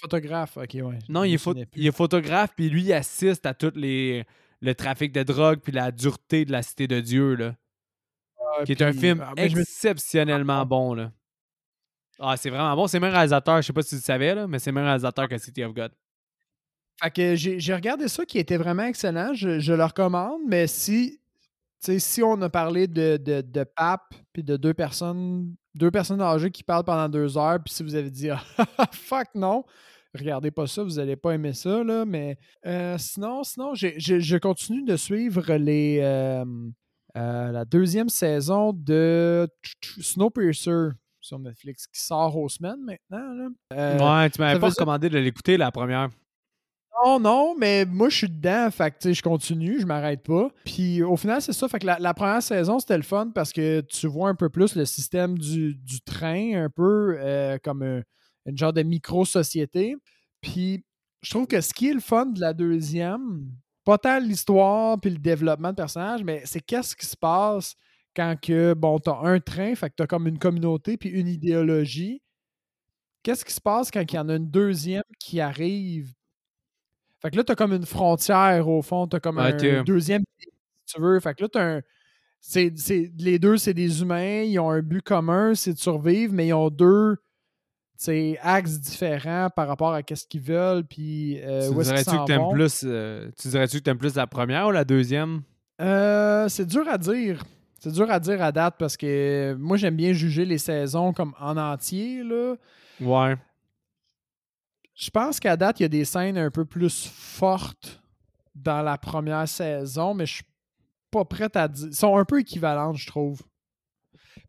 Photographe, 0.00 0.56
ok, 0.56 0.70
ouais. 0.82 0.98
Non, 1.08 1.24
il 1.24 1.34
est, 1.34 1.36
pho- 1.36 1.50
souvenais 1.50 1.66
plus. 1.66 1.80
il 1.80 1.86
est 1.86 1.92
photographe, 1.96 2.50
puis 2.56 2.68
lui, 2.70 2.82
il 2.82 2.92
assiste 2.92 3.46
à 3.46 3.54
tout 3.54 3.72
les, 3.76 4.24
le 4.60 4.74
trafic 4.74 5.12
de 5.12 5.22
drogue, 5.22 5.60
puis 5.62 5.72
la 5.72 5.92
dureté 5.92 6.44
de 6.44 6.52
la 6.52 6.62
cité 6.62 6.88
de 6.88 7.00
Dieu, 7.00 7.34
là. 7.36 7.54
Ah, 8.58 8.64
Qui 8.64 8.72
est 8.72 8.82
un 8.82 8.92
film 8.92 9.22
ah, 9.24 9.32
me- 9.36 9.42
exceptionnellement 9.42 10.64
bon, 10.66 10.94
là. 10.94 11.12
Ah, 12.18 12.36
c'est 12.36 12.50
vraiment 12.50 12.74
bon. 12.74 12.86
C'est 12.86 12.96
le 12.98 13.02
même 13.02 13.12
réalisateur, 13.12 13.62
je 13.62 13.66
sais 13.68 13.72
pas 13.72 13.82
si 13.82 13.90
tu 13.90 13.94
le 13.96 14.00
savais, 14.00 14.34
là, 14.34 14.46
mais 14.46 14.58
c'est 14.58 14.70
le 14.70 14.74
même 14.74 14.84
réalisateur 14.84 15.28
que 15.28 15.38
City 15.38 15.62
of 15.64 15.72
God. 15.72 15.92
Fait 17.02 17.10
que 17.10 17.34
j'ai 17.36 17.60
j'ai 17.60 17.74
regardé 17.74 18.08
ça 18.08 18.26
qui 18.26 18.38
était 18.38 18.56
vraiment 18.58 18.82
excellent. 18.84 19.32
Je, 19.34 19.58
je 19.60 19.72
le 19.72 19.84
recommande, 19.84 20.40
mais 20.46 20.66
si, 20.66 21.19
sais, 21.80 21.98
si 21.98 22.22
on 22.22 22.40
a 22.42 22.48
parlé 22.48 22.86
de, 22.86 23.16
de, 23.16 23.40
de 23.40 23.64
pape 23.64 24.14
puis 24.32 24.42
de 24.42 24.56
deux 24.56 24.74
personnes, 24.74 25.54
deux 25.74 25.90
personnes 25.90 26.20
âgées 26.20 26.50
qui 26.50 26.62
parlent 26.62 26.84
pendant 26.84 27.08
deux 27.08 27.36
heures, 27.36 27.58
puis 27.64 27.72
si 27.74 27.82
vous 27.82 27.94
avez 27.94 28.10
dit 28.10 28.30
Ah, 28.30 28.42
fuck 28.92 29.28
non, 29.34 29.64
regardez 30.14 30.50
pas 30.50 30.66
ça, 30.66 30.82
vous 30.82 30.98
allez 30.98 31.16
pas 31.16 31.32
aimer 31.32 31.52
ça, 31.52 31.82
là. 31.84 32.04
Mais 32.04 32.38
euh, 32.66 32.96
sinon, 32.98 33.42
sinon, 33.44 33.74
je 33.74 34.36
continue 34.38 34.84
de 34.84 34.96
suivre 34.96 35.54
les 35.54 36.00
euh, 36.02 36.44
euh, 37.16 37.50
la 37.50 37.64
deuxième 37.64 38.08
saison 38.08 38.72
de 38.72 39.48
Snowpiercer 40.00 40.90
sur 41.20 41.38
Netflix 41.38 41.86
qui 41.86 42.00
sort 42.00 42.36
aux 42.36 42.48
semaines 42.48 42.80
maintenant. 42.84 43.34
Là. 43.34 43.48
Euh, 43.74 44.22
ouais, 44.22 44.30
tu 44.30 44.40
m'avais 44.40 44.60
pas 44.60 44.68
recommandé 44.68 45.08
de 45.08 45.18
l'écouter, 45.18 45.56
la 45.56 45.70
première. 45.70 46.08
Non, 47.04 47.20
non, 47.20 47.54
mais 47.56 47.84
moi, 47.86 48.08
je 48.08 48.16
suis 48.16 48.28
dedans. 48.28 48.70
Fait 48.70 48.90
que, 48.90 49.12
je 49.12 49.22
continue, 49.22 49.80
je 49.80 49.86
m'arrête 49.86 50.22
pas. 50.22 50.50
Puis, 50.64 51.02
au 51.02 51.16
final, 51.16 51.40
c'est 51.40 51.52
ça. 51.52 51.68
Fait 51.68 51.78
que 51.78 51.86
la, 51.86 52.14
première 52.14 52.42
saison, 52.42 52.78
c'était 52.78 52.96
le 52.96 53.02
fun 53.02 53.30
parce 53.34 53.52
que 53.52 53.80
tu 53.82 54.06
vois 54.06 54.28
un 54.28 54.34
peu 54.34 54.48
plus 54.50 54.74
le 54.76 54.84
système 54.84 55.38
du, 55.38 55.76
train, 56.04 56.64
un 56.64 56.68
peu 56.70 57.16
euh, 57.18 57.58
comme 57.62 57.82
un- 57.82 58.02
une 58.46 58.58
genre 58.58 58.72
de 58.72 58.82
micro-société. 58.82 59.96
Puis, 60.40 60.84
je 61.22 61.30
trouve 61.30 61.46
que 61.46 61.60
ce 61.60 61.72
qui 61.72 61.88
est 61.88 61.94
le 61.94 62.00
fun 62.00 62.26
de 62.26 62.40
la 62.40 62.52
deuxième, 62.52 63.50
pas 63.84 63.98
tant 63.98 64.18
l'histoire 64.18 65.00
puis 65.00 65.10
le 65.10 65.18
développement 65.18 65.70
de 65.70 65.76
personnages, 65.76 66.24
mais 66.24 66.42
c'est 66.44 66.60
qu'est-ce 66.60 66.96
qui 66.96 67.06
se 67.06 67.16
passe 67.16 67.76
quand 68.14 68.36
que, 68.40 68.74
bon, 68.74 68.98
t'as 68.98 69.18
un 69.22 69.38
train, 69.40 69.74
fait 69.74 69.90
que 69.90 69.94
t'as 69.96 70.06
comme 70.06 70.26
une 70.26 70.38
communauté 70.38 70.96
puis 70.96 71.10
une 71.10 71.28
idéologie. 71.28 72.22
Qu'est-ce 73.22 73.44
qui 73.44 73.52
se 73.52 73.60
passe 73.60 73.90
quand 73.90 74.00
il 74.00 74.14
y 74.16 74.18
en 74.18 74.28
a 74.28 74.36
une 74.36 74.50
deuxième 74.50 75.02
qui 75.18 75.40
arrive 75.40 76.12
fait 77.20 77.30
que 77.30 77.36
là, 77.36 77.44
t'as 77.44 77.54
comme 77.54 77.72
une 77.72 77.86
frontière 77.86 78.68
au 78.68 78.82
fond. 78.82 79.06
T'as 79.06 79.20
comme 79.20 79.38
Ok. 79.38 79.62
un 79.64 79.82
deuxième 79.82 80.22
si 80.38 80.48
tu 80.86 81.00
veux. 81.00 81.20
Fait 81.20 81.34
que 81.34 81.42
là, 81.42 81.48
t'as 81.52 81.76
un. 81.76 81.80
les 83.18 83.38
deux, 83.38 83.56
c'est 83.56 83.74
des 83.74 84.02
humains. 84.02 84.42
Ils 84.42 84.58
ont 84.58 84.70
un 84.70 84.80
but 84.82 85.02
commun, 85.02 85.54
c'est 85.54 85.74
de 85.74 85.78
survivre, 85.78 86.32
mais 86.32 86.48
ils 86.48 86.54
ont 86.54 86.70
deux 86.70 87.16
tu 88.02 88.36
axes 88.40 88.80
différents 88.80 89.48
par 89.54 89.68
rapport 89.68 89.92
à 89.92 90.02
qu'est-ce 90.02 90.26
qu'ils 90.26 90.40
veulent. 90.40 90.84
Puis 90.84 91.38
euh, 91.42 91.68
tu 91.68 91.74
où 91.74 91.80
est-ce 91.80 91.92
qu'ils 91.92 92.02
dirais-tu 92.04 92.22
que 92.22 92.26
t'aimes 92.26 92.50
plus, 92.50 92.80
euh, 92.84 93.30
tu 93.38 93.48
dirais-tu 93.48 93.78
que 93.78 93.82
t'aimes 93.82 93.98
plus 93.98 94.14
la 94.14 94.26
première 94.26 94.68
ou 94.68 94.70
la 94.70 94.84
deuxième? 94.84 95.42
Euh, 95.80 96.48
c'est 96.48 96.66
dur 96.66 96.88
à 96.88 96.96
dire. 96.98 97.44
C'est 97.78 97.92
dur 97.92 98.10
à 98.10 98.20
dire 98.20 98.42
à 98.42 98.52
date 98.52 98.76
parce 98.78 98.96
que 98.96 99.54
moi, 99.58 99.76
j'aime 99.76 99.96
bien 99.96 100.12
juger 100.12 100.44
les 100.44 100.58
saisons 100.58 101.12
comme 101.12 101.34
en 101.38 101.56
entier. 101.56 102.22
Là. 102.22 102.54
Ouais. 103.00 103.36
Je 105.00 105.08
pense 105.08 105.40
qu'à 105.40 105.56
date, 105.56 105.80
il 105.80 105.84
y 105.84 105.86
a 105.86 105.88
des 105.88 106.04
scènes 106.04 106.36
un 106.36 106.50
peu 106.50 106.66
plus 106.66 107.06
fortes 107.06 108.02
dans 108.54 108.82
la 108.82 108.98
première 108.98 109.48
saison, 109.48 110.12
mais 110.12 110.26
je 110.26 110.34
suis 110.34 110.44
pas 111.10 111.24
prête 111.24 111.56
à 111.56 111.68
dire. 111.68 111.88
Ils 111.88 111.94
sont 111.94 112.16
un 112.18 112.24
peu 112.26 112.40
équivalentes, 112.40 112.98
je 112.98 113.06
trouve. 113.06 113.40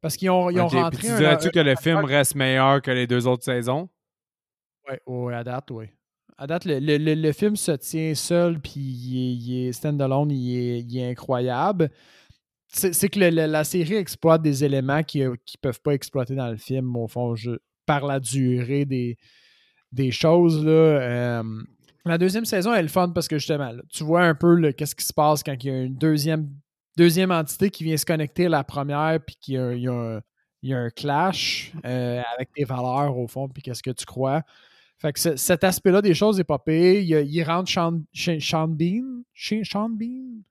Parce 0.01 0.17
qu'ils 0.17 0.29
ont, 0.29 0.49
ils 0.49 0.59
ont 0.59 0.65
Ok, 0.65 0.71
puis 0.71 0.79
rentré 0.81 1.07
tu 1.07 1.15
dirais-tu 1.15 1.51
que 1.51 1.59
le 1.59 1.75
film 1.77 2.03
reste 2.03 2.35
meilleur 2.35 2.81
que 2.81 2.91
les 2.91 3.07
deux 3.07 3.27
autres 3.27 3.45
saisons? 3.45 3.89
Ouais, 5.07 5.33
à 5.33 5.43
date, 5.45 5.71
oui. 5.71 5.85
À 6.37 6.47
date, 6.47 6.65
le, 6.65 6.79
le- 6.79 6.97
le- 6.97 7.13
le 7.13 7.31
film 7.31 7.55
se 7.55 7.71
tient 7.71 8.13
seul, 8.13 8.59
puis 8.59 8.79
il 8.81 9.55
est, 9.65 9.69
est 9.69 9.71
stand-alone, 9.71 10.31
il 10.31 10.57
est, 10.57 10.79
il 10.81 10.97
est 10.97 11.11
incroyable. 11.11 11.91
C'est 12.67 12.93
c'est 12.93 13.07
que 13.09 13.19
la 13.19 13.63
série 13.63 13.95
exploite 13.95 14.41
des 14.41 14.63
éléments 14.65 15.03
qui 15.03 15.19
ne 15.19 15.35
peuvent 15.61 15.81
pas 15.81 15.93
exploiter 15.93 16.35
dans 16.35 16.49
le 16.49 16.57
film, 16.57 16.95
au 16.97 17.07
fond, 17.07 17.35
je- 17.35 17.59
par 17.85 18.05
la 18.05 18.19
durée 18.19 18.85
des, 18.85 19.17
des 19.91 20.11
choses. 20.11 20.63
Là, 20.65 20.71
Euh, 20.71 21.43
la 22.05 22.17
deuxième 22.17 22.45
saison, 22.45 22.73
elle 22.73 22.85
est 22.85 22.89
fun 22.89 23.09
parce 23.09 23.27
que 23.27 23.37
justement, 23.37 23.71
là, 23.71 23.81
tu 23.89 24.03
vois 24.03 24.23
un 24.23 24.35
peu 24.35 24.55
le- 24.55 24.71
qu'est-ce 24.71 24.95
qui 24.95 25.05
se 25.05 25.13
passe 25.13 25.43
quand 25.43 25.55
il 25.63 25.67
y 25.67 25.69
a 25.69 25.81
une 25.83 25.95
deuxième, 25.95 26.49
deuxième 26.97 27.31
entité 27.31 27.69
qui 27.69 27.83
vient 27.83 27.97
se 27.97 28.05
connecter 28.05 28.47
à 28.47 28.49
la 28.49 28.63
première, 28.63 29.19
puis 29.25 29.35
qu'il 29.39 29.53
y 29.55 29.57
a, 29.57 29.73
il 29.73 29.81
y 29.83 29.87
a 29.87 29.93
un, 29.93 30.21
il 30.63 30.69
y 30.69 30.73
a 30.73 30.79
un 30.79 30.89
clash 30.89 31.71
euh, 31.85 32.21
avec 32.35 32.51
tes 32.53 32.63
valeurs, 32.63 33.17
au 33.17 33.27
fond, 33.27 33.47
puis 33.49 33.61
qu'est-ce 33.63 33.83
que 33.83 33.91
tu 33.91 34.05
crois. 34.05 34.41
Fait 34.99 35.11
que 35.13 35.19
ce- 35.19 35.35
cet 35.35 35.63
aspect-là 35.63 36.01
des 36.01 36.13
choses 36.13 36.39
est 36.39 36.43
pas 36.43 36.59
pire. 36.59 37.01
Il, 37.01 37.27
il 37.33 37.43
rentre 37.43 37.69
Sean, 37.71 38.01
Sean, 38.13 38.39
Sean 38.39 38.67
Bean? 38.67 39.23
Sean, 39.33 39.63
Sean 39.63 39.89
Bean? 39.89 40.41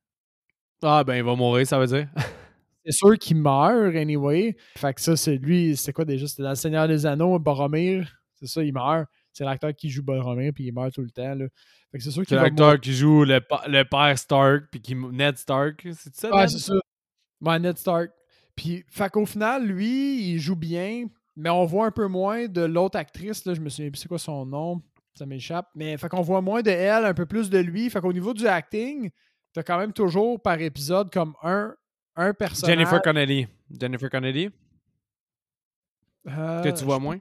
Ah, 0.82 1.04
ben, 1.04 1.16
il 1.16 1.22
va 1.24 1.34
mourir, 1.36 1.66
ça 1.66 1.78
veut 1.78 1.86
dire. 1.86 2.08
C'est 2.84 2.92
sûr 2.92 3.18
qu'il 3.18 3.36
meurt, 3.36 3.94
anyway. 3.94 4.56
Fait 4.76 4.94
que 4.94 5.00
ça, 5.02 5.14
c'est 5.14 5.36
lui, 5.36 5.76
c'est 5.76 5.92
quoi 5.92 6.06
déjà? 6.06 6.26
C'était 6.26 6.42
dans 6.44 6.48
Le 6.48 6.54
Seigneur 6.54 6.88
des 6.88 7.04
Anneaux, 7.04 7.38
Boromir. 7.38 8.10
C'est 8.36 8.46
ça, 8.46 8.62
il 8.64 8.72
meurt. 8.72 9.06
C'est 9.40 9.46
l'acteur 9.46 9.74
qui 9.74 9.88
joue 9.88 10.02
Boromir, 10.02 10.52
puis 10.54 10.66
il 10.66 10.72
meurt 10.74 10.92
tout 10.92 11.00
le 11.00 11.08
temps. 11.08 11.34
Là. 11.34 11.46
Fait 11.90 11.96
que 11.96 12.04
c'est 12.04 12.10
sûr 12.10 12.26
qu'il 12.26 12.36
l'acteur 12.36 12.78
qui 12.78 12.92
joue 12.92 13.24
le, 13.24 13.84
père 13.84 14.18
Stark, 14.18 14.64
puis 14.70 14.82
qui 14.82 14.94
Ned 14.94 15.38
Stark. 15.38 15.88
C'est 15.94 16.14
ça? 16.14 16.30
Ouais, 16.30 16.46
c'est 16.46 16.58
ça. 16.58 16.74
Ouais, 17.40 17.58
Ned 17.58 17.78
Stark. 17.78 18.10
Puis, 18.54 18.84
fait 18.90 19.10
qu'au 19.10 19.24
final, 19.24 19.66
lui, 19.66 20.32
il 20.32 20.38
joue 20.38 20.56
bien, 20.56 21.06
mais 21.36 21.48
on 21.48 21.64
voit 21.64 21.86
un 21.86 21.90
peu 21.90 22.06
moins 22.06 22.48
de 22.48 22.60
l'autre 22.60 22.98
actrice. 22.98 23.46
Là, 23.46 23.54
je 23.54 23.62
me 23.62 23.70
souviens 23.70 23.90
plus 23.90 24.00
c'est 24.00 24.08
quoi 24.08 24.18
son 24.18 24.44
nom. 24.44 24.82
Ça 25.14 25.24
m'échappe. 25.24 25.70
Mais 25.74 25.96
fait 25.96 26.10
qu'on 26.10 26.20
voit 26.20 26.42
moins 26.42 26.60
de 26.60 26.68
elle, 26.68 27.06
un 27.06 27.14
peu 27.14 27.24
plus 27.24 27.48
de 27.48 27.60
lui. 27.60 27.88
Fait 27.88 28.02
qu'au 28.02 28.12
niveau 28.12 28.34
du 28.34 28.46
acting, 28.46 29.08
t'as 29.54 29.62
quand 29.62 29.78
même 29.78 29.94
toujours 29.94 30.38
par 30.42 30.60
épisode 30.60 31.10
comme 31.10 31.32
un, 31.42 31.74
un 32.14 32.34
personnage. 32.34 32.76
Jennifer 32.76 33.00
Connelly. 33.00 33.48
Jennifer 33.80 34.10
Connelly, 34.10 34.50
Euh, 36.28 36.62
que 36.62 36.68
tu 36.78 36.84
vois 36.84 36.96
je- 36.96 37.00
moins? 37.00 37.18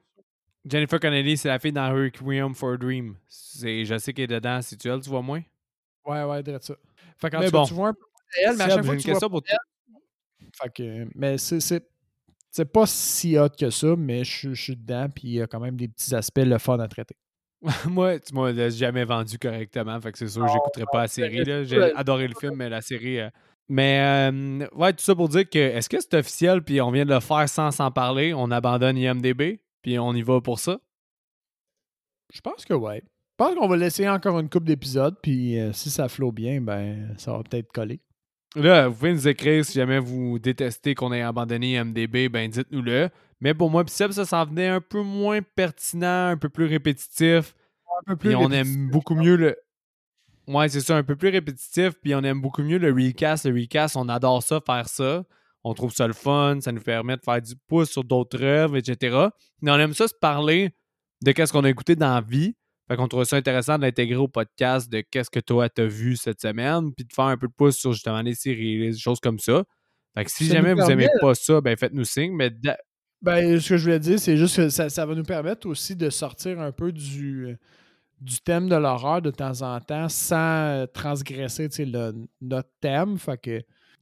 Jennifer 0.65 0.99
Connelly, 0.99 1.37
c'est 1.37 1.47
la 1.47 1.59
fille 1.59 1.71
dans 1.71 1.91
Requiem 1.93 2.53
for 2.53 2.73
a 2.73 2.77
Dream. 2.77 3.15
C'est- 3.27 3.85
Je 3.85 3.97
sais 3.97 4.13
qu'elle 4.13 4.25
est 4.31 4.35
dedans, 4.35 4.61
c'est 4.61 4.77
tu 4.77 4.89
elle, 4.89 4.99
tu 5.01 5.09
vois 5.09 5.21
moins? 5.21 5.41
Ouais, 6.05 6.23
ouais, 6.23 6.43
direct 6.43 6.63
ça. 6.65 6.75
Fait 7.17 7.29
qu'en 7.29 7.39
Mais 7.39 7.45
cas, 7.45 7.51
bon. 7.51 7.63
tu 7.65 7.73
vois 7.73 7.89
un 7.89 7.93
peu 7.93 7.99
elle, 8.43 8.55
mais 8.57 8.63
à 8.63 8.69
chaque 8.69 8.85
fois 8.85 8.95
que 8.95 9.01
tu 9.01 9.11
vois 9.11 9.29
pour 9.29 9.41
toi. 9.41 9.57
Fait 10.61 10.73
que, 10.73 11.07
mais 11.15 11.37
c'est, 11.37 11.59
c'est, 11.59 11.87
c'est 12.51 12.65
pas 12.71 12.85
si 12.85 13.37
hot 13.37 13.49
que 13.57 13.69
ça, 13.69 13.95
mais 13.97 14.23
je, 14.23 14.31
suis- 14.37 14.55
je 14.55 14.61
suis 14.61 14.75
dedans, 14.75 15.07
puis 15.13 15.27
il 15.27 15.33
y 15.35 15.41
a 15.41 15.47
quand 15.47 15.59
même 15.59 15.75
des 15.77 15.87
petits 15.87 16.13
aspects 16.15 16.39
le 16.43 16.57
fun 16.57 16.79
à 16.79 16.87
traiter. 16.87 17.15
Moi, 17.85 18.19
tu 18.19 18.33
m'as 18.33 18.69
jamais 18.69 19.03
vendu 19.05 19.37
correctement, 19.37 19.99
fait 20.01 20.11
que 20.11 20.17
c'est 20.17 20.27
sûr 20.27 20.43
que 20.43 20.47
j'écouterai 20.51 20.85
pas 20.91 21.01
la 21.01 21.07
série. 21.07 21.43
là. 21.43 21.63
J'ai 21.63 21.93
adoré 21.93 22.27
le 22.27 22.35
film, 22.35 22.55
mais 22.55 22.69
la 22.69 22.81
série. 22.81 23.19
euh, 23.19 23.29
Mais 23.67 23.99
euh, 24.31 24.67
ouais, 24.73 24.93
tout 24.93 25.03
ça 25.03 25.13
pour 25.15 25.29
dire 25.29 25.47
que 25.49 25.59
est-ce 25.59 25.89
que 25.89 25.99
c'est 25.99 26.13
officiel, 26.15 26.63
puis 26.63 26.81
on 26.81 26.89
vient 26.91 27.05
de 27.05 27.13
le 27.13 27.19
faire 27.19 27.47
sans 27.49 27.71
s'en 27.71 27.91
parler, 27.91 28.33
on 28.33 28.49
abandonne 28.51 28.97
IMDB, 28.97 29.59
puis 29.81 29.99
on 29.99 30.13
y 30.13 30.21
va 30.21 30.41
pour 30.41 30.59
ça? 30.59 30.79
Je 32.33 32.41
pense 32.41 32.65
que 32.65 32.73
ouais. 32.73 33.03
Je 33.03 33.45
pense 33.45 33.55
qu'on 33.55 33.67
va 33.67 33.77
laisser 33.77 34.07
encore 34.09 34.39
une 34.39 34.49
coupe 34.49 34.65
d'épisodes, 34.65 35.15
puis 35.21 35.59
euh, 35.59 35.71
si 35.71 35.89
ça 35.89 36.09
flot 36.09 36.31
bien, 36.31 36.59
ben 36.61 37.15
ça 37.17 37.31
va 37.31 37.41
peut-être 37.43 37.71
coller. 37.71 38.01
Là, 38.55 38.87
vous 38.87 38.95
pouvez 38.95 39.13
nous 39.13 39.27
écrire 39.27 39.63
si 39.63 39.73
jamais 39.73 39.99
vous 39.99 40.39
détestez 40.39 40.95
qu'on 40.95 41.13
ait 41.13 41.21
abandonné 41.21 41.77
IMDB, 41.77 42.29
ben 42.29 42.49
dites-nous-le. 42.49 43.09
Mais 43.41 43.53
pour 43.53 43.69
moi, 43.69 43.83
Seb, 43.87 44.11
ça 44.11 44.25
s'en 44.25 44.45
venait 44.45 44.67
un 44.67 44.81
peu 44.81 45.01
moins 45.01 45.41
pertinent, 45.41 46.27
un 46.27 46.37
peu 46.37 46.49
plus 46.49 46.65
répétitif. 46.65 47.55
Un 48.01 48.03
peu 48.05 48.15
plus 48.15 48.29
Puis 48.29 48.35
on 48.35 48.51
aime 48.51 48.89
beaucoup 48.89 49.15
mieux 49.15 49.35
le. 49.35 49.57
Ouais, 50.47 50.67
c'est 50.67 50.81
ça, 50.81 50.97
un 50.97 51.03
peu 51.03 51.15
plus 51.15 51.29
répétitif. 51.29 51.93
Puis 52.01 52.15
on 52.15 52.23
aime 52.23 52.41
beaucoup 52.41 52.63
mieux 52.63 52.79
le 52.79 52.91
recast. 52.91 53.45
Le 53.45 53.53
recast, 53.53 53.95
on 53.95 54.09
adore 54.09 54.43
ça, 54.43 54.59
faire 54.65 54.89
ça. 54.89 55.23
On 55.63 55.73
trouve 55.73 55.93
ça 55.93 56.07
le 56.07 56.13
fun, 56.13 56.59
ça 56.61 56.71
nous 56.71 56.81
permet 56.81 57.17
de 57.17 57.21
faire 57.23 57.41
du 57.41 57.53
pouce 57.67 57.89
sur 57.91 58.03
d'autres 58.03 58.41
œuvres, 58.41 58.77
etc. 58.77 59.27
Mais 59.61 59.71
on 59.71 59.75
aime 59.79 59.93
ça 59.93 60.07
se 60.07 60.13
parler 60.19 60.71
de 61.21 61.31
qu'est-ce 61.33 61.51
qu'on 61.51 61.63
a 61.65 61.69
écouté 61.69 61.95
dans 61.95 62.13
la 62.15 62.21
vie. 62.21 62.55
Fait 62.87 62.95
qu'on 62.95 63.07
trouve 63.07 63.23
ça 63.25 63.35
intéressant 63.35 63.77
d'intégrer 63.77 64.15
au 64.17 64.27
podcast 64.27 64.89
de 64.91 65.01
qu'est-ce 65.01 65.29
que 65.29 65.39
toi 65.41 65.69
t'as 65.69 65.85
vu 65.85 66.15
cette 66.15 66.41
semaine, 66.41 66.93
puis 66.95 67.05
de 67.05 67.13
faire 67.13 67.25
un 67.25 67.37
peu 67.37 67.47
de 67.47 67.53
pouce 67.53 67.77
sur 67.77 67.91
justement 67.93 68.21
les 68.21 68.33
séries, 68.35 68.79
les 68.79 68.97
choses 68.97 69.19
comme 69.19 69.37
ça. 69.37 69.63
Fait 70.17 70.25
que 70.25 70.31
si 70.31 70.47
Ça 70.47 70.55
jamais 70.55 70.73
vous 70.73 70.81
aimez 70.89 71.05
permet- 71.05 71.19
pas 71.21 71.35
ça, 71.35 71.61
ben 71.61 71.75
faites-nous 71.77 72.03
signe. 72.05 72.33
Mais 72.33 72.49
da- 72.49 72.77
Ben, 73.21 73.59
ce 73.59 73.69
que 73.69 73.77
je 73.77 73.83
voulais 73.83 73.99
dire, 73.99 74.17
c'est 74.17 74.37
juste 74.37 74.55
que 74.55 74.69
ça, 74.69 74.89
ça 74.89 75.05
va 75.05 75.13
nous 75.13 75.23
permettre 75.23 75.67
aussi 75.67 75.95
de 75.95 76.09
sortir 76.09 76.59
un 76.61 76.71
peu 76.71 76.91
du, 76.93 77.57
du 78.21 78.39
thème 78.39 78.69
de 78.69 78.75
l'horreur 78.75 79.21
de 79.21 79.29
temps 79.29 79.61
en 79.61 79.79
temps 79.81 80.07
sans 80.09 80.37
euh, 80.37 80.85
transgresser 80.87 81.67
le- 81.85 82.13
notre 82.41 82.69
thème. 82.79 83.17
Fait 83.19 83.37
que 83.37 83.61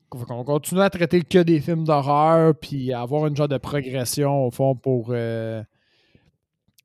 qu'on 0.09 0.43
continue 0.43 0.81
à 0.81 0.89
traiter 0.89 1.21
que 1.21 1.39
des 1.39 1.59
films 1.59 1.83
d'horreur 1.83 2.53
puis 2.59 2.93
avoir 2.93 3.27
une 3.27 3.35
genre 3.35 3.47
de 3.47 3.57
progression 3.57 4.45
au 4.45 4.51
fond 4.51 4.75
pour 4.75 5.07
euh, 5.11 5.61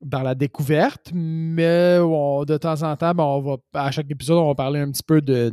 dans 0.01 0.21
la 0.21 0.35
découverte. 0.35 1.11
Mais 1.13 1.97
on- 2.01 2.43
de 2.45 2.57
temps 2.57 2.81
en 2.83 2.95
temps, 2.97 3.13
ben, 3.13 3.23
on 3.23 3.41
va 3.41 3.57
à 3.73 3.91
chaque 3.91 4.09
épisode, 4.11 4.37
on 4.37 4.47
va 4.47 4.55
parler 4.55 4.79
un 4.79 4.91
petit 4.91 5.03
peu 5.03 5.21
de 5.21 5.49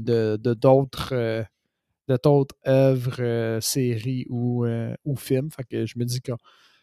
d'autres 0.54 1.10
euh, 1.12 1.42
de 2.08 2.18
d'autres 2.22 2.56
œuvres, 2.66 3.16
euh, 3.20 3.60
séries 3.60 4.26
ou, 4.28 4.66
ou 5.04 5.16
films. 5.16 5.50
Fait 5.50 5.64
que 5.64 5.86
je 5.86 5.96
me 5.98 6.04
dis 6.04 6.20
que 6.20 6.32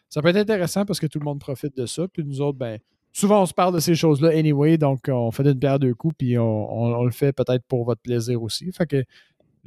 ça 0.08 0.22
peut 0.22 0.28
être 0.28 0.36
intéressant 0.36 0.86
parce 0.86 0.98
que 1.00 1.06
tout 1.06 1.18
le 1.18 1.24
monde 1.24 1.38
profite 1.40 1.76
de 1.76 1.84
ça. 1.84 2.08
Puis 2.08 2.24
nous 2.24 2.40
autres, 2.40 2.56
ben, 2.58 2.78
souvent 3.12 3.42
on 3.42 3.46
se 3.46 3.52
parle 3.52 3.74
de 3.74 3.80
ces 3.80 3.94
choses-là 3.94 4.30
anyway, 4.30 4.78
donc 4.78 5.00
on 5.08 5.30
fait 5.30 5.42
une 5.46 5.58
pierre 5.58 5.78
deux 5.78 5.94
coups, 5.94 6.14
puis 6.16 6.38
on, 6.38 6.44
on- 6.72 6.94
on 7.00 7.04
le 7.04 7.10
fait 7.10 7.34
peut-être 7.34 7.64
pour 7.68 7.84
votre 7.84 8.00
plaisir 8.00 8.42
aussi. 8.42 8.72
Fait 8.72 8.86
que 8.86 9.04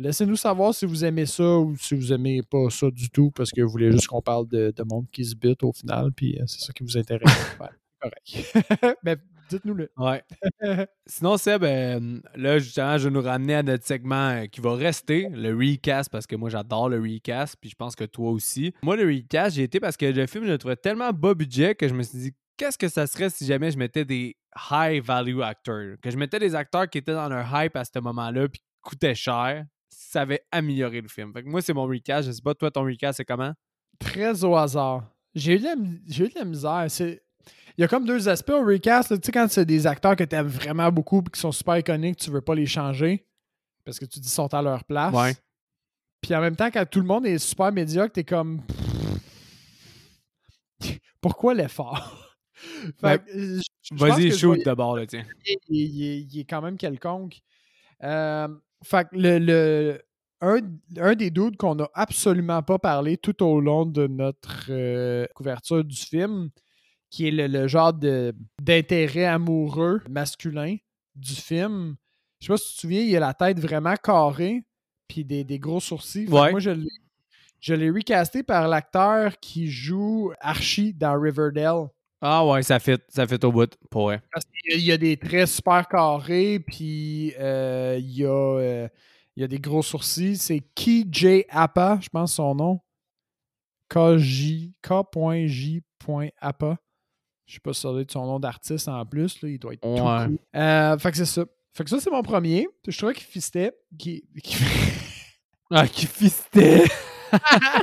laissez-nous 0.01 0.35
savoir 0.35 0.73
si 0.73 0.85
vous 0.85 1.05
aimez 1.05 1.25
ça 1.25 1.57
ou 1.57 1.75
si 1.77 1.95
vous 1.95 2.11
aimez 2.11 2.41
pas 2.43 2.69
ça 2.69 2.89
du 2.89 3.09
tout, 3.09 3.31
parce 3.31 3.51
que 3.51 3.61
vous 3.61 3.69
voulez 3.69 3.91
juste 3.91 4.07
qu'on 4.07 4.21
parle 4.21 4.47
de, 4.47 4.73
de 4.75 4.83
monde 4.83 5.05
qui 5.11 5.23
se 5.23 5.35
bute 5.35 5.63
au 5.63 5.71
final, 5.71 6.11
puis 6.11 6.37
euh, 6.39 6.43
c'est 6.47 6.61
ça 6.61 6.73
qui 6.73 6.83
vous 6.83 6.97
intéresse. 6.97 7.21
Ouais, 7.59 8.09
correct. 8.09 8.97
Mais 9.03 9.15
dites-nous-le. 9.47 9.91
ouais. 9.97 10.23
Sinon, 11.05 11.37
Seb, 11.37 11.63
euh, 11.63 12.19
là, 12.35 12.57
justement, 12.57 12.97
je 12.97 13.07
vais 13.07 13.13
nous 13.13 13.21
ramener 13.21 13.53
à 13.53 13.61
notre 13.61 13.85
segment 13.85 14.29
euh, 14.29 14.45
qui 14.47 14.59
va 14.59 14.73
rester, 14.73 15.29
le 15.29 15.53
recast, 15.55 16.09
parce 16.09 16.25
que 16.25 16.35
moi, 16.35 16.49
j'adore 16.49 16.89
le 16.89 16.99
recast, 16.99 17.57
puis 17.61 17.69
je 17.69 17.75
pense 17.75 17.95
que 17.95 18.05
toi 18.05 18.31
aussi. 18.31 18.73
Moi, 18.81 18.95
le 18.95 19.05
recast, 19.05 19.55
j'ai 19.55 19.63
été 19.63 19.79
parce 19.79 19.97
que 19.97 20.07
le 20.07 20.25
film, 20.25 20.45
je 20.45 20.51
le 20.51 20.57
trouvais 20.57 20.75
tellement 20.75 21.11
bas 21.11 21.35
budget 21.35 21.75
que 21.75 21.87
je 21.87 21.93
me 21.93 22.01
suis 22.01 22.17
dit, 22.17 22.31
qu'est-ce 22.57 22.77
que 22.77 22.87
ça 22.87 23.05
serait 23.05 23.29
si 23.29 23.45
jamais 23.45 23.69
je 23.69 23.77
mettais 23.77 24.05
des 24.05 24.35
high 24.71 25.03
value 25.03 25.41
actors? 25.41 25.97
Que 26.01 26.09
je 26.09 26.17
mettais 26.17 26.39
des 26.39 26.55
acteurs 26.55 26.89
qui 26.89 26.97
étaient 26.97 27.13
dans 27.13 27.29
leur 27.29 27.45
hype 27.53 27.75
à 27.75 27.85
ce 27.85 27.99
moment-là, 27.99 28.47
puis 28.47 28.61
qui 28.61 28.81
coûtaient 28.81 29.15
cher, 29.15 29.65
ça 30.09 30.21
avait 30.21 30.43
amélioré 30.51 31.01
le 31.01 31.07
film. 31.07 31.31
Fait 31.33 31.43
que 31.43 31.47
moi, 31.49 31.61
c'est 31.61 31.73
mon 31.73 31.85
recast. 31.85 32.27
Je 32.27 32.31
sais 32.33 32.41
pas, 32.41 32.53
toi, 32.55 32.71
ton 32.71 32.83
recast, 32.83 33.17
c'est 33.17 33.25
comment? 33.25 33.53
Très 33.99 34.43
au 34.43 34.55
hasard. 34.55 35.09
J'ai 35.35 35.55
eu, 35.55 35.59
de 35.59 35.63
la 35.63 35.75
mi- 35.75 36.01
j'ai 36.07 36.25
eu 36.25 36.29
de 36.29 36.35
la 36.35 36.45
misère. 36.45 36.85
C'est... 36.89 37.21
Il 37.77 37.81
y 37.81 37.83
a 37.83 37.87
comme 37.87 38.05
deux 38.05 38.27
aspects 38.27 38.49
au 38.51 38.63
recast. 38.65 39.09
Tu 39.09 39.25
sais, 39.25 39.31
quand 39.31 39.47
c'est 39.49 39.65
des 39.65 39.87
acteurs 39.87 40.15
que 40.15 40.23
tu 40.23 40.35
aimes 40.35 40.47
vraiment 40.47 40.91
beaucoup 40.91 41.21
et 41.25 41.29
qui 41.31 41.39
sont 41.39 41.51
super 41.51 41.77
iconiques, 41.77 42.17
tu 42.17 42.29
veux 42.29 42.41
pas 42.41 42.53
les 42.55 42.65
changer 42.65 43.25
parce 43.85 43.97
que 43.97 44.05
tu 44.05 44.19
dis 44.19 44.27
qu'ils 44.27 44.31
sont 44.31 44.53
à 44.53 44.61
leur 44.61 44.83
place. 44.83 45.13
Ouais. 45.13 45.33
Puis 46.21 46.35
en 46.35 46.41
même 46.41 46.55
temps, 46.55 46.69
quand 46.69 46.85
tout 46.89 46.99
le 46.99 47.05
monde 47.07 47.25
est 47.25 47.37
super 47.39 47.71
médiocre, 47.71 48.11
t'es 48.13 48.23
comme. 48.23 48.61
Pourquoi 51.21 51.53
l'effort? 51.53 52.17
Ben, 53.01 53.17
Fait 53.17 53.59
pense 53.89 53.99
Vas-y, 53.99 54.31
shoot 54.37 54.59
d'abord, 54.63 54.95
là, 54.95 55.07
tiens. 55.07 55.25
il, 55.67 56.25
il 56.31 56.39
est 56.39 56.43
quand 56.43 56.61
même 56.61 56.77
quelconque. 56.77 57.39
Euh, 58.03 58.47
fait 58.83 59.07
que 59.09 59.15
le, 59.15 59.39
le- 59.39 60.01
un, 60.41 60.59
un 60.97 61.13
des 61.15 61.29
doutes 61.29 61.57
qu'on 61.57 61.75
n'a 61.75 61.87
absolument 61.93 62.63
pas 62.63 62.79
parlé 62.79 63.17
tout 63.17 63.43
au 63.43 63.61
long 63.61 63.85
de 63.85 64.07
notre 64.07 64.65
euh, 64.69 65.27
couverture 65.35 65.83
du 65.83 65.95
film, 65.95 66.49
qui 67.11 67.27
est 67.27 67.31
le, 67.31 67.47
le 67.47 67.67
genre 67.67 67.93
d'intérêt 67.93 69.25
amoureux 69.25 70.01
masculin 70.09 70.77
du 71.15 71.33
film. 71.35 71.95
Je 72.39 72.47
sais 72.47 72.53
pas 72.53 72.57
si 72.57 72.69
tu 72.69 72.75
te 72.75 72.79
souviens, 72.81 73.01
il 73.01 73.15
a 73.17 73.19
la 73.19 73.33
tête 73.35 73.59
vraiment 73.59 73.93
carrée, 73.95 74.63
puis 75.07 75.23
des, 75.23 75.43
des 75.43 75.59
gros 75.59 75.79
sourcils. 75.79 76.27
Ouais. 76.27 76.49
Moi, 76.51 76.59
je 76.59 76.71
l'ai, 76.71 76.89
je 77.59 77.73
l'ai 77.75 77.91
recasté 77.91 78.41
par 78.41 78.67
l'acteur 78.67 79.37
qui 79.39 79.67
joue 79.67 80.31
Archie 80.39 80.93
dans 80.93 81.19
Riverdale. 81.21 81.87
Ah 82.21 82.45
ouais, 82.45 82.61
ça 82.61 82.79
fit, 82.79 82.97
ça 83.09 83.25
fit 83.25 83.39
au 83.43 83.51
bout, 83.51 83.75
pour 83.89 84.03
vrai. 84.05 84.21
Parce 84.31 84.45
qu'il 84.45 84.71
y 84.71 84.75
a- 84.75 84.77
il 84.77 84.83
y 84.85 84.91
a 84.91 84.97
des 84.97 85.17
traits 85.17 85.47
super 85.47 85.87
carrés, 85.87 86.59
puis 86.59 87.33
euh, 87.39 87.97
il, 87.99 88.11
y 88.15 88.25
a, 88.25 88.29
euh, 88.29 88.87
il 89.35 89.41
y 89.41 89.43
a 89.43 89.47
des 89.47 89.57
gros 89.59 89.81
sourcils. 89.81 90.37
C'est 90.37 90.59
KJ 90.75 91.45
Appa, 91.49 91.97
je 92.01 92.09
pense 92.09 92.33
son 92.35 92.53
nom. 92.53 92.79
KJ, 93.89 94.69
K.J.Appa. 94.81 96.77
Je 97.45 97.53
sais 97.55 97.59
pas 97.59 97.73
si 97.73 97.81
ça 97.81 97.89
doit 97.89 98.01
être 98.01 98.11
son 98.11 98.25
nom 98.25 98.39
d'artiste 98.39 98.87
en 98.87 99.05
plus. 99.05 99.41
Là. 99.41 99.49
Il 99.49 99.59
doit 99.59 99.73
être 99.73 99.81
tout 99.81 99.87
Ouais. 99.89 100.25
cool. 100.27 100.37
Euh, 100.55 100.97
fait 100.97 101.11
que 101.11 101.17
c'est 101.17 101.25
ça. 101.25 101.43
Fait 101.73 101.83
que 101.83 101.89
ça, 101.89 101.99
c'est 101.99 102.11
mon 102.11 102.21
premier. 102.23 102.67
Je 102.87 102.97
trouvais 102.97 103.13
qu'il 103.13 103.25
fistait. 103.25 103.73
Qui, 103.97 104.23
Ah, 105.71 105.87
qui 105.87 106.05
fistait! 106.05 106.83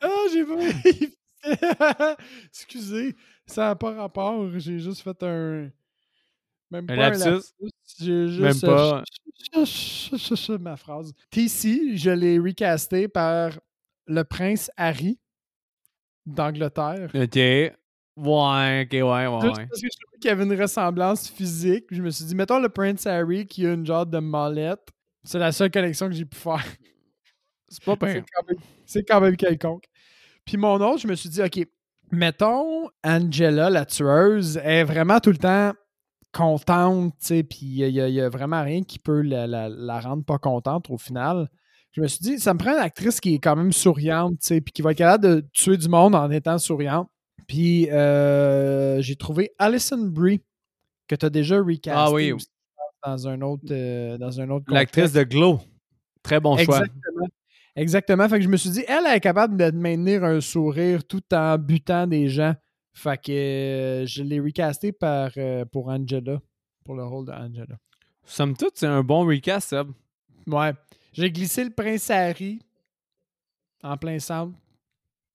Ah, 0.00 0.08
j'ai 0.32 0.44
pas. 0.44 0.54
il. 0.84 1.10
Excusez, 2.48 3.16
ça 3.46 3.68
n'a 3.68 3.76
pas 3.76 3.92
rapport. 3.92 4.48
J'ai 4.58 4.78
juste 4.78 5.02
fait 5.02 5.22
un. 5.22 5.70
Même 6.70 6.86
pas 6.86 6.92
un 6.92 6.96
lapsus? 6.96 7.24
lapsus. 7.24 7.52
J'ai 8.00 8.28
juste. 8.28 8.40
Même 8.40 8.60
pas. 8.60 9.02
ma 10.58 10.76
phrase. 10.76 11.12
TC, 11.30 11.96
je 11.96 12.10
l'ai 12.10 12.38
recasté 12.38 13.08
par 13.08 13.52
le 14.06 14.24
prince 14.24 14.70
Harry 14.76 15.18
d'Angleterre. 16.26 17.10
Ok. 17.14 17.38
Ouais, 18.18 18.82
ok, 18.84 18.92
ouais, 18.92 19.02
ouais, 19.02 19.40
Juste 19.42 19.56
parce 19.68 19.80
que 19.80 19.86
je 19.86 19.98
trouvais 20.00 20.18
qu'il 20.20 20.28
y 20.28 20.32
avait 20.32 20.42
une 20.42 20.60
ressemblance 20.60 21.28
physique. 21.30 21.84
Je 21.90 22.02
me 22.02 22.10
suis 22.10 22.24
dit, 22.24 22.34
mettons 22.34 22.58
le 22.58 22.68
prince 22.68 23.06
Harry 23.06 23.46
qui 23.46 23.64
a 23.64 23.72
une 23.72 23.86
genre 23.86 24.04
de 24.04 24.18
mallette. 24.18 24.88
C'est 25.22 25.38
la 25.38 25.52
seule 25.52 25.70
connexion 25.70 26.08
que 26.08 26.14
j'ai 26.14 26.24
pu 26.24 26.36
faire. 26.36 26.64
C'est 27.68 27.84
pas 27.84 27.96
C'est 28.00 28.14
pire. 28.14 28.24
quand, 28.34 28.54
c'est 28.84 29.04
quand 29.04 29.20
même 29.20 29.36
quelconque. 29.36 29.84
Puis 30.48 30.56
mon 30.56 30.76
autre, 30.80 30.96
je 31.02 31.06
me 31.06 31.14
suis 31.14 31.28
dit, 31.28 31.42
OK, 31.42 31.60
mettons 32.10 32.88
Angela, 33.04 33.68
la 33.68 33.84
tueuse, 33.84 34.56
est 34.64 34.82
vraiment 34.82 35.20
tout 35.20 35.28
le 35.30 35.36
temps 35.36 35.74
contente, 36.32 37.12
tu 37.20 37.26
sais, 37.26 37.42
puis 37.42 37.66
il 37.66 37.92
n'y 37.92 38.20
a, 38.20 38.30
vraiment 38.30 38.62
rien 38.62 38.82
qui 38.82 38.98
peut 38.98 39.20
la, 39.20 39.46
la- 39.46 39.68
la 39.68 40.00
rendre 40.00 40.24
pas 40.24 40.38
contente 40.38 40.88
au 40.88 40.96
final. 40.96 41.50
Je 41.92 42.00
me 42.00 42.06
suis 42.06 42.20
dit, 42.20 42.38
ça 42.38 42.54
me 42.54 42.58
prend 42.58 42.70
une 42.72 42.78
actrice 42.78 43.20
qui 43.20 43.34
est 43.34 43.38
quand 43.40 43.56
même 43.56 43.72
souriante, 43.72 44.38
tu 44.40 44.46
sais, 44.46 44.60
puis 44.62 44.72
qui 44.72 44.80
va 44.80 44.92
être 44.92 44.98
capable 44.98 45.24
de 45.24 45.46
tuer 45.52 45.76
du 45.76 45.88
monde 45.90 46.14
en 46.14 46.30
étant 46.30 46.56
souriante. 46.56 47.10
Puis 47.46 47.90
euh, 47.90 49.02
j'ai 49.02 49.16
trouvé 49.16 49.52
Alison 49.58 49.98
Brie, 49.98 50.40
que 51.08 51.14
tu 51.14 51.26
as 51.26 51.30
déjà 51.30 51.58
recasté 51.58 51.90
Ah 51.94 52.10
oui. 52.10 52.32
dans 53.04 53.28
un 53.28 53.42
autre, 53.42 53.64
euh, 53.70 54.16
dans 54.16 54.40
un 54.40 54.48
autre 54.48 54.64
L'actrice 54.68 55.12
de 55.12 55.24
Glow. 55.24 55.60
Très 56.22 56.40
bon 56.40 56.56
choix. 56.56 56.84
Exactement. 57.78 58.28
Fait 58.28 58.38
que 58.38 58.44
je 58.44 58.48
me 58.48 58.56
suis 58.56 58.70
dit, 58.70 58.84
elle, 58.88 59.04
elle 59.06 59.16
est 59.16 59.20
capable 59.20 59.56
de 59.56 59.70
maintenir 59.70 60.24
un 60.24 60.40
sourire 60.40 61.04
tout 61.04 61.22
en 61.32 61.56
butant 61.58 62.08
des 62.08 62.28
gens. 62.28 62.54
Fait 62.92 63.16
que 63.16 63.30
euh, 63.30 64.06
je 64.06 64.24
l'ai 64.24 64.40
recasté 64.40 64.90
par, 64.90 65.30
euh, 65.36 65.64
pour 65.64 65.88
Angela, 65.88 66.40
pour 66.84 66.96
le 66.96 67.04
rôle 67.04 67.26
d'Angela. 67.26 67.76
Somme 68.24 68.56
toute, 68.56 68.72
c'est 68.74 68.88
un 68.88 69.04
bon 69.04 69.24
recast, 69.24 69.68
Seb. 69.68 69.90
Ouais. 70.48 70.72
J'ai 71.12 71.30
glissé 71.30 71.62
le 71.62 71.70
prince 71.70 72.10
Harry 72.10 72.58
en 73.84 73.96
plein 73.96 74.18
centre. 74.18 74.58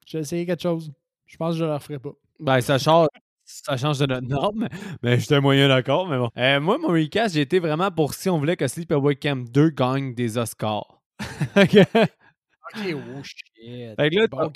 J'ai 0.05 0.19
essayé 0.19 0.45
quelque 0.45 0.63
chose. 0.63 0.91
Je 1.25 1.37
pense 1.37 1.53
que 1.53 1.59
je 1.59 1.63
ne 1.63 1.69
le 1.69 1.75
referai 1.75 1.99
pas. 1.99 2.11
Ben, 2.41 2.59
ça 2.59 2.77
change, 2.77 3.07
ça 3.45 3.77
change 3.77 3.99
de 3.99 4.05
notre 4.05 4.27
norme, 4.27 4.67
mais 5.01 5.17
j'étais 5.17 5.39
moyen 5.39 5.69
d'accord, 5.69 6.09
mais 6.09 6.17
bon. 6.17 6.29
Euh, 6.37 6.59
moi, 6.59 6.77
mon 6.77 6.89
recast, 6.89 7.35
j'ai 7.35 7.41
été 7.41 7.59
vraiment 7.59 7.89
pour 7.89 8.13
si 8.13 8.29
on 8.29 8.37
voulait 8.37 8.57
que 8.57 8.67
Sleepaway 8.67 9.15
Camp 9.15 9.49
2 9.49 9.69
gagne 9.69 10.13
des 10.13 10.37
Oscars. 10.37 11.01
Ok. 12.75 12.95
Oh 12.95 13.23
shit. 13.23 13.95
Fait 13.95 14.09
que 14.09 14.15
là, 14.15 14.27
Bon, 14.27 14.51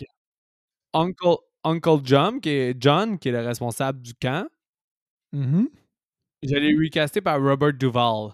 Uncle, 0.94 1.38
Uncle 1.64 2.00
John, 2.04 2.40
qui 2.42 2.50
est 2.50 2.76
John, 2.80 3.18
qui 3.20 3.30
est 3.30 3.32
le 3.32 3.42
responsable 3.42 4.02
du 4.02 4.14
camp. 4.14 4.48
Mhm. 5.34 5.70
Je 6.44 6.56
l'ai 6.56 6.76
recasté 6.76 7.20
par 7.22 7.42
Robert 7.42 7.74
Duvall, 7.74 8.32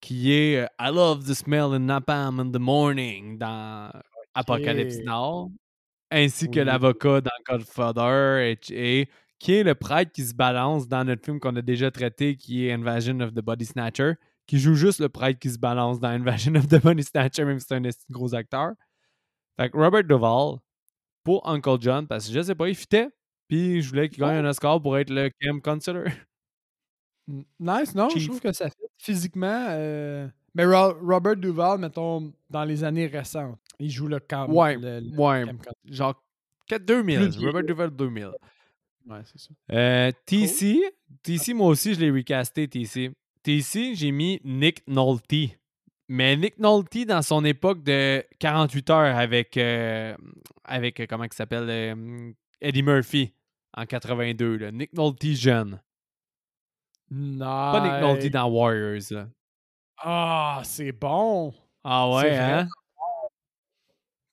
qui 0.00 0.32
est 0.32 0.58
euh, 0.58 0.66
I 0.78 0.90
love 0.92 1.24
the 1.24 1.34
smell 1.34 1.74
of 1.74 1.80
napalm 1.80 2.40
in 2.40 2.50
the 2.52 2.60
morning 2.60 3.38
dans 3.38 3.90
Apocalypse 4.34 4.98
Now, 5.04 5.50
ainsi 6.10 6.50
que 6.50 6.60
l'avocat 6.60 7.20
dans 7.22 7.30
Godfather, 7.48 8.50
et, 8.50 8.58
et 8.70 9.08
qui 9.38 9.54
est 9.54 9.64
le 9.64 9.74
prêtre 9.74 10.12
qui 10.12 10.24
se 10.24 10.34
balance 10.34 10.86
dans 10.88 11.04
notre 11.04 11.24
film 11.24 11.40
qu'on 11.40 11.56
a 11.56 11.62
déjà 11.62 11.90
traité, 11.90 12.36
qui 12.36 12.66
est 12.66 12.72
Invasion 12.72 13.18
of 13.20 13.32
the 13.32 13.40
Body 13.40 13.64
Snatcher, 13.64 14.12
qui 14.46 14.58
joue 14.58 14.74
juste 14.74 15.00
le 15.00 15.08
prêtre 15.08 15.40
qui 15.40 15.50
se 15.50 15.58
balance 15.58 15.98
dans 16.00 16.08
Invasion 16.08 16.54
of 16.54 16.68
the 16.68 16.80
Body 16.80 17.02
Snatcher, 17.02 17.44
même 17.44 17.58
si 17.58 17.66
c'est 17.68 17.74
un 17.74 17.82
gros 18.10 18.34
acteur. 18.34 18.72
Fait 19.58 19.70
que 19.70 19.76
Robert 19.76 20.04
Duvall, 20.04 20.58
pour 21.24 21.48
Uncle 21.48 21.76
John, 21.80 22.06
parce 22.06 22.26
que 22.26 22.32
je 22.32 22.40
sais 22.42 22.54
pas, 22.54 22.68
il 22.68 22.74
fitait, 22.74 23.08
puis 23.48 23.80
je 23.82 23.88
voulais 23.90 24.08
qu'il 24.08 24.20
gagne 24.20 24.44
un 24.44 24.48
Oscar 24.48 24.80
pour 24.80 24.96
être 24.98 25.10
le 25.10 25.30
Cam 25.40 25.60
Consider. 25.60 26.04
Nice, 27.60 27.94
non? 27.94 28.08
Je 28.10 28.26
trouve 28.26 28.40
que 28.40 28.52
ça 28.52 28.68
fait 28.68 28.88
physiquement. 28.98 29.66
euh, 29.70 30.28
Mais 30.54 30.64
Ro- 30.64 30.96
Robert 31.02 31.36
Duval, 31.36 31.78
mettons, 31.78 32.32
dans 32.50 32.64
les 32.64 32.82
années 32.82 33.06
récentes, 33.06 33.58
il 33.78 33.90
joue 33.90 34.08
le 34.08 34.18
camp. 34.18 34.48
Ouais, 34.50 34.76
le- 34.76 35.00
le 35.00 35.16
Ouais, 35.16 35.44
genre 35.84 36.20
4 36.66 36.84
2000. 36.84 37.18
Plus 37.20 37.38
vieux. 37.38 37.46
Robert 37.48 37.62
Duval 37.62 37.90
2000. 37.90 38.30
Ouais, 39.08 39.20
c'est 39.24 39.38
ça. 39.38 39.50
Euh, 39.72 40.10
TC, 40.26 40.80
TC, 41.22 41.54
moi 41.54 41.68
aussi, 41.68 41.94
je 41.94 42.00
l'ai 42.00 42.10
recasté, 42.10 42.66
TC. 42.68 43.12
TC, 43.42 43.94
j'ai 43.94 44.10
mis 44.10 44.40
Nick 44.44 44.82
Nolte. 44.88 45.32
Mais 46.14 46.36
Nick 46.36 46.58
Nolte, 46.58 47.06
dans 47.06 47.22
son 47.22 47.42
époque 47.42 47.82
de 47.82 48.22
48 48.38 48.90
heures 48.90 49.16
avec, 49.16 49.56
euh, 49.56 50.14
avec 50.62 51.00
euh, 51.00 51.06
comment 51.08 51.24
il 51.24 51.32
s'appelle, 51.32 51.64
euh, 51.70 52.32
Eddie 52.60 52.82
Murphy 52.82 53.32
en 53.74 53.86
82. 53.86 54.58
là. 54.58 54.70
Nick 54.72 54.92
Nolte 54.92 55.24
jeune. 55.24 55.80
Pas 57.08 57.80
Nick 57.80 58.02
Nolte 58.02 58.24
Nice. 58.24 58.30
dans 58.30 58.46
Warriors. 58.46 59.26
Ah, 60.02 60.60
c'est 60.64 60.92
bon. 60.92 61.54
Ah 61.82 62.10
ouais, 62.10 62.36
hein? 62.36 62.68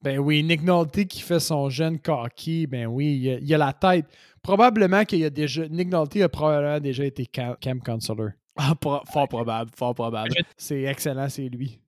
Ben 0.01 0.19
oui, 0.19 0.43
Nick 0.43 0.61
Nolte 0.63 1.05
qui 1.05 1.21
fait 1.21 1.39
son 1.39 1.69
jeune 1.69 1.97
cocky, 1.97 2.67
ben 2.67 2.87
oui, 2.87 3.19
il 3.21 3.29
a, 3.29 3.37
il 3.39 3.53
a 3.53 3.57
la 3.57 3.71
tête. 3.71 4.05
Probablement 4.41 5.05
qu'il 5.05 5.23
a 5.23 5.29
déjà. 5.29 5.65
Nick 5.69 5.87
Nolte 5.87 6.17
a 6.17 6.27
probablement 6.27 6.81
déjà 6.81 7.05
été 7.05 7.25
cam, 7.25 7.55
camp 7.61 7.81
counselor. 7.81 8.31
Ah, 8.61 8.73
fort 8.81 9.27
probable, 9.29 9.71
fort 9.73 9.95
probable. 9.95 10.33
C'est 10.57 10.81
excellent, 10.83 11.29
c'est 11.29 11.47
lui. 11.47 11.79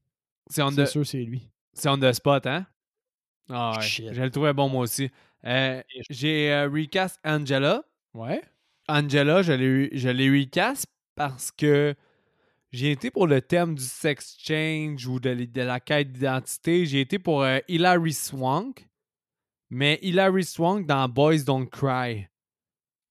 C'est 0.50 0.64
the- 0.72 0.86
sûr, 0.86 1.06
c'est 1.06 1.24
lui. 1.24 1.50
c'est 1.74 1.90
on 1.90 1.98
the 1.98 2.14
spot, 2.14 2.48
hein? 2.48 2.66
Ah 3.50 3.74
ouais, 3.78 4.14
je 4.14 4.22
le 4.22 4.30
trouvais 4.32 4.54
bon 4.54 4.70
moi 4.70 4.84
aussi. 4.84 5.10
Euh, 5.46 5.82
j'ai 6.10 6.52
euh, 6.52 6.70
recast 6.70 7.20
Angela. 7.26 7.84
Ouais. 8.14 8.42
Angela, 8.88 9.42
je 9.42 9.52
l'ai, 9.52 10.30
recast 10.40 10.86
parce 11.16 11.52
que 11.52 11.94
j'ai 12.72 12.92
été 12.92 13.12
pour 13.12 13.28
le 13.28 13.42
thème 13.42 13.76
du 13.76 13.84
sex 13.84 14.38
change 14.40 15.06
ou 15.08 15.20
de 15.20 15.62
la 15.62 15.80
quête 15.82 16.14
d'identité. 16.14 16.86
J'ai 16.86 17.02
été 17.02 17.20
pour 17.20 17.44
euh, 17.44 17.60
Hilary 17.68 18.14
Swank, 18.14 18.88
mais 19.70 20.00
Hilary 20.02 20.46
Swank 20.46 20.86
dans 20.86 21.10
Boys 21.10 21.40
Don't 21.46 21.68
Cry, 21.70 22.28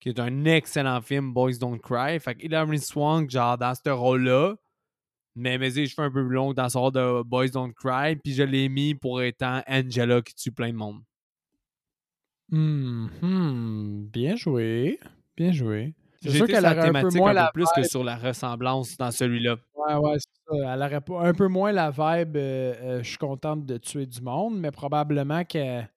qui 0.01 0.09
est 0.09 0.19
un 0.19 0.43
excellent 0.45 0.99
film, 1.01 1.31
Boys 1.31 1.57
Don't 1.59 1.79
Cry. 1.79 2.19
Fait 2.19 2.35
que 2.35 2.43
Hilary 2.43 2.79
Swank, 2.79 3.29
genre 3.29 3.57
dans 3.57 3.73
ce 3.73 3.89
rôle-là, 3.89 4.55
mais 5.35 5.57
mais 5.57 5.69
les 5.69 5.87
cheveux 5.87 6.07
un 6.07 6.11
peu 6.11 6.25
plus 6.25 6.35
longs 6.35 6.53
dans 6.53 6.67
son 6.67 6.81
rôle 6.81 6.91
de 6.91 7.23
Boys 7.23 7.49
Don't 7.49 7.73
Cry, 7.73 8.17
puis 8.17 8.33
je 8.33 8.43
l'ai 8.43 8.67
mis 8.67 8.95
pour 8.95 9.21
étant 9.21 9.61
Angela 9.67 10.21
qui 10.21 10.35
tue 10.35 10.51
plein 10.51 10.71
de 10.71 10.75
monde. 10.77 11.01
Hmm, 12.49 13.07
hmm, 13.21 14.07
Bien 14.11 14.35
joué. 14.35 14.99
Bien 15.37 15.51
joué. 15.53 15.93
C'est 16.21 16.29
J'ai 16.31 16.37
sûr 16.37 16.47
qu'elle 16.47 16.65
aurait 16.65 16.91
la 16.91 16.99
un 16.99 17.01
peu 17.01 17.09
moins 17.17 17.29
un 17.29 17.33
peu 17.33 17.35
la 17.35 17.51
plus 17.53 17.67
que 17.75 17.83
sur 17.83 18.03
la 18.03 18.15
ressemblance 18.17 18.97
dans 18.97 19.09
celui-là. 19.11 19.55
Ouais, 19.75 19.95
ouais, 19.95 20.17
c'est 20.19 20.55
ça. 20.59 20.73
Elle 20.73 20.81
aurait 20.81 21.27
un 21.27 21.33
peu 21.33 21.47
moins 21.47 21.71
la 21.71 21.89
vibe. 21.91 22.35
euh, 22.35 22.73
euh, 22.81 23.03
je 23.03 23.09
suis 23.09 23.17
contente 23.17 23.65
de 23.65 23.77
tuer 23.77 24.05
du 24.05 24.21
monde, 24.21 24.59
mais 24.59 24.71
probablement 24.71 25.43
qu'elle 25.45 25.89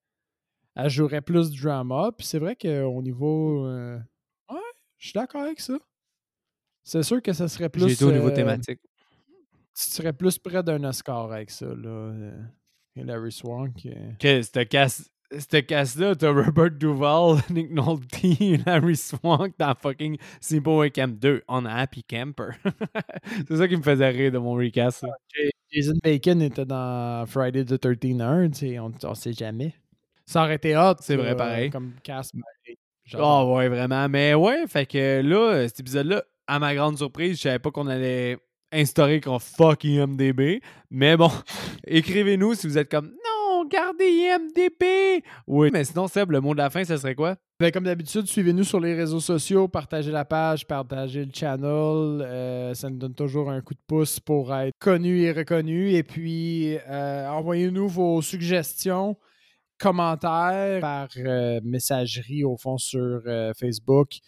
elle 0.76 0.90
jouerait 0.90 1.20
plus 1.22 1.50
de 1.50 1.60
drama. 1.60 2.10
Puis 2.16 2.26
c'est 2.26 2.38
vrai 2.38 2.56
qu'au 2.56 3.02
niveau. 3.02 3.66
euh, 3.66 3.98
ouais, 4.50 4.58
je 4.98 5.08
suis 5.08 5.14
d'accord 5.18 5.42
avec 5.42 5.60
ça. 5.60 5.78
C'est 6.82 7.02
sûr 7.02 7.22
que 7.22 7.32
ça 7.32 7.48
serait 7.48 7.68
plus. 7.68 7.86
J'ai 7.88 7.92
été 7.94 8.04
au 8.04 8.12
niveau 8.12 8.28
euh, 8.28 8.34
thématique. 8.34 8.80
Tu 9.76 9.90
serais 9.90 10.12
plus 10.12 10.38
près 10.38 10.62
d'un 10.62 10.84
Oscar 10.84 11.32
avec 11.32 11.50
ça, 11.50 11.66
là. 11.66 11.88
euh, 11.88 12.42
Hilary 12.94 13.32
Swank. 13.32 13.88
Que 14.20 14.42
cette 14.42 14.68
casse. 14.68 15.10
Cette 15.36 15.66
casse-là, 15.66 16.14
t'as 16.14 16.30
Robert 16.30 16.70
Duval, 16.70 17.38
Nick 17.50 17.72
Nolte, 17.72 18.04
Larry 18.66 18.94
Swank 18.94 19.54
dans 19.58 19.74
fucking 19.74 20.16
Simple 20.40 20.90
Camp 20.90 21.18
2. 21.18 21.42
On 21.48 21.64
a 21.64 21.72
Happy 21.74 22.04
Camper. 22.04 22.50
c'est 23.48 23.56
ça 23.56 23.66
qui 23.66 23.76
me 23.76 23.82
faisait 23.82 24.10
rire 24.10 24.30
de 24.30 24.38
mon 24.38 24.52
recast. 24.52 25.00
ça. 25.00 25.08
Jason 25.72 25.94
Bacon 26.04 26.40
était 26.42 26.66
dans 26.66 27.24
Friday 27.26 27.64
the 27.64 27.80
13 27.80 28.20
1 28.20 28.50
tu 28.50 28.58
sais, 28.58 28.78
on, 28.78 28.92
on 29.02 29.14
sait 29.14 29.32
jamais. 29.32 29.74
Ça 30.26 30.42
aurait 30.44 30.56
été 30.56 30.76
hot. 30.76 30.94
C'est 31.00 31.16
vrai, 31.16 31.36
pareil. 31.36 31.70
Comme 31.70 31.92
pareil. 32.04 32.76
Ah 33.06 33.18
Genre, 33.18 33.52
ouais, 33.52 33.68
vraiment. 33.68 34.08
Mais 34.08 34.34
ouais, 34.34 34.66
fait 34.66 34.86
que 34.86 35.20
là, 35.22 35.68
cet 35.68 35.80
épisode-là, 35.80 36.24
à 36.46 36.58
ma 36.58 36.74
grande 36.74 36.96
surprise, 36.96 37.36
je 37.36 37.42
savais 37.42 37.58
pas 37.58 37.70
qu'on 37.70 37.86
allait 37.86 38.38
instaurer 38.72 39.20
qu'on 39.20 39.38
fuck 39.38 39.84
IMDB. 39.84 40.60
Mais 40.90 41.16
bon, 41.16 41.30
écrivez-nous 41.86 42.54
si 42.54 42.66
vous 42.66 42.78
êtes 42.78 42.90
comme 42.90 43.06
non, 43.08 43.66
gardez 43.66 44.06
IMDB. 44.06 45.22
Oui, 45.46 45.68
mais 45.72 45.84
sinon, 45.84 46.08
Seb, 46.08 46.30
le 46.30 46.40
mot 46.40 46.52
de 46.54 46.58
la 46.58 46.70
fin, 46.70 46.84
ce 46.84 46.96
serait 46.96 47.14
quoi? 47.14 47.36
Ben, 47.60 47.70
comme 47.70 47.84
d'habitude, 47.84 48.26
suivez-nous 48.26 48.64
sur 48.64 48.80
les 48.80 48.94
réseaux 48.94 49.20
sociaux, 49.20 49.68
partagez 49.68 50.10
la 50.10 50.24
page, 50.24 50.66
partagez 50.66 51.24
le 51.24 51.30
channel. 51.32 51.68
euh, 52.22 52.74
ça 52.74 52.90
nous 52.90 52.98
donne 52.98 53.14
toujours 53.14 53.50
un 53.50 53.60
coup 53.60 53.74
de 53.74 53.80
pouce 53.86 54.18
pour 54.18 54.52
être 54.54 54.72
connu 54.80 55.20
et 55.22 55.32
reconnu. 55.32 55.92
Et 55.92 56.02
puis, 56.02 56.76
euh, 56.88 57.28
envoyez-nous 57.28 57.86
vos 57.88 58.20
suggestions, 58.22 59.16
commentaires 59.78 60.80
par 60.80 61.08
euh, 61.16 61.60
messagerie 61.62 62.44
au 62.44 62.56
fond 62.56 62.78
sur 62.78 63.22
euh, 63.26 63.52
Facebook. 63.54 64.18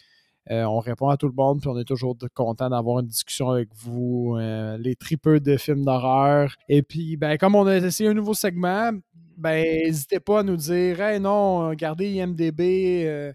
Euh, 0.49 0.63
on 0.63 0.79
répond 0.79 1.09
à 1.09 1.17
tout 1.17 1.27
le 1.27 1.33
monde, 1.33 1.59
puis 1.59 1.69
on 1.69 1.77
est 1.77 1.83
toujours 1.83 2.15
content 2.33 2.69
d'avoir 2.69 2.99
une 2.99 3.07
discussion 3.07 3.49
avec 3.49 3.67
vous, 3.75 4.37
les 4.79 4.95
tripeux 4.95 5.41
de 5.41 5.57
films 5.57 5.83
d'horreur. 5.83 6.55
Et 6.69 6.83
puis, 6.83 7.17
ben, 7.17 7.37
comme 7.37 7.55
on 7.55 7.67
a 7.67 7.75
essayé 7.75 8.09
un 8.09 8.13
nouveau 8.13 8.33
segment, 8.33 8.91
ben, 9.37 9.61
n'hésitez 9.61 10.21
pas 10.21 10.39
à 10.39 10.43
nous 10.43 10.55
dire 10.55 11.01
Hey, 11.01 11.19
non, 11.19 11.73
gardez 11.73 12.13
IMDB, 12.13 13.33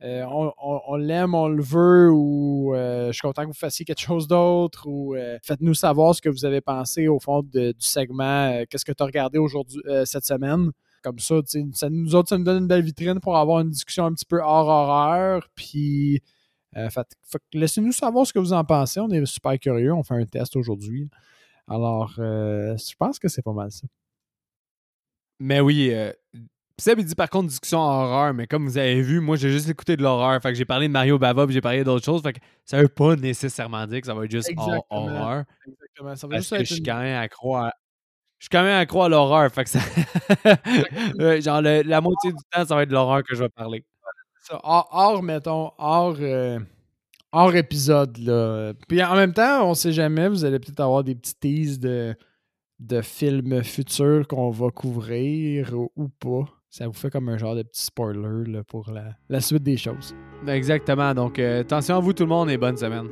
on, 0.00 0.96
l'aime, 0.96 1.34
on 1.34 1.48
le 1.48 1.64
veut, 1.64 2.12
ou 2.12 2.74
je 2.76 3.10
suis 3.10 3.22
content 3.22 3.42
que 3.42 3.48
vous 3.48 3.54
fassiez 3.54 3.84
quelque 3.84 4.00
chose 4.00 4.28
d'autre, 4.28 4.86
ou 4.86 5.16
faites-nous 5.42 5.74
savoir 5.74 6.14
ce 6.14 6.22
que 6.22 6.28
vous 6.28 6.44
avez 6.44 6.60
pensé 6.60 7.08
au 7.08 7.18
fond 7.18 7.42
du 7.42 7.74
segment, 7.80 8.62
qu'est-ce 8.70 8.84
que 8.84 8.92
tu 8.92 9.02
as 9.02 9.06
regardé 9.06 9.38
aujourd'hui, 9.38 9.82
cette 10.04 10.26
semaine. 10.26 10.70
Comme 11.02 11.18
ça, 11.18 11.36
ça, 11.72 11.90
nous 11.90 12.14
autres, 12.14 12.28
ça 12.28 12.38
nous 12.38 12.44
donne 12.44 12.62
une 12.62 12.68
belle 12.68 12.82
vitrine 12.84 13.18
pour 13.20 13.36
avoir 13.36 13.60
une 13.60 13.70
discussion 13.70 14.06
un 14.06 14.12
petit 14.14 14.24
peu 14.24 14.40
hors 14.40 14.68
horreur. 14.68 15.48
Puis, 15.54 16.22
euh, 16.76 16.88
que 16.88 17.58
laissez-nous 17.58 17.92
savoir 17.92 18.26
ce 18.26 18.32
que 18.32 18.38
vous 18.38 18.52
en 18.52 18.64
pensez. 18.64 19.00
On 19.00 19.10
est 19.10 19.26
super 19.26 19.58
curieux. 19.58 19.92
On 19.92 20.02
fait 20.02 20.14
un 20.14 20.24
test 20.26 20.54
aujourd'hui. 20.56 21.08
Alors, 21.68 22.14
euh, 22.18 22.76
je 22.76 22.94
pense 22.96 23.18
que 23.18 23.28
c'est 23.28 23.42
pas 23.42 23.52
mal 23.52 23.70
ça. 23.72 23.86
Mais 25.40 25.60
oui, 25.60 25.90
euh, 25.92 26.12
Seb, 26.78 26.98
il 27.00 27.04
dit 27.04 27.14
par 27.14 27.28
contre 27.30 27.48
discussion 27.48 27.78
horreur, 27.80 28.32
mais 28.34 28.46
comme 28.46 28.64
vous 28.66 28.78
avez 28.78 29.02
vu, 29.02 29.20
moi 29.20 29.36
j'ai 29.36 29.50
juste 29.50 29.68
écouté 29.68 29.96
de 29.96 30.02
l'horreur. 30.02 30.40
Fait 30.40 30.48
que 30.50 30.54
j'ai 30.54 30.64
parlé 30.64 30.88
de 30.88 30.92
Mario 30.92 31.18
Bava, 31.18 31.46
j'ai 31.48 31.60
parlé 31.60 31.84
d'autres 31.84 32.04
choses. 32.04 32.22
Fait 32.22 32.32
que 32.32 32.40
ça 32.64 32.80
veut 32.80 32.88
pas 32.88 33.16
nécessairement 33.16 33.86
dire 33.86 34.00
que 34.00 34.06
ça 34.06 34.14
va 34.14 34.24
être 34.24 34.30
juste 34.30 34.48
Exactement. 34.50 34.84
horreur. 34.90 35.44
Exactement. 35.66 36.16
Ça 36.16 36.26
va 36.26 36.30
Parce 36.36 36.42
juste 36.44 36.50
que 36.50 36.56
être 36.56 36.60
je 36.68 36.74
suis 36.74 36.78
une- 36.80 36.86
quand 36.86 36.98
même 37.00 37.20
accro 37.20 37.56
à. 37.56 37.72
Je 38.42 38.46
suis 38.46 38.50
quand 38.50 38.64
même 38.64 38.76
accro 38.76 39.04
à 39.04 39.08
l'horreur. 39.08 39.48
Fait 39.52 39.62
que 39.62 39.70
ça. 39.70 39.78
Genre, 41.40 41.62
le- 41.62 41.82
la 41.82 42.00
moitié 42.00 42.32
du 42.32 42.38
temps, 42.50 42.64
ça 42.66 42.74
va 42.74 42.82
être 42.82 42.88
de 42.88 42.94
l'horreur 42.94 43.22
que 43.22 43.36
je 43.36 43.44
vais 43.44 43.48
parler. 43.48 43.84
ça, 44.42 44.58
hors, 44.64 44.88
hors, 44.90 45.22
mettons, 45.22 45.70
hors, 45.78 46.16
euh, 46.18 46.58
hors 47.30 47.54
épisode. 47.54 48.18
Là. 48.18 48.72
Puis 48.88 49.00
en 49.00 49.14
même 49.14 49.32
temps, 49.32 49.68
on 49.70 49.74
sait 49.74 49.92
jamais, 49.92 50.28
vous 50.28 50.44
allez 50.44 50.58
peut-être 50.58 50.80
avoir 50.80 51.04
des 51.04 51.14
petits 51.14 51.36
teases 51.38 51.78
de, 51.78 52.16
de 52.80 53.00
films 53.00 53.62
futurs 53.62 54.26
qu'on 54.26 54.50
va 54.50 54.70
couvrir 54.70 55.72
ou, 55.78 55.92
ou 55.94 56.08
pas. 56.08 56.44
Ça 56.68 56.88
vous 56.88 56.94
fait 56.94 57.10
comme 57.10 57.28
un 57.28 57.38
genre 57.38 57.54
de 57.54 57.62
petit 57.62 57.84
spoiler 57.84 58.50
là, 58.50 58.64
pour 58.64 58.90
la, 58.90 59.04
la 59.28 59.40
suite 59.40 59.62
des 59.62 59.76
choses. 59.76 60.16
Exactement. 60.48 61.14
Donc, 61.14 61.38
euh, 61.38 61.60
attention 61.60 61.96
à 61.96 62.00
vous, 62.00 62.12
tout 62.12 62.24
le 62.24 62.28
monde, 62.30 62.50
et 62.50 62.56
bonne 62.58 62.76
semaine. 62.76 63.06